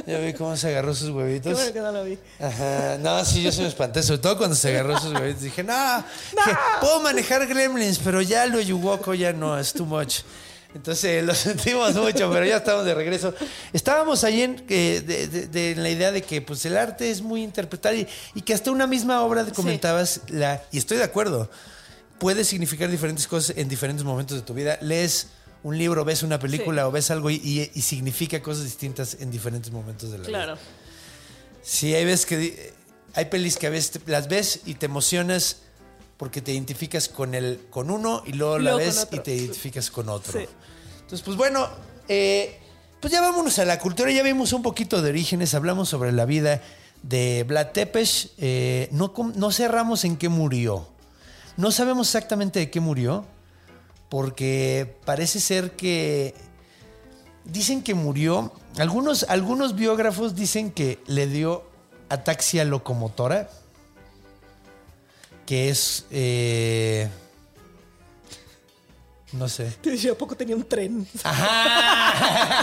Yo 0.06 0.20
vi 0.20 0.32
cómo 0.34 0.56
se 0.56 0.68
agarró 0.68 0.94
sus 0.94 1.08
Qué 1.08 1.12
huevitos. 1.14 1.52
bueno 1.54 1.72
que 1.72 1.80
no 1.80 1.92
lo 1.92 2.04
vi. 2.04 2.18
Ajá, 2.40 2.98
no, 3.00 3.24
sí, 3.24 3.42
yo 3.42 3.50
se 3.50 3.62
me 3.62 3.68
espanté, 3.68 4.02
sobre 4.02 4.18
todo 4.18 4.38
cuando 4.38 4.54
se 4.54 4.68
agarró 4.68 4.98
sus 5.00 5.12
huevitos. 5.12 5.42
Dije, 5.42 5.64
no, 5.64 5.74
dije, 6.32 6.56
puedo 6.80 7.00
manejar 7.00 7.46
gremlins, 7.46 7.98
pero 7.98 8.22
ya 8.22 8.46
lo 8.46 8.60
yuwoco 8.60 9.14
ya 9.14 9.32
no, 9.32 9.58
es 9.58 9.72
too 9.72 9.84
much. 9.86 10.20
Entonces 10.74 11.24
lo 11.24 11.34
sentimos 11.34 11.94
mucho, 11.94 12.30
pero 12.30 12.44
ya 12.44 12.56
estamos 12.58 12.84
de 12.84 12.94
regreso. 12.94 13.34
Estábamos 13.72 14.24
ahí 14.24 14.42
en, 14.42 14.64
eh, 14.68 15.02
de, 15.06 15.26
de- 15.28 15.46
de 15.48 15.76
la 15.76 15.88
idea 15.90 16.12
de 16.12 16.22
que 16.22 16.42
pues, 16.42 16.64
el 16.66 16.76
arte 16.76 17.10
es 17.10 17.22
muy 17.22 17.42
interpretar 17.42 17.94
y, 17.94 18.06
y 18.34 18.42
que 18.42 18.52
hasta 18.54 18.70
una 18.70 18.86
misma 18.86 19.22
obra 19.22 19.44
comentabas, 19.54 20.20
la, 20.28 20.62
y 20.72 20.78
estoy 20.78 20.98
de 20.98 21.04
acuerdo, 21.04 21.50
puede 22.18 22.44
significar 22.44 22.90
diferentes 22.90 23.26
cosas 23.26 23.56
en 23.56 23.68
diferentes 23.68 24.04
momentos 24.04 24.36
de 24.36 24.42
tu 24.42 24.54
vida. 24.54 24.78
Lees 24.82 25.28
un 25.62 25.76
libro, 25.78 26.04
ves 26.04 26.22
una 26.22 26.38
película 26.38 26.82
Sí. 26.82 26.86
o 26.88 26.90
ves 26.92 27.10
algo 27.10 27.30
y, 27.30 27.36
y- 27.36 27.70
y 27.74 27.82
significa 27.82 28.40
cosas 28.42 28.64
distintas 28.64 29.16
en 29.20 29.30
diferentes 29.30 29.70
momentos 29.72 30.10
de 30.12 30.18
la 30.18 30.26
vida. 30.26 30.38
Claro. 30.44 30.58
Sí, 31.62 31.94
hay 31.94 32.04
veces 32.04 32.26
que 32.26 32.72
hay 33.14 33.24
pelis 33.26 33.56
que 33.56 33.66
a 33.66 33.70
veces 33.70 33.92
te- 33.92 34.10
las 34.10 34.28
ves 34.28 34.60
y 34.66 34.74
te 34.74 34.86
emocionas 34.86 35.62
porque 36.16 36.40
te 36.40 36.52
identificas 36.52 37.08
con 37.08 37.34
el 37.34 37.66
con 37.70 37.90
uno 37.90 38.22
y 38.26 38.32
luego 38.32 38.58
la 38.58 38.72
Luego 38.72 38.78
ves 38.78 39.08
y 39.10 39.18
te 39.18 39.34
identificas 39.34 39.90
con 39.90 40.08
otro. 40.08 40.40
Sí. 40.40 40.46
Entonces, 40.94 41.22
pues 41.22 41.36
bueno, 41.36 41.68
eh, 42.08 42.58
pues 43.00 43.12
ya 43.12 43.20
vámonos 43.20 43.58
a 43.58 43.64
la 43.64 43.78
cultura. 43.78 44.10
Ya 44.10 44.22
vimos 44.22 44.52
un 44.52 44.62
poquito 44.62 45.02
de 45.02 45.10
orígenes, 45.10 45.54
hablamos 45.54 45.88
sobre 45.88 46.12
la 46.12 46.24
vida 46.24 46.62
de 47.02 47.44
Vlad 47.46 47.68
Tepes. 47.68 48.30
eh, 48.38 48.88
no, 48.92 49.12
no 49.34 49.52
cerramos 49.52 50.04
en 50.04 50.16
qué 50.16 50.28
murió. 50.28 50.88
No 51.56 51.70
sabemos 51.70 52.08
exactamente 52.08 52.58
de 52.58 52.70
qué 52.70 52.80
murió, 52.80 53.24
porque 54.08 54.96
parece 55.04 55.40
ser 55.40 55.72
que 55.72 56.34
dicen 57.44 57.82
que 57.82 57.94
murió. 57.94 58.52
Algunos, 58.78 59.24
algunos 59.28 59.74
biógrafos 59.74 60.34
dicen 60.34 60.70
que 60.70 60.98
le 61.06 61.26
dio 61.26 61.64
ataxia 62.08 62.64
locomotora, 62.64 63.48
que 65.46 65.70
es. 65.70 66.04
eh, 66.10 67.08
no 69.32 69.48
sé. 69.48 69.76
Dije, 69.82 70.10
¿a 70.10 70.14
poco 70.14 70.36
tenía 70.36 70.54
un 70.56 70.64
tren? 70.64 71.06
Ajá. 71.22 72.56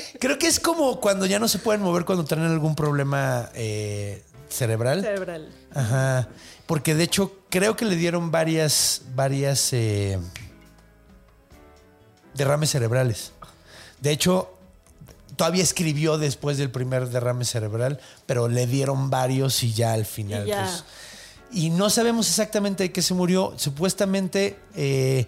Creo 0.20 0.38
que 0.38 0.46
es 0.46 0.60
como 0.60 1.00
cuando 1.00 1.26
ya 1.26 1.38
no 1.38 1.48
se 1.48 1.58
pueden 1.58 1.82
mover 1.82 2.04
cuando 2.04 2.24
tienen 2.24 2.46
algún 2.46 2.74
problema 2.74 3.48
eh, 3.54 4.22
cerebral. 4.48 5.02
Cerebral. 5.02 5.48
Ajá. 5.74 6.28
Porque 6.66 6.94
de 6.94 7.04
hecho 7.04 7.32
creo 7.48 7.76
que 7.76 7.84
le 7.84 7.96
dieron 7.96 8.30
varias, 8.30 9.02
varias 9.14 9.72
eh, 9.72 10.18
derrames 12.34 12.70
cerebrales. 12.70 13.32
De 14.00 14.10
hecho, 14.12 14.56
todavía 15.36 15.62
escribió 15.62 16.18
después 16.18 16.58
del 16.58 16.70
primer 16.70 17.08
derrame 17.08 17.44
cerebral, 17.44 17.98
pero 18.26 18.48
le 18.48 18.66
dieron 18.66 19.10
varios 19.10 19.62
y 19.62 19.72
ya 19.72 19.92
al 19.94 20.04
final. 20.06 20.44
Ya. 20.46 20.64
pues, 20.64 20.84
y 21.52 21.70
no 21.70 21.90
sabemos 21.90 22.28
exactamente 22.28 22.84
de 22.84 22.92
qué 22.92 23.02
se 23.02 23.14
murió. 23.14 23.52
Supuestamente 23.56 24.56
eh, 24.74 25.26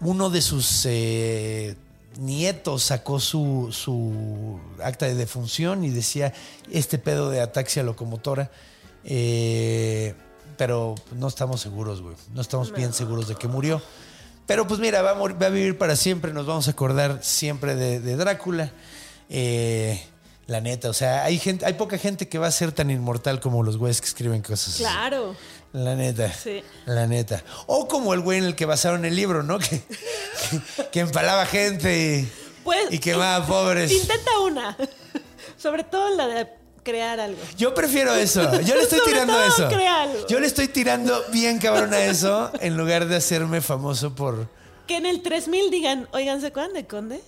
uno 0.00 0.30
de 0.30 0.42
sus 0.42 0.84
eh, 0.86 1.76
nietos 2.18 2.82
sacó 2.84 3.20
su, 3.20 3.68
su 3.72 4.58
acta 4.82 5.06
de 5.06 5.14
defunción 5.14 5.84
y 5.84 5.90
decía 5.90 6.32
este 6.70 6.98
pedo 6.98 7.30
de 7.30 7.40
ataxia 7.40 7.82
locomotora. 7.82 8.50
Eh, 9.04 10.14
pero 10.56 10.94
no 11.16 11.28
estamos 11.28 11.60
seguros, 11.60 12.00
güey. 12.00 12.16
No 12.32 12.40
estamos 12.40 12.72
bien 12.72 12.92
seguros 12.92 13.28
de 13.28 13.34
que 13.34 13.48
murió. 13.48 13.82
Pero 14.46 14.66
pues 14.66 14.78
mira, 14.80 15.02
va 15.02 15.12
a, 15.12 15.14
mor- 15.14 15.40
va 15.40 15.46
a 15.46 15.50
vivir 15.50 15.78
para 15.78 15.96
siempre. 15.96 16.32
Nos 16.32 16.46
vamos 16.46 16.68
a 16.68 16.72
acordar 16.72 17.20
siempre 17.22 17.74
de, 17.74 17.98
de 18.00 18.16
Drácula. 18.16 18.70
Eh, 19.30 20.00
la 20.46 20.60
neta, 20.60 20.90
o 20.90 20.92
sea, 20.92 21.24
hay 21.24 21.38
gente, 21.38 21.64
hay 21.64 21.74
poca 21.74 21.96
gente 21.98 22.28
que 22.28 22.38
va 22.38 22.46
a 22.46 22.50
ser 22.50 22.72
tan 22.72 22.90
inmortal 22.90 23.40
como 23.40 23.62
los 23.62 23.76
güeyes 23.78 24.00
que 24.00 24.06
escriben 24.08 24.42
cosas. 24.42 24.76
Claro. 24.76 25.34
La 25.72 25.94
neta. 25.96 26.32
Sí. 26.32 26.62
La 26.86 27.06
neta. 27.06 27.42
O 27.66 27.88
como 27.88 28.14
el 28.14 28.20
güey 28.20 28.38
en 28.38 28.44
el 28.44 28.54
que 28.54 28.64
basaron 28.66 29.04
el 29.04 29.16
libro, 29.16 29.42
¿no? 29.42 29.58
Que, 29.68 29.80
que, 29.80 30.90
que 30.92 31.00
empalaba 31.00 31.46
gente 31.46 32.18
y, 32.20 32.32
Pues, 32.62 32.92
y 32.92 32.98
quemaba 32.98 33.44
pobres. 33.46 33.90
Intenta 33.90 34.38
una. 34.40 34.76
Sobre 35.56 35.82
todo 35.84 36.14
la 36.14 36.26
de 36.28 36.48
crear 36.82 37.18
algo. 37.18 37.38
Yo 37.56 37.74
prefiero 37.74 38.14
eso. 38.14 38.42
Yo 38.60 38.74
le 38.76 38.82
estoy 38.82 38.98
Sobre 39.00 39.12
tirando 39.12 39.32
todo 39.32 39.44
eso. 39.46 39.68
crea 39.68 40.02
algo. 40.02 40.26
Yo 40.28 40.38
le 40.38 40.46
estoy 40.46 40.68
tirando 40.68 41.24
bien 41.32 41.58
cabrón 41.58 41.94
a 41.94 42.04
eso 42.04 42.52
en 42.60 42.76
lugar 42.76 43.06
de 43.08 43.16
hacerme 43.16 43.60
famoso 43.62 44.14
por. 44.14 44.48
Que 44.86 44.96
en 44.98 45.06
el 45.06 45.22
3000 45.22 45.70
digan, 45.70 46.08
oigan, 46.12 46.40
¿se 46.42 46.48
acuerdan 46.48 46.74
de 46.74 46.86
Conde? 46.86 47.20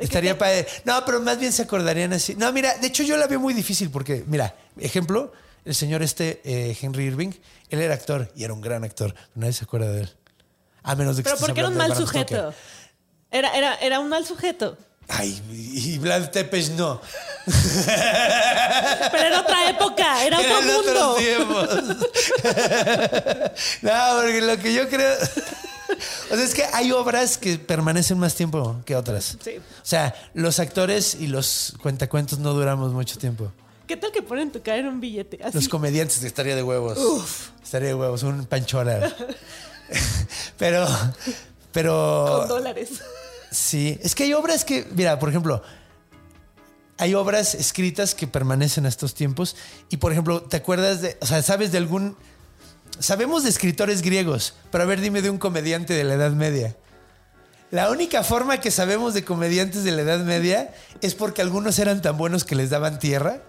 Estaría 0.00 0.32
te- 0.34 0.38
padre. 0.38 0.66
No, 0.84 1.04
pero 1.04 1.20
más 1.20 1.38
bien 1.38 1.52
se 1.52 1.62
acordarían 1.62 2.12
así. 2.12 2.34
No, 2.34 2.52
mira, 2.52 2.76
de 2.78 2.86
hecho 2.86 3.02
yo 3.02 3.16
la 3.16 3.26
veo 3.26 3.40
muy 3.40 3.54
difícil 3.54 3.90
porque, 3.90 4.24
mira, 4.26 4.54
ejemplo, 4.78 5.32
el 5.64 5.74
señor 5.74 6.02
este, 6.02 6.40
eh, 6.44 6.76
Henry 6.80 7.04
Irving, 7.04 7.32
él 7.70 7.80
era 7.80 7.94
actor 7.94 8.30
y 8.34 8.44
era 8.44 8.52
un 8.52 8.60
gran 8.60 8.84
actor. 8.84 9.14
Nadie 9.34 9.52
se 9.52 9.64
acuerda 9.64 9.90
de 9.92 10.02
él. 10.02 10.14
A 10.82 10.94
menos 10.94 11.16
de 11.16 11.22
que 11.22 11.30
Pero 11.30 11.40
porque 11.40 11.60
era 11.60 11.68
un 11.68 11.76
mal 11.76 11.94
sujeto. 11.96 12.54
Era, 13.30 13.54
era, 13.56 13.74
era 13.76 14.00
un 14.00 14.08
mal 14.08 14.24
sujeto. 14.24 14.76
Ay, 15.10 15.42
y 15.50 15.98
Vlad 15.98 16.30
Tepes 16.30 16.70
no. 16.70 17.00
Pero 17.46 19.26
era 19.26 19.40
otra 19.40 19.70
época, 19.70 20.24
era 20.24 20.38
otro 20.38 20.50
Eran 20.50 20.66
mundo. 20.66 21.10
otros 21.10 21.16
tiempos. 21.18 21.68
no, 23.82 23.92
porque 24.16 24.40
lo 24.42 24.58
que 24.58 24.72
yo 24.74 24.88
creo. 24.88 25.16
O 26.30 26.34
sea, 26.34 26.44
es 26.44 26.54
que 26.54 26.64
hay 26.72 26.92
obras 26.92 27.38
que 27.38 27.58
permanecen 27.58 28.18
más 28.18 28.34
tiempo 28.34 28.80
que 28.84 28.94
otras. 28.94 29.38
Sí. 29.42 29.56
O 29.56 29.62
sea, 29.86 30.14
los 30.34 30.58
actores 30.58 31.16
y 31.18 31.26
los 31.26 31.74
cuentacuentos 31.82 32.38
no 32.38 32.52
duramos 32.52 32.92
mucho 32.92 33.18
tiempo. 33.18 33.50
¿Qué 33.86 33.96
tal 33.96 34.12
que 34.12 34.20
ponen 34.20 34.52
tu 34.52 34.62
cara 34.62 34.78
en 34.78 34.86
un 34.86 35.00
billete? 35.00 35.38
Así. 35.42 35.56
Los 35.56 35.68
comediantes 35.68 36.22
estaría 36.22 36.54
de 36.54 36.62
huevos. 36.62 36.98
Estaría 37.62 37.88
de 37.88 37.94
huevos, 37.94 38.22
un 38.22 38.44
panchola. 38.44 39.14
pero, 40.58 40.86
pero. 41.72 42.36
con 42.40 42.48
dólares. 42.48 43.00
Sí, 43.50 43.98
es 44.02 44.14
que 44.14 44.24
hay 44.24 44.34
obras 44.34 44.64
que, 44.64 44.86
mira, 44.94 45.18
por 45.18 45.30
ejemplo, 45.30 45.62
hay 46.98 47.14
obras 47.14 47.54
escritas 47.54 48.14
que 48.14 48.26
permanecen 48.26 48.84
a 48.84 48.88
estos 48.88 49.14
tiempos 49.14 49.56
y, 49.88 49.96
por 49.96 50.12
ejemplo, 50.12 50.42
¿te 50.42 50.58
acuerdas 50.58 51.00
de, 51.00 51.16
o 51.20 51.26
sea, 51.26 51.40
sabes 51.42 51.72
de 51.72 51.78
algún, 51.78 52.16
sabemos 52.98 53.42
de 53.44 53.50
escritores 53.50 54.02
griegos, 54.02 54.54
pero 54.70 54.84
a 54.84 54.86
ver, 54.86 55.00
dime 55.00 55.22
de 55.22 55.30
un 55.30 55.38
comediante 55.38 55.94
de 55.94 56.04
la 56.04 56.14
Edad 56.14 56.32
Media. 56.32 56.76
La 57.70 57.90
única 57.90 58.22
forma 58.24 58.60
que 58.60 58.70
sabemos 58.70 59.12
de 59.14 59.24
comediantes 59.24 59.84
de 59.84 59.90
la 59.92 60.02
Edad 60.02 60.20
Media 60.20 60.72
es 61.02 61.14
porque 61.14 61.42
algunos 61.42 61.78
eran 61.78 62.00
tan 62.00 62.16
buenos 62.16 62.44
que 62.44 62.54
les 62.54 62.70
daban 62.70 62.98
tierra. 62.98 63.42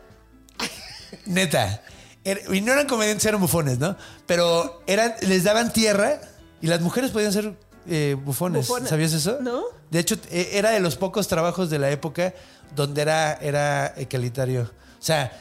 Neta. 1.25 1.81
Er- 2.25 2.41
Y 2.53 2.61
no 2.61 2.73
eran 2.73 2.87
comediantes, 2.87 3.25
eran 3.25 3.39
bufones, 3.39 3.79
¿no? 3.79 3.95
Pero 4.25 4.81
eran, 4.87 5.13
les 5.21 5.43
daban 5.45 5.71
tierra 5.71 6.19
y 6.61 6.67
las 6.67 6.81
mujeres 6.81 7.11
podían 7.11 7.31
ser 7.31 7.53
eh, 7.87 8.15
bufones. 8.23 8.67
¿Sabías 8.85 9.13
eso? 9.13 9.37
No. 9.41 9.63
De 9.89 9.99
hecho, 9.99 10.15
eh, 10.31 10.49
era 10.53 10.71
de 10.71 10.81
los 10.81 10.97
pocos 10.97 11.27
trabajos 11.27 11.69
de 11.69 11.79
la 11.79 11.89
época 11.89 12.33
donde 12.75 13.01
era, 13.01 13.33
era 13.35 13.93
egalitario. 13.97 14.63
O 14.63 15.01
sea, 15.03 15.31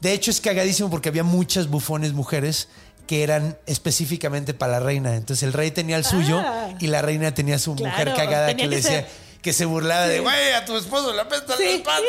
de 0.00 0.12
hecho 0.12 0.30
es 0.30 0.40
cagadísimo 0.40 0.90
porque 0.90 1.08
había 1.08 1.24
muchas 1.24 1.66
bufones 1.68 2.12
mujeres 2.12 2.68
que 3.08 3.24
eran 3.24 3.58
específicamente 3.66 4.54
para 4.54 4.72
la 4.74 4.80
reina. 4.80 5.16
Entonces 5.16 5.42
el 5.42 5.52
rey 5.52 5.72
tenía 5.72 5.96
el 5.96 6.04
suyo 6.04 6.38
Ah. 6.38 6.68
y 6.78 6.86
la 6.86 7.02
reina 7.02 7.34
tenía 7.34 7.58
su 7.58 7.74
Claro, 7.74 7.90
mujer 7.90 8.14
cagada 8.14 8.54
que 8.54 8.68
le 8.68 8.76
decía. 8.76 8.90
ser. 9.00 9.28
que 9.42 9.52
se 9.52 9.64
burlaba 9.64 10.06
de, 10.08 10.18
güey, 10.18 10.52
a 10.52 10.64
tu 10.64 10.76
esposo 10.76 11.14
le 11.14 11.20
apestan 11.22 11.56
Sí, 11.56 11.64
las 11.64 11.80
patas. 11.82 12.02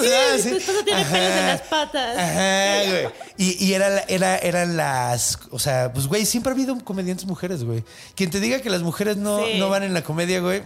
sí, 0.00 0.08
Ah, 0.12 0.36
tu 0.50 0.56
esposo 0.56 0.84
tiene 0.84 1.04
pelos 1.06 1.26
en 1.38 1.46
las 1.46 1.60
patas. 1.62 2.18
Ajá, 2.18 2.90
güey. 2.90 3.08
Y, 3.38 3.64
y 3.66 3.74
era, 3.74 4.00
era, 4.08 4.36
eran 4.36 4.76
las, 4.76 5.38
o 5.50 5.58
sea, 5.58 5.90
pues, 5.92 6.06
güey, 6.06 6.26
siempre 6.26 6.52
ha 6.52 6.54
habido 6.54 6.78
comediantes 6.84 7.24
mujeres, 7.26 7.64
güey. 7.64 7.82
Quien 8.14 8.30
te 8.30 8.40
diga 8.40 8.60
que 8.60 8.68
las 8.70 8.82
mujeres 8.82 9.16
no, 9.16 9.40
no 9.56 9.68
van 9.70 9.82
en 9.84 9.94
la 9.94 10.02
comedia, 10.04 10.40
güey. 10.40 10.62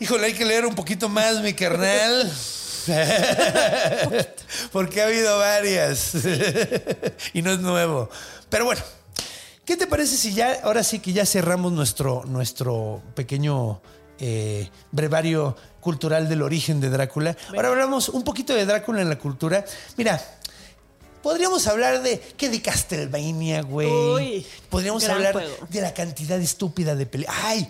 Híjole, 0.00 0.26
hay 0.26 0.32
que 0.34 0.44
leer 0.44 0.66
un 0.66 0.74
poquito 0.74 1.08
más, 1.08 1.40
mi 1.40 1.54
carnal. 1.54 2.30
Porque 4.72 5.00
ha 5.00 5.06
habido 5.06 5.38
varias. 5.38 6.12
y 7.34 7.42
no 7.42 7.52
es 7.52 7.60
nuevo. 7.60 8.10
Pero 8.50 8.64
bueno, 8.66 8.82
¿qué 9.64 9.76
te 9.76 9.86
parece 9.86 10.16
si 10.16 10.34
ya, 10.34 10.60
ahora 10.64 10.82
sí 10.82 10.98
que 10.98 11.12
ya 11.12 11.24
cerramos 11.24 11.72
nuestro, 11.72 12.24
nuestro 12.26 13.00
pequeño 13.14 13.80
eh, 14.18 14.68
brevario 14.92 15.56
cultural 15.80 16.28
del 16.28 16.42
origen 16.42 16.80
de 16.80 16.90
Drácula? 16.90 17.36
Ahora 17.54 17.68
hablamos 17.68 18.08
un 18.10 18.22
poquito 18.24 18.54
de 18.54 18.66
Drácula 18.66 19.00
en 19.02 19.08
la 19.08 19.18
cultura. 19.18 19.64
Mira. 19.96 20.20
Podríamos 21.22 21.66
hablar 21.66 22.00
de 22.02 22.18
qué 22.38 22.48
de 22.48 22.62
Castlevania, 22.62 23.60
güey. 23.60 24.46
Podríamos 24.70 25.06
hablar 25.06 25.34
juego. 25.34 25.54
de 25.68 25.82
la 25.82 25.92
cantidad 25.92 26.40
estúpida 26.40 26.94
de 26.94 27.04
películas. 27.04 27.38
¡Ay! 27.44 27.68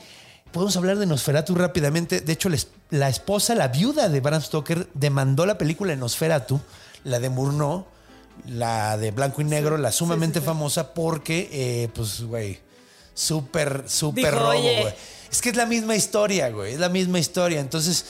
Podemos 0.53 0.77
hablar 0.77 0.99
de 0.99 1.07
Nosferatu 1.07 1.57
rápidamente. 1.57 2.21
De 2.21 2.33
hecho, 2.33 2.49
la, 2.49 2.55
es- 2.55 2.69
la 2.91 3.09
esposa, 3.09 3.57
la 3.57 3.67
viuda 3.67 4.09
de 4.09 4.21
Bram 4.21 4.41
Stoker, 4.41 4.87
demandó 4.95 5.47
la 5.47 5.59
película 5.59 5.97
Nosferatu, 5.97 6.61
la 7.03 7.19
de 7.19 7.29
Murnau, 7.29 7.87
la 8.47 8.97
de 8.97 9.11
blanco 9.11 9.41
y 9.41 9.45
negro, 9.45 9.77
la 9.79 9.93
sumamente 9.93 10.41
famosa, 10.41 10.95
porque, 10.95 11.49
eh, 11.53 11.89
pues, 11.95 12.23
güey, 12.23 12.59
súper, 13.15 13.85
súper 13.87 14.35
robo, 14.35 14.63
güey. 14.63 14.95
Es 15.31 15.41
que 15.41 15.51
es 15.51 15.57
la 15.57 15.67
misma 15.67 15.95
historia, 15.95 16.51
güey. 16.51 16.75
Es 16.75 16.81
la 16.81 16.89
misma 16.89 17.19
historia. 17.19 17.61
Entonces, 17.61 18.05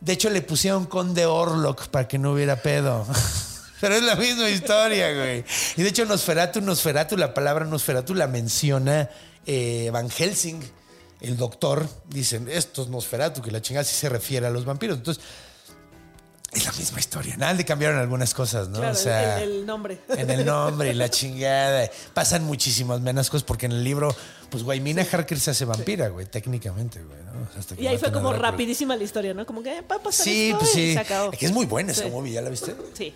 de 0.00 0.12
hecho, 0.14 0.30
le 0.30 0.42
pusieron 0.42 0.86
Conde 0.86 1.26
Orlok 1.26 1.88
para 1.88 2.08
que 2.08 2.18
no 2.18 2.32
hubiera 2.32 2.56
pedo. 2.56 3.06
Pero 3.80 3.96
es 3.96 4.02
la 4.02 4.14
misma 4.14 4.48
historia, 4.48 5.12
güey. 5.12 5.44
Y 5.76 5.82
de 5.82 5.88
hecho, 5.88 6.04
Nosferatu, 6.04 6.60
Nosferatu, 6.60 7.16
la 7.16 7.34
palabra 7.34 7.64
Nosferatu 7.64 8.14
la 8.14 8.28
menciona 8.28 9.10
eh, 9.44 9.90
Van 9.92 10.08
Helsing, 10.08 10.60
el 11.20 11.36
doctor. 11.36 11.88
Dicen, 12.08 12.48
esto 12.48 12.82
es 12.82 12.88
Nosferatu, 12.88 13.42
que 13.42 13.50
la 13.50 13.60
chingada 13.60 13.84
sí 13.84 13.96
se 13.96 14.08
refiere 14.08 14.46
a 14.46 14.50
los 14.50 14.64
vampiros. 14.64 14.98
Entonces, 14.98 15.22
es 16.52 16.64
la 16.66 16.72
misma 16.72 16.98
historia. 17.00 17.36
Nada, 17.36 17.54
le 17.54 17.64
cambiaron 17.64 17.98
algunas 17.98 18.34
cosas, 18.34 18.68
¿no? 18.68 18.78
Claro, 18.78 18.92
o 18.92 18.96
sea, 18.96 19.42
el, 19.42 19.50
el 19.60 19.66
nombre. 19.66 19.98
en 20.08 20.30
el 20.30 20.44
nombre 20.44 20.90
y 20.90 20.94
la 20.94 21.08
chingada. 21.08 21.90
Pasan 22.14 22.44
muchísimas 22.44 23.00
menos 23.00 23.30
cosas 23.30 23.44
porque 23.44 23.66
en 23.66 23.72
el 23.72 23.82
libro, 23.84 24.14
pues, 24.50 24.62
güey, 24.62 24.80
Mina 24.80 25.06
Harker 25.10 25.40
se 25.40 25.50
hace 25.52 25.64
vampira, 25.64 26.08
güey, 26.08 26.26
técnicamente, 26.26 27.02
güey, 27.02 27.18
¿no? 27.24 27.48
Hasta 27.58 27.74
que 27.74 27.82
Y 27.82 27.86
ahí 27.86 27.96
fue 27.98 28.12
como 28.12 28.32
rapidísima 28.32 28.96
la 28.96 29.04
historia, 29.04 29.32
¿no? 29.34 29.46
Como 29.46 29.62
que 29.62 29.78
eh, 29.78 29.82
pasar 29.82 30.12
Sí, 30.12 30.48
esto 30.48 30.58
pues 30.60 30.70
y 30.72 30.74
sí. 30.74 30.92
se 30.92 30.98
acabó. 30.98 31.30
Que 31.30 31.46
es 31.46 31.52
muy 31.52 31.64
buena 31.66 31.92
esa 31.92 32.04
Sí. 32.04 32.10
movie, 32.10 32.32
¿ya 32.32 32.42
la 32.42 32.50
viste? 32.50 32.74
Sí. 32.94 33.14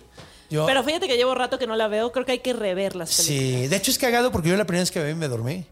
Yo- 0.49 0.65
Pero 0.65 0.83
fíjate 0.83 1.07
que 1.07 1.17
llevo 1.17 1.35
rato 1.35 1.59
que 1.59 1.67
no 1.67 1.75
la 1.75 1.87
veo. 1.87 2.11
Creo 2.11 2.25
que 2.25 2.31
hay 2.31 2.39
que 2.39 2.53
rever 2.53 2.95
las 2.95 3.15
películas. 3.17 3.61
Sí, 3.61 3.67
de 3.67 3.75
hecho 3.75 3.91
es 3.91 3.97
cagado 3.97 4.31
porque 4.31 4.49
yo 4.49 4.55
la 4.57 4.65
primera 4.65 4.81
vez 4.81 4.91
que 4.91 4.99
la 4.99 5.05
vi 5.05 5.13
me 5.13 5.27
dormí. 5.27 5.65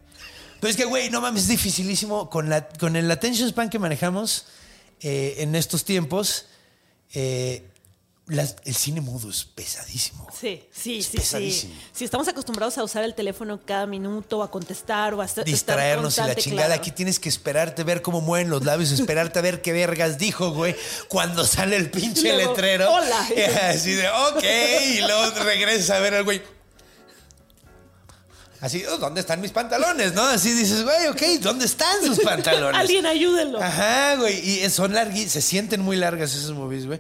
Pero 0.60 0.70
es 0.72 0.78
que, 0.78 0.86
güey, 0.86 1.10
no 1.10 1.22
mames, 1.22 1.44
es 1.44 1.48
dificilísimo. 1.48 2.30
Con, 2.30 2.50
la, 2.50 2.68
con 2.68 2.96
el 2.96 3.10
attention 3.10 3.50
span 3.50 3.70
que 3.70 3.80
manejamos 3.80 4.46
eh, 5.02 5.36
en 5.40 5.56
estos 5.56 5.84
tiempos, 5.86 6.46
eh, 7.16 7.64
las- 8.28 8.56
el 8.66 8.74
cine 8.76 9.02
mudo 9.02 9.30
es 9.30 9.46
pesadísimo. 9.46 10.28
Sí, 10.40 10.64
sí, 10.72 10.98
Es 11.00 11.06
sí, 11.08 11.18
pesadísimo. 11.18 11.74
sí. 11.76 11.82
Si 11.94 12.06
estamos 12.06 12.28
acostumbrados 12.28 12.76
a 12.80 12.84
usar 12.84 13.04
el 13.04 13.14
teléfono 13.14 13.62
cada 13.64 13.86
minuto, 13.86 14.42
a 14.42 14.50
contestar 14.50 15.14
o 15.14 15.22
a 15.22 15.26
estar- 15.26 15.44
estar 15.44 15.46
Distraernos 15.46 16.18
y 16.18 16.22
la 16.22 16.36
chingada. 16.36 16.68
claro. 16.70 16.82
Aquí 16.82 16.90
tienes 16.92 17.20
que 17.20 17.30
esperarte 17.30 17.84
a 17.84 17.86
ver 17.86 18.02
cómo 18.02 18.22
mueven 18.22 18.50
los 18.50 18.66
labios, 18.66 18.92
esperarte 18.92 19.38
a 19.38 19.42
ver 19.44 19.62
qué 19.62 19.74
vergas 19.74 20.18
dijo, 20.18 20.52
güey, 20.52 20.76
cuando 21.08 21.46
sale 21.46 21.76
el 21.76 21.92
pinche 21.92 22.34
Luego, 22.34 22.52
letrero. 22.52 22.92
"Hola". 22.92 23.28
Así 23.70 23.92
de, 23.94 24.10
ok, 24.10 24.44
y 24.96 25.02
luego 25.02 25.30
regresas 25.44 25.92
a 25.92 26.00
ver 26.00 26.16
al 26.16 26.24
güey. 26.24 26.42
Así, 28.66 28.84
"Oh, 28.86 28.98
¿dónde 28.98 29.22
están 29.22 29.42
mis 29.42 29.52
pantalones? 29.52 30.14
¿No? 30.14 30.24
Así 30.24 30.52
dices, 30.52 30.84
güey, 30.84 31.06
ok, 31.08 31.22
¿dónde 31.42 31.66
están 31.66 32.04
sus 32.04 32.20
pantalones? 32.24 32.80
Alguien 32.82 33.06
ayúdenlo. 33.06 33.62
Ajá, 33.62 34.16
güey. 34.16 34.40
Y 34.64 34.70
son 34.72 34.92
larguísimas, 34.94 35.34
se 35.34 35.42
sienten 35.42 35.82
muy 35.82 35.98
largas 35.98 36.34
esas 36.34 36.50
movies, 36.50 36.88
güey. 36.88 37.00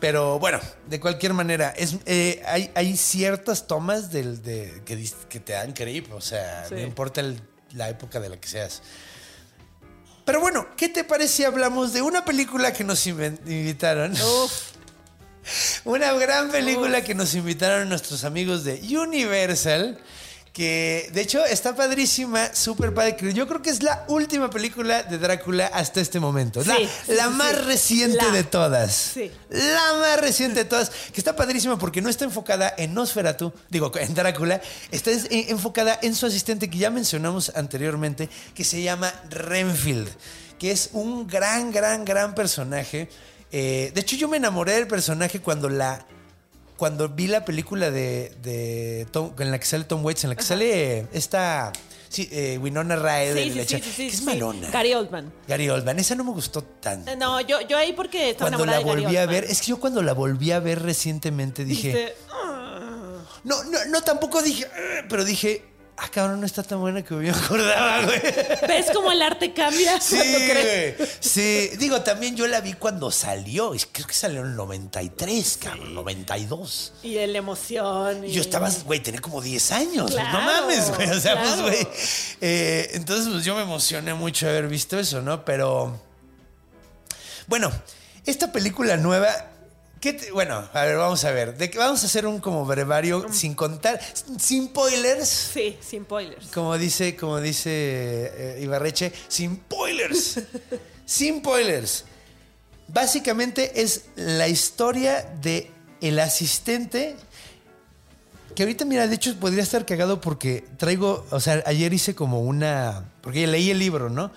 Pero 0.00 0.40
bueno, 0.40 0.60
de 0.88 0.98
cualquier 0.98 1.32
manera, 1.32 1.72
es, 1.76 1.94
eh, 2.04 2.42
hay, 2.46 2.68
hay 2.74 2.96
ciertas 2.96 3.68
tomas 3.68 4.10
del, 4.10 4.42
de, 4.42 4.82
que, 4.84 5.08
que 5.28 5.38
te 5.38 5.52
dan 5.52 5.72
creep, 5.72 6.12
o 6.12 6.20
sea, 6.20 6.66
Sí. 6.68 6.74
no 6.74 6.80
importa 6.80 7.20
el- 7.20 7.40
la 7.74 7.88
época 7.88 8.18
de 8.18 8.28
la 8.28 8.36
que 8.36 8.48
seas. 8.48 8.82
Pero 10.24 10.40
bueno, 10.40 10.66
¿qué 10.76 10.88
te 10.88 11.04
parece 11.04 11.32
si 11.32 11.44
hablamos 11.44 11.92
de 11.92 12.02
una 12.02 12.24
película 12.24 12.72
que 12.72 12.82
nos 12.82 13.06
invitaron? 13.06 14.12
Uf, 14.14 14.52
Una 15.84 16.12
gran 16.14 16.50
película 16.50 17.04
que 17.04 17.14
nos 17.14 17.34
invitaron 17.34 17.88
nuestros 17.88 18.24
amigos 18.24 18.64
de 18.64 18.80
Universal. 18.98 19.98
Que 20.54 21.10
de 21.12 21.20
hecho 21.20 21.44
está 21.44 21.74
padrísima, 21.74 22.54
súper 22.54 22.94
padre. 22.94 23.16
Yo 23.34 23.48
creo 23.48 23.60
que 23.60 23.70
es 23.70 23.82
la 23.82 24.04
última 24.06 24.50
película 24.50 25.02
de 25.02 25.18
Drácula 25.18 25.66
hasta 25.66 26.00
este 26.00 26.20
momento. 26.20 26.62
La, 26.64 26.76
Sí, 26.76 26.88
la 27.08 27.24
sí, 27.24 27.30
más 27.30 27.64
reciente 27.66 28.18
La. 28.24 28.30
de 28.30 28.44
todas. 28.44 28.94
Sí. 28.94 29.32
La 29.50 29.94
más 29.98 30.20
reciente 30.20 30.60
de 30.62 30.64
todas. 30.64 30.90
Que 31.12 31.20
está 31.20 31.34
padrísima 31.34 31.76
porque 31.76 32.00
no 32.00 32.08
está 32.08 32.24
enfocada 32.24 32.72
en 32.78 32.94
Nosferatu, 32.94 33.52
digo, 33.68 33.90
en 33.98 34.14
Drácula. 34.14 34.60
Está 34.92 35.10
es- 35.10 35.24
eh, 35.24 35.46
enfocada 35.48 35.98
en 36.02 36.14
su 36.14 36.24
asistente 36.24 36.70
que 36.70 36.78
ya 36.78 36.88
mencionamos 36.90 37.50
anteriormente, 37.56 38.28
que 38.54 38.62
se 38.62 38.80
llama 38.80 39.12
Renfield. 39.30 40.08
Que 40.60 40.70
es 40.70 40.90
un 40.92 41.26
gran, 41.26 41.72
gran, 41.72 42.04
gran 42.04 42.32
personaje. 42.32 43.08
Eh, 43.50 43.90
de 43.92 44.00
hecho, 44.00 44.14
yo 44.14 44.28
me 44.28 44.36
enamoré 44.36 44.74
del 44.74 44.86
personaje 44.86 45.40
cuando 45.40 45.68
la 45.68 46.06
cuando 46.76 47.08
vi 47.08 47.26
la 47.28 47.44
película 47.44 47.90
de, 47.90 48.32
de 48.42 49.06
Tom- 49.12 49.32
en 49.38 49.50
la 49.50 49.58
que 49.58 49.66
sale 49.66 49.84
Tom 49.84 50.04
Waits, 50.04 50.24
en 50.24 50.30
la 50.30 50.36
que 50.36 50.42
sale 50.42 51.06
esta 51.12 51.72
sí, 52.08 52.28
eh, 52.32 52.58
Winona 52.60 52.96
Ryder, 52.96 53.36
sí, 53.36 53.64
sí, 53.66 53.80
sí, 53.80 53.96
que 53.96 54.06
es 54.08 54.22
malona. 54.22 54.70
Gary 54.70 54.94
Oldman. 54.94 55.32
Gary 55.48 55.68
Oldman, 55.70 55.98
esa 55.98 56.14
no 56.14 56.24
me 56.24 56.30
gustó 56.32 56.62
tanto. 56.62 57.10
Eh, 57.10 57.16
No, 57.16 57.40
yo, 57.40 57.60
yo 57.62 57.76
ahí 57.76 57.92
porque 57.92 58.30
estaba 58.30 58.50
Cuando 58.50 58.66
la 58.66 58.80
Gary 58.80 59.02
volví 59.02 59.16
a 59.16 59.26
ver, 59.26 59.44
es 59.44 59.60
que 59.60 59.68
yo 59.68 59.78
cuando 59.80 60.02
la 60.02 60.12
volví 60.14 60.50
a 60.52 60.60
ver 60.60 60.82
recientemente 60.82 61.64
dije, 61.64 61.88
Dijiste, 61.88 62.14
no, 63.44 63.62
no, 63.64 63.84
no, 63.86 64.02
tampoco 64.02 64.40
dije, 64.42 64.66
"Ah", 64.66 65.04
pero 65.08 65.24
dije, 65.24 65.62
ah, 65.96 66.08
cabrón, 66.10 66.40
no 66.40 66.46
está 66.46 66.62
tan 66.62 66.80
buena 66.80 67.02
que 67.02 67.14
me 67.14 67.30
acordaba, 67.30 68.02
güey. 68.02 68.20
¿Ves 68.68 68.86
cómo 68.92 69.12
el 69.12 69.22
arte 69.22 69.52
cambia? 69.52 70.00
Sí, 70.00 70.16
güey. 70.16 70.94
Sí, 71.20 71.70
digo, 71.78 72.02
también 72.02 72.36
yo 72.36 72.46
la 72.46 72.60
vi 72.60 72.74
cuando 72.74 73.10
salió. 73.10 73.72
Creo 73.92 74.06
que 74.06 74.14
salió 74.14 74.40
en 74.40 74.48
el 74.48 74.56
93, 74.56 75.58
cabrón, 75.62 75.94
92. 75.94 76.92
Y 77.02 77.16
el 77.16 77.34
emoción. 77.36 78.24
Y... 78.24 78.32
yo 78.32 78.40
estaba, 78.40 78.70
güey, 78.84 79.00
tenía 79.00 79.20
como 79.20 79.40
10 79.40 79.72
años. 79.72 80.10
Claro, 80.10 80.38
no 80.38 80.44
mames, 80.44 80.94
güey. 80.94 81.10
O 81.10 81.20
sea, 81.20 81.32
claro. 81.32 81.62
pues, 81.62 81.84
güey. 81.84 81.96
eh, 82.40 82.90
entonces, 82.94 83.28
pues 83.32 83.44
yo 83.44 83.54
me 83.54 83.62
emocioné 83.62 84.14
mucho 84.14 84.46
de 84.46 84.52
haber 84.52 84.68
visto 84.68 84.98
eso, 84.98 85.22
¿no? 85.22 85.44
Pero. 85.44 86.00
Bueno, 87.46 87.70
esta 88.26 88.52
película 88.52 88.96
nueva. 88.96 89.28
¿Qué 90.04 90.12
te- 90.12 90.30
bueno, 90.32 90.68
a 90.74 90.84
ver, 90.84 90.98
vamos 90.98 91.24
a 91.24 91.30
ver. 91.30 91.56
De, 91.56 91.68
vamos 91.78 92.02
a 92.02 92.06
hacer 92.06 92.26
un 92.26 92.38
como 92.38 92.66
brevario 92.66 93.26
sin 93.32 93.54
contar, 93.54 93.98
sin 94.38 94.66
spoilers. 94.66 95.26
Sí, 95.30 95.78
sin 95.80 96.04
spoilers. 96.04 96.48
Como 96.48 96.76
dice, 96.76 97.16
como 97.16 97.40
dice 97.40 97.70
eh, 97.72 98.58
Ibarreche, 98.62 99.14
sin 99.28 99.56
spoilers. 99.56 100.40
sin 101.06 101.38
spoilers. 101.38 102.04
Básicamente 102.88 103.80
es 103.80 104.02
la 104.16 104.46
historia 104.46 105.22
de 105.40 105.70
el 106.02 106.18
asistente. 106.18 107.16
Que 108.54 108.64
ahorita, 108.64 108.84
mira, 108.84 109.08
de 109.08 109.14
hecho 109.14 109.34
podría 109.40 109.62
estar 109.62 109.86
cagado 109.86 110.20
porque 110.20 110.66
traigo, 110.76 111.24
o 111.30 111.40
sea, 111.40 111.62
ayer 111.64 111.94
hice 111.94 112.14
como 112.14 112.42
una, 112.42 113.10
porque 113.22 113.46
leí 113.46 113.70
el 113.70 113.78
libro, 113.78 114.10
¿no? 114.10 114.30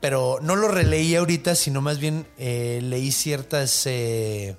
Pero 0.00 0.40
no 0.42 0.56
lo 0.56 0.66
releí 0.66 1.14
ahorita, 1.14 1.54
sino 1.54 1.80
más 1.80 2.00
bien 2.00 2.26
eh, 2.38 2.80
leí 2.82 3.12
ciertas 3.12 3.82
eh, 3.86 4.56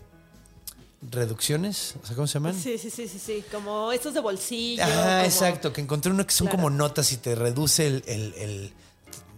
reducciones, 1.12 1.96
o 2.02 2.06
sea, 2.06 2.16
¿cómo 2.16 2.28
se 2.28 2.34
llaman? 2.36 2.54
Sí, 2.60 2.78
sí, 2.78 2.90
sí, 2.90 3.08
sí, 3.08 3.20
sí. 3.20 3.44
Como 3.52 3.92
estos 3.92 4.14
de 4.14 4.20
bolsillo. 4.20 4.84
Como- 4.84 5.20
exacto, 5.24 5.72
que 5.74 5.82
encontré 5.82 6.12
uno 6.12 6.26
que 6.26 6.34
son 6.34 6.48
Claro. 6.48 6.58
como 6.58 6.70
notas 6.70 7.12
y 7.12 7.18
te 7.18 7.36
reduce 7.36 7.88
el, 7.88 8.04
el, 8.08 8.34
el, 8.36 8.74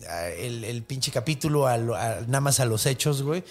a- 0.09 0.29
el- 0.29 0.63
el 0.63 0.83
pinche 0.83 1.11
capítulo 1.11 1.67
a 1.67 1.77
lo- 1.77 1.95
a- 1.95 2.21
nada 2.21 2.41
más 2.41 2.59
a 2.59 2.65
los 2.65 2.85
hechos, 2.85 3.21
güey. 3.23 3.43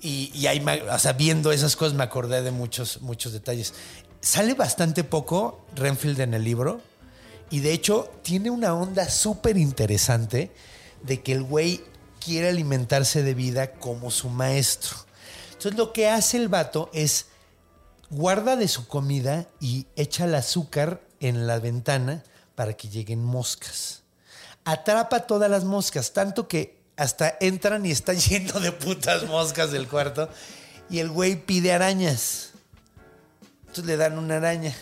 Y, 0.00 0.30
y 0.34 0.46
ahí, 0.48 0.62
o 0.90 0.98
sea, 0.98 1.14
viendo 1.14 1.50
esas 1.50 1.76
cosas 1.76 1.94
me 1.94 2.04
acordé 2.04 2.42
de 2.42 2.50
muchos, 2.50 3.00
muchos 3.00 3.32
detalles. 3.32 3.72
Sale 4.20 4.54
bastante 4.54 5.02
poco 5.04 5.64
Renfield 5.74 6.20
en 6.20 6.34
el 6.34 6.44
libro 6.44 6.80
y 7.50 7.60
de 7.60 7.72
hecho 7.72 8.10
tiene 8.22 8.50
una 8.50 8.74
onda 8.74 9.08
súper 9.08 9.56
interesante 9.56 10.50
de 11.02 11.22
que 11.22 11.32
el 11.32 11.42
güey 11.42 11.82
quiere 12.24 12.48
alimentarse 12.48 13.22
de 13.22 13.34
vida 13.34 13.72
como 13.72 14.10
su 14.10 14.28
maestro. 14.30 14.96
Entonces 15.64 15.78
lo 15.78 15.94
que 15.94 16.10
hace 16.10 16.36
el 16.36 16.48
vato 16.48 16.90
es 16.92 17.28
guarda 18.10 18.54
de 18.54 18.68
su 18.68 18.86
comida 18.86 19.46
y 19.60 19.86
echa 19.96 20.26
el 20.26 20.34
azúcar 20.34 21.00
en 21.20 21.46
la 21.46 21.58
ventana 21.58 22.22
para 22.54 22.74
que 22.74 22.90
lleguen 22.90 23.24
moscas. 23.24 24.02
Atrapa 24.66 25.20
todas 25.20 25.50
las 25.50 25.64
moscas, 25.64 26.12
tanto 26.12 26.48
que 26.48 26.76
hasta 26.98 27.38
entran 27.40 27.86
y 27.86 27.92
está 27.92 28.12
lleno 28.12 28.60
de 28.60 28.72
putas 28.72 29.24
moscas 29.24 29.72
del 29.72 29.88
cuarto. 29.88 30.28
Y 30.90 30.98
el 30.98 31.08
güey 31.08 31.36
pide 31.36 31.72
arañas. 31.72 32.50
Entonces 33.60 33.86
le 33.86 33.96
dan 33.96 34.18
una 34.18 34.36
araña. 34.36 34.74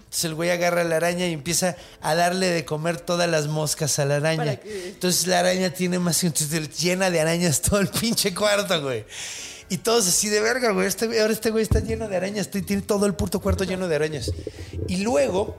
Entonces 0.00 0.24
el 0.26 0.34
güey 0.34 0.50
agarra 0.50 0.84
la 0.84 0.96
araña 0.96 1.28
y 1.28 1.32
empieza 1.32 1.76
a 2.02 2.14
darle 2.14 2.50
de 2.50 2.66
comer 2.66 3.00
todas 3.00 3.30
las 3.30 3.46
moscas 3.46 3.98
a 3.98 4.04
la 4.04 4.16
araña. 4.16 4.60
Entonces 4.64 5.26
la 5.26 5.38
araña 5.38 5.70
tiene 5.70 5.98
más. 5.98 6.22
Entonces 6.24 6.78
llena 6.78 7.08
de 7.08 7.20
arañas 7.22 7.62
todo 7.62 7.80
el 7.80 7.88
pinche 7.88 8.34
cuarto, 8.34 8.82
güey. 8.82 9.06
Y 9.70 9.78
todos 9.78 10.06
así 10.08 10.28
de 10.28 10.40
verga, 10.40 10.72
güey. 10.72 10.88
Este, 10.88 11.04
ahora 11.20 11.32
este 11.32 11.50
güey 11.50 11.62
está 11.62 11.78
lleno 11.78 12.08
de 12.08 12.16
arañas. 12.16 12.50
Tiene 12.50 12.82
todo 12.82 13.06
el 13.06 13.14
puto 13.14 13.40
cuarto 13.40 13.62
lleno 13.62 13.86
de 13.86 13.94
arañas. 13.94 14.32
Y 14.88 14.98
luego 14.98 15.56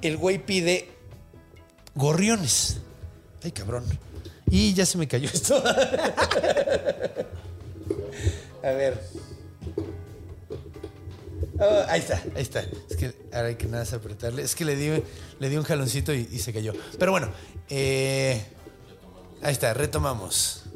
el 0.00 0.16
güey 0.16 0.38
pide 0.38 0.88
gorriones. 1.96 2.78
Ay, 3.42 3.50
cabrón. 3.50 3.84
Y 4.48 4.74
ya 4.74 4.86
se 4.86 4.96
me 4.96 5.08
cayó 5.08 5.28
esto. 5.28 5.56
a 8.62 8.70
ver. 8.70 9.02
Oh, 11.58 11.82
ahí 11.88 11.98
está, 11.98 12.22
ahí 12.36 12.42
está. 12.42 12.64
Es 12.88 12.96
que 12.96 13.12
ahora 13.32 13.48
hay 13.48 13.56
que 13.56 13.66
nada 13.66 13.82
más 13.82 13.92
apretarle. 13.92 14.42
Es 14.42 14.54
que 14.54 14.64
le 14.64 14.76
di, 14.76 15.02
le 15.40 15.48
di 15.48 15.56
un 15.56 15.64
jaloncito 15.64 16.14
y, 16.14 16.28
y 16.30 16.38
se 16.38 16.52
cayó. 16.52 16.74
Pero 16.96 17.10
bueno, 17.10 17.32
eh, 17.68 18.40
ahí 19.42 19.52
está, 19.52 19.74
retomamos. 19.74 20.67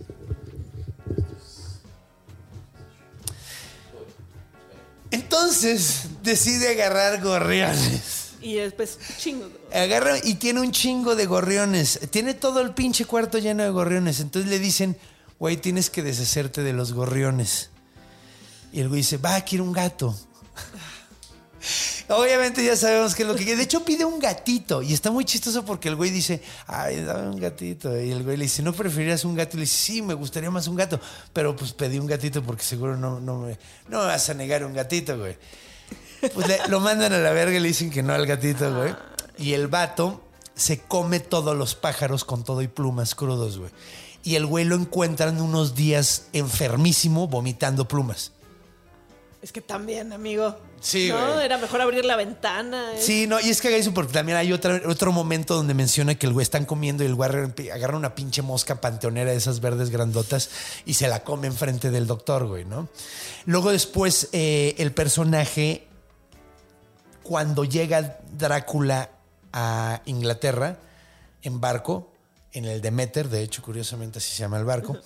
Entonces 5.13 6.07
decide 6.23 6.71
agarrar 6.71 7.23
gorriones. 7.23 8.33
Y 8.41 8.55
después, 8.55 8.99
chingo. 9.19 9.49
Agarra 9.73 10.17
y 10.23 10.35
tiene 10.35 10.61
un 10.61 10.73
chingo 10.73 11.15
de 11.15 11.27
gorriones. 11.27 12.01
Tiene 12.11 12.35
todo 12.35 12.61
el 12.61 12.75
pinche 12.75 13.05
cuarto 13.05 13.39
lleno 13.39 13.63
de 13.63 13.71
gorriones. 13.71 14.19
Entonces 14.19 14.51
le 14.51 14.59
dicen, 14.59 14.97
güey, 15.39 15.57
tienes 15.59 15.91
que 15.91 16.03
deshacerte 16.03 16.63
de 16.63 16.73
los 16.73 16.93
gorriones. 16.93 17.71
Y 18.73 18.81
el 18.81 18.89
güey 18.89 19.03
dice, 19.03 19.19
va, 19.19 19.41
quiero 19.43 19.65
un 19.65 19.73
gato. 19.73 20.17
Obviamente 22.09 22.65
ya 22.65 22.77
sabemos 22.77 23.15
que 23.15 23.23
es 23.23 23.29
lo 23.29 23.35
que 23.35 23.45
quiere. 23.45 23.57
De 23.59 23.65
hecho, 23.65 23.85
pide 23.85 24.05
un 24.05 24.19
gatito. 24.19 24.83
Y 24.83 24.93
está 24.93 25.11
muy 25.11 25.25
chistoso 25.25 25.65
porque 25.65 25.89
el 25.89 25.97
güey 25.97 26.11
dice, 26.11 26.43
ay, 26.67 27.03
dame 27.03 27.29
un 27.31 27.41
gatito. 27.41 27.99
Y 28.01 28.11
el 28.11 28.23
güey 28.23 28.37
le 28.37 28.45
dice, 28.45 28.63
¿no 28.63 28.73
preferirías 28.73 29.25
un 29.25 29.35
gato? 29.35 29.57
Y 29.57 29.61
le 29.61 29.63
dice, 29.63 29.77
sí, 29.77 30.03
me 30.03 30.15
gustaría 30.15 30.51
más 30.51 30.67
un 30.69 30.77
gato. 30.77 31.01
Pero 31.33 31.55
pues 31.57 31.73
pedí 31.73 31.99
un 31.99 32.07
gatito 32.07 32.43
porque 32.43 32.63
seguro 32.65 32.97
no, 32.97 33.21
no, 33.21 33.39
me, 33.39 33.59
no 33.89 33.99
vas 33.99 34.29
a 34.29 34.35
negar 34.35 34.65
un 34.65 34.75
gatito, 34.75 35.19
güey. 35.19 35.37
Pues 36.35 36.47
le- 36.49 36.69
lo 36.69 36.81
mandan 36.81 37.13
a 37.13 37.19
la 37.19 37.33
verga 37.33 37.57
y 37.57 37.61
le 37.61 37.69
dicen 37.69 37.91
que 37.91 38.03
no 38.03 38.13
al 38.13 38.27
gatito, 38.27 38.75
güey. 38.75 38.95
Y 39.39 39.55
el 39.55 39.67
vato 39.69 40.23
se 40.55 40.81
come 40.81 41.19
todos 41.21 41.57
los 41.57 41.75
pájaros 41.75 42.25
con 42.25 42.45
todo 42.45 42.63
y 42.63 42.69
plumas 42.69 43.15
crudos, 43.15 43.59
güey. 43.59 43.71
Y 44.25 44.37
el 44.37 44.47
güey 44.47 44.65
lo 44.65 44.77
encuentran 44.77 45.41
unos 45.41 45.75
días 45.75 46.27
enfermísimo 46.33 47.27
vomitando 47.27 47.89
plumas. 47.89 48.31
Es 49.43 49.51
que 49.51 49.61
también, 49.61 50.13
amigo. 50.13 50.57
Sí, 50.81 51.09
No, 51.09 51.33
güey. 51.35 51.45
era 51.45 51.59
mejor 51.59 51.81
abrir 51.81 52.05
la 52.05 52.15
ventana. 52.15 52.93
¿eh? 52.95 53.01
Sí, 53.03 53.27
no, 53.27 53.41
y 53.41 53.51
es 53.51 53.61
que 53.61 53.77
eso 53.77 53.93
porque 53.93 54.13
también 54.13 54.39
hay 54.39 54.53
otra- 54.53 54.81
otro 54.87 55.11
momento 55.11 55.57
donde 55.57 55.75
menciona 55.75 56.15
que 56.15 56.27
el 56.27 56.33
güey 56.33 56.45
están 56.45 56.65
comiendo 56.65 57.03
y 57.03 57.07
el 57.07 57.15
güey 57.17 57.29
agarra 57.29 57.53
agarra 57.75 57.97
una 57.97 58.15
pinche 58.15 58.41
mosca 58.43 58.81
panteonera 58.81 59.33
de 59.33 59.37
esas 59.37 59.59
verdes 59.61 59.91
grandotas 59.91 60.49
y 60.87 60.95
se 60.95 61.09
la 61.09 61.25
come 61.25 61.49
enfrente 61.49 61.91
del 61.91 62.07
doctor, 62.07 62.47
güey, 62.47 62.65
¿no? 62.65 62.89
Luego 63.45 63.73
después 63.73 64.29
eh, 64.33 64.77
el 64.79 64.93
personaje, 64.93 65.89
cuando 67.25 67.65
llega 67.65 68.19
Drácula 68.37 69.11
a 69.53 70.03
Inglaterra 70.07 70.79
en 71.43 71.61
barco, 71.61 72.13
en 72.53 72.65
el 72.67 72.81
Demeter, 72.81 73.29
de 73.29 73.43
hecho, 73.43 73.63
curiosamente 73.63 74.19
así 74.19 74.31
se 74.35 74.39
llama 74.41 74.59
el 74.59 74.65
barco, 74.65 74.97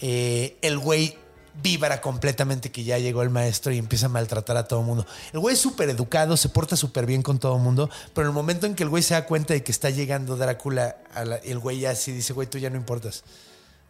eh, 0.00 0.56
el 0.62 0.78
güey 0.78 1.16
vibra 1.62 2.00
completamente 2.00 2.70
que 2.72 2.84
ya 2.84 2.98
llegó 2.98 3.22
el 3.22 3.30
maestro 3.30 3.72
y 3.72 3.78
empieza 3.78 4.06
a 4.06 4.08
maltratar 4.08 4.56
a 4.56 4.66
todo 4.68 4.80
el 4.80 4.86
mundo. 4.86 5.06
El 5.32 5.38
güey 5.40 5.54
es 5.54 5.60
súper 5.60 5.88
educado, 5.88 6.36
se 6.36 6.48
porta 6.48 6.76
súper 6.76 7.06
bien 7.06 7.22
con 7.22 7.38
todo 7.38 7.56
el 7.56 7.62
mundo, 7.62 7.88
pero 8.12 8.26
en 8.26 8.30
el 8.30 8.34
momento 8.34 8.66
en 8.66 8.74
que 8.74 8.82
el 8.82 8.88
güey 8.88 9.02
se 9.02 9.14
da 9.14 9.24
cuenta 9.26 9.54
de 9.54 9.62
que 9.62 9.72
está 9.72 9.90
llegando 9.90 10.36
Drácula, 10.36 10.96
a 11.14 11.24
la- 11.24 11.36
el 11.36 11.58
güey 11.58 11.78
ya 11.80 11.90
así 11.90 12.12
dice, 12.12 12.32
güey, 12.32 12.48
tú 12.48 12.58
ya 12.58 12.70
no 12.70 12.76
importas. 12.76 13.22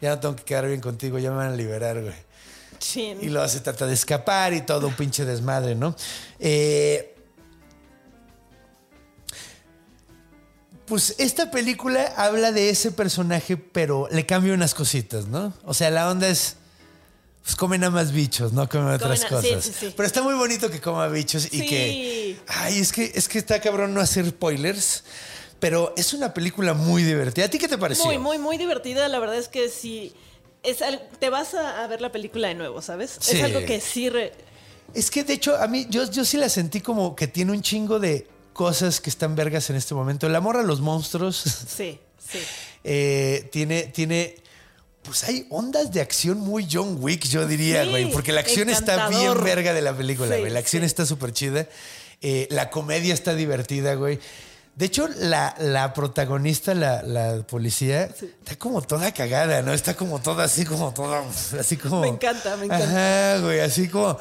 Ya 0.00 0.10
no 0.10 0.18
tengo 0.20 0.36
que 0.36 0.44
quedar 0.44 0.66
bien 0.66 0.80
contigo, 0.80 1.18
ya 1.18 1.30
me 1.30 1.36
van 1.36 1.52
a 1.52 1.56
liberar, 1.56 2.00
güey. 2.02 2.14
Chin. 2.78 3.18
Y 3.22 3.28
luego 3.30 3.48
se 3.48 3.60
trata 3.60 3.86
de 3.86 3.94
escapar 3.94 4.52
y 4.52 4.60
todo 4.60 4.86
un 4.88 4.94
pinche 4.94 5.24
desmadre, 5.24 5.74
¿no? 5.74 5.96
Eh, 6.40 7.14
pues 10.86 11.14
esta 11.18 11.50
película 11.50 12.12
habla 12.16 12.52
de 12.52 12.68
ese 12.68 12.92
personaje, 12.92 13.56
pero 13.56 14.06
le 14.10 14.26
cambia 14.26 14.52
unas 14.52 14.74
cositas, 14.74 15.26
¿no? 15.26 15.54
O 15.64 15.72
sea, 15.72 15.90
la 15.90 16.10
onda 16.10 16.28
es. 16.28 16.56
Pues 17.44 17.56
come 17.56 17.76
nada 17.76 17.90
más 17.90 18.10
bichos, 18.10 18.52
no 18.54 18.68
come 18.68 18.94
otras 18.94 19.24
Comen 19.26 19.38
a- 19.38 19.42
sí, 19.42 19.48
cosas. 19.54 19.64
sí, 19.66 19.72
sí. 19.78 19.94
Pero 19.94 20.06
está 20.06 20.22
muy 20.22 20.34
bonito 20.34 20.70
que 20.70 20.80
coma 20.80 21.08
bichos 21.08 21.46
y 21.52 21.60
Sí. 21.60 21.66
que. 21.66 22.36
Ay, 22.48 22.78
es 22.78 22.90
que, 22.90 23.12
es 23.14 23.28
que 23.28 23.38
está 23.38 23.60
cabrón 23.60 23.92
no 23.92 24.00
hacer 24.00 24.26
spoilers. 24.26 25.04
Pero 25.60 25.92
es 25.96 26.12
una 26.14 26.32
película 26.34 26.74
muy 26.74 27.02
divertida. 27.02 27.44
¿A 27.46 27.48
ti 27.48 27.58
qué 27.58 27.68
te 27.68 27.78
pareció? 27.78 28.04
Muy, 28.06 28.18
muy, 28.18 28.38
muy 28.38 28.56
divertida. 28.58 29.08
La 29.08 29.18
verdad 29.18 29.36
es 29.36 29.48
que 29.48 29.68
sí. 29.68 30.12
Es 30.62 30.78
te 31.18 31.28
vas 31.28 31.52
a, 31.54 31.84
a 31.84 31.86
ver 31.86 32.00
la 32.00 32.10
película 32.10 32.48
de 32.48 32.54
nuevo, 32.54 32.80
¿sabes? 32.80 33.16
Sí. 33.20 33.36
Es 33.36 33.44
algo 33.44 33.64
que 33.66 33.80
sí. 33.80 34.08
re- 34.08 34.32
Es 34.94 35.10
que 35.10 35.22
de 35.24 35.34
hecho, 35.34 35.56
a 35.56 35.66
mí, 35.68 35.86
yo, 35.90 36.10
yo 36.10 36.24
sí 36.24 36.38
la 36.38 36.48
sentí 36.48 36.80
como 36.80 37.14
que 37.14 37.28
tiene 37.28 37.52
un 37.52 37.60
chingo 37.60 37.98
de 38.00 38.26
cosas 38.54 39.00
que 39.00 39.10
están 39.10 39.34
vergas 39.36 39.68
en 39.68 39.76
este 39.76 39.94
momento. 39.94 40.26
El 40.26 40.34
amor 40.34 40.56
a 40.56 40.62
los 40.62 40.80
monstruos 40.80 41.36
sí, 41.68 41.98
sí. 42.18 42.38
eh, 42.84 43.48
tiene, 43.52 43.82
tiene. 43.84 44.36
Pues 45.04 45.22
hay 45.24 45.46
ondas 45.50 45.92
de 45.92 46.00
acción 46.00 46.38
muy 46.38 46.66
John 46.70 46.96
Wick, 47.00 47.24
yo 47.24 47.46
diría, 47.46 47.84
Sí, 47.84 47.90
güey. 47.90 48.10
Porque 48.10 48.32
la 48.32 48.40
acción 48.40 48.70
está 48.70 49.08
bien 49.08 49.42
verga 49.44 49.72
de 49.72 49.82
la 49.82 49.94
película, 49.96 50.34
Sí, 50.34 50.40
güey. 50.40 50.52
La 50.52 50.58
acción 50.58 50.82
sí. 50.82 50.86
está 50.86 51.06
súper 51.06 51.32
chida. 51.32 51.66
Eh, 52.22 52.48
la 52.50 52.70
comedia 52.70 53.12
está 53.12 53.34
divertida, 53.34 53.94
güey. 53.94 54.18
De 54.76 54.86
hecho, 54.86 55.08
la, 55.18 55.54
la 55.60 55.92
protagonista, 55.94 56.74
la, 56.74 57.02
la 57.02 57.42
policía, 57.46 58.04
está 58.04 58.56
como 58.58 58.82
toda 58.82 59.12
cagada, 59.12 59.62
¿no? 59.62 59.72
Está 59.72 59.94
como 59.94 60.20
toda 60.20 60.44
así, 60.44 60.64
como 60.64 60.92
toda, 60.92 61.22
así 61.60 61.76
como... 61.76 62.00
Me 62.00 62.08
encanta, 62.08 62.56
me 62.56 62.64
encanta. 62.64 62.84
Ajá, 63.34 63.38
güey, 63.40 63.60
así 63.60 63.88
como... 63.88 64.18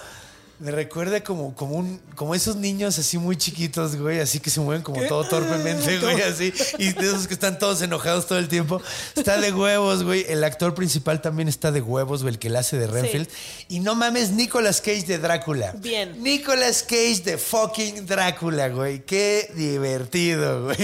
Me 0.64 0.72
recuerda 0.72 1.22
como, 1.22 1.54
como, 1.56 1.76
un, 1.76 2.00
como 2.16 2.34
esos 2.34 2.56
niños 2.56 2.98
así 2.98 3.18
muy 3.18 3.36
chiquitos, 3.36 3.98
güey, 3.98 4.22
así 4.22 4.40
que 4.40 4.50
se 4.50 4.62
mueven 4.62 4.82
como 4.82 5.06
todo 5.08 5.26
torpemente, 5.26 6.00
güey, 6.00 6.22
así. 6.22 6.54
Y 6.78 6.94
de 6.94 7.06
esos 7.06 7.28
que 7.28 7.34
están 7.34 7.60
todos 7.60 7.82
enojados 7.82 8.28
todo 8.28 8.40
el 8.40 8.48
tiempo. 8.48 8.82
Está 9.14 9.38
de 9.42 9.52
huevos, 9.52 10.06
güey. 10.06 10.26
El 10.30 10.42
actor 10.46 10.74
principal 10.74 11.22
también 11.22 11.50
está 11.50 11.74
de 11.74 11.82
huevos, 11.82 12.22
güey, 12.22 12.36
el 12.36 12.40
que 12.40 12.50
la 12.50 12.60
hace 12.60 12.78
de 12.78 12.88
Renfield. 12.88 13.28
Y 13.68 13.82
no 13.82 13.94
mames, 13.96 14.32
Nicolas 14.32 14.80
Cage 14.80 15.04
de 15.04 15.18
Drácula. 15.18 15.74
Bien. 15.80 16.24
Nicolas 16.24 16.82
Cage 16.84 17.24
de 17.26 17.38
fucking 17.38 18.06
Drácula, 18.06 18.70
güey. 18.70 19.06
Qué 19.06 19.52
divertido, 19.56 20.64
güey. 20.64 20.78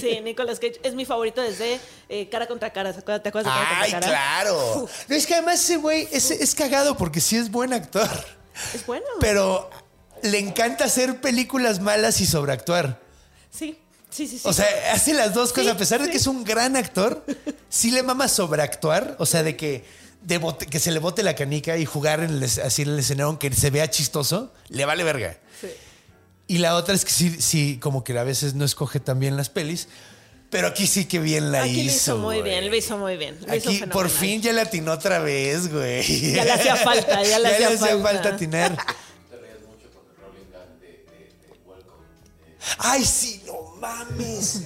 Sí, 0.00 0.20
Nicolas 0.20 0.58
Cage 0.58 0.80
es 0.82 0.96
mi 0.96 1.04
favorito 1.04 1.40
desde 1.42 1.78
eh, 2.08 2.28
Cara 2.28 2.48
contra 2.48 2.72
Cara. 2.72 2.92
¿Te 2.92 2.98
acuerdas, 2.98 3.22
de 3.22 3.30
Cara 3.30 3.68
Ay, 3.82 3.92
contra 3.92 4.00
Cara? 4.00 4.06
claro. 4.08 4.88
No, 5.06 5.14
es 5.14 5.28
que 5.28 5.34
además 5.34 5.62
ese 5.62 5.76
güey 5.76 6.08
es, 6.10 6.32
es 6.32 6.56
cagado 6.56 6.96
porque 6.96 7.20
sí 7.20 7.36
es 7.36 7.52
buen 7.52 7.72
actor. 7.72 8.41
Es 8.74 8.86
bueno. 8.86 9.06
Pero 9.20 9.70
le 10.22 10.38
encanta 10.38 10.84
hacer 10.84 11.20
películas 11.20 11.80
malas 11.80 12.20
y 12.20 12.26
sobreactuar. 12.26 13.00
Sí, 13.50 13.78
sí, 14.10 14.26
sí. 14.26 14.38
sí. 14.38 14.48
O 14.48 14.52
sea, 14.52 14.66
hace 14.92 15.14
las 15.14 15.34
dos 15.34 15.50
cosas. 15.50 15.64
Sí, 15.64 15.70
a 15.70 15.76
pesar 15.76 16.00
de 16.00 16.06
sí. 16.06 16.12
que 16.12 16.16
es 16.18 16.26
un 16.26 16.44
gran 16.44 16.76
actor, 16.76 17.24
sí 17.68 17.90
le 17.90 18.02
mama 18.02 18.28
sobreactuar. 18.28 19.16
O 19.18 19.26
sea, 19.26 19.42
de 19.42 19.56
que, 19.56 19.84
de 20.22 20.38
bote- 20.40 20.66
que 20.66 20.78
se 20.78 20.90
le 20.92 20.98
bote 21.00 21.22
la 21.22 21.34
canica 21.34 21.76
y 21.76 21.84
jugar 21.86 22.20
en 22.20 22.30
el 22.30 22.44
así 22.44 22.82
en 22.82 22.88
el 22.90 22.98
escenario, 22.98 23.26
aunque 23.26 23.52
se 23.52 23.70
vea 23.70 23.90
chistoso, 23.90 24.52
le 24.68 24.84
vale 24.84 25.04
verga. 25.04 25.38
Sí. 25.60 25.68
Y 26.48 26.58
la 26.58 26.74
otra 26.76 26.94
es 26.94 27.04
que 27.04 27.10
sí, 27.12 27.40
sí, 27.40 27.78
como 27.80 28.04
que 28.04 28.18
a 28.18 28.24
veces 28.24 28.54
no 28.54 28.64
escoge 28.64 29.00
tan 29.00 29.18
bien 29.18 29.36
las 29.36 29.48
pelis. 29.48 29.88
Pero 30.52 30.68
aquí 30.68 30.86
sí 30.86 31.06
que 31.06 31.18
bien 31.18 31.50
la 31.50 31.62
Aquí 31.62 31.80
hizo. 31.80 31.84
lo 31.86 31.90
hizo 31.90 32.18
muy 32.18 32.36
güey. 32.40 32.42
bien, 32.50 32.68
lo 32.70 32.76
hizo 32.76 32.98
muy 32.98 33.16
bien. 33.16 33.38
Lo 33.46 33.56
hizo 33.56 33.70
Aquí 33.70 33.82
por 33.90 34.08
fin 34.10 34.40
ya 34.42 34.52
le 34.52 34.60
atinó 34.60 34.92
otra 34.92 35.18
vez, 35.18 35.72
güey. 35.72 36.32
Ya 36.34 36.44
le 36.44 36.52
hacía 36.52 36.76
falta, 36.76 37.22
ya 37.24 37.38
le 37.38 37.48
hacía 37.54 37.70
falta. 37.78 38.02
falta 38.02 38.28
atinar. 38.28 38.76
Ay, 42.78 43.04
sí, 43.04 43.42
no 43.46 43.76
mames. 43.80 44.62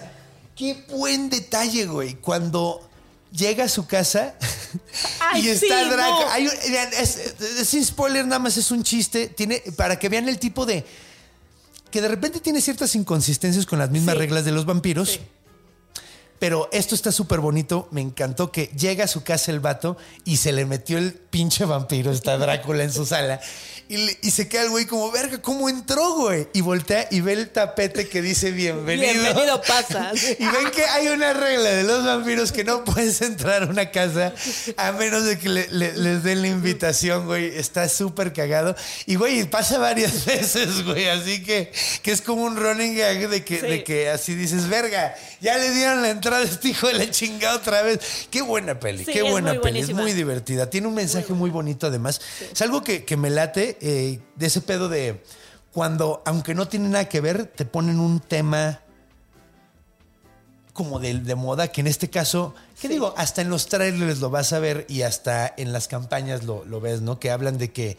Qué 0.55 0.85
buen 0.89 1.31
detalle, 1.31 1.87
güey. 1.87 2.15
Cuando 2.17 2.87
llega 3.33 3.65
a 3.65 3.69
su 3.69 3.87
casa 3.87 4.35
Ay, 5.21 5.47
y 5.47 5.49
está 5.51 5.85
sí, 5.85 5.91
Draco. 5.91 6.21
no. 6.21 6.31
Hay 6.31 6.47
un- 6.47 6.73
vean, 6.73 6.91
es- 6.95 7.17
es- 7.41 7.69
sin 7.69 7.85
spoiler, 7.85 8.25
nada 8.27 8.39
más 8.39 8.57
es 8.57 8.71
un 8.71 8.83
chiste. 8.83 9.29
Tiene, 9.29 9.63
para 9.77 9.99
que 9.99 10.09
vean 10.09 10.29
el 10.29 10.39
tipo 10.39 10.67
de. 10.67 10.85
Que 11.91 12.01
de 12.03 12.09
repente 12.09 12.41
tiene 12.41 12.61
ciertas 12.61 12.95
inconsistencias 12.95 13.65
con 13.65 13.79
las 13.79 13.91
mismas 13.91 14.15
Sí. 14.15 14.19
reglas 14.19 14.45
de 14.45 14.53
los 14.53 14.67
vampiros. 14.67 15.11
Sí. 15.13 15.21
Pero 16.39 16.69
esto 16.73 16.95
está 16.95 17.13
súper 17.13 17.41
bonito. 17.41 17.89
Me 17.91 18.01
encantó 18.01 18.53
que 18.53 18.67
llega 18.77 19.05
a 19.05 19.09
su 19.09 19.25
casa 19.25 19.51
el 19.51 19.61
vato 19.61 19.97
y 20.25 20.37
se 20.37 20.53
le 20.53 20.67
metió 20.67 20.99
el 20.99 21.13
pinche 21.15 21.65
vampiro, 21.65 22.13
está 22.13 22.37
Drácula 22.39 22.85
en 22.85 22.93
su 22.93 23.07
sala. 23.07 23.41
Y, 23.89 24.09
se 24.33 24.49
queda 24.49 24.63
el 24.63 24.71
güey 24.71 24.85
como, 24.87 25.13
verga, 25.13 25.41
¿cómo 25.41 25.69
entró, 25.69 26.15
güey? 26.17 26.49
Y 26.53 26.61
voltea 26.61 27.07
y 27.09 27.21
ve 27.21 27.35
el 27.35 27.51
tapete 27.51 28.09
que 28.09 28.21
dice 28.21 28.51
bienvenido. 28.51 29.13
Bienvenido 29.13 29.63
pasa. 29.63 30.11
Y 30.39 30.45
ven 30.45 30.71
que 30.75 30.85
hay 30.85 31.07
una 31.09 31.33
regla 31.33 31.71
de 31.71 31.85
los 31.85 32.05
vampiros 32.05 32.51
que 32.51 32.65
no 32.65 32.85
puedes 32.85 33.23
entrar 33.23 33.63
a 33.63 33.67
una 33.67 33.93
casa 33.93 34.35
a 34.77 34.91
menos 34.93 35.25
de 35.25 35.39
que 35.39 35.49
le- 35.49 35.69
le- 35.71 35.97
les 35.97 36.23
den 36.25 36.43
la 36.43 36.49
invitación, 36.49 37.27
güey. 37.27 37.57
Está 37.57 37.89
súper 37.89 38.33
cagado. 38.33 38.75
Y, 39.07 39.15
güey, 39.15 39.45
pasa 39.49 39.79
varias 39.79 40.25
veces, 40.27 40.83
güey. 40.85 41.09
Así 41.09 41.45
que, 41.45 41.71
que 42.03 42.11
es 42.11 42.21
como 42.21 42.43
un 42.43 42.57
running 42.57 42.97
gag 42.97 43.29
de 43.29 43.45
que, 43.45 43.61
Sí. 43.61 43.67
de 43.67 43.85
que 43.85 44.11
así 44.11 44.35
dices, 44.35 44.69
verga, 44.69 45.15
ya 45.41 45.57
le 45.59 45.71
dieron 45.71 46.03
la 46.03 46.11
entrada 46.11 46.26
a 46.33 46.43
este 46.43 46.69
hijo 46.69 46.89
de 46.89 46.95
la 46.95 47.11
chingada 47.11 47.57
otra 47.57 47.83
vez. 47.83 48.29
Qué 48.31 48.43
buena 48.43 48.79
peli, 48.79 49.05
Sí, 49.05 49.13
qué 49.13 49.23
buena 49.23 49.61
peli. 49.61 49.81
Es 49.81 49.93
muy 49.93 50.13
divertida. 50.13 50.71
Tiene 50.71 50.87
un 50.87 50.95
mensaje 50.95 51.33
muy, 51.33 51.51
bonito 51.51 51.87
además. 51.87 52.21
Es 52.53 52.63
algo 52.63 52.83
que, 52.83 53.05
que 53.05 53.17
me 53.17 53.31
late 53.31 53.79
eh, 53.81 54.21
de 54.35 54.47
ese 54.47 54.61
pedo 54.61 54.89
de 54.89 55.23
cuando, 55.73 56.23
aunque 56.25 56.55
no 56.55 56.69
tiene 56.69 56.89
nada 56.89 57.09
que 57.09 57.21
ver, 57.21 57.47
te 57.47 57.65
ponen 57.65 58.01
un 58.01 58.21
tema 58.21 58.81
como 60.73 61.01
de, 61.01 61.15
de 61.21 61.35
moda, 61.35 61.69
que 61.69 61.81
en 61.81 61.87
este 61.87 62.11
caso, 62.11 62.55
¿qué 62.81 62.89
digo? 62.89 63.15
Hasta 63.17 63.41
en 63.41 63.49
los 63.49 63.67
trailers 63.67 64.21
lo 64.21 64.29
vas 64.29 64.53
a 64.53 64.59
ver 64.59 64.85
y 64.89 65.03
hasta 65.03 65.53
en 65.57 65.73
las 65.73 65.89
campañas 65.89 66.45
lo, 66.45 66.65
lo 66.67 66.81
ves, 66.81 67.01
¿no? 67.01 67.19
Que 67.19 67.31
hablan 67.31 67.57
de 67.57 67.73
que 67.73 67.97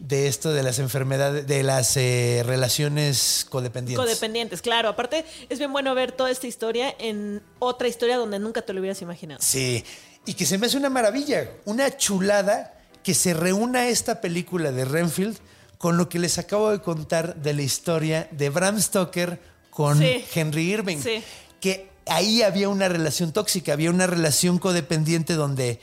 de 0.00 0.26
esto 0.28 0.52
de 0.52 0.62
las 0.62 0.78
enfermedades, 0.78 1.46
de 1.46 1.62
las 1.62 1.96
eh, 1.96 2.42
relaciones 2.44 3.46
codependientes. 3.48 4.04
Codependientes, 4.04 4.62
claro. 4.62 4.88
Aparte, 4.88 5.24
es 5.48 5.58
bien 5.58 5.72
bueno 5.72 5.94
ver 5.94 6.12
toda 6.12 6.30
esta 6.30 6.46
historia 6.46 6.94
en 6.98 7.42
otra 7.58 7.86
historia 7.86 8.16
donde 8.16 8.38
nunca 8.38 8.62
te 8.62 8.72
lo 8.72 8.80
hubieras 8.80 9.00
imaginado. 9.02 9.40
Sí, 9.42 9.84
y 10.24 10.34
que 10.34 10.46
se 10.46 10.58
me 10.58 10.66
hace 10.66 10.76
una 10.78 10.90
maravilla, 10.90 11.50
una 11.66 11.96
chulada 11.96 12.74
que 13.02 13.14
se 13.14 13.34
reúna 13.34 13.88
esta 13.88 14.20
película 14.20 14.72
de 14.72 14.84
Renfield 14.84 15.38
con 15.78 15.96
lo 15.96 16.08
que 16.08 16.18
les 16.18 16.38
acabo 16.38 16.70
de 16.70 16.80
contar 16.80 17.36
de 17.36 17.54
la 17.54 17.62
historia 17.62 18.28
de 18.30 18.48
Bram 18.50 18.80
Stoker 18.80 19.40
con 19.70 19.98
Sí. 19.98 20.24
Henry 20.34 20.72
Irving. 20.72 20.98
Sí. 20.98 21.22
Que 21.60 21.90
ahí 22.06 22.42
había 22.42 22.68
una 22.68 22.88
relación 22.88 23.32
tóxica, 23.32 23.72
había 23.74 23.90
una 23.90 24.06
relación 24.06 24.58
codependiente 24.58 25.34
donde 25.34 25.78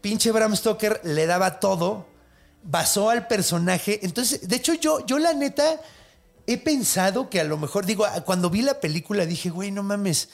pinche 0.00 0.32
Bram 0.32 0.56
Stoker 0.56 1.00
le 1.04 1.26
daba 1.26 1.60
todo, 1.60 2.06
basó 2.62 3.10
al 3.10 3.26
personaje. 3.26 4.00
Entonces, 4.02 4.46
de 4.48 4.56
hecho, 4.56 4.74
yo, 4.74 5.04
yo 5.06 5.18
la 5.18 5.32
neta 5.32 5.80
he 6.46 6.58
pensado 6.58 7.30
que 7.30 7.40
a 7.40 7.44
lo 7.44 7.56
mejor, 7.56 7.86
digo, 7.86 8.04
cuando 8.24 8.50
vi 8.50 8.62
la 8.62 8.80
película 8.80 9.26
dije, 9.26 9.50
güey, 9.50 9.70
no 9.70 9.82
mames. 9.82 10.28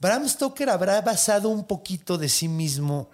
Bram 0.00 0.28
Stoker 0.28 0.68
habrá 0.70 1.00
basado 1.00 1.48
un 1.48 1.64
poquito 1.64 2.18
de 2.18 2.28
sí 2.28 2.48
mismo 2.48 3.08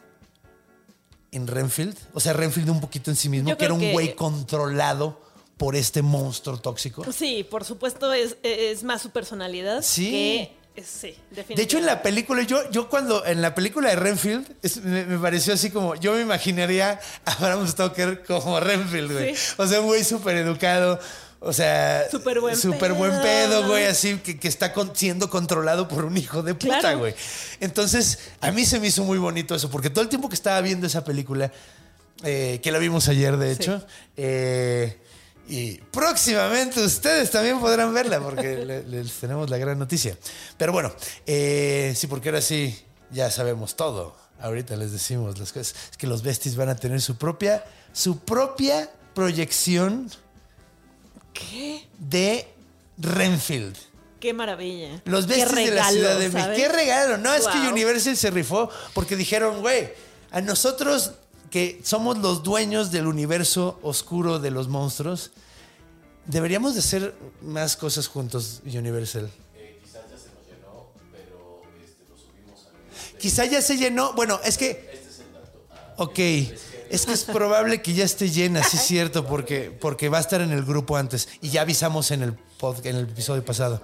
en 1.33 1.47
Renfield. 1.47 1.97
O 2.15 2.21
sea, 2.21 2.33
Renfield 2.33 2.71
un 2.71 2.81
poquito 2.81 3.11
en 3.11 3.17
sí 3.17 3.29
mismo, 3.29 3.55
que 3.57 3.65
era 3.65 3.75
un 3.75 3.81
que- 3.81 3.93
güey 3.93 4.15
controlado 4.15 5.21
por 5.59 5.77
este 5.77 6.03
monstruo 6.03 6.57
tóxico. 6.59 7.05
Sí, 7.13 7.45
por 7.49 7.65
supuesto, 7.65 8.13
es, 8.13 8.37
es 8.43 8.85
más 8.85 9.03
su 9.03 9.11
personalidad. 9.11 9.83
Sí. 9.83 10.11
Que, 10.11 10.58
sí, 10.85 11.09
definitivamente. 11.31 11.55
De 11.55 11.63
hecho, 11.63 11.79
en 11.79 11.87
la 11.87 12.03
película, 12.03 12.43
yo, 12.43 12.71
yo 12.71 12.89
cuando 12.89 13.25
en 13.27 13.41
la 13.43 13.55
película 13.55 13.89
de 13.91 13.97
Renfield, 13.97 14.47
es- 14.63 14.79
me, 14.83 15.05
me 15.05 15.19
pareció 15.19 15.55
así 15.55 15.71
como, 15.71 15.95
yo 15.97 16.13
me 16.15 16.21
imaginaría 16.23 16.99
a 17.25 17.35
Bram 17.37 17.67
Stoker 17.69 18.23
como 18.25 18.59
Renfield, 18.61 19.13
güey. 19.13 19.35
Sí. 19.37 19.53
O 19.59 19.67
sea, 19.67 19.81
un 19.81 19.87
güey 19.87 20.05
súper 20.05 20.37
educado. 20.37 20.99
O 21.41 21.53
sea, 21.53 22.03
Súper 22.11 22.41
buen 22.41 22.57
súper 22.57 22.95
buen 22.95 23.13
pedo. 23.13 23.23
pedo, 23.23 23.69
güey, 23.69 23.85
así 23.85 24.17
que, 24.19 24.41
que 24.41 24.49
está 24.49 24.73
con- 24.73 24.97
siendo 24.97 25.31
controlado 25.31 25.87
por 25.87 26.05
un 26.05 26.17
hijo 26.17 26.43
de 26.43 26.55
puta, 26.55 26.81
Claro. 26.81 26.99
güey. 26.99 27.15
Entonces, 27.61 28.19
a 28.41 28.51
mí 28.51 28.65
se 28.67 28.81
me 28.81 28.89
hizo 28.89 29.05
muy 29.05 29.19
bonito 29.19 29.55
eso, 29.55 29.71
porque 29.71 29.89
todo 29.89 30.03
el 30.03 30.09
tiempo 30.09 30.29
que 30.29 30.35
estaba 30.35 30.61
viendo 30.63 30.89
esa 30.89 31.05
película, 31.05 31.53
eh, 32.25 32.59
que 32.61 32.73
la 32.73 32.79
vimos 32.79 33.07
ayer, 33.09 33.37
de 33.37 33.53
hecho, 33.53 33.87
eh, 34.17 34.99
y 35.49 35.77
próximamente 35.91 36.81
ustedes 36.85 37.31
también 37.31 37.59
podrán 37.61 37.93
verla, 37.95 38.21
porque 38.21 38.65
le- 38.65 38.83
les 38.85 39.13
tenemos 39.15 39.49
la 39.51 39.57
gran 39.59 39.79
noticia. 39.79 40.17
Pero 40.57 40.73
bueno, 40.73 40.93
eh, 41.27 41.95
sí, 41.97 42.07
porque 42.07 42.29
ahora 42.29 42.43
sí, 42.43 42.79
ya 43.11 43.31
sabemos 43.31 43.75
todo. 43.77 44.15
Ahorita 44.41 44.77
les 44.77 44.93
decimos 44.93 45.39
las 45.39 45.53
cosas. 45.53 45.75
Es 45.91 45.97
que 45.97 46.07
los 46.07 46.23
besties 46.23 46.55
van 46.57 46.69
a 46.69 46.77
tener 46.77 47.01
su 47.01 47.17
propia, 47.17 47.65
su 47.93 48.19
propia 48.21 48.89
proyección 49.15 50.09
¿Qué? 51.33 51.87
de 51.99 52.47
Renfield. 52.99 53.77
Qué 54.21 54.33
maravilla. 54.33 55.01
Los 55.05 55.27
besties 55.27 55.55
de 55.67 55.71
la 55.73 55.89
Ciudad 55.91 56.19
de 56.19 56.29
México. 56.29 56.53
¡Qué 56.57 56.69
regalo! 56.69 57.19
No, 57.19 57.33
es 57.35 57.47
que. 57.47 57.59
Universal 57.69 58.17
se 58.17 58.31
rifó 58.31 58.69
porque 58.93 59.15
dijeron, 59.17 59.61
güey, 59.61 59.91
a 60.31 60.41
nosotros 60.41 61.13
que 61.51 61.81
somos 61.85 62.19
los 62.19 62.43
dueños 62.43 62.91
del 62.91 63.07
universo 63.07 63.79
oscuro 63.83 64.39
de 64.39 64.51
los 64.51 64.69
monstruos, 64.69 65.31
deberíamos 66.27 66.75
de 66.75 66.81
hacer 66.81 67.15
más 67.43 67.77
cosas 67.77 68.07
juntos, 68.09 68.61
Universal. 68.65 69.31
Quizá 73.19 73.45
ya 73.47 73.61
se 73.61 73.77
llenó. 73.77 74.13
Bueno, 74.13 74.41
es 74.45 74.57
que. 74.59 74.99
Ok. 75.97 76.19
Es 76.91 77.05
que 77.05 77.13
es 77.13 77.25
probable 77.25 77.83
que 77.83 77.93
ya 77.93 78.05
esté 78.05 78.31
llena, 78.31 78.63
sí 78.63 78.79
es 78.79 78.83
cierto, 78.85 79.27
porque, 79.27 79.71
porque 79.71 80.09
va 80.09 80.17
a 80.19 80.21
estar 80.23 80.41
en 80.41 80.53
el 80.53 80.65
grupo 80.65 80.97
antes. 80.97 81.29
Y 81.43 81.51
ya 81.51 81.61
avisamos 81.63 82.11
en 82.13 82.23
el, 82.23 82.39
pod- 82.59 82.81
en 82.87 82.97
el 82.97 83.03
episodio 83.11 83.45
pasado. 83.45 83.83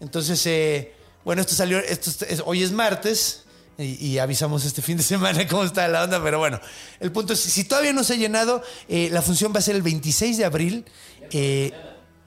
Entonces, 0.00 0.44
eh, 0.46 0.92
bueno, 1.24 1.40
esto 1.40 1.54
salió. 1.54 1.78
Esto 1.78 2.10
es- 2.10 2.22
es- 2.22 2.42
hoy 2.44 2.62
es 2.62 2.72
martes. 2.72 3.44
Y, 3.78 4.06
y 4.06 4.18
avisamos 4.18 4.64
este 4.64 4.80
fin 4.82 4.96
de 4.96 5.02
semana 5.02 5.46
cómo 5.48 5.64
está 5.64 5.86
la 5.88 6.04
onda, 6.04 6.22
pero 6.22 6.38
bueno, 6.38 6.58
el 7.00 7.12
punto 7.12 7.34
es, 7.34 7.40
si 7.40 7.64
todavía 7.64 7.92
no 7.92 8.04
se 8.04 8.14
ha 8.14 8.16
llenado, 8.16 8.62
eh, 8.88 9.08
la 9.12 9.20
función 9.22 9.52
va 9.54 9.58
a 9.58 9.62
ser 9.62 9.76
el 9.76 9.82
26 9.82 10.38
de 10.38 10.44
abril. 10.46 10.84
eh, 11.30 11.72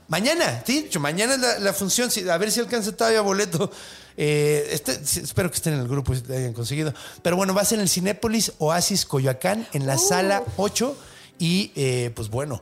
mañana, 0.07 0.63
sí, 0.65 0.87
mañana 0.99 1.35
es 1.35 1.39
la, 1.39 1.59
la 1.59 1.73
función, 1.73 2.09
a 2.31 2.37
ver 2.37 2.51
si 2.51 2.59
alcanza 2.59 2.91
todavía 2.95 3.21
boleto. 3.21 3.71
Eh, 4.21 4.67
este- 4.71 4.99
espero 5.23 5.49
que 5.49 5.55
estén 5.55 5.73
en 5.75 5.79
el 5.79 5.87
grupo 5.87 6.13
y 6.13 6.21
lo 6.27 6.35
hayan 6.35 6.53
conseguido. 6.53 6.93
Pero 7.23 7.35
bueno, 7.37 7.53
va 7.53 7.61
a 7.61 7.65
ser 7.65 7.77
en 7.79 7.83
el 7.83 7.89
Cinépolis 7.89 8.51
Oasis 8.57 9.05
Coyoacán, 9.05 9.65
en 9.73 9.87
la 9.87 9.97
sala 9.97 10.43
8. 10.57 10.97
Y 11.39 11.71
eh, 11.75 12.11
pues 12.15 12.29
bueno. 12.29 12.61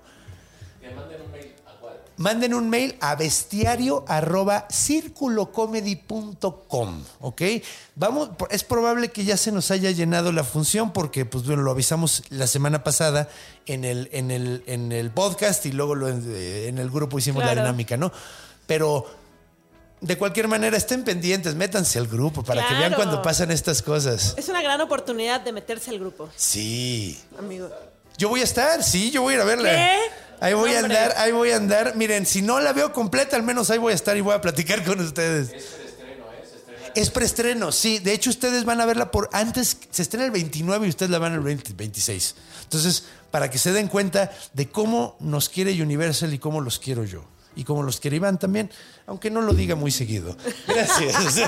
Manden 2.18 2.53
un 2.56 2.69
mail 2.69 2.98
a 2.99 3.15
bestiario 3.15 4.03
arroba 4.07 4.68
circulocomedy.com, 4.72 7.03
¿ok? 7.22 7.41
Vamos, 7.95 8.30
es 8.49 8.64
probable 8.64 9.10
que 9.10 9.23
ya 9.23 9.38
se 9.38 9.52
nos 9.52 9.69
haya 9.72 9.91
llenado 9.91 10.31
la 10.31 10.44
función 10.44 10.91
porque, 10.94 11.26
pues 11.26 11.45
bueno, 11.45 11.61
lo 11.61 11.69
avisamos 11.72 12.23
la 12.30 12.48
semana 12.48 12.84
pasada 12.84 13.30
en 13.65 13.84
el, 13.85 14.10
en 14.11 14.31
el, 14.31 14.64
en 14.65 14.91
el 14.91 15.11
podcast 15.11 15.65
y 15.68 15.72
luego 15.72 15.94
lo 15.95 16.10
en, 16.10 16.77
el 16.77 16.89
grupo 16.89 17.19
hicimos 17.19 17.44
la 17.45 17.53
dinámica, 17.53 17.98
¿no? 17.98 18.11
Pero 18.65 19.06
de 20.02 20.18
cualquier 20.18 20.48
manera, 20.48 20.76
estén 20.77 21.03
pendientes, 21.03 21.53
métanse 21.56 21.99
al 21.99 22.07
grupo 22.07 22.44
para 22.44 22.68
que 22.68 22.73
vean 22.76 22.94
cuando 22.94 23.22
pasan 23.22 23.52
estas 23.52 23.81
cosas. 23.81 24.35
Es 24.38 24.48
una 24.49 24.61
gran 24.61 24.80
oportunidad 24.81 25.41
de 25.41 25.52
meterse 25.52 25.91
al 25.91 25.99
grupo, 25.99 26.30
Sí. 26.35 27.19
amigo. 27.38 27.69
Yo 28.18 28.30
voy 28.30 28.39
a 28.41 28.45
estar, 28.45 28.84
sí, 28.84 29.11
yo 29.11 29.22
voy 29.22 29.34
a 29.34 29.35
ir 29.38 29.41
a 29.41 29.45
verla. 29.45 29.69
¿Qué? 29.69 29.98
Ahí 30.40 30.54
voy 30.54 30.74
a 30.74 30.80
andar, 30.80 31.14
ahí 31.18 31.32
voy 31.32 31.52
a 31.52 31.58
andar. 31.58 31.96
Miren, 31.96 32.26
si 32.26 32.42
no 32.42 32.60
la 32.60 32.74
veo 32.74 32.94
completa, 32.94 33.36
al 33.36 33.44
menos 33.44 33.70
ahí 33.70 33.78
voy 33.78 33.94
a 33.94 33.96
estar 33.96 34.16
y 34.18 34.22
voy 34.22 34.36
a 34.36 34.42
platicar 34.42 34.84
con 34.84 35.00
ustedes. 35.00 35.52
Es 36.98 37.12
preestreno, 37.12 37.72
sí. 37.72 38.00
De 38.00 38.12
hecho, 38.12 38.30
ustedes 38.32 38.66
van 38.66 38.82
a 38.82 38.86
verla 38.86 39.12
por 39.12 39.30
antes. 39.32 39.78
Se 39.92 40.02
estrena 40.02 40.26
el 40.26 40.32
29 40.32 40.88
y 40.88 40.90
ustedes 40.90 41.12
la 41.12 41.20
van 41.20 41.34
el 41.34 41.42
20 41.42 41.74
26. 41.74 42.36
Entonces, 42.64 43.04
para 43.30 43.50
que 43.50 43.58
se 43.58 43.72
den 43.72 43.88
cuenta 43.88 44.32
de 44.54 44.70
cómo 44.70 45.16
nos 45.20 45.48
quiere 45.50 45.80
Universal 45.82 46.34
y 46.34 46.40
cómo 46.40 46.62
los 46.62 46.80
quiero 46.80 47.04
yo. 47.04 47.24
Y 47.56 47.64
cómo 47.64 47.82
los 47.84 48.00
quiere 48.00 48.18
Iván 48.18 48.38
también, 48.38 48.72
aunque 49.08 49.32
no 49.32 49.42
lo 49.42 49.54
diga 49.54 49.76
muy 49.76 49.92
seguido. 49.92 50.36
Gracias. 50.68 51.36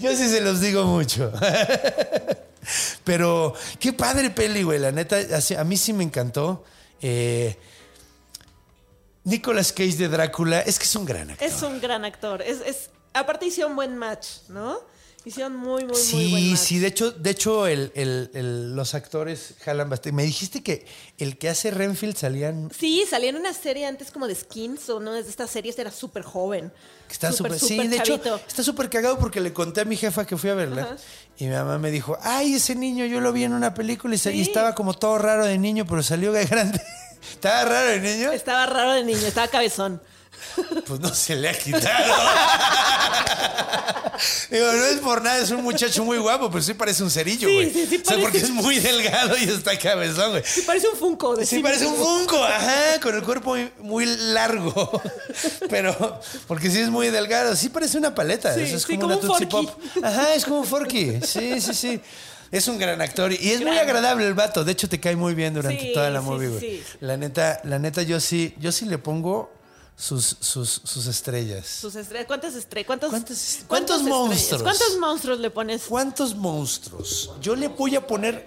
yo 0.00 0.16
sí 0.16 0.28
se 0.28 0.40
los 0.40 0.60
digo 0.60 0.84
mucho. 0.84 1.32
Pero 3.04 3.54
qué 3.80 3.92
padre 3.92 4.30
peli, 4.30 4.62
güey. 4.62 4.78
La 4.78 4.92
neta, 4.92 5.16
a 5.58 5.64
mí 5.64 5.76
sí 5.76 5.92
me 5.92 6.04
encantó. 6.04 6.64
Eh, 7.02 7.56
Nicolas 9.24 9.72
Cage 9.72 9.96
de 9.96 10.08
Drácula, 10.08 10.60
es 10.60 10.78
que 10.78 10.84
es 10.84 10.96
un 10.96 11.04
gran 11.04 11.30
actor. 11.30 11.46
Es 11.46 11.62
un 11.62 11.80
gran 11.80 12.04
actor. 12.04 12.42
Es, 12.42 12.60
es, 12.60 12.90
aparte 13.12 13.46
hicieron 13.46 13.76
buen 13.76 13.96
match, 13.96 14.48
¿no? 14.48 14.80
Hicieron 15.24 15.54
muy, 15.54 15.84
muy, 15.84 15.84
muy 15.84 15.86
buen 15.86 16.02
Sí, 16.02 16.48
match. 16.50 16.58
sí, 16.60 16.78
de 16.80 16.86
hecho, 16.88 17.12
de 17.12 17.30
hecho 17.30 17.68
el- 17.68 17.92
el- 17.94 18.30
el- 18.34 18.74
los 18.74 18.94
actores 18.94 19.54
jalan 19.64 19.88
bastante. 19.88 20.12
Me 20.16 20.24
dijiste 20.24 20.64
que 20.64 20.84
el 21.18 21.38
que 21.38 21.48
hace 21.48 21.70
Renfield 21.70 22.16
salían. 22.16 22.70
Sí, 22.76 23.04
salía 23.08 23.30
en 23.30 23.36
una 23.36 23.52
serie 23.54 23.86
antes 23.86 24.10
como 24.10 24.26
de 24.26 24.34
Skins 24.34 24.90
o 24.90 24.98
no, 24.98 25.12
de 25.12 25.20
estas 25.20 25.48
series 25.50 25.78
era 25.78 25.92
súper 25.92 26.24
joven. 26.24 26.72
Está 27.08 27.30
Súper. 27.30 27.56
Sí, 27.60 27.76
de 27.86 27.96
hecho, 27.98 28.14
está 28.48 28.62
súper 28.64 28.88
cagado 28.90 29.18
porque 29.18 29.40
le 29.40 29.52
conté 29.52 29.82
a 29.82 29.84
mi 29.84 29.96
jefa 29.96 30.26
que 30.26 30.36
fui 30.36 30.50
a 30.50 30.54
verla. 30.54 30.82
Ajá. 30.82 30.96
Y 31.38 31.44
mi 31.44 31.50
mamá 31.52 31.78
me 31.78 31.90
dijo: 31.92 32.16
Ay, 32.22 32.54
ese 32.54 32.74
niño 32.74 33.04
yo 33.06 33.20
lo 33.20 33.32
vi 33.32 33.44
en 33.44 33.52
una 33.52 33.74
película 33.74 34.14
y, 34.14 34.18
Sí. 34.18 34.40
estaba 34.40 34.74
como 34.74 34.94
todo 34.94 35.18
raro 35.18 35.44
de 35.46 35.56
niño, 35.58 35.84
pero 35.86 36.02
salió 36.02 36.32
de 36.32 36.46
grande. 36.46 36.80
estaba 37.32 37.64
raro 37.64 37.88
de 37.90 38.00
niño. 38.00 38.32
Estaba 38.32 38.66
raro 38.66 38.92
de 38.94 39.04
niño, 39.04 39.26
estaba 39.26 39.46
cabezón. 39.48 40.02
Pues 40.86 41.00
no 41.00 41.14
se 41.14 41.36
le 41.36 41.48
ha 41.48 41.58
quitado. 41.58 42.14
Digo, 44.50 44.66
no 44.72 44.84
es 44.84 44.98
por 45.00 45.22
nada, 45.22 45.38
es 45.38 45.50
un 45.50 45.62
muchacho 45.62 46.04
muy 46.04 46.18
guapo, 46.18 46.50
pero 46.50 46.62
sí 46.62 46.74
parece 46.74 47.02
un 47.02 47.10
cerillo, 47.10 47.48
Sí, 47.48 47.54
güey. 47.54 47.72
sí, 47.72 47.86
sí 47.88 48.02
O 48.04 48.08
sea, 48.08 48.18
porque 48.20 48.38
es 48.38 48.50
muy 48.50 48.78
delgado 48.78 49.36
y 49.38 49.44
está 49.44 49.76
cabezón, 49.78 50.30
güey. 50.32 50.42
Sí, 50.44 50.62
parece 50.62 50.88
un 50.88 50.96
Funko. 50.96 51.36
De 51.36 51.46
Sí, 51.46 51.60
parece 51.60 51.86
un 51.86 51.96
Funko, 51.96 52.42
ajá, 52.44 53.00
con 53.00 53.14
el 53.14 53.22
cuerpo 53.22 53.50
muy, 53.56 53.70
muy 53.80 54.06
largo. 54.06 55.00
Pero, 55.70 56.20
porque 56.46 56.70
sí 56.70 56.80
es 56.80 56.90
muy 56.90 57.08
delgado, 57.08 57.56
sí 57.56 57.68
parece 57.70 57.96
una 57.98 58.14
paleta. 58.14 58.54
Sí, 58.54 58.62
eso 58.62 58.76
es 58.76 58.82
sí, 58.82 58.96
como, 58.98 59.18
como 59.18 59.34
una 59.34 59.38
un. 59.38 59.48
Pop. 59.48 59.70
Ajá, 60.02 60.34
es 60.34 60.44
como 60.44 60.60
un 60.60 60.66
Forky. 60.66 61.20
Sí, 61.26 61.60
sí, 61.60 61.74
sí. 61.74 62.00
Es 62.50 62.68
un 62.68 62.78
gran 62.78 63.00
actor 63.00 63.32
y 63.32 63.50
es 63.52 63.62
muy 63.62 63.78
agradable 63.78 64.26
el 64.26 64.34
vato. 64.34 64.62
De 64.62 64.72
hecho, 64.72 64.86
te 64.86 65.00
cae 65.00 65.16
muy 65.16 65.34
bien 65.34 65.54
durante 65.54 65.80
Sí, 65.80 65.92
toda 65.94 66.10
la 66.10 66.20
sí, 66.20 66.26
movie, 66.26 66.48
sí, 66.48 66.52
güey. 66.54 66.60
sí. 66.78 66.82
La 67.00 67.16
neta, 67.16 67.60
la 67.64 67.78
neta, 67.78 68.02
yo 68.02 68.20
sí, 68.20 68.54
yo 68.58 68.70
sí 68.72 68.84
le 68.84 68.98
pongo 68.98 69.50
sus, 70.02 70.36
sus, 70.40 70.80
sus 70.84 71.06
estrellas. 71.06 71.66
Sus 71.66 71.94
estrellas. 71.94 72.26
¿Cuántas 72.26 72.54
estrellas? 72.56 72.86
¿Cuántos, 72.88 73.10
¿Cuántas- 73.10 73.58
cuántas 73.66 73.66
cuántos 73.68 73.96
estrellas? 74.00 74.18
monstruos? 74.28 74.62
¿Cuántos 74.62 74.98
monstruos 74.98 75.38
le 75.38 75.50
pones? 75.50 75.82
¿Cuántos 75.88 76.34
monstruos? 76.34 77.30
Yo 77.40 77.54
le 77.54 77.68
voy 77.68 77.94
a 77.94 78.04
poner. 78.06 78.46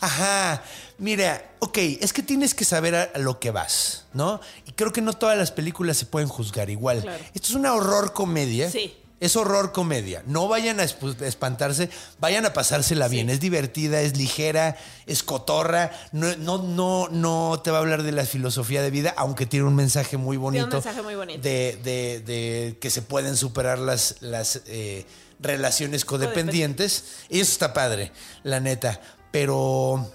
Ajá. 0.00 0.62
Mira, 0.98 1.54
ok, 1.60 1.78
es 2.00 2.12
que 2.12 2.22
tienes 2.22 2.54
que 2.54 2.64
saber 2.64 2.94
a, 2.94 3.02
a 3.14 3.18
lo 3.18 3.38
que 3.40 3.50
vas, 3.50 4.04
¿no? 4.12 4.40
Y 4.66 4.72
creo 4.72 4.92
que 4.92 5.00
no 5.00 5.12
todas 5.12 5.38
las 5.38 5.50
películas 5.52 5.96
se 5.96 6.06
pueden 6.06 6.28
juzgar 6.28 6.70
igual. 6.70 7.02
Claro. 7.02 7.24
Esto 7.34 7.48
es 7.48 7.54
una 7.54 7.72
horror 7.74 8.12
comedia. 8.12 8.70
Sí. 8.70 8.96
Es 9.22 9.36
horror 9.36 9.70
comedia. 9.72 10.24
No 10.26 10.48
vayan 10.48 10.80
a 10.80 10.82
espantarse, 10.82 11.88
vayan 12.18 12.44
a 12.44 12.52
pasársela 12.52 13.06
bien. 13.06 13.30
Es 13.30 13.38
divertida, 13.38 14.00
es 14.00 14.16
ligera, 14.16 14.76
es 15.06 15.22
cotorra. 15.22 15.92
No, 16.10 16.34
no, 16.38 16.58
no, 16.58 17.08
no 17.08 17.60
te 17.62 17.70
va 17.70 17.78
a 17.78 17.80
hablar 17.82 18.02
de 18.02 18.10
la 18.10 18.26
filosofía 18.26 18.82
de 18.82 18.90
vida, 18.90 19.14
aunque 19.16 19.46
tiene 19.46 19.64
un 19.66 19.76
mensaje 19.76 20.16
muy 20.16 20.36
bonito. 20.36 20.66
mensaje 20.66 21.02
muy 21.02 21.14
bonito. 21.14 21.40
De, 21.40 21.78
de- 21.84 22.20
de 22.26 22.78
que 22.80 22.90
se 22.90 23.02
pueden 23.02 23.36
superar 23.36 23.78
las, 23.78 24.16
las 24.20 24.62
eh, 24.66 25.06
relaciones 25.38 26.04
codependientes. 26.04 27.04
Y 27.28 27.38
eso 27.40 27.52
está 27.52 27.72
padre, 27.72 28.10
la 28.42 28.58
neta. 28.58 29.00
Pero 29.30 30.10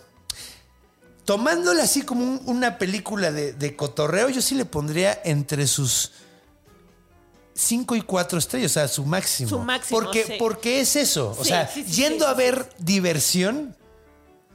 tomándola 1.26 1.84
así 1.84 2.02
como 2.02 2.24
un- 2.24 2.42
una 2.46 2.78
película 2.78 3.32
de, 3.32 3.54
de 3.54 3.76
cotorreo, 3.76 4.30
yo 4.30 4.42
sí 4.42 4.56
le 4.56 4.66
pondría 4.66 5.20
entre 5.24 5.66
sus 5.68 6.12
5 7.58 7.96
y 7.96 8.02
4 8.02 8.38
estrellas, 8.38 8.72
o 8.72 8.74
sea, 8.76 8.88
su 8.88 9.04
máximo. 9.04 9.50
Su 9.50 9.60
máximo, 9.60 10.00
Porque, 10.00 10.24
sí. 10.24 10.34
porque 10.38 10.80
es 10.80 10.96
eso. 10.96 11.36
O 11.40 11.44
sea, 11.44 11.68
sí, 11.68 11.84
yendo 11.86 12.28
a 12.28 12.34
ver 12.36 12.70
diversión. 12.78 13.76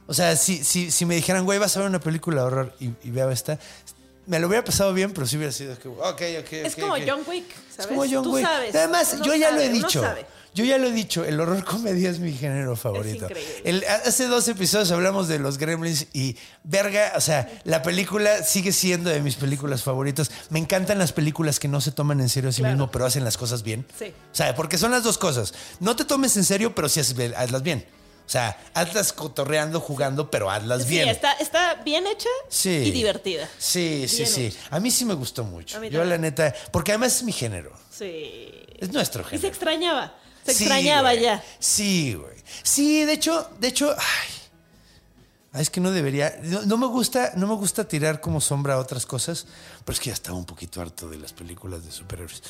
O 0.07 0.13
sea, 0.13 0.35
si, 0.35 0.63
si, 0.63 0.89
si 0.89 1.05
me 1.05 1.15
dijeran, 1.15 1.43
güey, 1.45 1.59
vas 1.59 1.75
a 1.75 1.81
ver 1.81 1.89
una 1.89 1.99
película 1.99 2.41
de 2.41 2.47
horror 2.47 2.75
y, 2.79 2.91
y 3.03 3.11
veo 3.11 3.29
esta, 3.31 3.59
me 4.25 4.39
lo 4.39 4.47
hubiera 4.47 4.63
pasado 4.63 4.93
bien, 4.93 5.11
pero 5.13 5.27
sí 5.27 5.35
hubiera 5.37 5.51
sido 5.51 5.77
que, 5.77 5.87
ok, 5.89 6.21
ok, 6.39 6.53
Es 6.53 6.75
como. 6.75 6.95
John 7.05 7.21
Wick, 7.27 7.45
Es 7.49 7.75
¿sabes? 7.75 7.87
como 7.87 8.01
John 8.09 8.23
Tú 8.23 8.35
Wick. 8.35 8.45
sabes, 8.45 8.73
Además, 8.75 9.17
yo 9.21 9.35
ya 9.35 9.51
lo 9.51 9.59
he 9.59 9.69
dicho. 9.69 10.01
Yo 10.53 10.63
ya 10.63 10.77
lo 10.77 10.87
he 10.87 10.91
dicho, 10.91 11.25
el 11.25 11.39
horror 11.39 11.63
comedia 11.65 12.09
es 12.09 12.19
mi 12.19 12.31
género 12.33 12.75
favorito. 12.75 13.25
increíble. 13.25 13.61
El- 13.63 13.83
hace 13.85 14.27
dos 14.27 14.47
episodios 14.47 14.91
hablamos 14.91 15.27
de 15.27 15.39
los 15.39 15.57
Gremlins 15.57 16.07
y 16.13 16.37
verga, 16.63 17.13
o 17.15 17.21
sea, 17.21 17.49
la 17.63 17.81
película 17.81 18.43
sigue 18.43 18.71
siendo 18.71 19.09
de 19.09 19.19
mis 19.21 19.35
películas 19.35 19.81
favoritas. 19.83 20.29
Me 20.49 20.59
encantan 20.59 20.99
las 20.99 21.11
películas 21.11 21.59
que 21.59 21.67
no 21.67 21.81
se 21.81 21.91
toman 21.91 22.19
en 22.21 22.29
serio 22.29 22.49
a 22.49 22.53
sí 22.53 22.61
Claro. 22.61 22.75
mismo, 22.75 22.91
pero 22.91 23.05
hacen 23.05 23.23
las 23.23 23.37
cosas 23.37 23.63
bien. 23.63 23.85
Sí. 23.97 24.05
O 24.31 24.35
sea, 24.35 24.53
porque 24.55 24.77
son 24.77 24.91
las 24.91 25.03
dos 25.03 25.17
cosas. 25.17 25.53
No 25.79 25.95
te 25.95 26.05
tomes 26.05 26.37
en 26.37 26.43
serio, 26.43 26.75
pero 26.75 26.87
sí 26.87 26.99
hazlas 26.99 27.63
bien. 27.63 27.85
O 28.25 28.29
sea, 28.29 28.57
hazlas 28.73 29.11
cotorreando, 29.11 29.81
jugando, 29.81 30.31
pero 30.31 30.49
hazlas 30.49 30.83
Sí, 30.83 30.89
bien. 30.89 31.09
está, 31.09 31.33
está 31.33 31.81
bien 31.83 32.05
hecha 32.07 32.29
Sí. 32.47 32.69
y 32.69 32.91
divertida. 32.91 33.49
Sí, 33.57 34.05
sí, 34.07 34.17
Bien 34.17 34.27
sí. 34.29 34.45
hecha. 34.45 34.59
A 34.69 34.79
mí 34.79 34.91
sí 34.91 35.03
me 35.03 35.13
gustó 35.13 35.43
mucho. 35.43 35.83
Yo 35.85 36.03
la 36.05 36.17
neta, 36.17 36.53
porque 36.71 36.91
además 36.93 37.17
es 37.17 37.23
mi 37.23 37.31
género. 37.33 37.73
Sí. 37.91 38.49
Es 38.79 38.91
nuestro 38.93 39.21
Y 39.23 39.25
se 39.25 39.29
género. 39.31 39.47
extrañaba. 39.49 40.15
Se 40.45 40.53
Sí, 40.53 40.63
extrañaba 40.63 41.11
güey. 41.11 41.23
ya. 41.23 41.43
Sí, 41.59 42.13
güey. 42.13 42.35
Sí, 42.63 43.05
de 43.05 43.13
hecho, 43.13 43.49
de 43.59 43.67
hecho, 43.69 43.95
ay, 43.97 45.61
es 45.61 45.69
que 45.69 45.79
no 45.79 45.91
debería, 45.91 46.35
no, 46.43 46.63
no 46.63 46.77
me 46.77 46.87
gusta, 46.87 47.33
no 47.35 47.45
me 47.47 47.53
gusta 47.55 47.87
tirar 47.87 48.19
como 48.21 48.41
sombra 48.41 48.73
a 48.73 48.77
otras 48.79 49.05
cosas, 49.05 49.45
pero 49.85 49.93
es 49.93 49.99
que 49.99 50.07
ya 50.09 50.13
estaba 50.13 50.35
un 50.37 50.45
poquito 50.45 50.81
harto 50.81 51.07
de 51.09 51.17
las 51.17 51.31
películas 51.33 51.85
de 51.85 51.91
superhéroes. 51.91 52.41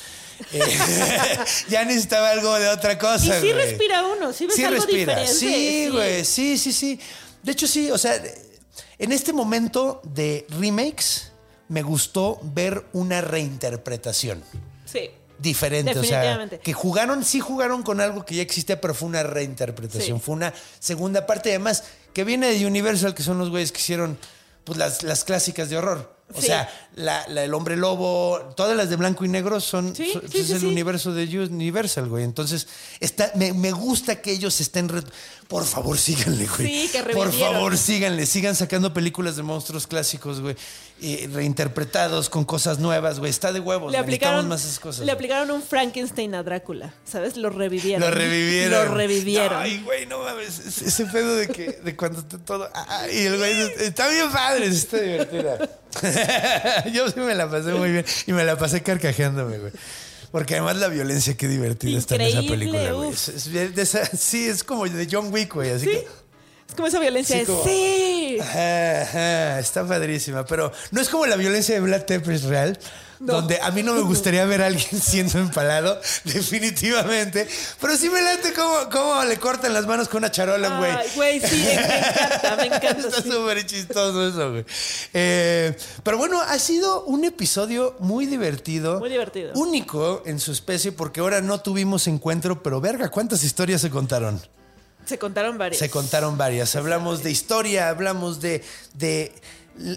Eh, 0.52 0.60
ya 1.68 1.84
necesitaba 1.84 2.30
algo 2.30 2.54
de 2.58 2.68
otra 2.68 2.98
cosa. 2.98 3.38
Y 3.38 3.40
sí 3.42 3.52
güey. 3.52 3.52
respira 3.52 4.04
uno, 4.06 4.32
sí 4.32 4.46
ves 4.46 4.58
algo 4.64 4.84
diferente. 4.86 5.32
Sí, 5.32 5.88
güey, 5.90 6.24
sí, 6.24 6.56
sí, 6.58 6.72
sí. 6.72 6.98
De 7.42 7.52
hecho, 7.52 7.66
sí, 7.66 7.90
o 7.90 7.98
sea, 7.98 8.20
en 8.98 9.12
este 9.12 9.32
momento 9.34 10.00
de 10.04 10.46
remakes 10.48 11.30
me 11.68 11.82
gustó 11.82 12.40
ver 12.42 12.86
una 12.92 13.20
reinterpretación 13.20 14.42
Sí. 14.86 15.10
Diferente. 15.38 15.98
O 15.98 16.04
sea, 16.04 16.48
que 16.62 16.72
jugaron, 16.72 17.24
sí 17.24 17.40
jugaron 17.40 17.82
con 17.82 18.00
algo 18.00 18.24
que 18.24 18.34
ya 18.36 18.42
existía, 18.42 18.80
pero 18.80 18.94
fue 18.94 19.08
una 19.08 19.22
reinterpretación. 19.22 20.18
Sí. 20.18 20.24
Fue 20.24 20.34
una 20.34 20.52
segunda 20.78 21.26
parte, 21.26 21.50
además, 21.50 21.84
que 22.12 22.24
viene 22.24 22.52
de 22.52 22.66
Universal, 22.66 23.14
que 23.14 23.22
son 23.22 23.38
los 23.38 23.50
güeyes 23.50 23.72
que 23.72 23.78
hicieron 23.80 24.18
pues, 24.64 24.78
las, 24.78 25.02
las 25.02 25.24
clásicas 25.24 25.68
de 25.70 25.76
horror. 25.76 26.14
O 26.34 26.40
Sí. 26.40 26.46
sea, 26.46 26.72
la, 26.94 27.28
la- 27.28 27.44
el 27.44 27.52
hombre 27.52 27.76
lobo, 27.76 28.38
todas 28.56 28.74
las 28.74 28.88
de 28.88 28.96
blanco 28.96 29.26
y 29.26 29.28
negro 29.28 29.60
son, 29.60 29.94
Sí, 29.94 30.10
son- 30.10 30.22
sí, 30.26 30.38
es 30.38 30.46
sí, 30.46 30.52
el 30.54 30.64
universo 30.64 31.12
de 31.12 31.24
Universal, 31.38 32.08
güey. 32.08 32.24
Entonces, 32.24 32.66
está, 32.98 33.30
me, 33.34 33.52
me 33.52 33.72
gusta 33.72 34.22
que 34.22 34.32
ellos 34.32 34.58
estén. 34.62 34.88
re- 34.88 35.02
Por 35.48 35.66
favor, 35.66 35.98
síganle, 35.98 36.46
güey. 36.46 36.86
Sí, 36.86 36.88
que 36.90 37.02
Por 37.12 37.30
favor, 37.30 37.76
síganle. 37.76 38.24
Sigan 38.24 38.56
sacando 38.56 38.94
películas 38.94 39.36
de 39.36 39.42
monstruos 39.42 39.86
clásicos, 39.86 40.40
güey. 40.40 40.56
Y 41.00 41.26
reinterpretados 41.26 42.30
con 42.30 42.44
cosas 42.44 42.78
nuevas, 42.78 43.18
güey. 43.18 43.28
Está 43.30 43.52
de 43.52 43.60
huevos. 43.60 43.90
Le 43.92 43.98
aplicaron, 43.98 44.48
más 44.48 44.64
esas 44.64 44.78
cosas. 44.78 45.04
le 45.04 45.12
aplicaron 45.12 45.50
un 45.50 45.60
Frankenstein 45.62 46.34
a 46.34 46.42
Drácula, 46.42 46.94
¿sabes? 47.04 47.36
Lo 47.36 47.50
revivieron. 47.50 48.00
Lo 48.08 48.10
revivieron. 48.14 48.70
Lo 48.88 48.94
revivieron. 48.94 49.60
Ay, 49.60 49.82
güey, 49.84 50.06
no 50.06 50.20
mames. 50.20 50.58
Ese 50.60 51.04
pedo 51.06 51.34
de 51.36 51.48
que 51.48 51.72
de 51.84 51.96
cuando 51.96 52.20
está 52.20 52.38
todo. 52.38 52.70
ah, 52.72 53.06
y 53.12 53.18
el 53.26 53.36
güey 53.36 53.52
está 53.80 54.08
bien 54.08 54.30
padre, 54.30 54.66
está 54.66 54.98
divertida. 54.98 55.68
Yo 56.92 57.08
sí 57.10 57.20
me 57.20 57.34
la 57.34 57.50
pasé 57.50 57.72
muy 57.72 57.90
bien 57.90 58.04
y 58.26 58.32
me 58.32 58.44
la 58.44 58.56
pasé 58.56 58.82
carcajeándome, 58.82 59.58
güey. 59.58 59.72
Porque 60.30 60.54
además 60.54 60.76
la 60.76 60.88
violencia, 60.88 61.36
qué 61.36 61.46
divertida 61.48 61.98
está 61.98 62.16
en 62.16 62.22
esa 62.22 62.40
película, 62.40 62.92
güey. 62.92 63.10
Es- 63.10 63.28
es 63.28 64.20
sí, 64.20 64.46
es 64.46 64.64
como 64.64 64.86
de 64.88 65.06
John 65.10 65.32
Wick, 65.32 65.54
güey. 65.54 65.70
Así 65.70 65.86
Sí. 65.86 65.90
que. 65.92 66.06
Es 66.68 66.74
como 66.74 66.88
esa 66.88 66.98
violencia 66.98 67.34
Sí, 67.36 67.40
de 67.40 67.46
como- 67.46 67.64
sí. 67.64 68.38
Ajá, 68.40 69.02
ajá, 69.02 69.60
está 69.60 69.86
padrísima, 69.86 70.44
pero 70.44 70.72
no 70.90 71.00
es 71.00 71.08
como 71.08 71.24
la 71.26 71.36
violencia 71.36 71.74
de 71.74 71.80
Black 71.80 72.04
Tepes 72.06 72.42
real, 72.44 72.76
donde 73.20 73.60
a 73.62 73.70
mí 73.70 73.82
no 73.84 73.94
me 73.94 74.00
gustaría 74.02 74.44
ver 74.44 74.60
a 74.62 74.66
alguien 74.66 75.00
siendo 75.00 75.38
empalado, 75.38 76.00
definitivamente, 76.24 77.46
pero 77.80 77.96
sí 77.96 78.08
me 78.10 78.20
late 78.22 78.52
cómo, 78.52 78.90
cómo 78.90 79.22
le 79.24 79.36
cortan 79.36 79.72
las 79.72 79.86
manos 79.86 80.08
con 80.08 80.18
una 80.18 80.32
charola, 80.32 80.78
güey. 80.78 80.90
Ay, 80.90 81.08
güey, 81.14 81.40
sí, 81.40 81.56
me 81.64 81.74
encanta, 81.74 82.56
me 82.56 82.66
encanta. 82.66 82.90
Está 83.08 83.22
sí. 83.22 83.30
súper 83.30 83.66
chistoso 83.66 84.28
eso, 84.28 84.50
güey. 84.50 84.64
Eh, 85.12 85.76
pero 86.02 86.18
bueno, 86.18 86.40
ha 86.40 86.58
sido 86.58 87.04
un 87.04 87.24
episodio 87.24 87.94
muy 88.00 88.26
divertido. 88.26 88.98
Muy 88.98 89.10
divertido. 89.10 89.52
Único 89.54 90.22
en 90.26 90.40
su 90.40 90.50
especie, 90.50 90.90
porque 90.92 91.20
ahora 91.20 91.40
no 91.40 91.60
tuvimos 91.60 92.06
encuentro, 92.08 92.62
pero 92.64 92.80
verga, 92.80 93.10
¿cuántas 93.10 93.44
historias 93.44 93.80
se 93.80 93.90
contaron? 93.90 94.40
Se 95.04 95.18
contaron 95.18 95.58
varias. 95.58 95.78
Se 95.78 95.90
contaron 95.90 96.36
varias. 96.38 96.74
Hablamos 96.76 97.22
de 97.22 97.30
historia, 97.30 97.88
hablamos 97.88 98.40
de, 98.40 98.62
de 98.94 99.32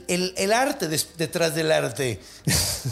el, 0.08 0.34
el 0.38 0.54
arte 0.54 0.88
des- 0.88 1.18
detrás 1.18 1.54
del 1.56 1.72
arte. 1.72 2.20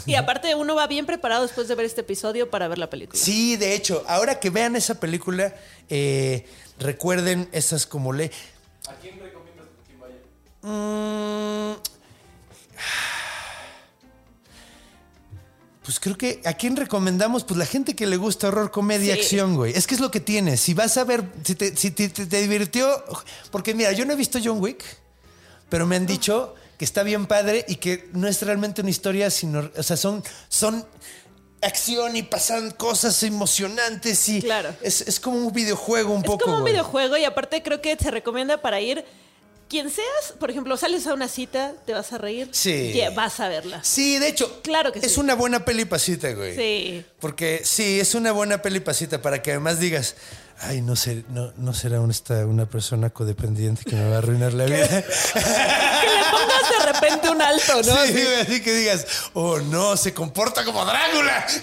Y 0.06 0.14
aparte 0.14 0.54
uno 0.54 0.74
va 0.74 0.86
bien 0.86 1.04
preparado 1.06 1.42
después 1.42 1.68
de 1.68 1.74
ver 1.74 1.84
este 1.86 2.00
episodio 2.02 2.48
para 2.50 2.68
ver 2.68 2.78
la 2.78 2.88
película. 2.88 3.20
Sí, 3.22 3.56
de 3.56 3.74
hecho, 3.74 4.04
ahora 4.08 4.38
que 4.40 4.50
vean 4.50 4.76
esa 4.76 4.98
película, 5.00 5.54
eh, 5.88 6.46
recuerden 6.78 7.48
esas 7.52 7.86
como 7.86 8.12
le. 8.12 8.30
¿A 8.88 8.94
quién 8.94 9.18
recomiendas 9.20 9.66
que 9.86 9.96
vaya? 9.96 10.16
Pues 15.86 16.00
creo 16.00 16.18
que 16.18 16.42
a 16.44 16.52
quién 16.54 16.74
recomendamos, 16.76 17.44
pues 17.44 17.56
la 17.56 17.64
gente 17.64 17.94
que 17.94 18.06
le 18.06 18.16
gusta 18.16 18.48
horror, 18.48 18.70
comedia, 18.72 19.14
Sí. 19.14 19.20
acción, 19.20 19.54
güey. 19.54 19.72
Es 19.74 19.86
que 19.86 19.94
es 19.94 20.00
lo 20.00 20.10
que 20.10 20.18
tiene. 20.20 20.56
Si 20.56 20.74
vas 20.74 20.96
a 20.96 21.04
ver, 21.04 21.24
si 21.44 21.54
te, 21.54 21.76
si 21.76 21.92
te- 21.92 22.08
te- 22.08 22.26
te 22.26 22.40
divirtió, 22.42 22.88
porque 23.52 23.72
mira, 23.72 23.92
yo 23.92 24.04
no 24.04 24.12
he 24.12 24.16
visto 24.16 24.38
John 24.42 24.60
Wick, 24.60 24.82
pero 25.68 25.86
me 25.86 25.94
han 25.96 26.04
dicho 26.06 26.54
que 26.76 26.84
está 26.84 27.04
bien 27.04 27.26
padre 27.26 27.64
y 27.68 27.76
que 27.76 28.10
no 28.12 28.26
es 28.28 28.42
realmente 28.42 28.80
una 28.82 28.90
historia, 28.90 29.30
sino, 29.30 29.70
o 29.76 29.82
sea, 29.82 29.96
son, 29.96 30.22
son 30.48 30.84
acción 31.62 32.16
y 32.16 32.22
pasan 32.22 32.72
cosas 32.72 33.22
emocionantes 33.22 34.28
y 34.28 34.42
Claro. 34.42 34.74
es, 34.82 35.00
es 35.02 35.20
como 35.20 35.38
un 35.38 35.52
videojuego 35.52 36.12
un 36.12 36.20
Es 36.20 36.26
poco. 36.26 36.44
como 36.44 36.56
un 36.56 36.60
güey. 36.62 36.72
videojuego 36.74 37.16
y 37.16 37.24
aparte 37.24 37.62
creo 37.62 37.80
que 37.80 37.96
se 37.96 38.10
recomienda 38.10 38.60
para 38.60 38.80
ir 38.80 39.04
quien 39.68 39.90
seas, 39.90 40.34
por 40.38 40.50
ejemplo, 40.50 40.76
sales 40.76 41.06
a 41.06 41.14
una 41.14 41.28
cita, 41.28 41.74
te 41.84 41.92
vas 41.92 42.12
a 42.12 42.18
reír, 42.18 42.48
Sí. 42.52 42.98
vas 43.14 43.40
a 43.40 43.48
verla. 43.48 43.82
Sí, 43.82 44.18
de 44.18 44.28
hecho, 44.28 44.60
Claro 44.62 44.92
que 44.92 45.00
es 45.00 45.12
sí. 45.14 45.20
una 45.20 45.34
buena 45.34 45.64
peli 45.64 45.84
pasita, 45.84 46.30
güey. 46.32 46.54
Sí. 46.56 47.04
Porque 47.20 47.62
sí, 47.64 47.98
es 48.00 48.14
una 48.14 48.32
buena 48.32 48.62
peli 48.62 48.80
pasita 48.80 49.20
para 49.22 49.42
que 49.42 49.50
además 49.50 49.80
digas, 49.80 50.14
Ay, 50.60 50.80
no, 50.80 50.96
ser, 50.96 51.24
no, 51.28 51.52
no 51.58 51.74
será 51.74 52.00
una, 52.00 52.12
esta- 52.12 52.46
una 52.46 52.64
persona 52.66 53.10
codependiente 53.10 53.84
que 53.84 53.94
me 53.94 54.08
va 54.08 54.16
a 54.16 54.18
arruinar 54.18 54.54
la 54.54 54.64
vida. 54.64 54.86
Que 56.06 56.12
le 56.12 56.22
pongas 56.30 56.70
de 56.86 56.92
repente 56.92 57.30
un 57.30 57.42
alto, 57.42 57.82
¿no? 57.82 58.06
Sí, 58.06 58.12
güey, 58.12 58.40
así 58.40 58.62
que 58.62 58.72
digas, 58.72 59.06
oh 59.34 59.58
no, 59.58 59.96
se 59.96 60.14
comporta 60.14 60.64
como 60.64 60.84
Drácula. 60.84 61.46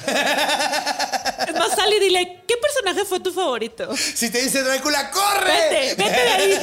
Es 1.48 1.54
más, 1.56 1.72
sal 1.76 1.92
y 1.94 2.00
dile, 2.00 2.42
¿qué 2.48 2.56
personaje 2.58 3.06
fue 3.06 3.20
tu 3.20 3.32
favorito? 3.34 3.96
Si 3.98 4.30
te 4.30 4.42
dice 4.42 4.64
Drácula, 4.64 5.12
¡corre! 5.12 5.52
Vete, 5.70 5.96
vete 6.04 6.22
de 6.22 6.30
ahí, 6.32 6.60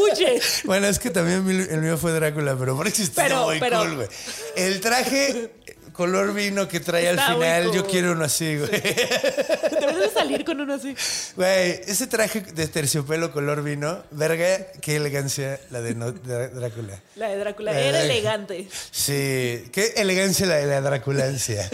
huye. 0.00 0.40
Bueno, 0.64 0.86
es 0.88 0.98
que 0.98 1.10
también 1.10 1.48
el 1.70 1.80
mío 1.80 1.98
fue 1.98 2.12
Drácula, 2.12 2.56
pero 2.58 2.76
por 2.76 2.86
eso 2.88 3.02
está 3.02 3.28
muy 3.44 3.60
pero- 3.60 3.80
cool, 3.80 3.96
güey. 3.96 4.08
El 4.56 4.80
traje 4.80 5.52
color 5.92 6.32
vino 6.34 6.68
que 6.68 6.80
trae 6.80 7.10
Está 7.10 7.26
al 7.28 7.34
final, 7.34 7.72
yo 7.72 7.86
quiero 7.86 8.12
uno 8.12 8.24
así, 8.24 8.56
güey. 8.58 8.70
Debes 8.70 9.96
de 10.00 10.10
salir 10.12 10.44
con 10.44 10.60
uno 10.60 10.74
así. 10.74 10.94
Güey, 11.36 11.80
ese 11.86 12.06
traje 12.06 12.40
de 12.40 12.66
terciopelo 12.68 13.30
color 13.32 13.62
vino, 13.62 14.02
verga, 14.10 14.66
qué 14.80 14.96
elegancia 14.96 15.60
la 15.70 15.80
de, 15.80 15.94
no- 15.94 16.12
de 16.12 16.48
Drácula. 16.48 17.00
La 17.16 17.28
de 17.28 17.36
Drácula 17.36 17.72
La 17.72 17.80
era 17.80 18.02
elegante. 18.02 18.68
Sí, 18.90 19.64
qué 19.72 19.92
elegancia 19.96 20.46
la 20.46 20.56
de 20.56 20.66
la 20.66 20.80
Draculancia. 20.80 21.68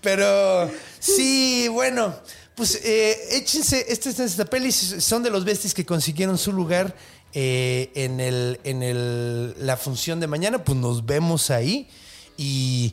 Pero 0.00 0.70
sí, 0.98 1.68
bueno, 1.68 2.14
pues 2.54 2.80
eh, 2.84 3.36
échense, 3.36 3.86
esta, 3.88 4.10
esta, 4.10 4.24
esta 4.24 4.44
peli 4.44 4.72
son 4.72 5.22
de 5.22 5.30
los 5.30 5.44
besties 5.44 5.74
que 5.74 5.86
consiguieron 5.86 6.36
su 6.38 6.52
lugar 6.52 6.94
eh, 7.34 7.90
en, 7.94 8.20
el, 8.20 8.60
en 8.64 8.82
el, 8.82 9.54
la 9.66 9.76
función 9.76 10.20
de 10.20 10.26
mañana, 10.26 10.64
pues 10.64 10.76
nos 10.78 11.04
vemos 11.06 11.50
ahí. 11.50 11.88
Y 12.36 12.92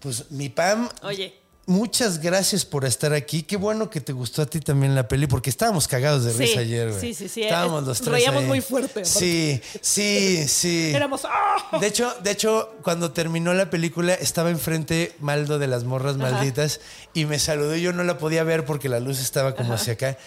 pues 0.00 0.30
mi 0.30 0.48
Pam, 0.48 0.88
Oye, 1.02 1.34
muchas 1.66 2.20
gracias 2.20 2.64
por 2.64 2.84
estar 2.84 3.12
aquí. 3.12 3.42
Qué 3.42 3.56
bueno 3.56 3.88
que 3.90 4.00
te 4.00 4.12
gustó 4.12 4.42
a 4.42 4.46
ti 4.46 4.60
también 4.60 4.94
la 4.94 5.06
peli, 5.08 5.26
porque 5.26 5.50
estábamos 5.50 5.86
cagados 5.86 6.24
de 6.24 6.32
Sí, 6.32 6.38
risa 6.38 6.60
ayer, 6.60 6.92
sí, 6.98 7.14
sí, 7.14 7.28
sí. 7.28 7.42
Estábamos 7.42 7.82
Eh, 7.82 7.86
los 7.86 7.98
tres. 8.00 8.12
reíamos 8.12 8.42
ahí. 8.42 8.48
muy 8.48 8.60
fuerte. 8.60 9.04
Sí, 9.04 9.60
sí, 9.80 10.44
sí. 10.48 10.92
éramos. 10.94 11.22
¡ah! 11.24 11.78
De 11.80 11.86
hecho, 11.86 12.12
de 12.22 12.30
hecho, 12.32 12.74
cuando 12.82 13.12
terminó 13.12 13.54
la 13.54 13.70
película, 13.70 14.14
estaba 14.14 14.50
enfrente 14.50 15.12
Maldo 15.20 15.58
de 15.58 15.66
las 15.68 15.84
morras 15.84 16.16
malditas 16.16 16.80
y 17.14 17.24
me 17.26 17.38
saludó. 17.38 17.76
y 17.76 17.82
Yo 17.82 17.92
no 17.92 18.02
la 18.04 18.18
podía 18.18 18.42
ver 18.42 18.64
porque 18.64 18.88
la 18.88 19.00
luz 19.00 19.20
estaba 19.20 19.54
como 19.54 19.74
hacia 19.74 19.92
acá. 19.92 20.18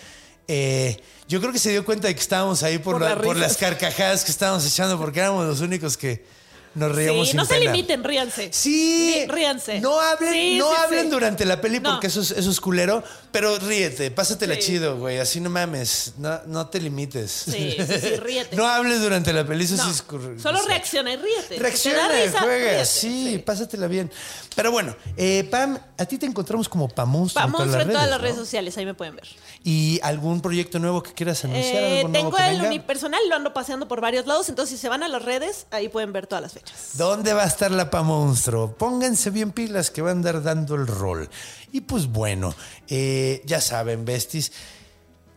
Eh, 0.47 0.99
yo 1.27 1.39
creo 1.39 1.51
que 1.53 1.59
se 1.59 1.71
dio 1.71 1.85
cuenta 1.85 2.07
de 2.07 2.15
que 2.15 2.21
estábamos 2.21 2.63
ahí 2.63 2.77
por, 2.77 2.99
Por 2.99 3.35
la- 3.35 3.41
las 3.41 3.57
carcajadas 3.57 4.23
que 4.25 4.31
estábamos 4.31 4.65
echando, 4.65 4.97
porque 4.97 5.19
éramos 5.19 5.45
los 5.47 5.61
únicos 5.61 5.95
que 5.97 6.25
nos 6.75 6.95
reíamos 6.95 7.27
Sí, 7.27 7.31
sin 7.31 7.37
no 7.37 7.45
se 7.45 7.55
pena. 7.55 7.71
limiten, 7.71 8.03
ríanse. 8.03 8.49
Sí, 8.51 9.25
Rí- 9.27 9.31
ríanse. 9.31 9.79
No 9.79 9.99
hablen, 9.99 10.33
Sí, 10.33 10.57
no 10.57 10.69
sí, 10.69 10.75
hablen 10.83 11.03
sí. 11.05 11.09
durante 11.09 11.45
la 11.45 11.61
peli 11.61 11.79
No. 11.79 11.91
porque 11.91 12.07
eso 12.07 12.21
es, 12.21 12.31
eso 12.31 12.49
es 12.49 12.59
culero, 12.59 13.03
pero 13.31 13.57
ríete, 13.59 14.09
pásatela 14.11 14.57
chido, 14.57 14.97
güey. 14.97 15.19
Así 15.19 15.39
no 15.39 15.49
mames, 15.49 16.13
no, 16.17 16.39
no 16.45 16.67
te 16.67 16.79
limites. 16.79 17.31
Sí, 17.31 17.75
sí, 17.77 17.99
sí, 18.01 18.15
ríete. 18.17 18.55
no 18.55 18.67
hables 18.67 19.01
durante 19.01 19.31
la 19.33 19.45
peli, 19.45 19.65
eso 19.65 19.75
No, 19.77 19.83
sí 19.85 19.89
es 19.91 20.41
Solo 20.41 20.61
reacciona 20.67 21.13
y 21.13 21.17
ríete. 21.17 21.57
Reacciona, 21.59 22.07
risa, 22.09 22.39
juega, 22.41 22.69
ríete. 22.71 22.85
sí, 22.85 23.43
pásatela 23.45 23.87
bien. 23.87 24.11
Pero 24.55 24.71
bueno, 24.71 24.95
eh, 25.17 25.47
Pam, 25.49 25.77
a 25.97 26.05
ti 26.05 26.17
te 26.17 26.25
encontramos 26.25 26.69
como 26.69 26.87
Pamonstro 26.87 27.41
Vamos 27.41 27.61
en 27.61 27.67
todas 27.67 27.77
las 27.79 27.87
todas 27.87 28.01
redes, 28.01 28.09
las 28.11 28.19
¿no? 28.19 28.23
redes 28.23 28.35
sociales, 28.37 28.77
ahí 28.77 28.85
me 28.85 28.93
pueden 28.93 29.15
ver. 29.15 29.27
¿Y 29.63 29.99
algún 30.03 30.41
proyecto 30.41 30.77
nuevo 30.79 31.01
que 31.01 31.13
quieras 31.13 31.43
anunciar? 31.43 31.83
Eh, 31.83 31.97
algo 31.99 32.09
nuevo 32.09 32.29
tengo 32.29 32.31
que 32.37 32.49
el 32.55 32.61
unipersonal, 32.61 33.21
lo 33.29 33.35
ando 33.35 33.53
paseando 33.53 33.87
por 33.87 34.01
varios 34.01 34.25
lados, 34.27 34.49
entonces 34.49 34.75
si 34.77 34.81
se 34.81 34.89
van 34.89 35.03
a 35.03 35.07
las 35.07 35.21
redes, 35.23 35.65
ahí 35.71 35.89
pueden 35.89 36.13
ver 36.13 36.27
todas 36.27 36.41
las 36.41 36.53
fechas. 36.53 36.62
¿Dónde 36.93 37.33
va 37.33 37.43
a 37.43 37.47
estar 37.47 37.71
la 37.71 37.89
Pamonstro? 37.89 38.75
Pónganse 38.77 39.31
bien 39.31 39.51
pilas 39.51 39.89
que 39.89 40.01
va 40.01 40.09
a 40.09 40.11
andar 40.11 40.43
dando 40.43 40.75
el 40.75 40.85
rol. 40.85 41.29
Y 41.71 41.81
pues 41.81 42.07
bueno, 42.07 42.53
eh, 42.87 43.41
ya 43.45 43.61
saben, 43.61 44.05
besties. 44.05 44.51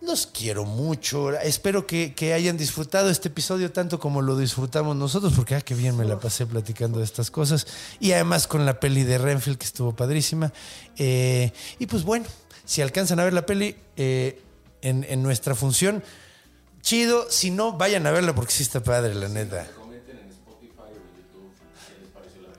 Los 0.02 0.26
quiero 0.26 0.66
mucho. 0.66 1.32
Espero 1.32 1.86
que, 1.86 2.14
que 2.14 2.34
hayan 2.34 2.56
disfrutado 2.56 3.08
este 3.08 3.28
episodio 3.28 3.72
tanto 3.72 3.98
como 3.98 4.20
lo 4.20 4.36
disfrutamos 4.36 4.94
nosotros, 4.94 5.32
porque 5.34 5.54
ah, 5.54 5.62
qué 5.62 5.74
bien 5.74 5.96
me 5.96 6.04
la 6.04 6.20
pasé 6.20 6.46
platicando 6.46 6.98
de 6.98 7.04
estas 7.06 7.30
cosas. 7.30 7.66
Y 8.00 8.12
además 8.12 8.46
con 8.46 8.66
la 8.66 8.78
peli 8.78 9.02
de 9.02 9.16
Renfield, 9.16 9.58
que 9.58 9.66
estuvo 9.66 9.96
padrísima. 9.96 10.52
Eh, 10.96 11.52
y 11.78 11.86
pues 11.86 12.04
bueno, 12.04 12.26
si 12.66 12.82
alcanzan 12.82 13.18
a 13.18 13.24
ver 13.24 13.32
la 13.32 13.46
peli 13.46 13.76
eh, 13.96 14.42
en, 14.82 15.04
en 15.08 15.22
nuestra 15.22 15.54
función, 15.54 16.04
chido. 16.82 17.30
Si 17.30 17.50
no, 17.50 17.72
vayan 17.72 18.06
a 18.06 18.12
verla 18.12 18.34
porque 18.34 18.52
sí 18.52 18.62
está 18.62 18.82
padre, 18.82 19.14
la 19.14 19.28
neta. 19.28 19.66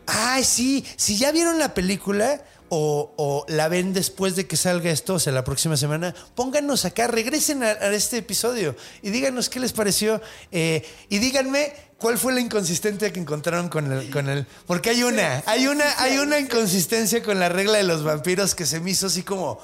Ay, 0.07 0.43
sí, 0.43 0.85
si 0.95 1.17
ya 1.17 1.31
vieron 1.31 1.59
la 1.59 1.73
película 1.73 2.41
o, 2.69 3.45
la 3.47 3.67
ven 3.67 3.93
después 3.93 4.35
de 4.35 4.47
que 4.47 4.57
salga 4.57 4.89
esto, 4.89 5.15
o 5.15 5.19
sea, 5.19 5.33
la 5.33 5.43
próxima 5.43 5.77
semana, 5.77 6.13
pónganos 6.35 6.85
acá, 6.85 7.07
regresen 7.07 7.63
a, 7.63 7.67
a 7.67 7.93
este 7.93 8.17
episodio 8.17 8.75
y 9.01 9.09
díganos 9.09 9.49
qué 9.49 9.59
les 9.59 9.73
pareció 9.73 10.21
eh, 10.51 10.85
y 11.09 11.19
díganme 11.19 11.73
cuál 11.97 12.17
fue 12.17 12.33
la 12.33 12.41
inconsistencia 12.41 13.11
que 13.11 13.19
encontraron 13.19 13.69
con 13.69 13.91
el, 13.91 14.09
con 14.09 14.29
el, 14.29 14.45
porque 14.65 14.89
hay 14.89 15.03
una, 15.03 15.43
hay 15.45 15.67
una, 15.67 15.85
hay 16.01 16.17
una 16.17 16.39
inconsistencia 16.39 17.23
con 17.23 17.39
la 17.39 17.49
regla 17.49 17.77
de 17.77 17.83
los 17.83 18.03
vampiros 18.03 18.55
que 18.55 18.65
se 18.65 18.79
me 18.79 18.91
hizo 18.91 19.07
así 19.07 19.23
como 19.23 19.59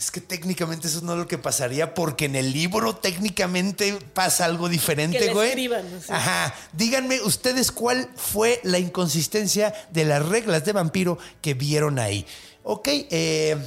es 0.00 0.10
que 0.10 0.22
técnicamente 0.22 0.88
eso 0.88 1.02
no 1.02 1.12
es 1.12 1.18
lo 1.18 1.28
que 1.28 1.36
pasaría 1.36 1.92
porque 1.92 2.24
en 2.24 2.34
el 2.34 2.54
libro 2.54 2.96
técnicamente 2.96 3.98
pasa 4.14 4.46
algo 4.46 4.70
diferente, 4.70 5.18
Que 5.18 5.32
güey. 5.34 5.48
escriban. 5.50 5.84
Ajá. 6.08 6.54
Díganme 6.72 7.20
ustedes 7.20 7.70
cuál 7.70 8.08
fue 8.16 8.60
la 8.62 8.78
inconsistencia 8.78 9.74
de 9.90 10.06
las 10.06 10.24
reglas 10.26 10.64
de 10.64 10.72
vampiro 10.72 11.18
que 11.42 11.52
vieron 11.52 11.98
ahí. 11.98 12.24
Ok, 12.62 12.88
eh, 12.88 13.58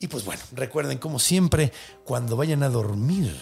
y 0.00 0.06
pues 0.06 0.22
bueno, 0.26 0.42
recuerden 0.52 0.98
como 0.98 1.18
siempre, 1.18 1.72
cuando 2.04 2.36
vayan 2.36 2.62
a 2.62 2.68
dormir, 2.68 3.34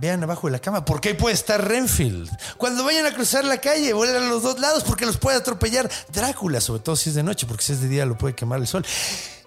vean 0.00 0.22
abajo 0.22 0.46
de 0.46 0.52
la 0.52 0.58
cama, 0.58 0.86
porque 0.86 1.10
ahí 1.10 1.14
puede 1.16 1.34
estar 1.34 1.62
Renfield. 1.62 2.30
Cuando 2.56 2.82
vayan 2.82 3.04
a 3.04 3.12
cruzar 3.12 3.44
la 3.44 3.60
calle, 3.60 3.92
vuelvan 3.92 4.22
a 4.22 4.28
los 4.28 4.42
dos 4.42 4.58
lados 4.58 4.84
porque 4.84 5.04
los 5.04 5.18
puede 5.18 5.36
atropellar 5.36 5.90
Drácula, 6.14 6.62
sobre 6.62 6.80
todo 6.80 6.96
si 6.96 7.10
es 7.10 7.14
de 7.14 7.22
noche, 7.22 7.46
porque 7.46 7.62
si 7.62 7.72
es 7.72 7.82
de 7.82 7.88
día 7.88 8.06
lo 8.06 8.16
puede 8.16 8.34
quemar 8.34 8.58
el 8.58 8.66
sol. 8.66 8.86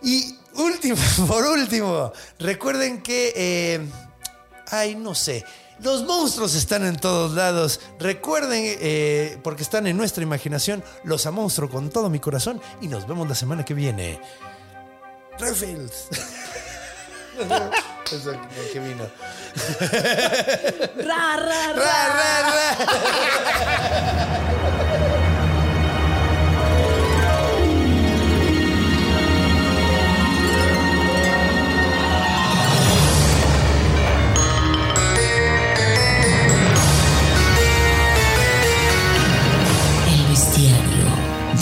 Y 0.04 0.36
último, 0.56 0.96
por 1.28 1.46
último, 1.46 2.12
recuerden 2.40 3.02
que... 3.02 3.34
eh, 3.36 3.82
Ay, 4.72 4.96
no 4.96 5.14
sé. 5.14 5.44
Los 5.80 6.04
monstruos 6.04 6.56
están 6.56 6.86
en 6.86 6.96
todos 6.96 7.34
lados. 7.34 7.82
Recuerden, 8.00 8.62
eh, 8.66 9.38
porque 9.44 9.64
están 9.64 9.86
en 9.88 9.98
nuestra 9.98 10.24
imaginación, 10.24 10.82
los 11.04 11.26
amonstro 11.26 11.70
con 11.70 11.90
todo 11.90 12.10
mi 12.10 12.20
corazón 12.20 12.62
y 12.82 12.88
nos 12.88 13.06
vemos 13.08 13.28
la 13.28 13.36
semana 13.36 13.66
que 13.66 13.74
viene. 13.74 14.22
Renfield. 15.38 15.92
Eso 18.12 18.32
que 18.72 18.80
vino. 18.80 19.04
Ra, 21.06 21.36
ra, 21.38 21.74
ra. 21.74 21.76
Ra, 21.76 22.08
ra, 22.14 22.42
ra. 22.50 22.78